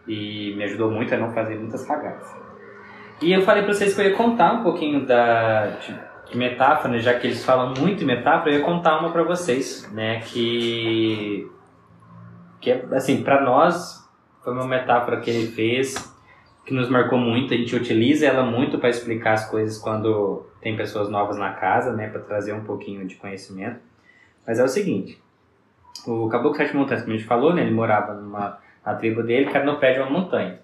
e 0.08 0.54
me 0.56 0.64
ajudou 0.64 0.90
muito 0.90 1.12
a 1.14 1.18
não 1.18 1.30
fazer 1.32 1.56
muitas 1.58 1.84
cagadas. 1.86 2.26
E 3.20 3.32
eu 3.32 3.42
falei 3.42 3.62
pra 3.62 3.72
vocês 3.72 3.94
que 3.94 4.00
eu 4.00 4.10
ia 4.10 4.14
contar 4.14 4.52
um 4.52 4.62
pouquinho 4.62 5.06
da, 5.06 5.68
de, 6.30 6.36
metáfora, 6.36 6.92
né, 6.92 6.98
já 6.98 7.18
que 7.18 7.26
eles 7.26 7.44
falam 7.44 7.72
muito 7.78 8.02
em 8.02 8.06
metáfora, 8.06 8.50
eu 8.50 8.58
ia 8.58 8.64
contar 8.64 8.98
uma 8.98 9.10
pra 9.10 9.22
vocês, 9.22 9.90
né, 9.92 10.20
que 10.20 11.50
que 12.60 12.70
assim, 12.92 13.22
pra 13.22 13.40
nós 13.40 14.06
foi 14.42 14.52
uma 14.52 14.66
metáfora 14.66 15.20
que 15.20 15.30
ele 15.30 15.46
fez 15.46 16.14
que 16.66 16.74
nos 16.74 16.90
marcou 16.90 17.16
muito, 17.16 17.54
a 17.54 17.56
gente 17.56 17.74
utiliza 17.76 18.26
ela 18.26 18.42
muito 18.42 18.78
para 18.78 18.88
explicar 18.88 19.34
as 19.34 19.48
coisas 19.48 19.78
quando 19.78 20.44
tem 20.60 20.76
pessoas 20.76 21.08
novas 21.08 21.38
na 21.38 21.52
casa, 21.52 21.92
né, 21.92 22.08
para 22.08 22.20
trazer 22.20 22.52
um 22.52 22.64
pouquinho 22.64 23.06
de 23.06 23.14
conhecimento. 23.14 23.78
Mas 24.44 24.58
é 24.58 24.64
o 24.64 24.68
seguinte, 24.68 25.22
o 26.04 26.28
Caboclo 26.28 26.56
Sete 26.56 26.76
Montanhas, 26.76 27.02
como 27.02 27.14
a 27.14 27.16
gente 27.16 27.26
falou, 27.26 27.54
né, 27.54 27.62
ele 27.62 27.70
morava 27.70 28.14
numa 28.14 28.58
na 28.84 28.94
tribo 28.94 29.22
dele, 29.22 29.46
que 29.46 29.56
era 29.56 29.64
no 29.64 29.78
pé 29.78 29.94
de 29.94 30.00
uma 30.00 30.10
montanha. 30.10 30.60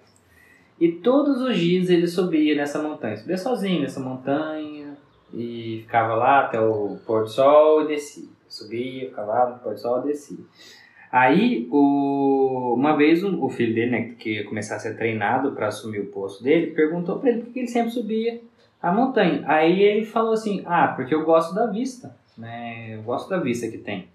E 0.83 0.91
todos 0.91 1.41
os 1.41 1.57
dias 1.57 1.89
ele 1.89 2.09
subia 2.09 2.57
nessa 2.57 2.83
montanha, 2.83 3.17
subia 3.17 3.39
sozinho 3.39 3.83
nessa 3.83 4.01
montanha 4.01 4.97
e 5.33 5.79
ficava 5.83 6.17
lá 6.17 6.41
até 6.41 6.61
o 6.61 6.99
pôr 7.07 7.23
do 7.23 7.29
sol 7.29 7.83
e 7.83 7.87
descia. 7.87 8.29
Subia, 8.49 9.09
ficava 9.09 9.33
lá 9.33 9.51
no 9.51 9.59
pôr 9.61 9.75
do 9.75 9.81
sol 9.81 10.01
e 10.01 10.09
descia. 10.09 10.45
Aí, 11.13 11.69
o, 11.71 12.75
uma 12.77 12.97
vez, 12.97 13.23
o, 13.23 13.49
filho 13.49 13.73
dele, 13.73 13.91
né, 13.93 14.15
que 14.19 14.39
ia 14.39 14.45
começar 14.45 14.75
a 14.75 14.81
ser 14.81 14.97
treinado 14.97 15.53
para 15.53 15.69
assumir 15.69 16.01
o 16.01 16.07
posto 16.07 16.43
dele, 16.43 16.73
perguntou 16.73 17.21
para 17.21 17.31
ele 17.31 17.43
por 17.43 17.53
que 17.53 17.61
ele 17.61 17.69
sempre 17.69 17.93
subia 17.93 18.41
a 18.83 18.91
montanha. 18.91 19.45
Aí 19.47 19.81
ele 19.81 20.05
falou 20.05 20.33
assim: 20.33 20.65
Ah, 20.67 20.89
porque 20.97 21.15
eu 21.15 21.25
gosto 21.25 21.55
da 21.55 21.67
vista, 21.67 22.13
né? 22.37 22.97
Eu 22.97 23.03
gosto 23.03 23.31
da 23.31 23.39
vista 23.39 23.69
que 23.69 23.79
tem. 23.79 24.09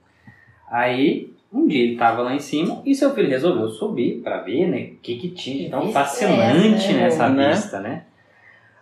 Aí, 0.69 1.33
um 1.57 1.67
dia 1.67 1.83
ele 1.83 1.93
estava 1.93 2.21
lá 2.21 2.33
em 2.35 2.39
cima 2.39 2.81
e 2.85 2.93
seu 2.95 3.13
filho 3.13 3.29
resolveu 3.29 3.67
subir 3.69 4.21
para 4.21 4.39
ver, 4.41 4.67
né? 4.67 4.91
O 4.97 5.01
que, 5.01 5.17
que 5.17 5.29
tinha 5.29 5.65
de 5.65 5.69
tão 5.69 5.81
vista 5.81 5.99
é 5.99 6.03
fascinante 6.03 6.93
né? 6.93 6.99
nessa 7.01 7.29
Né? 7.29 7.49
vista, 7.49 7.79
né? 7.79 8.03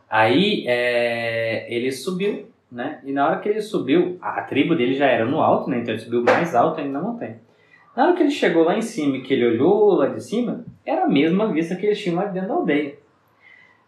Aí, 0.10 0.64
é, 0.68 1.65
ele 1.73 1.91
subiu, 1.91 2.45
né? 2.72 2.99
E 3.03 3.11
na 3.11 3.27
hora 3.27 3.39
que 3.39 3.49
ele 3.49 3.61
subiu, 3.61 4.18
a, 4.22 4.39
a 4.39 4.41
tribo 4.43 4.76
dele 4.76 4.93
já 4.95 5.07
era 5.07 5.26
no 5.26 5.41
alto, 5.41 5.69
né? 5.69 5.80
Então 5.80 5.93
ele 5.93 6.02
subiu 6.03 6.23
mais 6.23 6.53
alto 6.56 6.80
ainda 6.80 6.93
na 6.93 7.02
montanha. 7.02 7.38
Na 7.95 8.06
hora 8.07 8.14
que 8.15 8.23
ele 8.23 8.31
chegou 8.31 8.64
lá 8.64 8.77
em 8.77 8.81
cima 8.81 9.18
e 9.18 9.22
que 9.22 9.34
ele 9.34 9.45
olhou 9.47 9.95
lá 9.95 10.07
de 10.07 10.22
cima, 10.23 10.65
era 10.85 11.06
a 11.06 11.10
mesma 11.10 11.47
vista 11.52 11.76
que 11.76 11.85
eles 11.85 11.99
tinham 12.02 12.18
lá 12.18 12.26
dentro 12.26 12.49
da 12.49 12.56
aldeia. 12.56 12.95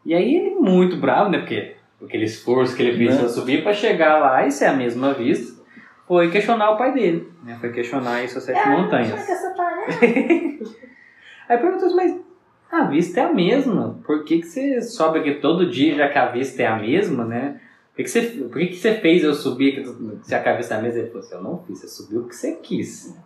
E 0.05 0.13
aí 0.13 0.35
ele, 0.35 0.55
muito 0.55 0.95
bravo, 0.97 1.29
né? 1.29 1.39
Porque 1.39 1.75
aquele 2.03 2.23
esforço 2.25 2.75
que 2.75 2.81
ele 2.83 2.97
fez 2.97 3.15
Né? 3.15 3.19
para 3.19 3.29
subir 3.29 3.63
para 3.63 3.73
chegar 3.73 4.19
lá 4.19 4.45
e 4.45 4.51
ser 4.51 4.65
a 4.65 4.73
mesma 4.73 5.13
vista, 5.13 5.56
foi 6.07 6.31
questionar 6.31 6.71
o 6.71 6.77
pai 6.77 6.93
dele, 6.93 7.31
né? 7.43 7.57
Foi 7.59 7.71
questionar 7.71 8.23
isso 8.23 8.37
as 8.37 8.45
sete 8.45 8.59
Ah, 8.59 8.69
montanhas. 8.69 9.25
Que 9.25 9.31
essa 9.31 9.49
parada? 9.51 9.87
Aí 11.49 11.57
perguntou 11.57 11.87
assim, 11.87 11.95
mas 11.95 12.19
a 12.71 12.83
vista 12.85 13.19
é 13.19 13.23
a 13.23 13.33
mesma. 13.33 13.99
Por 14.05 14.23
que, 14.23 14.39
que 14.39 14.47
você 14.47 14.81
sobe 14.81 15.19
aqui 15.19 15.35
todo 15.35 15.69
dia, 15.69 15.95
já 15.95 16.09
que 16.09 16.17
a 16.17 16.31
vista 16.31 16.63
é 16.63 16.67
a 16.67 16.77
mesma, 16.77 17.25
né? 17.25 17.59
Por 17.91 17.97
que, 17.97 18.03
que, 18.03 18.09
você, 18.09 18.21
por 18.21 18.59
que, 18.59 18.67
que 18.67 18.75
você 18.75 18.93
fez 18.95 19.23
eu 19.23 19.33
subir 19.33 19.79
aqui, 19.79 20.19
se 20.21 20.35
a 20.35 20.55
vista 20.55 20.75
é 20.75 20.77
a 20.77 20.81
mesma? 20.81 20.99
Ele 20.99 21.07
falou 21.07 21.23
assim, 21.23 21.35
eu 21.35 21.41
não 21.41 21.63
fiz, 21.63 21.79
você 21.79 21.87
subiu 21.87 22.21
porque 22.21 22.35
você 22.35 22.53
quis. 22.53 23.17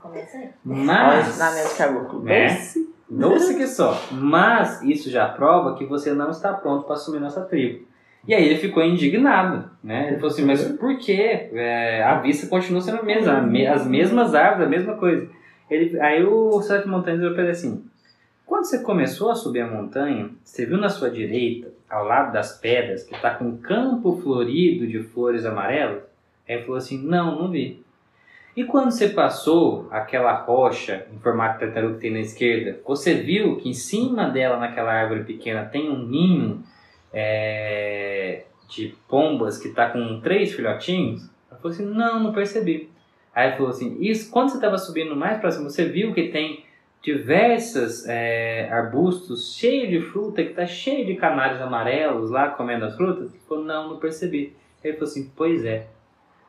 Mas... 0.63 1.27
ensinamento 1.27 1.69
de 1.69 1.75
caboclo. 1.75 2.23
Né? 2.23 2.47
Doce. 2.47 2.93
Doce 3.09 3.55
que 3.55 3.67
só. 3.67 4.01
Mas 4.11 4.81
isso 4.83 5.09
já 5.09 5.27
prova 5.27 5.75
que 5.75 5.85
você 5.85 6.13
não 6.13 6.29
está 6.29 6.53
pronto 6.53 6.85
para 6.85 6.95
assumir 6.95 7.19
nossa 7.19 7.41
tribo. 7.41 7.85
E 8.27 8.33
aí 8.35 8.45
ele 8.45 8.59
ficou 8.59 8.83
indignado, 8.83 9.69
né? 9.83 10.07
Ele 10.07 10.15
falou 10.17 10.29
assim, 10.29 10.45
mas 10.45 10.63
por 10.63 10.97
quê? 10.97 11.49
É, 11.53 12.03
a 12.03 12.19
vista 12.19 12.47
continua 12.47 12.81
sendo 12.81 12.99
a 12.99 13.03
mesma, 13.03 13.49
as 13.73 13.87
mesmas 13.87 14.35
árvores, 14.35 14.67
a 14.67 14.69
mesma 14.69 14.95
coisa. 14.95 15.27
Ele, 15.69 15.99
aí 15.99 16.23
o 16.23 16.61
Sete 16.61 16.87
Montanhas 16.87 17.19
virou 17.19 17.33
para 17.33 17.43
ele 17.43 17.51
assim, 17.51 17.83
quando 18.45 18.65
você 18.65 18.83
começou 18.83 19.31
a 19.31 19.35
subir 19.35 19.61
a 19.61 19.67
montanha, 19.67 20.29
você 20.43 20.65
viu 20.65 20.77
na 20.77 20.89
sua 20.89 21.09
direita, 21.09 21.71
ao 21.89 22.05
lado 22.05 22.33
das 22.33 22.59
pedras, 22.59 23.03
que 23.03 23.15
está 23.15 23.31
com 23.31 23.45
um 23.45 23.57
campo 23.57 24.19
florido 24.21 24.85
de 24.85 25.01
flores 25.01 25.45
amarelas? 25.45 26.03
Aí 26.47 26.55
ele 26.55 26.63
falou 26.63 26.77
assim, 26.77 27.01
não, 27.01 27.39
não 27.39 27.49
vi. 27.49 27.83
E 28.55 28.65
quando 28.65 28.91
você 28.91 29.07
passou 29.07 29.87
aquela 29.89 30.33
rocha 30.33 31.07
em 31.13 31.19
formato 31.19 31.53
de 31.53 31.65
tartaruga 31.65 31.95
que 31.95 32.01
tem 32.01 32.11
na 32.11 32.19
esquerda, 32.19 32.79
você 32.85 33.13
viu 33.15 33.55
que 33.55 33.69
em 33.69 33.73
cima 33.73 34.29
dela, 34.29 34.57
naquela 34.57 34.91
árvore 34.91 35.23
pequena, 35.23 35.63
tem 35.63 35.89
um 35.89 36.05
ninho 36.05 36.61
é, 37.13 38.43
de 38.69 38.95
pombas 39.07 39.57
que 39.57 39.67
está 39.67 39.89
com 39.89 40.21
três 40.21 40.53
filhotinhos? 40.53 41.29
Ela 41.49 41.59
falou 41.59 41.73
assim, 41.73 41.85
não, 41.85 42.19
não 42.19 42.33
percebi. 42.33 42.89
Aí 43.33 43.47
ele 43.47 43.57
falou 43.57 43.71
assim, 43.71 43.97
isso, 44.01 44.29
quando 44.29 44.49
você 44.49 44.57
estava 44.57 44.77
subindo 44.77 45.15
mais 45.15 45.39
próximo, 45.39 45.69
você 45.69 45.85
viu 45.85 46.13
que 46.13 46.29
tem 46.29 46.65
diversos 47.01 48.07
é, 48.07 48.69
arbustos 48.69 49.55
cheios 49.55 49.89
de 49.89 50.01
fruta, 50.01 50.43
que 50.43 50.49
está 50.49 50.65
cheio 50.65 51.05
de 51.05 51.15
canários 51.15 51.61
amarelos 51.61 52.29
lá 52.29 52.49
comendo 52.49 52.85
as 52.85 52.95
frutas? 52.95 53.33
Ele 53.33 53.43
falou, 53.47 53.63
não, 53.63 53.89
não 53.89 53.99
percebi. 53.99 54.55
Ele 54.83 54.93
falou 54.93 55.09
assim, 55.09 55.31
pois 55.35 55.63
é, 55.65 55.87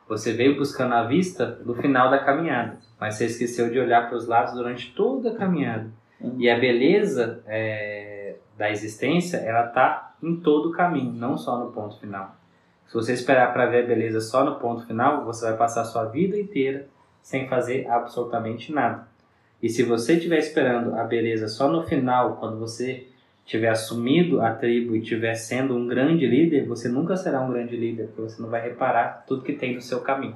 você 0.07 0.33
veio 0.33 0.57
buscando 0.57 0.93
a 0.93 1.03
vista 1.03 1.45
do 1.45 1.73
final 1.73 2.09
da 2.09 2.19
caminhada, 2.19 2.77
mas 2.99 3.15
você 3.15 3.25
esqueceu 3.25 3.69
de 3.69 3.79
olhar 3.79 4.07
para 4.07 4.17
os 4.17 4.27
lados 4.27 4.53
durante 4.53 4.93
toda 4.93 5.31
a 5.31 5.35
caminhada. 5.35 5.89
Uhum. 6.19 6.35
E 6.39 6.49
a 6.49 6.59
beleza 6.59 7.43
é, 7.47 8.12
da 8.57 8.69
existência, 8.69 9.37
ela 9.37 9.67
está 9.67 10.15
em 10.21 10.35
todo 10.37 10.69
o 10.69 10.71
caminho, 10.71 11.11
não 11.13 11.37
só 11.37 11.57
no 11.57 11.71
ponto 11.71 11.99
final. 11.99 12.35
Se 12.87 12.93
você 12.93 13.13
esperar 13.13 13.51
para 13.53 13.65
ver 13.65 13.83
a 13.83 13.87
beleza 13.87 14.21
só 14.21 14.43
no 14.43 14.55
ponto 14.55 14.85
final, 14.85 15.25
você 15.25 15.45
vai 15.47 15.57
passar 15.57 15.81
a 15.81 15.85
sua 15.85 16.05
vida 16.05 16.37
inteira 16.37 16.87
sem 17.21 17.47
fazer 17.47 17.89
absolutamente 17.89 18.71
nada. 18.71 19.07
E 19.61 19.69
se 19.69 19.81
você 19.83 20.15
estiver 20.15 20.37
esperando 20.37 20.95
a 20.95 21.03
beleza 21.03 21.47
só 21.47 21.69
no 21.69 21.83
final, 21.83 22.35
quando 22.35 22.59
você 22.59 23.07
tiver 23.45 23.69
assumido 23.69 24.41
a 24.41 24.51
tribo 24.51 24.95
e 24.95 24.99
estiver 24.99 25.33
sendo 25.35 25.75
um 25.75 25.87
grande 25.87 26.25
líder, 26.25 26.65
você 26.67 26.87
nunca 26.87 27.15
será 27.15 27.41
um 27.41 27.51
grande 27.51 27.75
líder, 27.75 28.07
porque 28.07 28.21
você 28.21 28.41
não 28.41 28.49
vai 28.49 28.61
reparar 28.61 29.23
tudo 29.27 29.41
que 29.43 29.53
tem 29.53 29.75
no 29.75 29.81
seu 29.81 30.01
caminho. 30.01 30.35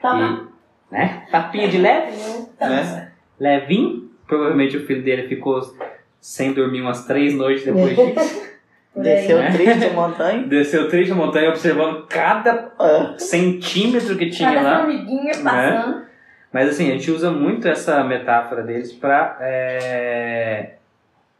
Toma. 0.00 0.50
E, 0.90 0.94
né? 0.94 1.26
Tapinha 1.30 1.68
de 1.68 1.78
leve, 1.78 2.16
Né? 2.60 3.12
levinho. 3.38 4.08
Provavelmente 4.26 4.76
o 4.76 4.86
filho 4.86 5.02
dele 5.02 5.28
ficou 5.28 5.60
sem 6.20 6.52
dormir 6.52 6.80
umas 6.80 7.04
três 7.06 7.34
noites 7.34 7.64
depois 7.64 7.96
disso. 7.96 8.48
Por 8.94 9.06
aí. 9.06 9.14
Desceu 9.14 9.38
né? 9.38 9.52
triste 9.52 9.84
a 9.84 9.92
montanha. 9.92 10.42
Desceu 10.48 10.88
triste 10.88 11.12
a 11.12 11.14
montanha, 11.14 11.50
observando 11.50 12.06
cada 12.08 12.72
Ah, 12.78 13.14
centímetro 13.18 14.16
que 14.16 14.30
tinha 14.30 14.52
Cada 14.54 14.62
lá. 14.62 14.78
formiguinha 14.80 15.32
passando. 15.42 16.02
Mas 16.52 16.70
assim, 16.70 16.88
a 16.88 16.92
gente 16.94 17.10
usa 17.10 17.30
muito 17.30 17.68
essa 17.68 18.02
metáfora 18.02 18.62
deles 18.62 18.92
para 18.92 19.38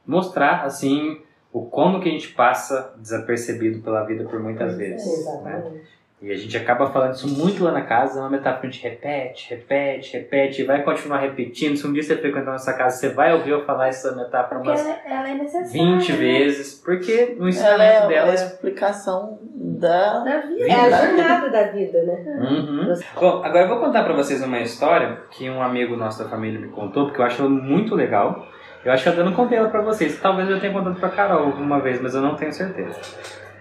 mostrar 0.06 0.64
assim 0.64 1.20
o 1.52 1.62
como 1.62 2.00
que 2.00 2.08
a 2.08 2.12
gente 2.12 2.28
passa 2.28 2.94
desapercebido 2.98 3.80
pela 3.80 4.04
vida 4.04 4.24
por 4.24 4.38
muitas 4.40 4.76
vezes. 4.76 5.04
né? 5.06 5.12
Exatamente. 5.56 5.97
E 6.20 6.32
a 6.32 6.36
gente 6.36 6.56
acaba 6.56 6.90
falando 6.90 7.14
isso 7.14 7.28
muito 7.28 7.62
lá 7.62 7.70
na 7.70 7.82
casa, 7.82 8.18
é 8.18 8.22
uma 8.22 8.30
metáfora 8.30 8.62
que 8.62 8.66
a 8.66 8.70
gente 8.70 8.82
repete, 8.82 9.50
repete, 9.50 10.16
repete, 10.16 10.62
e 10.62 10.64
vai 10.64 10.82
continuar 10.82 11.18
repetindo. 11.18 11.76
Se 11.76 11.86
um 11.86 11.92
dia 11.92 12.02
você 12.02 12.16
frequentar 12.16 12.50
nossa 12.50 12.72
casa, 12.72 12.96
você 12.96 13.10
vai 13.10 13.32
ouvir 13.32 13.50
eu 13.50 13.64
falar 13.64 13.86
essa 13.86 14.16
metáfora 14.16 14.60
umas 14.60 14.80
ela, 14.80 14.98
ela 15.06 15.28
é 15.30 15.34
necessária. 15.34 15.70
20 15.70 16.10
né? 16.10 16.18
vezes, 16.18 16.74
porque 16.74 17.36
no 17.38 17.42
ela 17.42 17.48
ensinamento 17.50 18.04
é 18.04 18.08
dela 18.08 18.30
a 18.32 18.34
explicação 18.34 19.38
da. 19.54 20.24
Da 20.24 20.40
vida. 20.40 20.66
É 20.66 20.74
a 20.74 20.90
jornada 20.90 21.50
da 21.50 21.62
vida, 21.68 22.02
né? 22.02 22.38
Uhum. 22.50 22.94
Bom, 23.14 23.44
agora 23.44 23.60
eu 23.60 23.68
vou 23.68 23.78
contar 23.78 24.02
pra 24.02 24.14
vocês 24.14 24.42
uma 24.42 24.58
história 24.58 25.20
que 25.30 25.48
um 25.48 25.62
amigo 25.62 25.96
nosso 25.96 26.24
da 26.24 26.28
família 26.28 26.58
me 26.58 26.68
contou, 26.68 27.06
porque 27.06 27.20
eu 27.20 27.26
acho 27.26 27.42
ela 27.42 27.50
muito 27.50 27.94
legal. 27.94 28.44
Eu 28.84 28.92
acho 28.92 29.04
que 29.04 29.08
eu 29.08 29.12
ainda 29.12 29.24
não 29.24 29.34
contei 29.34 29.56
ela 29.56 29.68
pra 29.68 29.82
vocês. 29.82 30.18
Talvez 30.20 30.50
eu 30.50 30.58
tenha 30.58 30.72
contado 30.72 30.98
pra 30.98 31.10
Carol 31.10 31.50
uma 31.50 31.80
vez, 31.80 32.00
mas 32.00 32.14
eu 32.14 32.22
não 32.22 32.34
tenho 32.34 32.52
certeza. 32.52 32.98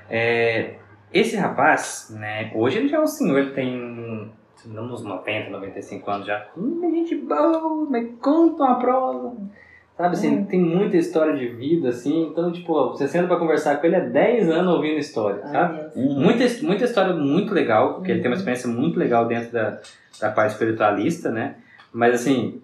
É, 0.09 0.75
esse 1.13 1.35
rapaz, 1.35 2.15
né, 2.17 2.51
hoje 2.53 2.79
ele 2.79 2.87
já 2.87 2.97
é 2.97 3.01
um 3.01 3.07
senhor, 3.07 3.39
ele 3.39 3.51
tem 3.51 4.31
uns 4.65 5.03
90, 5.03 5.49
95 5.49 6.11
anos 6.11 6.27
já. 6.27 6.47
Hum, 6.57 6.81
gente 6.81 7.15
boa, 7.15 7.87
mas 7.89 8.07
conta 8.19 8.63
uma 8.63 8.79
prova. 8.79 9.35
Sabe 9.95 10.13
assim, 10.13 10.43
tem 10.43 10.59
muita 10.59 10.95
história 10.95 11.35
de 11.35 11.47
vida, 11.47 11.89
assim. 11.89 12.27
Então, 12.27 12.51
tipo, 12.51 12.89
você 12.89 13.07
senta 13.07 13.27
pra 13.27 13.37
conversar 13.37 13.77
com 13.77 13.87
ele 13.87 13.95
há 13.95 14.01
10 14.01 14.47
anos 14.49 14.75
ouvindo 14.75 14.99
história, 14.99 15.41
sabe? 15.47 15.79
Ai. 15.79 15.91
Uhum. 15.95 16.19
Muita, 16.21 16.45
muita 16.61 16.83
história 16.83 17.13
muito 17.15 17.51
legal, 17.51 17.95
porque 17.95 18.11
ele 18.11 18.21
tem 18.21 18.29
uma 18.29 18.35
experiência 18.35 18.69
muito 18.69 18.99
legal 18.99 19.27
dentro 19.27 19.51
da, 19.51 19.79
da 20.21 20.29
parte 20.29 20.51
espiritualista, 20.51 21.31
né? 21.31 21.55
Mas 21.91 22.13
assim, 22.13 22.61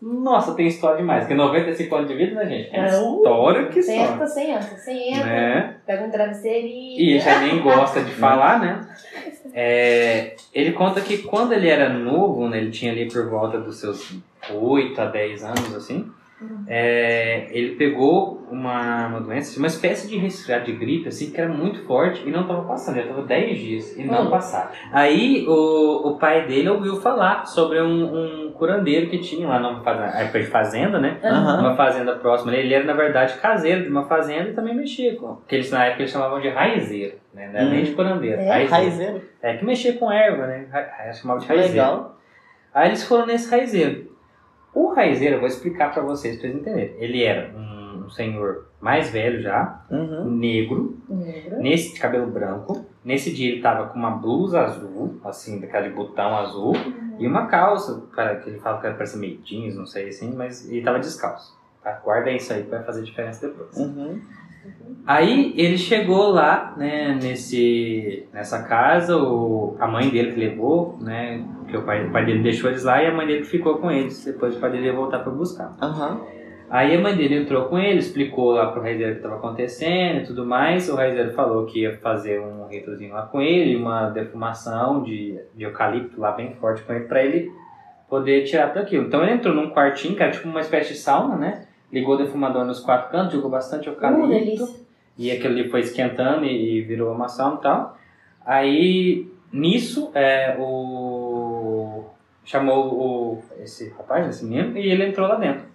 nossa, 0.00 0.54
tem 0.54 0.68
história 0.68 0.98
demais. 0.98 1.24
Porque 1.24 1.34
95 1.34 1.94
anos 1.96 2.08
de 2.08 2.14
vida, 2.16 2.34
né, 2.36 2.46
gente? 2.48 2.74
É 2.74 2.78
É, 2.78 2.98
uh, 2.98 3.16
história 3.16 3.66
que 3.66 3.82
só. 3.82 3.92
Senta, 3.92 4.26
sem 4.26 4.54
ânsia. 4.54 4.78
Sem 4.78 5.12
entra, 5.12 5.26
Né? 5.26 5.74
pega 5.84 6.04
um 6.04 6.10
travesseiro 6.10 6.66
E 6.66 7.10
ele 7.10 7.16
e... 7.16 7.20
já 7.20 7.40
nem 7.40 7.60
gosta 7.60 8.02
de 8.02 8.12
falar, 8.14 8.60
né? 8.60 8.80
É, 9.52 10.36
ele 10.54 10.72
conta 10.72 11.00
que 11.00 11.18
quando 11.18 11.52
ele 11.52 11.68
era 11.68 11.88
novo, 11.88 12.48
né, 12.48 12.58
ele 12.58 12.70
tinha 12.70 12.92
ali 12.92 13.10
por 13.10 13.28
volta 13.28 13.58
dos 13.58 13.80
seus 13.80 14.16
8 14.52 15.00
a 15.00 15.06
10 15.06 15.44
anos, 15.44 15.74
assim, 15.74 16.08
é, 16.66 17.48
ele 17.50 17.76
pegou 17.76 18.46
uma, 18.50 19.06
uma 19.08 19.20
doença, 19.20 19.58
uma 19.58 19.66
espécie 19.66 20.08
de 20.08 20.16
resfriado 20.16 20.64
de 20.66 20.72
gripe, 20.72 21.08
assim, 21.08 21.30
que 21.30 21.40
era 21.40 21.52
muito 21.52 21.84
forte 21.84 22.22
e 22.26 22.30
não 22.30 22.42
estava 22.42 22.62
passando. 22.62 22.96
Ele 22.96 23.08
estava 23.08 23.26
10 23.26 23.58
dias 23.58 23.96
e 23.96 24.04
não 24.04 24.26
Hum. 24.26 24.30
passava. 24.30 24.70
Aí 24.92 25.44
o, 25.48 26.08
o 26.10 26.18
pai 26.18 26.46
dele 26.46 26.68
ouviu 26.68 26.96
falar 27.00 27.46
sobre 27.46 27.80
um, 27.80 28.46
um 28.46 28.52
curandeiro 28.52 29.08
que 29.08 29.18
tinha 29.18 29.46
lá 29.48 29.58
numa 29.58 29.80
fazenda, 29.82 30.44
fazenda, 30.50 30.98
né? 31.00 31.18
Aham. 31.22 31.60
Uma 31.60 31.76
fazenda 31.76 32.14
próxima. 32.16 32.54
Ele 32.54 32.72
era, 32.74 32.84
na 32.84 32.92
verdade, 32.94 33.34
caseiro 33.38 33.82
de 33.82 33.88
uma 33.88 34.04
fazenda 34.06 34.50
e 34.50 34.52
também 34.54 34.74
mexia 34.74 35.16
com. 35.16 35.36
Que 35.46 35.56
eles, 35.56 35.70
na 35.70 35.84
época, 35.86 36.02
eles 36.02 36.12
chamavam 36.12 36.40
de 36.40 36.48
raizeiro, 36.48 37.16
né? 37.34 37.48
Não 37.52 37.60
era 37.60 37.68
nem 37.70 37.84
de 37.84 37.92
curandeiro. 37.92 38.40
É? 38.40 38.48
Raizeiro. 38.48 38.70
Raizeiro. 38.70 39.22
É, 39.42 39.56
que 39.56 39.64
mexia 39.64 39.92
com 39.94 40.10
erva, 40.10 40.46
né? 40.46 40.66
Ra- 40.70 41.12
Chamava 41.12 41.40
de 41.40 41.46
raizeiro. 41.46 41.72
Legal. 41.72 42.18
Aí 42.74 42.88
eles 42.88 43.04
foram 43.06 43.26
nesse 43.26 43.50
raizeiro. 43.50 44.16
O 44.78 44.92
raizeiro, 44.94 45.34
eu 45.36 45.40
vou 45.40 45.48
explicar 45.48 45.92
pra 45.92 46.02
vocês, 46.02 46.36
pra 46.38 46.42
vocês 46.48 46.60
entenderem. 46.60 46.94
Ele 46.98 47.24
era 47.24 47.50
um, 47.56 48.08
senhor 48.10 48.68
mais 48.80 49.10
velho 49.10 49.40
já, 49.42 49.84
Uhum. 49.90 50.30
negro, 50.30 50.96
Negro. 51.08 51.58
nesse 51.60 51.94
de 51.94 52.00
cabelo 52.00 52.26
branco. 52.30 52.86
Nesse 53.04 53.32
dia 53.34 53.52
ele 53.52 53.60
tava 53.60 53.88
com 53.88 53.98
uma 53.98 54.10
blusa 54.12 54.60
azul, 54.60 55.18
assim, 55.24 55.60
daquela 55.60 55.88
de 55.88 55.94
botão 55.94 56.36
azul, 56.36 56.74
e 57.18 57.26
uma 57.26 57.46
calça, 57.46 58.02
cara, 58.12 58.36
que 58.36 58.50
ele 58.50 58.60
fala 58.60 58.80
que 58.80 58.86
era 58.86 58.94
parece 58.94 59.18
meio 59.18 59.38
jeans, 59.42 59.74
não 59.76 59.86
sei 59.86 60.08
assim, 60.08 60.34
mas 60.34 60.70
ele 60.70 60.82
tava 60.82 60.98
descalço. 61.00 61.56
Tá? 61.82 61.92
Guarda 62.04 62.30
isso 62.30 62.52
aí 62.52 62.62
que 62.62 62.70
vai 62.70 62.82
fazer 62.82 63.02
diferença 63.02 63.46
depois. 63.48 63.76
Uhum. 63.76 64.20
Aí 65.06 65.54
ele 65.56 65.78
chegou 65.78 66.28
lá, 66.28 66.74
né, 66.76 67.18
nesse, 67.20 68.28
nessa 68.30 68.62
casa, 68.64 69.16
o, 69.16 69.74
a 69.80 69.86
mãe 69.86 70.10
dele 70.10 70.32
que 70.32 70.38
levou, 70.38 70.98
né, 71.00 71.42
que 71.66 71.76
o 71.78 71.82
pai, 71.82 72.06
o 72.06 72.12
pai 72.12 72.26
dele 72.26 72.42
deixou 72.42 72.68
eles 72.68 72.84
lá 72.84 73.02
e 73.02 73.06
a 73.06 73.14
mãe 73.14 73.26
dele 73.26 73.40
que 73.40 73.48
ficou 73.48 73.78
com 73.78 73.90
eles, 73.90 74.22
depois 74.22 74.54
o 74.54 74.60
pai 74.60 74.70
dele 74.70 74.86
ia 74.86 74.92
voltar 74.92 75.20
para 75.20 75.32
buscar. 75.32 75.74
Aham. 75.80 76.20
Aí 76.68 76.94
a 76.94 77.00
mãe 77.00 77.16
dele 77.16 77.36
entrou 77.36 77.64
com 77.64 77.78
ele, 77.78 77.98
explicou 77.98 78.52
lá 78.52 78.70
pro 78.70 78.82
raizeiro 78.82 79.12
o 79.12 79.14
que 79.14 79.20
estava 79.20 79.36
acontecendo 79.36 80.20
e 80.20 80.26
tudo 80.26 80.44
mais, 80.44 80.90
o 80.90 80.96
raizeiro 80.96 81.32
falou 81.32 81.64
que 81.64 81.80
ia 81.80 81.96
fazer 81.96 82.38
um 82.40 82.66
ritozinho 82.66 83.14
lá 83.14 83.22
com 83.22 83.40
ele, 83.40 83.76
uma 83.76 84.10
defumação 84.10 85.02
de, 85.02 85.40
de 85.54 85.64
eucalipto 85.64 86.20
lá 86.20 86.32
bem 86.32 86.52
forte 86.56 86.82
com 86.82 86.92
ele, 86.92 87.06
para 87.06 87.24
ele 87.24 87.50
poder 88.10 88.44
tirar 88.44 88.68
tudo 88.68 88.82
aquilo. 88.82 89.06
Então 89.06 89.22
ele 89.22 89.32
entrou 89.32 89.54
num 89.54 89.70
quartinho, 89.70 90.14
que 90.14 90.22
era 90.22 90.32
tipo 90.32 90.46
uma 90.46 90.60
espécie 90.60 90.92
de 90.92 90.98
sauna, 90.98 91.36
né, 91.36 91.67
ligou 91.92 92.14
o 92.14 92.18
defumador 92.18 92.64
nos 92.64 92.80
quatro 92.80 93.10
cantos, 93.10 93.34
jogou 93.34 93.50
bastante 93.50 93.88
Uh, 93.88 93.92
eucalipto. 93.92 94.28
delícia. 94.28 94.88
E 95.16 95.30
aquilo 95.30 95.54
ali 95.54 95.68
foi 95.68 95.80
esquentando 95.80 96.44
e, 96.44 96.78
e 96.78 96.82
virou 96.82 97.12
uma 97.12 97.28
sauna 97.28 97.56
e 97.56 97.62
tal. 97.62 97.98
Aí, 98.44 99.28
nisso, 99.52 100.10
é, 100.14 100.56
o... 100.58 102.04
chamou 102.44 102.94
o, 102.94 103.42
esse 103.60 103.90
rapaz, 103.90 104.26
esse 104.28 104.44
menino, 104.44 104.78
e 104.78 104.88
ele 104.90 105.06
entrou 105.06 105.26
lá 105.26 105.34
dentro. 105.34 105.66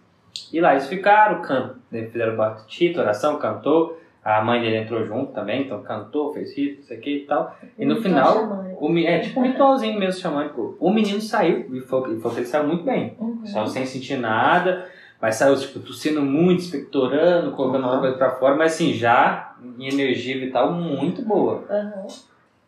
E 0.51 0.59
lá 0.61 0.71
eles 0.71 0.87
ficaram, 0.87 1.41
can... 1.41 1.75
né, 1.91 2.05
fizeram 2.05 2.35
batida, 2.35 3.01
oração, 3.01 3.37
cantou. 3.37 3.99
A 4.23 4.41
mãe 4.41 4.61
dele 4.61 4.77
entrou 4.77 5.05
junto 5.05 5.33
também, 5.33 5.63
então 5.63 5.83
cantou, 5.83 6.31
fez 6.33 6.55
rito, 6.57 6.79
isso 6.79 6.93
aqui 6.93 7.17
e 7.17 7.25
tal. 7.25 7.53
E 7.77 7.85
no 7.85 8.01
final, 8.01 8.33
chamando. 8.33 8.77
o, 8.79 8.97
é 8.99 9.19
tipo 9.19 9.41
um 9.41 9.43
ritualzinho 9.43 9.99
mesmo 9.99 10.21
xamânico. 10.21 10.77
O 10.79 10.89
menino 10.89 11.19
saiu, 11.19 11.67
e 11.69 11.79
e 11.79 11.81
falou 11.81 12.05
que 12.05 12.39
ele 12.39 12.45
saiu 12.45 12.65
muito 12.65 12.85
bem. 12.85 13.17
Uhum. 13.19 13.45
Saiu 13.45 13.67
sem 13.67 13.85
sentir 13.85 14.17
nada, 14.17 14.87
mas 15.23 15.35
saiu 15.35 15.55
tipo, 15.55 15.79
tossindo 15.79 16.21
muito, 16.21 16.59
expectorando, 16.63 17.51
colocando 17.51 17.85
Uhum. 17.85 17.91
outra 17.91 18.01
coisa 18.01 18.17
pra 18.17 18.31
fora, 18.31 18.55
mas 18.57 18.73
assim, 18.73 18.91
já 18.93 19.55
em 19.79 19.87
energia 19.87 20.37
vital 20.37 20.73
muito 20.73 21.21
boa. 21.21 21.63
Uhum. 21.69 22.07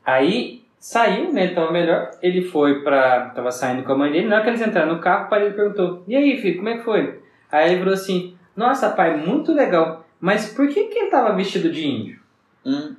Aí 0.05 0.63
saiu, 0.79 1.33
né? 1.33 1.43
Ele 1.43 1.53
tava 1.53 1.69
melhor. 1.69 2.11
Ele 2.21 2.43
foi 2.43 2.81
pra. 2.81 3.31
Tava 3.31 3.51
saindo 3.51 3.83
com 3.83 3.91
a 3.91 3.97
mãe 3.97 4.09
dele. 4.09 4.29
Na 4.29 4.35
hora 4.35 4.43
que 4.45 4.51
eles 4.51 4.61
entraram 4.65 4.93
no 4.93 5.01
carro, 5.01 5.25
o 5.25 5.29
pai 5.29 5.41
dele 5.41 5.53
perguntou: 5.53 6.01
E 6.07 6.15
aí, 6.15 6.37
filho, 6.37 6.55
como 6.55 6.69
é 6.69 6.77
que 6.77 6.85
foi? 6.85 7.19
Aí 7.51 7.71
ele 7.71 7.79
falou 7.79 7.93
assim: 7.93 8.37
Nossa, 8.55 8.89
pai, 8.91 9.17
muito 9.17 9.51
legal. 9.51 10.05
Mas 10.21 10.53
por 10.53 10.65
que, 10.69 10.85
que 10.85 10.97
ele 10.97 11.11
tava 11.11 11.35
vestido 11.35 11.69
de 11.69 11.85
índio? 11.85 12.19
Hum. 12.65 12.95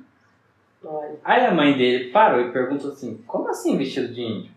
Olha. 0.85 1.15
Aí 1.25 1.45
a 1.47 1.51
mãe 1.51 1.75
dele 1.75 2.11
parou 2.11 2.41
e 2.41 2.51
perguntou 2.51 2.91
assim: 2.91 3.23
Como 3.25 3.49
assim 3.49 3.75
vestido 3.75 4.13
de 4.13 4.21
índio? 4.21 4.51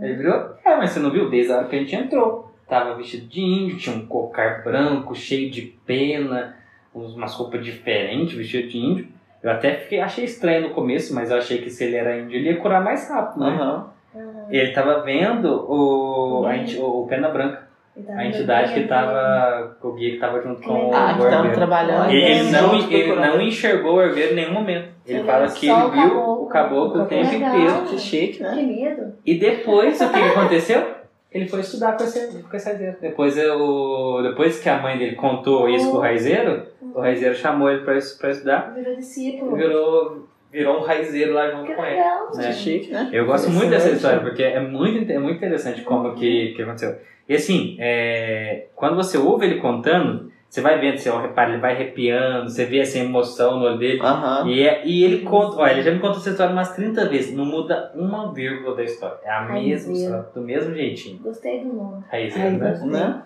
Ele 0.00 0.14
virou: 0.14 0.54
É, 0.64 0.76
mas 0.76 0.90
você 0.90 1.00
não 1.00 1.10
viu 1.10 1.28
desde 1.28 1.52
a 1.52 1.56
hora 1.56 1.66
que 1.66 1.74
a 1.74 1.80
gente 1.80 1.96
entrou. 1.96 2.49
Tava 2.70 2.94
vestido 2.94 3.26
de 3.26 3.40
índio, 3.42 3.76
tinha 3.76 3.96
um 3.96 4.06
cocar 4.06 4.62
branco, 4.62 5.14
cheio 5.14 5.50
de 5.50 5.62
pena, 5.84 6.56
umas 6.94 7.34
roupas 7.34 7.62
diferentes, 7.64 8.34
vestido 8.34 8.68
de 8.68 8.78
índio. 8.78 9.08
Eu 9.42 9.50
até 9.50 9.74
fiquei, 9.74 10.00
achei 10.00 10.24
estranho 10.24 10.68
no 10.68 10.70
começo, 10.74 11.14
mas 11.14 11.30
eu 11.30 11.36
achei 11.38 11.58
que 11.58 11.68
se 11.70 11.84
ele 11.84 11.96
era 11.96 12.18
índio, 12.18 12.36
ele 12.38 12.50
ia 12.50 12.56
curar 12.56 12.82
mais 12.84 13.08
rápido, 13.10 13.40
né? 13.40 13.58
Aham. 13.60 13.86
Ele 14.50 14.72
tava 14.72 15.00
vendo 15.02 15.46
o, 15.68 16.44
a 16.46 16.56
enti- 16.56 16.78
o 16.78 17.06
Pena 17.08 17.28
Branca, 17.28 17.68
a 18.16 18.24
entidade 18.26 18.74
que 18.74 18.80
eu- 18.80 18.88
tava. 18.88 19.76
O 19.82 19.92
guia 19.92 20.10
que 20.12 20.18
tava 20.18 20.40
junto 20.42 20.60
com 20.62 20.88
o 20.90 20.94
Ah, 20.94 21.06
que 21.14 21.18
estavam 21.24 21.36
herveiro. 21.46 21.54
trabalhando. 21.54 22.10
E 22.10 22.16
ele 22.16 22.50
não, 22.50 22.74
ele 22.90 23.14
não 23.14 23.40
enxergou 23.40 23.94
o 23.96 24.02
herveiro 24.02 24.32
em 24.32 24.36
nenhum 24.36 24.52
momento. 24.52 24.88
Ele 25.06 25.18
Ele 25.18 25.26
fala 25.26 25.46
que 25.48 25.68
ele 25.68 25.80
o 25.82 25.90
viu 25.90 26.18
o 26.42 26.46
caboclo 26.46 27.02
o 27.02 27.06
tempo 27.06 27.34
inteiro. 27.34 27.84
Que 27.88 27.98
chique, 27.98 28.42
né? 28.42 28.52
Que 28.54 28.62
medo. 28.62 29.14
E 29.24 29.38
depois, 29.38 30.00
o 30.00 30.08
que 30.12 30.18
aconteceu? 30.20 30.99
Ele 31.32 31.46
foi 31.48 31.60
estudar 31.60 31.96
com 31.96 32.02
esse, 32.04 32.42
com 32.42 32.56
esse 32.56 32.66
raizeiro. 32.68 32.96
Depois, 33.00 33.36
eu, 33.38 34.20
depois 34.22 34.58
que 34.60 34.68
a 34.68 34.78
mãe 34.80 34.98
dele 34.98 35.14
contou 35.14 35.68
isso 35.68 35.90
pro 35.90 36.00
raizeiro, 36.00 36.64
o 36.82 37.00
raizeiro 37.00 37.34
chamou 37.36 37.70
ele 37.70 37.84
pra, 37.84 37.96
pra 38.18 38.30
estudar 38.30 38.74
Virou 38.74 38.96
discípulo. 38.96 39.54
virou, 39.56 40.28
virou 40.50 40.78
um 40.78 40.82
raizeiro 40.82 41.32
lá 41.32 41.48
junto 41.50 41.66
Que 41.66 41.74
com 41.74 41.84
ele. 41.84 41.94
legal. 41.96 42.30
né? 42.34 42.46
Que 42.48 42.52
chique, 42.52 42.90
né? 42.90 43.08
Eu 43.12 43.26
gosto 43.26 43.48
muito 43.48 43.70
dessa 43.70 43.90
história, 43.90 44.20
porque 44.20 44.42
é 44.42 44.58
muito, 44.60 45.10
é 45.12 45.18
muito 45.18 45.36
interessante 45.36 45.82
como 45.82 46.14
que, 46.14 46.52
que 46.56 46.62
aconteceu. 46.62 46.96
E 47.28 47.34
assim, 47.36 47.76
é, 47.78 48.66
quando 48.74 48.96
você 48.96 49.16
ouve 49.16 49.46
ele 49.46 49.60
contando, 49.60 50.29
você 50.50 50.60
vai 50.60 50.80
vendo, 50.80 50.98
você 50.98 51.08
repara, 51.10 51.50
ele 51.52 51.60
vai 51.60 51.74
arrepiando, 51.74 52.50
você 52.50 52.64
vê 52.64 52.80
essa 52.80 52.98
emoção 52.98 53.58
no 53.60 53.66
olho 53.66 53.78
dele. 53.78 54.00
Aham. 54.02 54.48
E, 54.48 54.62
é- 54.66 54.84
e 54.84 55.04
ele 55.04 55.20
conta, 55.20 55.56
olha, 55.58 55.70
ele 55.72 55.82
já 55.82 55.92
me 55.92 56.00
contou 56.00 56.16
essa 56.18 56.30
história 56.30 56.52
umas 56.52 56.74
30 56.74 57.08
vezes, 57.08 57.32
não 57.36 57.44
muda 57.46 57.92
uma 57.94 58.32
vírgula 58.34 58.74
da 58.74 58.82
história. 58.82 59.16
É 59.22 59.30
a 59.30 59.42
Raizeiro. 59.44 59.68
mesma 59.68 59.92
história, 59.92 60.26
do 60.34 60.40
mesmo 60.40 60.74
jeitinho. 60.74 61.18
Gostei 61.20 61.60
do 61.60 61.72
nome. 61.72 62.04
Raizeiro, 62.10 62.50
né? 62.58 62.66
Raizeiro. 62.66 62.90
Né? 62.92 63.22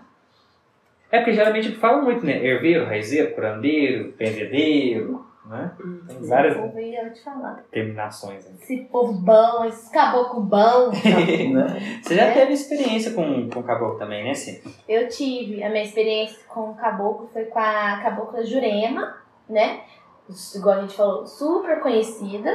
É 1.10 1.18
porque 1.18 1.32
geralmente 1.32 1.72
fala 1.72 2.02
muito, 2.02 2.26
né? 2.26 2.44
Herveiro, 2.44 2.84
raizeiro, 2.84 3.30
curandeiro, 3.34 4.12
pendedeiro, 4.18 5.24
né? 5.44 5.72
Tem 6.08 6.26
várias 6.26 6.56
Vou 6.56 6.70
ver 6.72 6.94
ela 6.94 7.10
te 7.10 7.22
falar. 7.22 7.62
terminações. 7.70 8.44
Né? 8.46 8.52
Esse 8.60 8.76
povo 8.90 9.12
bom, 9.12 9.64
esse 9.66 9.90
caboclo 9.92 10.40
bom. 10.42 10.90
Né? 11.54 12.00
Você 12.02 12.14
já 12.16 12.24
É. 12.24 12.32
teve 12.32 12.52
experiência 12.52 13.12
com, 13.12 13.48
com 13.50 13.62
caboclo 13.62 13.98
também, 13.98 14.24
né, 14.24 14.34
Sim? 14.34 14.60
Eu 14.88 15.08
tive, 15.08 15.62
a 15.62 15.68
minha 15.70 15.84
experiência 15.84 16.38
com 16.48 16.70
o 16.70 16.74
caboclo 16.74 17.28
foi 17.32 17.44
com 17.44 17.58
a 17.58 18.00
cabocla 18.02 18.44
Jurema, 18.44 19.16
né? 19.48 19.80
Igual 20.54 20.78
a 20.78 20.80
gente 20.80 20.96
falou, 20.96 21.26
super 21.26 21.80
conhecida. 21.80 22.50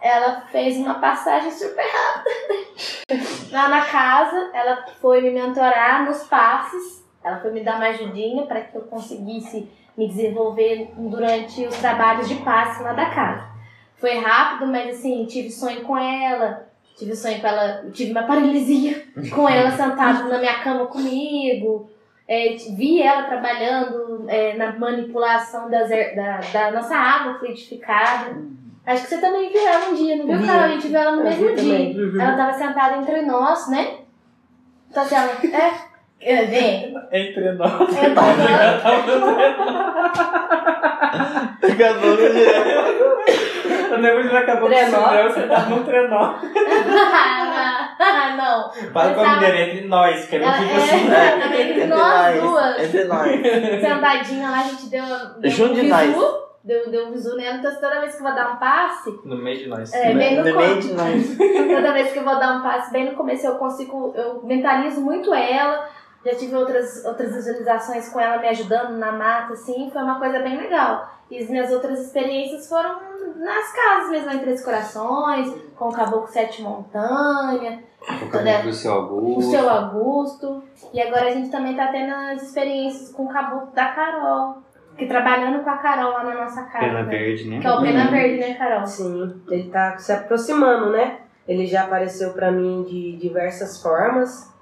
Ela 0.00 0.42
fez 0.52 0.76
uma 0.76 0.94
passagem 1.00 1.50
super 1.50 1.82
rápida. 1.82 2.74
Lá 3.50 3.68
na 3.70 3.84
casa, 3.86 4.50
ela 4.52 4.84
foi 5.00 5.22
me 5.22 5.30
mentorar 5.30 6.04
nos 6.04 6.24
passes. 6.24 7.02
Ela 7.22 7.38
foi 7.40 7.50
me 7.52 7.64
dar 7.64 7.76
uma 7.76 7.86
ajudinha 7.86 8.44
para 8.44 8.60
que 8.60 8.76
eu 8.76 8.82
conseguisse 8.82 9.66
me 9.96 10.08
desenvolver 10.08 10.92
durante 10.96 11.66
os 11.66 11.76
trabalhos 11.78 12.28
de 12.28 12.36
passe 12.36 12.82
lá 12.82 12.92
da 12.92 13.06
casa. 13.06 13.44
Foi 13.96 14.18
rápido, 14.18 14.70
mas 14.70 14.98
assim, 14.98 15.24
tive 15.26 15.50
sonho 15.50 15.82
com 15.82 15.96
ela. 15.96 16.68
Tive 16.96 17.14
sonho 17.16 17.40
com 17.40 17.46
ela, 17.46 17.90
tive 17.92 18.12
uma 18.12 18.22
paralisia 18.22 19.04
com 19.34 19.48
ela 19.48 19.70
sentada 19.76 20.24
na 20.24 20.38
minha 20.38 20.60
cama 20.60 20.86
comigo. 20.86 21.88
É, 22.26 22.56
vi 22.76 23.02
ela 23.02 23.24
trabalhando 23.24 24.24
é, 24.28 24.54
na 24.56 24.78
manipulação 24.78 25.68
das 25.70 25.90
da, 25.90 26.40
da 26.52 26.70
nossa 26.70 26.94
água 26.96 27.38
fluidificada. 27.38 28.36
Acho 28.86 29.02
que 29.02 29.08
você 29.08 29.18
também 29.18 29.50
viu 29.50 29.66
ela 29.66 29.88
um 29.90 29.94
dia, 29.94 30.16
não 30.16 30.26
viu, 30.26 30.38
Vi. 30.38 30.46
Carol? 30.46 30.64
A 30.64 30.68
gente 30.68 30.88
viu 30.88 30.98
ela 30.98 31.16
no 31.16 31.24
mesmo 31.24 31.46
dia. 31.46 31.56
também. 31.56 32.20
Ela 32.20 32.36
tava 32.36 32.52
sentada 32.52 32.96
entre 32.98 33.22
nós, 33.22 33.68
né? 33.68 33.98
Então 34.90 35.02
assim, 35.02 35.14
ela, 35.14 35.32
é, 35.32 35.93
é, 36.20 36.44
vem. 36.46 36.94
Entre 37.12 37.52
nós. 37.52 37.80
Eu 37.80 38.14
tô 38.14 38.20
Pegador 41.60 42.16
direto. 42.16 43.04
Quando 43.88 44.06
eu 44.06 44.28
já 44.28 44.40
acabou 44.40 44.68
com 44.68 44.74
o 44.74 45.30
você 45.30 45.42
tá 45.46 45.60
num 45.66 45.82
trenó. 45.84 46.34
Ah, 48.00 48.34
não. 48.36 48.70
Eu 48.82 48.90
com 48.92 48.98
a 48.98 49.24
tava- 49.24 49.36
mulher 49.36 49.68
entre 49.68 49.86
nós, 49.86 50.26
que 50.26 50.36
é 50.36 50.42
Ela- 50.42 50.52
tipo 50.52 50.72
é, 50.72 50.76
assim. 50.76 51.12
é, 51.12 51.62
entre 51.62 51.84
nós 51.86 52.40
duas. 52.40 52.82
Entre 52.82 53.04
nós. 53.04 53.40
Sentadinha 53.80 54.50
lá, 54.50 54.60
a 54.60 54.62
gente 54.64 54.86
deu, 54.86 55.04
deu 55.38 55.50
Junto 55.50 55.72
um 55.72 55.74
de 55.74 55.88
nós. 55.88 56.14
Deu, 56.64 56.90
deu 56.90 57.06
um 57.08 57.12
visu 57.12 57.36
nela, 57.36 57.58
então 57.58 57.74
toda 57.74 58.00
vez 58.00 58.14
que 58.14 58.20
eu 58.20 58.24
vou 58.24 58.34
dar 58.34 58.52
um 58.52 58.56
passe, 58.56 59.20
No 59.26 59.36
meio 59.36 59.58
de 59.58 59.68
nós. 59.68 59.92
É, 59.92 60.14
bem 60.14 60.36
no 60.36 60.44
No 60.44 60.56
meio 60.56 60.80
de 60.80 60.94
nós. 60.94 61.36
Toda 61.36 61.92
vez 61.92 62.10
que 62.10 62.18
eu 62.18 62.24
vou 62.24 62.38
dar 62.38 62.56
um 62.56 62.62
passe 62.62 62.90
bem 62.90 63.04
no 63.10 63.16
começo, 63.16 63.46
eu 63.46 63.56
consigo, 63.56 64.14
eu 64.16 64.42
mentalizo 64.42 65.02
muito 65.02 65.32
ela. 65.34 65.86
Já 66.24 66.34
tive 66.34 66.56
outras, 66.56 67.04
outras 67.04 67.34
visualizações 67.34 68.08
com 68.08 68.18
ela 68.18 68.38
me 68.40 68.48
ajudando 68.48 68.96
na 68.96 69.12
mata, 69.12 69.52
assim, 69.52 69.90
foi 69.92 70.02
uma 70.02 70.18
coisa 70.18 70.38
bem 70.38 70.56
legal. 70.56 71.08
E 71.30 71.38
as 71.38 71.48
minhas 71.50 71.70
outras 71.70 72.00
experiências 72.00 72.68
foram 72.68 72.98
nas 73.36 73.72
casas 73.72 74.10
mesmo, 74.10 74.30
em 74.30 74.38
Três 74.38 74.64
Corações, 74.64 75.52
com 75.76 75.88
o 75.88 75.92
Caboclo 75.92 76.28
Sete 76.28 76.62
Montanha, 76.62 77.82
O 78.22 78.28
cabelo 78.30 78.64
do 78.64 78.72
seu 78.72 78.92
o 78.92 78.94
Augusto. 78.94 79.50
Seu 79.50 79.68
Augusto. 79.68 80.62
E 80.92 81.00
agora 81.00 81.26
a 81.26 81.30
gente 81.30 81.50
também 81.50 81.74
tá 81.76 81.88
tendo 81.88 82.14
as 82.14 82.42
experiências 82.42 83.10
com 83.10 83.24
o 83.24 83.28
Caboclo 83.28 83.72
da 83.74 83.86
Carol. 83.88 84.62
Que 84.96 85.06
trabalhando 85.06 85.64
com 85.64 85.70
a 85.70 85.78
Carol 85.78 86.12
lá 86.12 86.22
na 86.22 86.34
nossa 86.44 86.62
casa. 86.64 86.86
Pena 86.86 87.02
né? 87.02 87.10
verde, 87.10 87.50
né? 87.50 87.60
Que 87.60 87.66
é 87.66 87.72
o 87.72 87.82
Pena 87.82 88.04
Uhum. 88.04 88.10
Verde, 88.12 88.38
né, 88.38 88.54
Carol? 88.54 88.86
Sim, 88.86 89.42
ele 89.50 89.68
tá 89.68 89.98
se 89.98 90.12
aproximando, 90.12 90.90
né? 90.92 91.18
Ele 91.48 91.66
já 91.66 91.82
apareceu 91.82 92.32
pra 92.32 92.52
mim 92.52 92.84
de 92.84 93.16
diversas 93.16 93.82
formas, 93.82 94.53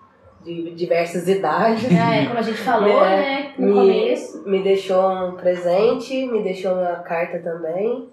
de 0.44 0.70
diversas 0.74 1.28
idades. 1.28 1.84
É, 1.90 2.26
como 2.26 2.38
a 2.38 2.42
gente 2.42 2.58
falou, 2.58 3.02
É, 3.04 3.16
né, 3.16 3.52
no 3.58 3.66
me- 3.68 3.74
começo. 3.74 4.42
Me 4.48 4.62
deixou 4.62 5.10
um 5.28 5.32
presente, 5.32 6.26
me 6.26 6.42
deixou 6.42 6.72
uma 6.72 6.96
carta 6.96 7.38
também. 7.38 8.08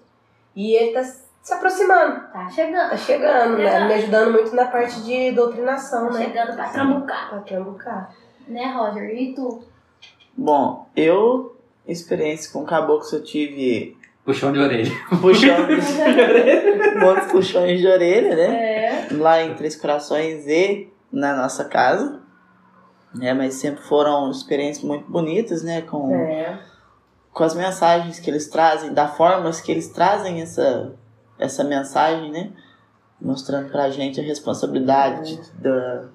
E 0.55 0.73
ele 0.75 0.91
tá 0.91 1.03
se 1.03 1.53
aproximando, 1.53 2.21
Tá 2.33 2.49
chegando. 2.49 2.89
tá 2.89 2.97
chegando, 2.97 3.57
né? 3.57 3.69
Chegando. 3.71 3.87
Me 3.87 3.93
ajudando 3.93 4.31
muito 4.31 4.55
na 4.55 4.65
parte 4.65 5.01
de 5.03 5.31
doutrinação, 5.31 6.07
Tá 6.07 6.13
né? 6.19 6.25
chegando 6.25 6.55
pra 6.55 6.69
trambucar. 6.69 7.29
Pra 7.29 7.39
trambucar. 7.39 8.15
Né, 8.47 8.65
Roger? 8.75 9.09
E 9.15 9.33
tu? 9.33 9.63
Bom, 10.35 10.87
eu, 10.95 11.55
experiência 11.87 12.51
com 12.51 12.65
caboclos, 12.65 13.11
eu 13.13 13.23
tive 13.23 13.95
Puxão 14.25 14.51
de 14.51 14.59
orelha. 14.59 14.91
puxões 15.21 15.87
de 15.95 16.01
orelha, 16.01 16.95
muitos 16.99 17.31
puxões 17.31 17.79
de 17.79 17.87
orelha, 17.87 18.35
né? 18.35 18.75
É. 18.75 19.07
Lá 19.11 19.41
em 19.43 19.53
Três 19.55 19.75
Corações 19.75 20.45
e 20.47 20.87
na 21.11 21.35
nossa 21.35 21.65
casa. 21.65 22.19
né? 23.15 23.33
mas 23.33 23.55
sempre 23.55 23.81
foram 23.83 24.29
experiências 24.29 24.83
muito 24.83 25.09
bonitas, 25.09 25.63
né? 25.63 25.81
Com, 25.81 26.13
É. 26.13 26.59
com 27.33 27.43
as 27.43 27.55
mensagens 27.55 28.19
que 28.19 28.29
eles 28.29 28.47
trazem, 28.47 28.93
da 28.93 29.07
formas 29.07 29.59
que 29.59 29.71
eles 29.71 29.89
trazem 29.89 30.41
essa, 30.41 30.93
essa 31.39 31.63
mensagem, 31.63 32.31
né? 32.31 32.51
Mostrando 33.19 33.69
pra 33.71 33.89
gente 33.89 34.19
a 34.19 34.23
responsabilidade 34.23 35.39
da. 35.55 36.07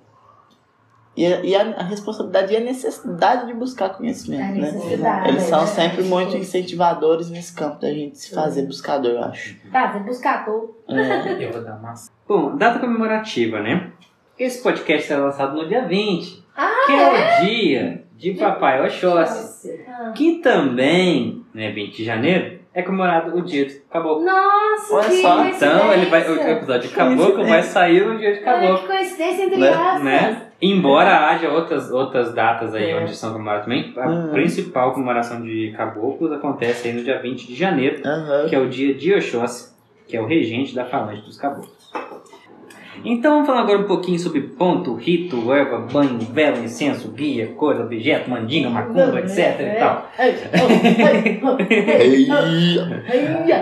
E, 1.17 1.27
a, 1.27 1.45
e 1.45 1.55
a, 1.55 1.63
a 1.79 1.83
responsabilidade 1.83 2.53
e 2.53 2.57
a 2.57 2.61
necessidade 2.61 3.47
de 3.47 3.55
buscar 3.55 3.91
conhecimento, 3.91 4.55
né? 4.61 4.73
necessidade. 4.73 5.29
Eles 5.29 5.43
são 5.45 5.61
né? 5.61 5.67
sempre 5.67 6.03
muito 6.05 6.37
incentivadores 6.37 7.29
nesse 7.31 7.55
campo 7.55 7.81
da 7.81 7.89
gente 7.91 8.19
se 8.19 8.35
fazer 8.35 8.63
buscador, 8.67 9.13
eu 9.13 9.23
acho. 9.25 9.57
Tá, 9.71 9.93
vou 9.93 10.03
buscar 10.05 10.45
tu. 10.45 10.77
É. 10.89 11.45
Eu 11.45 11.53
vou 11.53 11.63
dar 11.63 11.77
uma. 11.77 11.95
Bom, 12.27 12.57
data 12.57 12.79
comemorativa, 12.81 13.61
né? 13.61 13.93
Esse 14.39 14.63
podcast 14.63 15.07
será 15.07 15.21
lançado 15.25 15.57
no 15.57 15.69
dia 15.69 15.87
20, 15.87 16.43
Ah, 16.57 16.71
que 16.87 16.93
é, 16.93 17.09
o 17.43 17.47
dia 17.47 18.05
de 18.17 18.33
Papai 18.35 18.85
Oxóssi. 18.85 19.85
Ah. 19.89 20.13
Que 20.15 20.37
também, 20.39 21.43
né, 21.55 21.71
20 21.71 21.97
de 21.97 22.05
janeiro, 22.05 22.59
é 22.73 22.83
comemorado 22.83 23.37
o 23.37 23.43
dia 23.43 23.65
do 23.67 23.73
caboclo. 23.91 24.25
Nossa, 24.25 24.95
Olha 24.95 25.09
que 25.09 25.17
só, 25.23 25.45
Então, 25.47 25.93
ele 25.93 26.07
vai, 26.07 26.29
o 26.29 26.35
episódio 26.41 26.89
de 26.89 26.95
caboclo 26.95 27.45
vai 27.47 27.63
sair 27.63 28.05
no 28.05 28.19
dia 28.19 28.33
de 28.35 28.41
Ah, 28.41 28.45
caboclo. 28.45 28.79
que 28.79 28.87
coincidência 28.87 29.45
entre 29.45 29.57
Né? 29.59 29.69
aspas. 29.69 30.03
né? 30.03 30.43
Embora 30.61 31.29
haja 31.29 31.51
outras, 31.51 31.91
outras 31.91 32.33
datas 32.35 32.75
aí 32.75 32.91
É. 32.91 32.97
onde 33.01 33.15
são 33.15 33.33
comemoradas 33.33 33.65
também, 33.65 33.93
a 33.97 34.09
Uhum. 34.09 34.31
principal 34.33 34.93
comemoração 34.93 35.43
de 35.43 35.73
caboclos 35.77 36.33
acontece 36.33 36.89
aí 36.89 36.95
no 36.95 37.05
dia 37.05 37.21
20 37.21 37.47
de 37.47 37.55
janeiro, 37.55 38.01
Aham. 38.05 38.47
que 38.49 38.55
é 38.57 38.59
o 38.59 38.69
dia 38.69 38.95
de 38.95 39.15
Oxóssi, 39.15 39.75
que 40.09 40.17
é 40.17 40.21
o 40.21 40.27
regente 40.27 40.75
da 40.75 40.85
falange 40.85 41.23
dos 41.23 41.37
caboclos. 41.39 41.84
Então 43.05 43.33
vamos 43.33 43.47
falar 43.47 43.61
agora 43.61 43.79
um 43.79 43.85
pouquinho 43.87 44.19
sobre 44.19 44.41
ponto, 44.43 44.95
rito, 44.95 45.53
erva, 45.53 45.79
banho, 45.93 46.19
vela, 46.19 46.59
incenso, 46.59 47.11
guia, 47.13 47.49
cor, 47.57 47.81
objeto, 47.81 48.29
mandinga, 48.31 48.69
macumba, 48.71 49.21
etc 49.21 49.39
e 49.61 49.79
tal. 49.79 50.11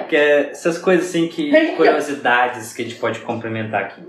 Que 0.08 0.16
é 0.16 0.50
essas 0.50 0.78
coisas 0.78 1.06
assim 1.08 1.28
que. 1.28 1.50
curiosidades 1.76 2.72
que 2.72 2.82
a 2.82 2.84
gente 2.84 2.96
pode 2.96 3.20
complementar 3.20 3.82
aqui. 3.84 4.02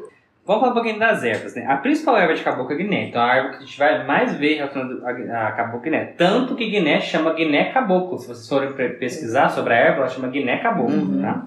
Vamos 0.46 0.60
falar 0.60 0.72
um 0.72 0.76
pouquinho 0.76 1.00
das 1.00 1.24
ervas, 1.24 1.56
né? 1.56 1.66
A 1.70 1.78
principal 1.78 2.18
erva 2.18 2.34
de 2.34 2.44
caboclo 2.44 2.74
é 2.74 2.78
guiné. 2.78 3.08
Então 3.08 3.22
a 3.22 3.34
erva 3.38 3.50
que 3.52 3.56
a 3.56 3.60
gente 3.62 3.80
vai 3.80 4.06
mais 4.06 4.36
ver 4.36 4.56
relacionada 4.56 5.02
a, 5.34 5.48
a 5.48 5.52
caboclo 5.54 5.80
guiné. 5.82 6.04
Tanto 6.18 6.54
que 6.56 6.70
guiné 6.70 7.00
chama 7.00 7.34
guiné 7.34 7.72
caboclo. 7.72 8.20
Se 8.20 8.28
vocês 8.28 8.50
forem 8.50 8.74
pesquisar 8.74 9.48
sobre 9.50 9.74
a 9.74 9.78
erva, 9.78 10.00
ela 10.00 10.10
chama 10.10 10.28
guiné 10.28 10.58
caboclo, 10.58 10.94
Uhum. 10.98 11.22
tá? 11.22 11.46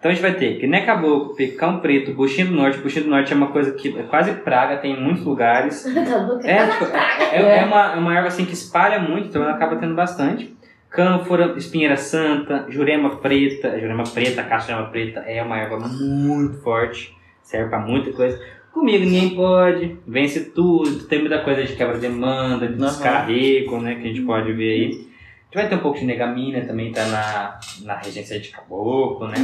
Então 0.00 0.10
a 0.10 0.14
gente 0.14 0.22
vai 0.22 0.32
ter 0.32 0.58
guiné 0.58 0.80
caboclo, 0.80 1.34
pecão 1.36 1.78
preto, 1.78 2.14
buchinho 2.14 2.48
do 2.48 2.54
norte. 2.54 2.78
Buchinho 2.78 3.04
do 3.04 3.10
norte 3.10 3.32
é 3.32 3.36
uma 3.36 3.48
coisa 3.48 3.72
que 3.72 3.96
é 3.98 4.02
quase 4.04 4.32
praga, 4.32 4.78
tem 4.78 4.94
em 4.94 5.00
muitos 5.00 5.22
lugares. 5.24 5.84
Tá? 5.94 6.40
É, 6.42 6.66
tipo, 6.68 6.84
é, 6.86 7.36
é- 7.36 7.58
é 7.58 7.64
uma, 7.66 7.92
é 7.92 7.96
uma 7.96 8.14
erva 8.16 8.28
assim 8.28 8.46
que 8.46 8.54
espalha 8.54 8.98
muito, 8.98 9.28
então 9.28 9.42
ela 9.42 9.52
acaba 9.52 9.76
tendo 9.76 9.94
bastante. 9.94 10.56
Cânfora, 10.88 11.54
espinheira 11.56 11.96
santa, 11.98 12.64
jurema 12.70 13.16
preta. 13.16 13.78
Jurema 13.78 14.04
preta, 14.04 14.42
caça 14.42 14.72
jurema 14.72 14.88
preta 14.88 15.20
é 15.20 15.42
uma 15.42 15.58
erva 15.58 15.78
muito 15.78 16.62
forte, 16.62 17.14
serve 17.42 17.68
pra 17.68 17.78
muita 17.78 18.10
coisa. 18.12 18.40
Comigo 18.72 19.04
ninguém 19.04 19.30
pode, 19.36 19.98
vence 20.06 20.46
tudo, 20.52 21.04
tem 21.08 21.18
muita 21.20 21.40
coisa 21.40 21.62
de 21.62 21.74
quebra-demanda, 21.76 22.66
de 22.66 22.72
Uhum. 22.74 22.86
descarrego, 22.86 23.78
né, 23.80 23.96
que 23.96 24.04
a 24.04 24.06
gente 24.08 24.22
pode 24.22 24.50
ver 24.52 24.70
aí. 24.70 25.09
A 25.52 25.58
gente 25.58 25.62
vai 25.62 25.68
ter 25.68 25.74
um 25.74 25.82
pouco 25.82 25.98
de 25.98 26.04
negamina, 26.04 26.60
também 26.60 26.92
tá 26.92 27.04
na, 27.06 27.60
na 27.84 27.98
regência 27.98 28.38
de 28.38 28.50
caboclo, 28.50 29.26
né. 29.26 29.36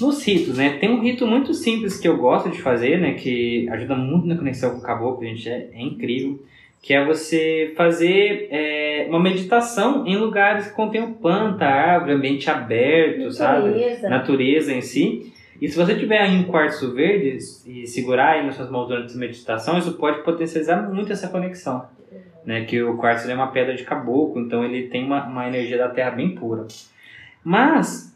Nos 0.00 0.24
ritos, 0.24 0.56
né, 0.56 0.78
tem 0.78 0.88
um 0.88 1.00
rito 1.00 1.26
muito 1.26 1.52
simples 1.52 1.98
que 1.98 2.06
eu 2.06 2.16
gosto 2.16 2.48
de 2.48 2.62
fazer, 2.62 2.98
né, 3.00 3.14
que 3.14 3.68
ajuda 3.70 3.96
muito 3.96 4.26
na 4.26 4.36
conexão 4.36 4.70
com 4.70 4.78
o 4.78 4.82
caboclo, 4.82 5.26
gente, 5.26 5.48
é, 5.48 5.68
é 5.72 5.82
incrível, 5.82 6.40
que 6.82 6.94
é 6.94 7.04
você 7.04 7.74
fazer 7.76 8.48
é, 8.50 9.06
uma 9.08 9.20
meditação 9.20 10.06
em 10.06 10.16
lugares 10.16 10.68
que 10.68 10.74
contenham 10.74 11.12
planta, 11.12 11.66
árvore, 11.66 12.12
ambiente 12.12 12.48
aberto, 12.48 13.30
sabe? 13.32 13.68
Natureza. 13.68 14.08
natureza 14.08 14.72
em 14.72 14.80
si. 14.80 15.32
E 15.60 15.68
se 15.68 15.76
você 15.76 15.94
tiver 15.94 16.18
aí 16.18 16.38
um 16.38 16.44
quartzo 16.44 16.94
verde 16.94 17.36
e 17.66 17.86
segurar 17.86 18.32
aí 18.32 18.46
nas 18.46 18.54
suas 18.54 18.70
mãos 18.70 18.88
durante 18.88 19.06
essa 19.06 19.18
meditação, 19.18 19.78
isso 19.78 19.92
pode 19.98 20.22
potencializar 20.22 20.90
muito 20.90 21.12
essa 21.12 21.28
conexão. 21.28 21.84
Né? 22.44 22.64
Que 22.64 22.82
o 22.82 22.96
quartzo 22.96 23.30
é 23.30 23.34
uma 23.34 23.48
pedra 23.52 23.74
de 23.74 23.84
caboclo, 23.84 24.40
então 24.40 24.64
ele 24.64 24.88
tem 24.88 25.04
uma, 25.04 25.24
uma 25.26 25.46
energia 25.46 25.76
da 25.78 25.88
terra 25.88 26.10
bem 26.12 26.34
pura. 26.34 26.66
Mas 27.44 28.14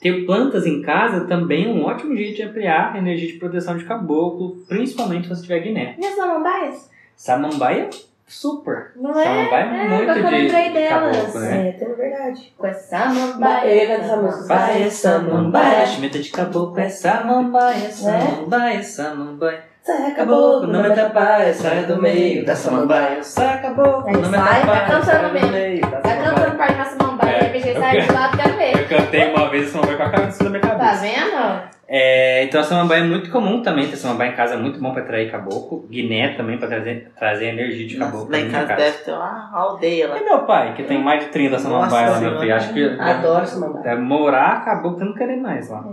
ter 0.00 0.24
plantas 0.26 0.66
em 0.66 0.82
casa 0.82 1.26
também 1.26 1.66
é 1.66 1.68
um 1.68 1.84
ótimo 1.84 2.16
jeito 2.16 2.36
de 2.36 2.42
ampliar 2.42 2.94
a 2.94 2.98
energia 2.98 3.28
de 3.32 3.38
proteção 3.38 3.76
de 3.76 3.84
caboclo, 3.84 4.56
principalmente 4.68 5.24
se 5.28 5.34
você 5.34 5.42
tiver 5.42 5.60
guiné. 5.60 5.94
E 5.98 6.04
as 6.06 6.14
samambaias? 6.14 6.90
Samambaia, 7.14 7.88
super. 8.26 8.92
Não 8.96 9.18
é? 9.18 9.24
Samambaia 9.24 9.64
é, 9.64 9.84
É, 9.84 9.88
muito 9.88 10.14
de, 10.14 10.46
de 10.46 10.72
delas. 10.72 11.16
caboclo, 11.16 11.40
né? 11.40 11.68
É, 11.68 11.72
tem 11.72 11.94
verdade. 11.94 12.52
Com 12.58 12.66
essa 12.66 12.96
Ba- 12.98 13.14
samambaia. 13.14 13.82
essa 13.92 14.16
música. 14.16 14.42
Samambaia, 14.42 14.90
samambaia, 14.90 15.86
chimeta 15.86 16.18
de 16.18 16.30
caboclo 16.30 16.80
é 16.80 16.88
samambaia, 16.88 17.84
É? 17.84 17.90
samambaia, 17.90 18.82
samambaia. 18.82 19.71
Sai, 19.84 20.14
Caboclo, 20.14 20.68
não 20.68 20.80
me 20.80 20.86
atrapalha, 20.88 21.52
saia 21.52 21.82
do 21.86 22.00
meio 22.00 22.44
da 22.44 22.54
samambaia. 22.54 23.20
Sai, 23.22 23.60
caboclo, 23.60 24.06
Aí 24.06 24.12
não 24.14 24.20
me 24.30 24.36
sai, 24.36 24.44
tá 24.44 24.72
atrapalha, 24.72 24.80
cantando 24.86 25.04
sai 25.04 25.26
do 25.26 25.32
meio 25.50 25.80
da 25.80 25.86
Tá 25.90 26.00
cantando 26.00 26.22
samambaia. 26.22 26.56
parte 26.56 26.76
da 26.76 26.84
samambaia, 26.84 27.30
É, 27.32 27.38
de 27.38 27.44
repente 27.46 27.68
eu 27.68 27.74
sai 27.80 27.90
de 28.00 28.06
quero. 28.06 28.14
lado, 28.14 28.36
quero 28.38 28.52
ver. 28.56 28.78
Eu 28.78 28.88
cantei 28.88 29.34
uma 29.34 29.50
vez 29.50 29.68
a 29.68 29.70
samambaia 29.72 29.96
com 29.96 30.02
a 30.04 30.10
cabeça 30.10 30.44
da 30.44 30.50
minha 30.50 30.62
Tá 30.62 30.68
cabeça. 30.68 31.02
vendo? 31.02 31.72
É, 31.94 32.44
então 32.44 32.60
a 32.60 32.64
samambaia 32.64 33.00
é 33.00 33.04
muito 33.06 33.30
comum 33.30 33.60
também, 33.60 33.88
ter 33.88 33.96
samambaia 33.96 34.30
em 34.30 34.34
casa 34.36 34.54
é 34.54 34.56
muito 34.56 34.80
bom 34.80 34.92
pra 34.92 35.02
atrair 35.02 35.30
caboclo. 35.32 35.84
Guiné 35.90 36.28
também 36.36 36.56
pra 36.58 36.68
trazer, 36.68 37.12
trazer 37.18 37.46
energia 37.48 37.86
de 37.86 37.96
caboclo 37.98 38.30
Lá 38.30 38.38
em 38.38 38.48
pra 38.50 38.60
casa 38.60 38.74
deve 38.76 38.98
ter 38.98 39.10
uma 39.12 39.50
aldeia 39.52 40.08
lá. 40.08 40.16
E 40.18 40.24
meu 40.24 40.38
pai, 40.44 40.74
que 40.74 40.84
tem 40.84 41.02
mais 41.02 41.24
de 41.24 41.30
30 41.32 41.58
samambaia 41.58 42.08
lá, 42.10 42.18
filho. 42.38 42.54
Acho 42.54 42.72
que 42.72 42.84
Adoro 43.00 43.42
essa 43.42 43.58
mamãe. 43.58 43.82
Deve 43.82 44.00
morar, 44.00 44.58
acabou 44.58 44.94
que 44.94 45.02
eu 45.02 45.06
não 45.06 45.14
querer 45.14 45.36
mais 45.36 45.68
lá. 45.68 45.84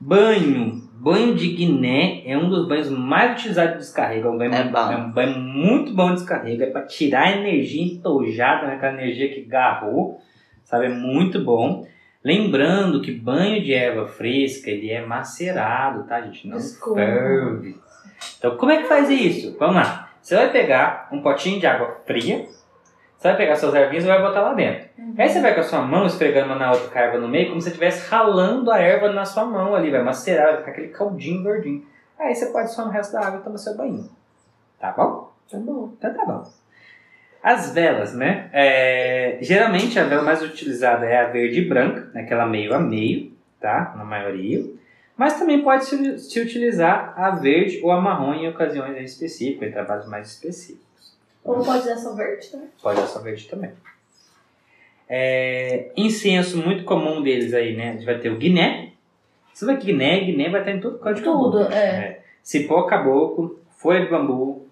Banho. 0.00 0.90
Banho 1.02 1.34
de 1.34 1.48
Guiné 1.48 2.22
é 2.24 2.38
um 2.38 2.48
dos 2.48 2.68
banhos 2.68 2.88
mais 2.88 3.32
utilizados 3.32 3.72
de 3.72 3.78
descarrego. 3.78 4.28
É 4.28 4.30
um 4.30 4.38
banho, 4.38 4.54
É 4.54 4.64
bom. 4.64 4.94
um 4.94 5.10
banho 5.10 5.36
muito 5.38 5.92
bom 5.94 6.10
de 6.10 6.14
descarrego. 6.20 6.62
É 6.62 6.66
pra 6.66 6.82
tirar 6.82 7.24
a 7.24 7.32
energia 7.32 7.82
entojada, 7.82 8.68
né? 8.68 8.74
aquela 8.74 8.92
energia 8.94 9.28
que 9.28 9.42
garrou. 9.42 10.20
Sabe? 10.64 10.86
É 10.86 10.88
muito 10.88 11.42
bom. 11.42 11.84
Lembrando 12.24 13.02
que 13.02 13.10
banho 13.10 13.60
de 13.60 13.74
erva 13.74 14.06
fresca, 14.06 14.70
ele 14.70 14.90
é 14.90 15.04
macerado, 15.04 16.04
tá, 16.04 16.20
gente? 16.20 16.46
Não 16.46 16.56
Desculpa. 16.56 17.00
ferve. 17.00 17.76
Então, 18.38 18.56
como 18.56 18.70
é 18.70 18.76
que 18.82 18.84
faz 18.88 19.10
isso? 19.10 19.56
Vamos 19.58 19.74
lá. 19.74 20.08
Você 20.22 20.36
vai 20.36 20.52
pegar 20.52 21.08
um 21.10 21.20
potinho 21.20 21.58
de 21.58 21.66
água 21.66 21.96
fria. 22.06 22.46
Você 23.22 23.28
vai 23.28 23.36
pegar 23.36 23.54
suas 23.54 23.72
ervinhas 23.72 24.02
e 24.02 24.08
vai 24.08 24.20
botar 24.20 24.40
lá 24.40 24.52
dentro. 24.52 24.88
Aí 25.16 25.28
você 25.28 25.40
vai 25.40 25.54
com 25.54 25.60
a 25.60 25.62
sua 25.62 25.80
mão 25.80 26.06
esfregando 26.06 26.46
uma 26.46 26.56
na 26.56 26.72
outra 26.72 26.88
com 26.88 26.98
a 26.98 27.02
erva 27.02 27.18
no 27.18 27.28
meio, 27.28 27.50
como 27.50 27.60
se 27.60 27.66
você 27.66 27.70
estivesse 27.70 28.10
ralando 28.10 28.68
a 28.68 28.80
erva 28.80 29.12
na 29.12 29.24
sua 29.24 29.44
mão 29.44 29.76
ali, 29.76 29.92
vai 29.92 30.02
macerar, 30.02 30.48
vai 30.48 30.56
ficar 30.56 30.70
aquele 30.72 30.88
caldinho 30.88 31.44
verdinho. 31.44 31.86
Aí 32.18 32.34
você 32.34 32.46
pode 32.46 32.74
só 32.74 32.84
no 32.84 32.90
resto 32.90 33.12
da 33.12 33.20
água 33.20 33.38
e 33.38 33.42
tomar 33.44 33.58
seu 33.58 33.76
banho. 33.76 34.10
Tá 34.80 34.90
bom? 34.90 35.30
Tá 35.48 35.56
bom. 35.56 35.92
Então 35.96 36.12
tá 36.12 36.24
bom. 36.24 36.50
As 37.40 37.72
velas, 37.72 38.12
né? 38.12 38.50
É, 38.52 39.38
geralmente 39.40 39.96
a 40.00 40.02
vela 40.02 40.22
mais 40.22 40.42
utilizada 40.42 41.06
é 41.06 41.20
a 41.20 41.28
verde 41.28 41.60
e 41.60 41.68
branca, 41.68 42.10
aquela 42.18 42.44
meio 42.44 42.74
a 42.74 42.80
meio, 42.80 43.30
tá? 43.60 43.94
Na 43.96 44.04
maioria. 44.04 44.64
Mas 45.16 45.38
também 45.38 45.62
pode 45.62 45.84
se, 45.84 46.18
se 46.18 46.40
utilizar 46.40 47.14
a 47.16 47.30
verde 47.30 47.78
ou 47.84 47.92
a 47.92 48.00
marrom 48.00 48.34
em 48.34 48.48
ocasiões 48.48 49.00
específicas, 49.00 49.68
em 49.68 49.72
trabalhos 49.72 50.08
mais 50.08 50.26
específicos. 50.26 50.91
Ou 51.44 51.56
pode 51.64 51.78
usar 51.80 51.96
só 51.96 52.14
verde 52.14 52.48
também. 52.50 52.68
Pode 52.82 52.98
usar 53.00 53.08
só 53.08 53.20
verde 53.20 53.48
também. 53.48 53.70
É, 55.08 55.90
incenso 55.96 56.56
muito 56.58 56.84
comum 56.84 57.20
deles 57.22 57.52
aí, 57.52 57.76
né? 57.76 57.90
A 57.90 57.92
gente 57.94 58.06
vai 58.06 58.18
ter 58.18 58.30
o 58.30 58.36
guiné. 58.38 58.92
Você 59.52 59.66
vai 59.66 59.76
que 59.76 59.86
guiné, 59.86 60.20
guiné 60.20 60.48
vai 60.48 60.60
estar 60.60 60.72
em 60.72 60.80
todo 60.80 60.94
de 60.96 61.20
Tudo, 61.22 61.58
caboclo. 61.58 61.60
é. 61.72 62.20
Cipó 62.42 62.82
caboclo, 62.84 63.60
folha 63.76 64.00
de 64.04 64.10
bambu, 64.10 64.66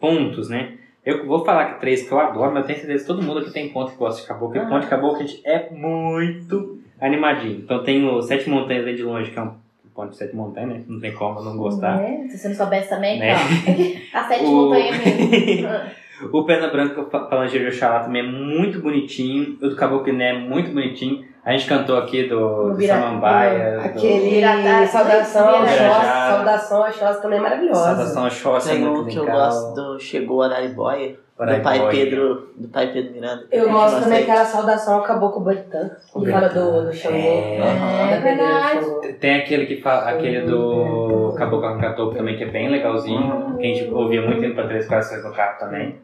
pontos, 0.00 0.48
né? 0.48 0.78
Eu 1.04 1.24
vou 1.26 1.44
falar 1.44 1.74
que 1.74 1.80
três 1.80 2.02
que 2.08 2.12
eu 2.12 2.18
adoro, 2.18 2.52
mas 2.52 2.62
eu 2.62 2.66
tenho 2.66 2.78
certeza 2.80 3.04
que 3.04 3.06
todo 3.06 3.22
mundo 3.22 3.40
aqui 3.40 3.52
tem 3.52 3.68
ponto 3.68 3.92
que 3.92 3.98
gosta 3.98 4.20
de 4.22 4.26
caboclo. 4.26 4.56
E 4.56 4.58
Ah. 4.60 4.66
ponto 4.66 4.82
de 4.82 4.88
caboclo, 4.88 5.18
gente, 5.24 5.40
é 5.46 5.70
muito 5.70 6.80
animadinho. 7.00 7.60
Então 7.60 7.84
tem 7.84 8.04
o 8.08 8.20
Sete 8.22 8.48
Montanhas 8.48 8.84
ali 8.86 8.96
de 8.96 9.02
longe, 9.02 9.30
que 9.30 9.38
é 9.38 9.42
um 9.42 9.54
ponto 9.96 10.10
de 10.10 10.16
Sete 10.18 10.36
Montanhas, 10.36 10.68
né? 10.70 10.84
Não 10.86 11.00
tem 11.00 11.12
como 11.14 11.42
não 11.42 11.56
gostar. 11.56 11.96
Né? 11.96 12.26
Se 12.30 12.38
você 12.38 12.48
não 12.48 12.54
soubesse 12.54 12.88
também, 12.90 13.18
Né? 13.18 13.34
ó. 13.34 14.18
A 14.18 14.24
sete 14.28 14.44
O- 14.44 14.50
montanhas 14.52 14.96
mesmo. 15.04 15.68
O 16.32 16.44
Perna 16.44 16.68
Branca 16.68 17.04
Falangeiro 17.28 17.68
de 17.68 17.76
Oxalá 17.76 18.00
também 18.00 18.22
é 18.22 18.26
muito 18.26 18.80
bonitinho. 18.80 19.58
O 19.60 19.68
do 19.68 19.76
Caboclo 19.76 20.02
Guiné 20.06 20.30
é 20.30 20.38
muito 20.38 20.70
bonitinho. 20.72 21.22
A 21.44 21.52
gente 21.52 21.66
cantou 21.66 21.98
aqui 21.98 22.22
do, 22.26 22.70
do 22.72 22.82
Samambaia. 22.86 23.82
Aquele 23.82 24.30
Vira- 24.30 24.86
saudação 24.86 25.46
ao 25.46 25.66
saudação 25.66 26.84
ao 26.84 26.90
Xós 26.90 27.20
também 27.20 27.36
é 27.36 27.40
do 27.40 27.42
maravilhosa. 27.42 27.84
Saudação 27.84 28.24
a 28.24 28.30
Xóssia, 28.30 28.70
é 28.70 28.74
Tem 28.76 28.84
muito 28.84 29.00
um 29.02 29.06
que 29.06 29.16
eu 29.18 29.24
legal. 29.24 29.38
gosto 29.40 29.74
do 29.74 30.00
Chegou 30.00 30.40
Araribóia, 30.42 31.16
do 31.38 31.62
pai. 31.62 31.88
Pedro, 31.90 32.48
do 32.56 32.68
pai 32.68 32.92
Pedro 32.92 33.12
Miranda. 33.12 33.44
Eu 33.52 33.64
que 33.66 33.70
gosto 33.72 34.02
também 34.02 34.22
aquela 34.22 34.44
saudação 34.44 34.94
ao 34.94 35.02
Caboclo 35.02 35.42
Boitã, 35.42 35.90
O 36.14 36.22
que 36.22 36.30
fala 36.32 36.48
do, 36.48 36.84
do 36.86 36.92
Xangô. 36.94 37.14
É. 37.14 38.12
É 38.12 38.20
verdade. 38.20 39.12
Tem 39.20 39.36
aquele 39.40 39.66
que 39.66 39.80
fala, 39.82 40.08
aquele 40.10 40.40
do 40.42 41.34
Caboclo 41.36 41.66
Arrancatopo 41.66 42.14
também, 42.16 42.36
que 42.38 42.44
é 42.44 42.48
bem 42.48 42.68
legalzinho. 42.70 43.56
Que 43.58 43.64
a 43.64 43.74
gente 43.74 43.92
ouvia 43.92 44.22
muito 44.22 44.42
indo 44.44 44.54
pra 44.54 44.66
Três 44.66 44.86
Corações 44.88 45.22
no 45.24 45.32
carro 45.32 45.58
também. 45.58 45.96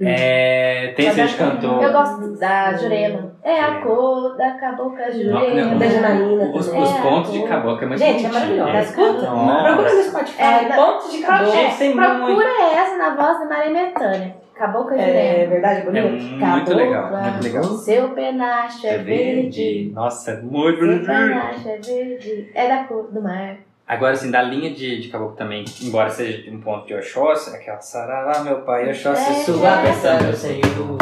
É, 0.00 0.94
tem 0.96 1.06
esse 1.08 1.22
de 1.22 1.34
cantor. 1.36 1.82
Eu 1.82 1.92
gosto 1.92 2.38
da 2.38 2.72
Jurema. 2.72 3.32
É 3.44 3.60
a 3.60 3.74
cor 3.82 4.34
da 4.36 4.52
cabocla 4.52 5.10
Jurema. 5.10 5.74
Da 5.78 5.86
Janaína 5.86 6.50
Os, 6.54 6.66
os 6.68 6.74
É, 6.96 7.02
pontos 7.02 7.32
de 7.32 7.40
pô. 7.40 7.46
caboclo 7.48 7.82
é 7.82 7.86
muito 7.86 7.98
Gente, 7.98 8.24
é 8.24 8.28
bonitinho. 8.30 8.58
maravilhosa. 8.58 8.88
Escuta. 8.88 9.30
Nossa. 9.30 9.62
Procura 9.64 9.94
no 9.94 10.02
Spotify, 10.02 10.42
É, 10.42 10.76
pontos 10.76 11.12
de 11.12 11.18
caboclo. 11.20 11.52
Gente, 11.52 11.78
tem 11.78 11.92
Procura 11.92 12.48
essa 12.74 12.96
na 12.96 13.14
voz 13.16 13.38
da 13.38 13.44
Maria 13.44 13.72
Bethânia. 13.84 14.39
Cabocla 14.60 14.94
É 15.00 15.06
Jurema. 15.06 15.50
verdade, 15.52 15.80
É 15.80 15.84
bonito? 15.84 16.08
muito 16.10 16.38
Cabocla, 16.38 16.74
legal, 16.76 17.10
muito 17.22 17.42
legal. 17.44 17.64
Seu 17.64 18.08
penacho 18.10 18.86
é, 18.86 18.90
É 18.90 18.98
verde. 18.98 19.62
verde. 19.62 19.90
Nossa, 19.94 20.32
é 20.32 20.36
muito 20.42 20.78
Seu 20.78 20.86
bonitinho. 20.86 21.06
penacho 21.06 21.68
é 21.68 21.78
verde. 21.78 22.50
É 22.54 22.68
da 22.68 22.84
cor 22.84 23.10
do 23.10 23.22
mar. 23.22 23.56
Agora, 23.88 24.12
assim, 24.12 24.30
da 24.30 24.42
linha 24.42 24.70
de, 24.70 25.00
de 25.00 25.08
caboclo 25.08 25.34
também, 25.34 25.64
embora 25.82 26.10
seja 26.10 26.42
de 26.42 26.50
um 26.54 26.60
ponto 26.60 26.86
de 26.86 26.94
Oxóssi, 26.94 27.56
aquela 27.56 27.80
saravá, 27.80 28.40
meu 28.44 28.60
pai, 28.60 28.90
Oxóssi, 28.90 29.30
É, 29.30 29.34
sua 29.44 29.80
é. 29.80 29.82
bênção, 29.86 30.22
meu 30.22 30.32
senhor. 30.34 30.98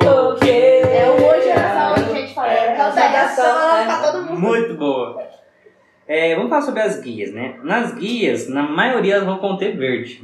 O 0.00 0.34
quê? 0.40 0.80
É 0.82 1.10
hoje 1.10 1.48
essa 1.50 1.90
hora 1.90 2.02
que 2.02 2.10
a 2.10 2.14
gente 2.20 2.34
fala. 2.34 2.52
É, 2.52 2.72
É, 2.72 2.76
saudação, 2.76 3.84
pra 3.86 4.02
todo 4.12 4.22
mundo. 4.24 4.40
Muito 4.40 4.74
boa. 4.74 5.22
É, 6.08 6.34
vamos 6.34 6.48
falar 6.48 6.62
sobre 6.62 6.80
as 6.80 7.00
guias, 7.02 7.34
né? 7.34 7.56
Nas 7.62 7.94
guias, 7.94 8.48
na 8.48 8.62
maioria 8.62 9.16
elas 9.16 9.26
vão 9.26 9.36
conter 9.36 9.76
verde. 9.76 10.20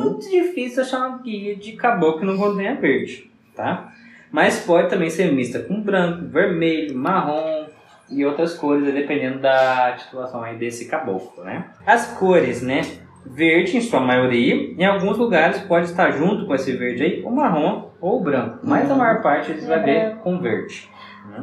Muito 0.00 0.30
difícil 0.30 0.82
achar 0.82 1.06
uma 1.08 1.18
guia 1.18 1.56
de 1.56 1.72
caboclo 1.72 2.20
que 2.20 2.26
não 2.26 2.36
contenha 2.36 2.74
verde, 2.74 3.30
tá? 3.54 3.92
Mas 4.30 4.60
pode 4.60 4.90
também 4.90 5.10
ser 5.10 5.32
mista 5.32 5.60
com 5.60 5.80
branco, 5.80 6.26
vermelho, 6.26 6.96
marrom 6.96 7.66
e 8.10 8.24
outras 8.24 8.54
cores, 8.54 8.92
dependendo 8.92 9.38
da 9.38 9.92
titulação 9.92 10.42
aí 10.42 10.56
desse 10.56 10.86
caboclo, 10.86 11.44
né? 11.44 11.66
As 11.86 12.06
cores, 12.18 12.60
né? 12.62 12.82
Verde 13.26 13.76
em 13.76 13.80
sua 13.80 14.00
maioria, 14.00 14.54
em 14.54 14.84
alguns 14.84 15.16
lugares 15.16 15.58
pode 15.62 15.86
estar 15.86 16.10
junto 16.10 16.46
com 16.46 16.54
esse 16.54 16.72
verde 16.72 17.02
aí 17.02 17.22
o 17.22 17.30
marrom 17.30 17.88
ou 18.00 18.20
o 18.20 18.22
branco, 18.22 18.58
mas 18.62 18.90
a 18.90 18.94
maior 18.94 19.22
parte 19.22 19.52
você 19.54 19.66
vai 19.66 19.82
ver 19.82 20.16
com 20.16 20.38
verde. 20.38 20.90
né? 21.30 21.42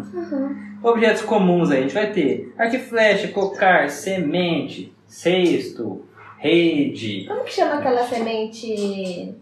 Objetos 0.84 1.23
comuns 1.23 1.72
aí, 1.72 1.80
a 1.80 1.82
gente 1.82 1.94
vai 1.94 2.11
ter 2.11 2.53
arco 2.57 2.76
e 2.76 2.80
flecha, 2.80 3.28
cocar, 3.30 3.90
semente, 3.90 4.94
cesto, 5.07 6.06
rede, 6.41 7.26
Como 7.27 7.43
que 7.43 7.53
chama 7.53 7.76
aquela 7.76 8.03
semente 8.03 9.35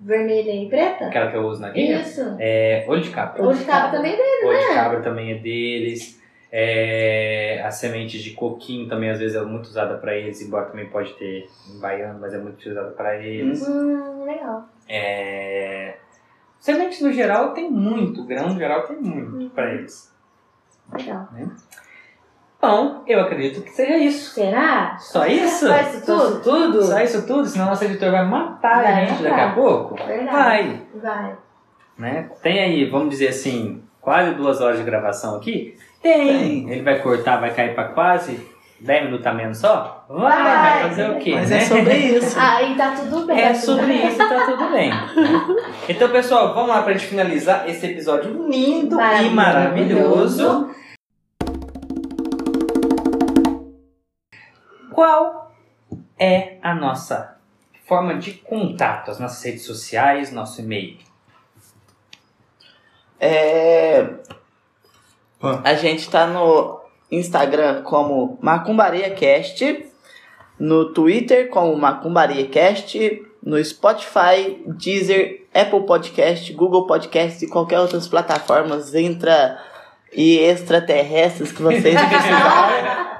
vermelha 0.00 0.50
e 0.52 0.68
preta? 0.68 1.06
aquela 1.06 1.30
que 1.30 1.36
eu 1.36 1.42
uso 1.46 1.60
na 1.60 1.70
guia. 1.70 2.00
Isso. 2.00 2.22
É, 2.40 2.84
olho 2.88 3.00
de 3.00 3.10
cabra. 3.10 3.42
O 3.46 3.52
de 3.52 3.64
cabo 3.64 3.92
também 3.96 4.16
dele. 4.16 4.44
Olho 4.46 4.58
de 4.58 4.74
cabra 4.74 5.00
também 5.00 5.32
é 5.32 5.34
deles. 5.36 6.18
É, 6.50 7.62
as 7.64 7.74
sementes 7.76 8.22
de 8.22 8.30
coquinho 8.32 8.88
também 8.88 9.10
às 9.10 9.18
vezes 9.18 9.36
é 9.36 9.42
muito 9.42 9.66
usada 9.66 9.98
para 9.98 10.16
eles, 10.16 10.40
embora 10.40 10.66
também 10.66 10.88
pode 10.88 11.12
ter 11.14 11.46
em 11.70 11.78
baiano, 11.78 12.18
mas 12.18 12.32
é 12.34 12.38
muito 12.38 12.56
utilizada 12.56 12.90
para 12.90 13.16
eles. 13.22 13.66
Hum, 13.68 14.24
legal. 14.24 14.64
É, 14.88 15.96
sementes 16.58 17.00
no 17.02 17.12
geral 17.12 17.52
tem 17.52 17.70
muito, 17.70 18.24
grão 18.24 18.48
no 18.48 18.58
geral 18.58 18.86
tem 18.86 18.96
muito 18.96 19.50
para 19.50 19.74
eles. 19.74 20.10
Legal. 20.92 21.28
Bom, 22.60 23.04
eu 23.06 23.20
acredito 23.20 23.62
que 23.62 23.70
seja 23.70 23.96
isso. 23.98 24.34
Será? 24.34 24.96
Só 24.98 25.24
isso? 25.26 25.66
Só 25.68 25.76
isso 25.76 26.04
tudo? 26.04 26.40
Tudo? 26.42 26.82
Só 26.82 27.00
isso 27.00 27.26
tudo? 27.26 27.46
Senão 27.46 27.66
nosso 27.66 27.84
editor 27.84 28.10
vai 28.10 28.24
matar 28.24 28.78
a 28.80 28.82
Vai 28.82 29.06
gente 29.06 29.22
matar. 29.22 29.30
daqui 29.30 29.40
a 29.40 29.52
pouco. 29.54 29.94
Verdade. 29.94 30.82
Vai. 30.94 31.02
Vai. 31.02 31.32
Né? 31.96 32.28
Tem 32.42 32.58
aí, 32.60 32.84
vamos 32.90 33.10
dizer 33.10 33.28
assim, 33.28 33.82
quase 34.00 34.32
duas 34.34 34.60
horas 34.60 34.78
de 34.78 34.84
gravação 34.84 35.36
aqui? 35.36 35.76
Tem. 36.02 36.68
Ele 36.68 36.82
vai 36.82 36.98
cortar, 37.00 37.38
vai 37.40 37.52
cair 37.54 37.74
pra 37.74 37.84
quase 37.84 38.40
10 38.80 39.04
minutos 39.06 39.26
a 39.26 39.32
menos 39.32 39.58
só? 39.58 40.04
Vai, 40.08 40.42
vai 40.42 40.54
Vai. 40.54 40.88
fazer 40.88 41.10
o 41.10 41.18
quê? 41.18 41.32
Mas 41.34 41.50
né? 41.50 41.56
é 41.58 41.60
sobre 41.60 41.94
isso. 41.96 42.36
Aí 42.40 42.74
tá 42.76 42.90
tudo 42.92 43.26
bem. 43.26 43.40
É 43.40 43.52
tudo 43.52 43.60
sobre 43.60 43.86
bem. 43.86 44.08
isso, 44.08 44.18
tá 44.18 44.46
tudo 44.46 44.70
bem. 44.72 44.90
Então, 45.88 46.08
pessoal, 46.08 46.54
vamos 46.54 46.70
lá 46.70 46.82
pra 46.82 46.92
gente 46.92 47.06
finalizar 47.06 47.68
esse 47.68 47.86
episódio 47.86 48.48
lindo 48.48 48.96
e 49.00 49.30
maravilhoso. 49.30 50.70
Qual 54.98 55.52
é 56.18 56.56
a 56.60 56.74
nossa 56.74 57.36
forma 57.86 58.16
de 58.16 58.32
contato? 58.32 59.12
As 59.12 59.20
nossas 59.20 59.40
redes 59.44 59.64
sociais, 59.64 60.32
nosso 60.32 60.60
e-mail? 60.60 60.98
É, 63.20 64.14
a 65.62 65.74
gente 65.74 66.10
tá 66.10 66.26
no 66.26 66.80
Instagram 67.12 67.84
como 67.84 68.40
MacumbariaCast, 68.42 69.86
no 70.58 70.92
Twitter 70.92 71.48
como 71.48 71.76
MacumbariaCast, 71.76 73.24
no 73.40 73.64
Spotify, 73.64 74.60
Deezer, 74.66 75.46
Apple 75.54 75.86
Podcast, 75.86 76.52
Google 76.54 76.88
Podcast 76.88 77.44
e 77.44 77.48
qualquer 77.48 77.78
outras 77.78 78.08
plataformas 78.08 78.92
intra 78.96 79.62
e 80.12 80.38
extraterrestres 80.40 81.52
que 81.52 81.62
vocês 81.62 81.94
precisarem. 82.02 83.18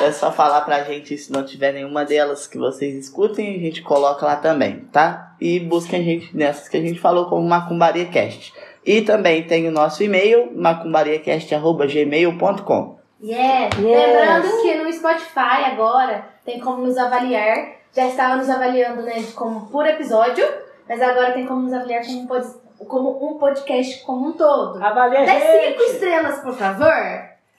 É 0.00 0.12
só 0.12 0.30
falar 0.30 0.60
pra 0.62 0.84
gente 0.84 1.18
se 1.18 1.32
não 1.32 1.44
tiver 1.44 1.72
nenhuma 1.72 2.04
delas 2.04 2.46
que 2.46 2.56
vocês 2.56 2.94
escutem, 2.94 3.56
a 3.56 3.58
gente 3.58 3.82
coloca 3.82 4.24
lá 4.24 4.36
também, 4.36 4.80
tá? 4.92 5.34
E 5.40 5.58
busquem 5.60 6.00
a 6.00 6.04
gente 6.04 6.36
nessas 6.36 6.68
que 6.68 6.76
a 6.76 6.80
gente 6.80 7.00
falou 7.00 7.26
como 7.26 7.46
MacumbariaCast. 7.48 8.52
E 8.86 9.02
também 9.02 9.42
tem 9.42 9.66
o 9.68 9.72
nosso 9.72 10.02
e-mail, 10.02 10.50
macumbariacast.gmail.com. 10.54 12.98
Yes. 13.22 13.74
Yes. 13.78 13.80
Lembrando 13.80 14.62
que 14.62 14.74
no 14.76 14.92
Spotify 14.92 15.64
agora 15.72 16.24
tem 16.44 16.60
como 16.60 16.84
nos 16.86 16.96
avaliar. 16.96 17.76
Já 17.94 18.06
estava 18.06 18.36
nos 18.36 18.48
avaliando, 18.48 19.02
né, 19.02 19.22
como 19.34 19.66
por 19.68 19.86
episódio, 19.86 20.46
mas 20.88 21.00
agora 21.02 21.32
tem 21.32 21.44
como 21.46 21.62
nos 21.62 21.72
avaliar 21.72 22.04
como 22.04 22.20
um, 22.20 22.26
pod- 22.26 22.54
como 22.86 23.32
um 23.34 23.38
podcast 23.38 24.04
como 24.04 24.28
um 24.28 24.32
todo. 24.32 24.80
Avalie 24.82 25.16
a 25.18 25.24
Dê 25.24 25.40
cinco 25.40 25.80
gente! 25.80 25.92
estrelas, 25.94 26.38
por 26.40 26.54
favor. 26.54 26.92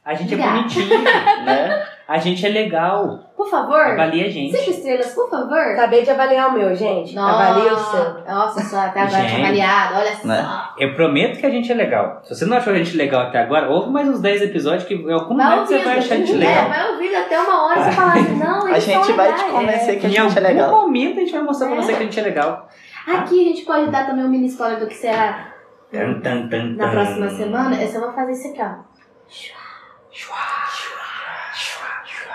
A 0.09 0.15
gente 0.15 0.33
é 0.33 0.37
Obrigada. 0.37 0.57
bonitinho, 0.57 1.03
Né? 1.45 1.85
a 2.07 2.17
gente 2.17 2.43
é 2.43 2.49
legal. 2.49 3.19
Por 3.37 3.47
favor. 3.47 3.79
Avalie 3.79 4.25
a 4.25 4.27
gente. 4.29 4.57
Cinco 4.57 4.71
estrelas, 4.71 5.13
por 5.13 5.29
favor. 5.29 5.59
Acabei 5.59 6.01
de 6.03 6.09
avaliar 6.09 6.49
o 6.49 6.53
meu, 6.53 6.75
gente. 6.75 7.15
Avalie 7.15 7.71
o 7.71 7.77
seu. 7.77 8.13
Nossa, 8.27 8.59
só 8.65 8.79
até 8.79 9.01
agora 9.01 9.21
Gente. 9.27 9.39
avaliado. 9.41 9.95
Olha 9.99 10.15
só. 10.15 10.27
Né? 10.27 10.61
Eu 10.79 10.95
prometo 10.95 11.39
que 11.39 11.45
a 11.45 11.49
gente 11.51 11.71
é 11.71 11.75
legal. 11.75 12.21
Se 12.23 12.33
você 12.35 12.43
não 12.47 12.57
achou 12.57 12.73
a 12.73 12.75
gente 12.77 12.97
legal 12.97 13.21
até 13.21 13.37
agora, 13.37 13.69
ouve 13.69 13.91
mais 13.91 14.07
uns 14.09 14.19
10 14.19 14.41
episódios 14.41 14.85
que 14.85 14.95
em 14.95 15.11
algum 15.13 15.37
Vai 15.37 15.45
momento 15.47 15.67
você 15.67 15.77
vai 15.77 15.85
ouvindo. 15.97 15.99
achar 15.99 16.15
a 16.15 16.17
gente 16.17 16.31
É, 16.33 16.35
legal. 16.37 16.69
vai 16.69 16.91
ouvindo 16.91 17.15
até 17.15 17.39
uma 17.39 17.65
hora 17.67 17.79
e 17.79 17.83
você 17.83 17.91
falar 17.91 18.13
assim, 18.13 18.35
não, 18.35 18.65
A 18.65 18.79
gente 18.79 19.11
vai 19.13 19.33
te 19.35 19.43
convencer 19.45 19.99
que 19.99 20.05
a 20.07 20.09
Em 20.09 20.11
gente 20.13 20.19
algum 20.21 20.37
é 20.37 20.41
legal. 20.41 20.71
momento 20.71 21.17
a 21.17 21.19
gente 21.19 21.31
vai 21.33 21.41
mostrar 21.43 21.67
pra 21.67 21.75
É. 21.77 21.81
você 21.81 21.93
que 21.93 21.99
a 21.99 22.05
gente 22.05 22.19
é 22.19 22.23
legal. 22.23 22.67
Aqui 23.07 23.45
a 23.45 23.49
gente 23.49 23.61
pode 23.63 23.91
dar 23.91 24.07
também 24.07 24.25
um 24.25 24.29
mini 24.29 24.47
spoiler 24.47 24.79
do 24.79 24.87
que 24.87 24.95
será 24.95 25.49
Tan, 25.91 26.19
tan, 26.21 26.47
tan, 26.49 26.63
na 26.75 26.89
próxima 26.89 27.29
semana. 27.29 27.79
Eu 27.79 27.87
só 27.87 27.99
vou 27.99 28.11
fazer 28.13 28.31
isso 28.31 28.47
aqui, 28.49 28.61
ó. 28.63 28.89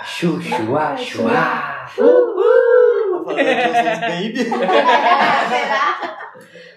Chu, 0.06 0.40
chua, 0.40 0.96
chua. 0.96 1.28
Será? 1.28 1.86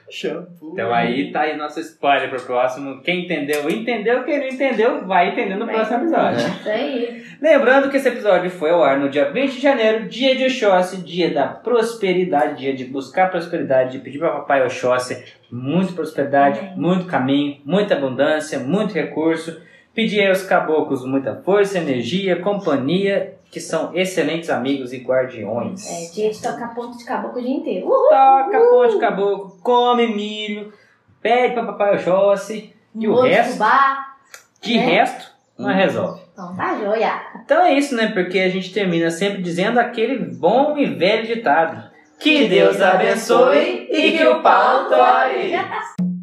Shampoo. 0.09 0.71
Então 0.73 0.93
aí 0.93 1.31
tá 1.31 1.41
aí 1.41 1.57
nosso 1.57 1.79
spoiler 1.79 2.29
pro 2.29 2.41
próximo. 2.41 3.01
Quem 3.01 3.25
entendeu, 3.25 3.69
entendeu. 3.69 4.23
Quem 4.23 4.39
não 4.39 4.47
entendeu, 4.47 5.05
vai 5.05 5.29
entender 5.29 5.55
no 5.55 5.67
próximo 5.67 5.97
episódio. 5.97 6.39
Isso 6.39 6.69
aí. 6.69 7.23
Lembrando 7.41 7.89
que 7.89 7.97
esse 7.97 8.07
episódio 8.07 8.49
foi 8.49 8.71
ao 8.71 8.83
ar 8.83 8.99
no 8.99 9.09
dia 9.09 9.31
20 9.31 9.51
de 9.53 9.61
janeiro, 9.61 10.07
dia 10.07 10.35
de 10.35 10.45
Oxóssi, 10.45 10.97
dia 10.97 11.33
da 11.33 11.47
prosperidade, 11.47 12.59
dia 12.59 12.73
de 12.73 12.85
buscar 12.85 13.29
prosperidade, 13.29 13.91
de 13.91 13.99
pedir 13.99 14.17
para 14.17 14.31
papai 14.31 14.63
Oxóssi 14.63 15.23
muita 15.51 15.93
prosperidade, 15.93 16.59
Amém. 16.59 16.73
muito 16.77 17.05
caminho, 17.05 17.61
muita 17.65 17.95
abundância, 17.95 18.59
muito 18.59 18.93
recurso. 18.93 19.61
Pedir 19.97 20.27
aos 20.27 20.43
caboclos 20.43 21.03
muita 21.03 21.41
força, 21.43 21.79
energia, 21.79 22.39
companhia, 22.39 23.35
que 23.49 23.59
são 23.59 23.95
excelentes 23.95 24.47
amigos 24.47 24.93
e 24.93 24.99
guardiões. 24.99 25.89
É, 25.89 26.13
dia 26.13 26.29
de 26.29 26.39
tocar 26.39 26.75
ponto 26.75 26.95
de 26.99 27.03
caboclo 27.03 27.39
o 27.39 27.43
dia 27.43 27.55
inteiro. 27.55 27.87
Uhul. 27.87 28.07
Toca 28.07 28.59
ponte 28.69 28.99
caboclo, 28.99 29.57
come 29.63 30.05
milho, 30.05 30.71
pede 31.19 31.55
para 31.55 31.65
papai 31.65 31.95
Oxóssi 31.95 32.75
e 32.93 33.07
o 33.07 33.21
resto, 33.21 33.53
fubá. 33.53 34.17
de 34.61 34.77
né? 34.77 34.85
resto, 34.85 35.31
não 35.57 35.73
resolve. 35.73 36.21
Então 36.31 36.55
tá 36.55 36.77
joia. 36.79 37.19
Então 37.43 37.65
é 37.65 37.73
isso, 37.73 37.95
né? 37.95 38.11
Porque 38.11 38.37
a 38.37 38.49
gente 38.49 38.71
termina 38.71 39.09
sempre 39.09 39.41
dizendo 39.41 39.79
aquele 39.79 40.19
bom 40.19 40.77
e 40.77 40.85
velho 40.85 41.25
ditado. 41.25 41.89
Que 42.19 42.47
Deus 42.47 42.79
abençoe 42.79 43.87
e 43.89 44.11
que 44.11 44.27
o 44.27 44.43
pau 44.43 44.89
tore! 44.89 45.53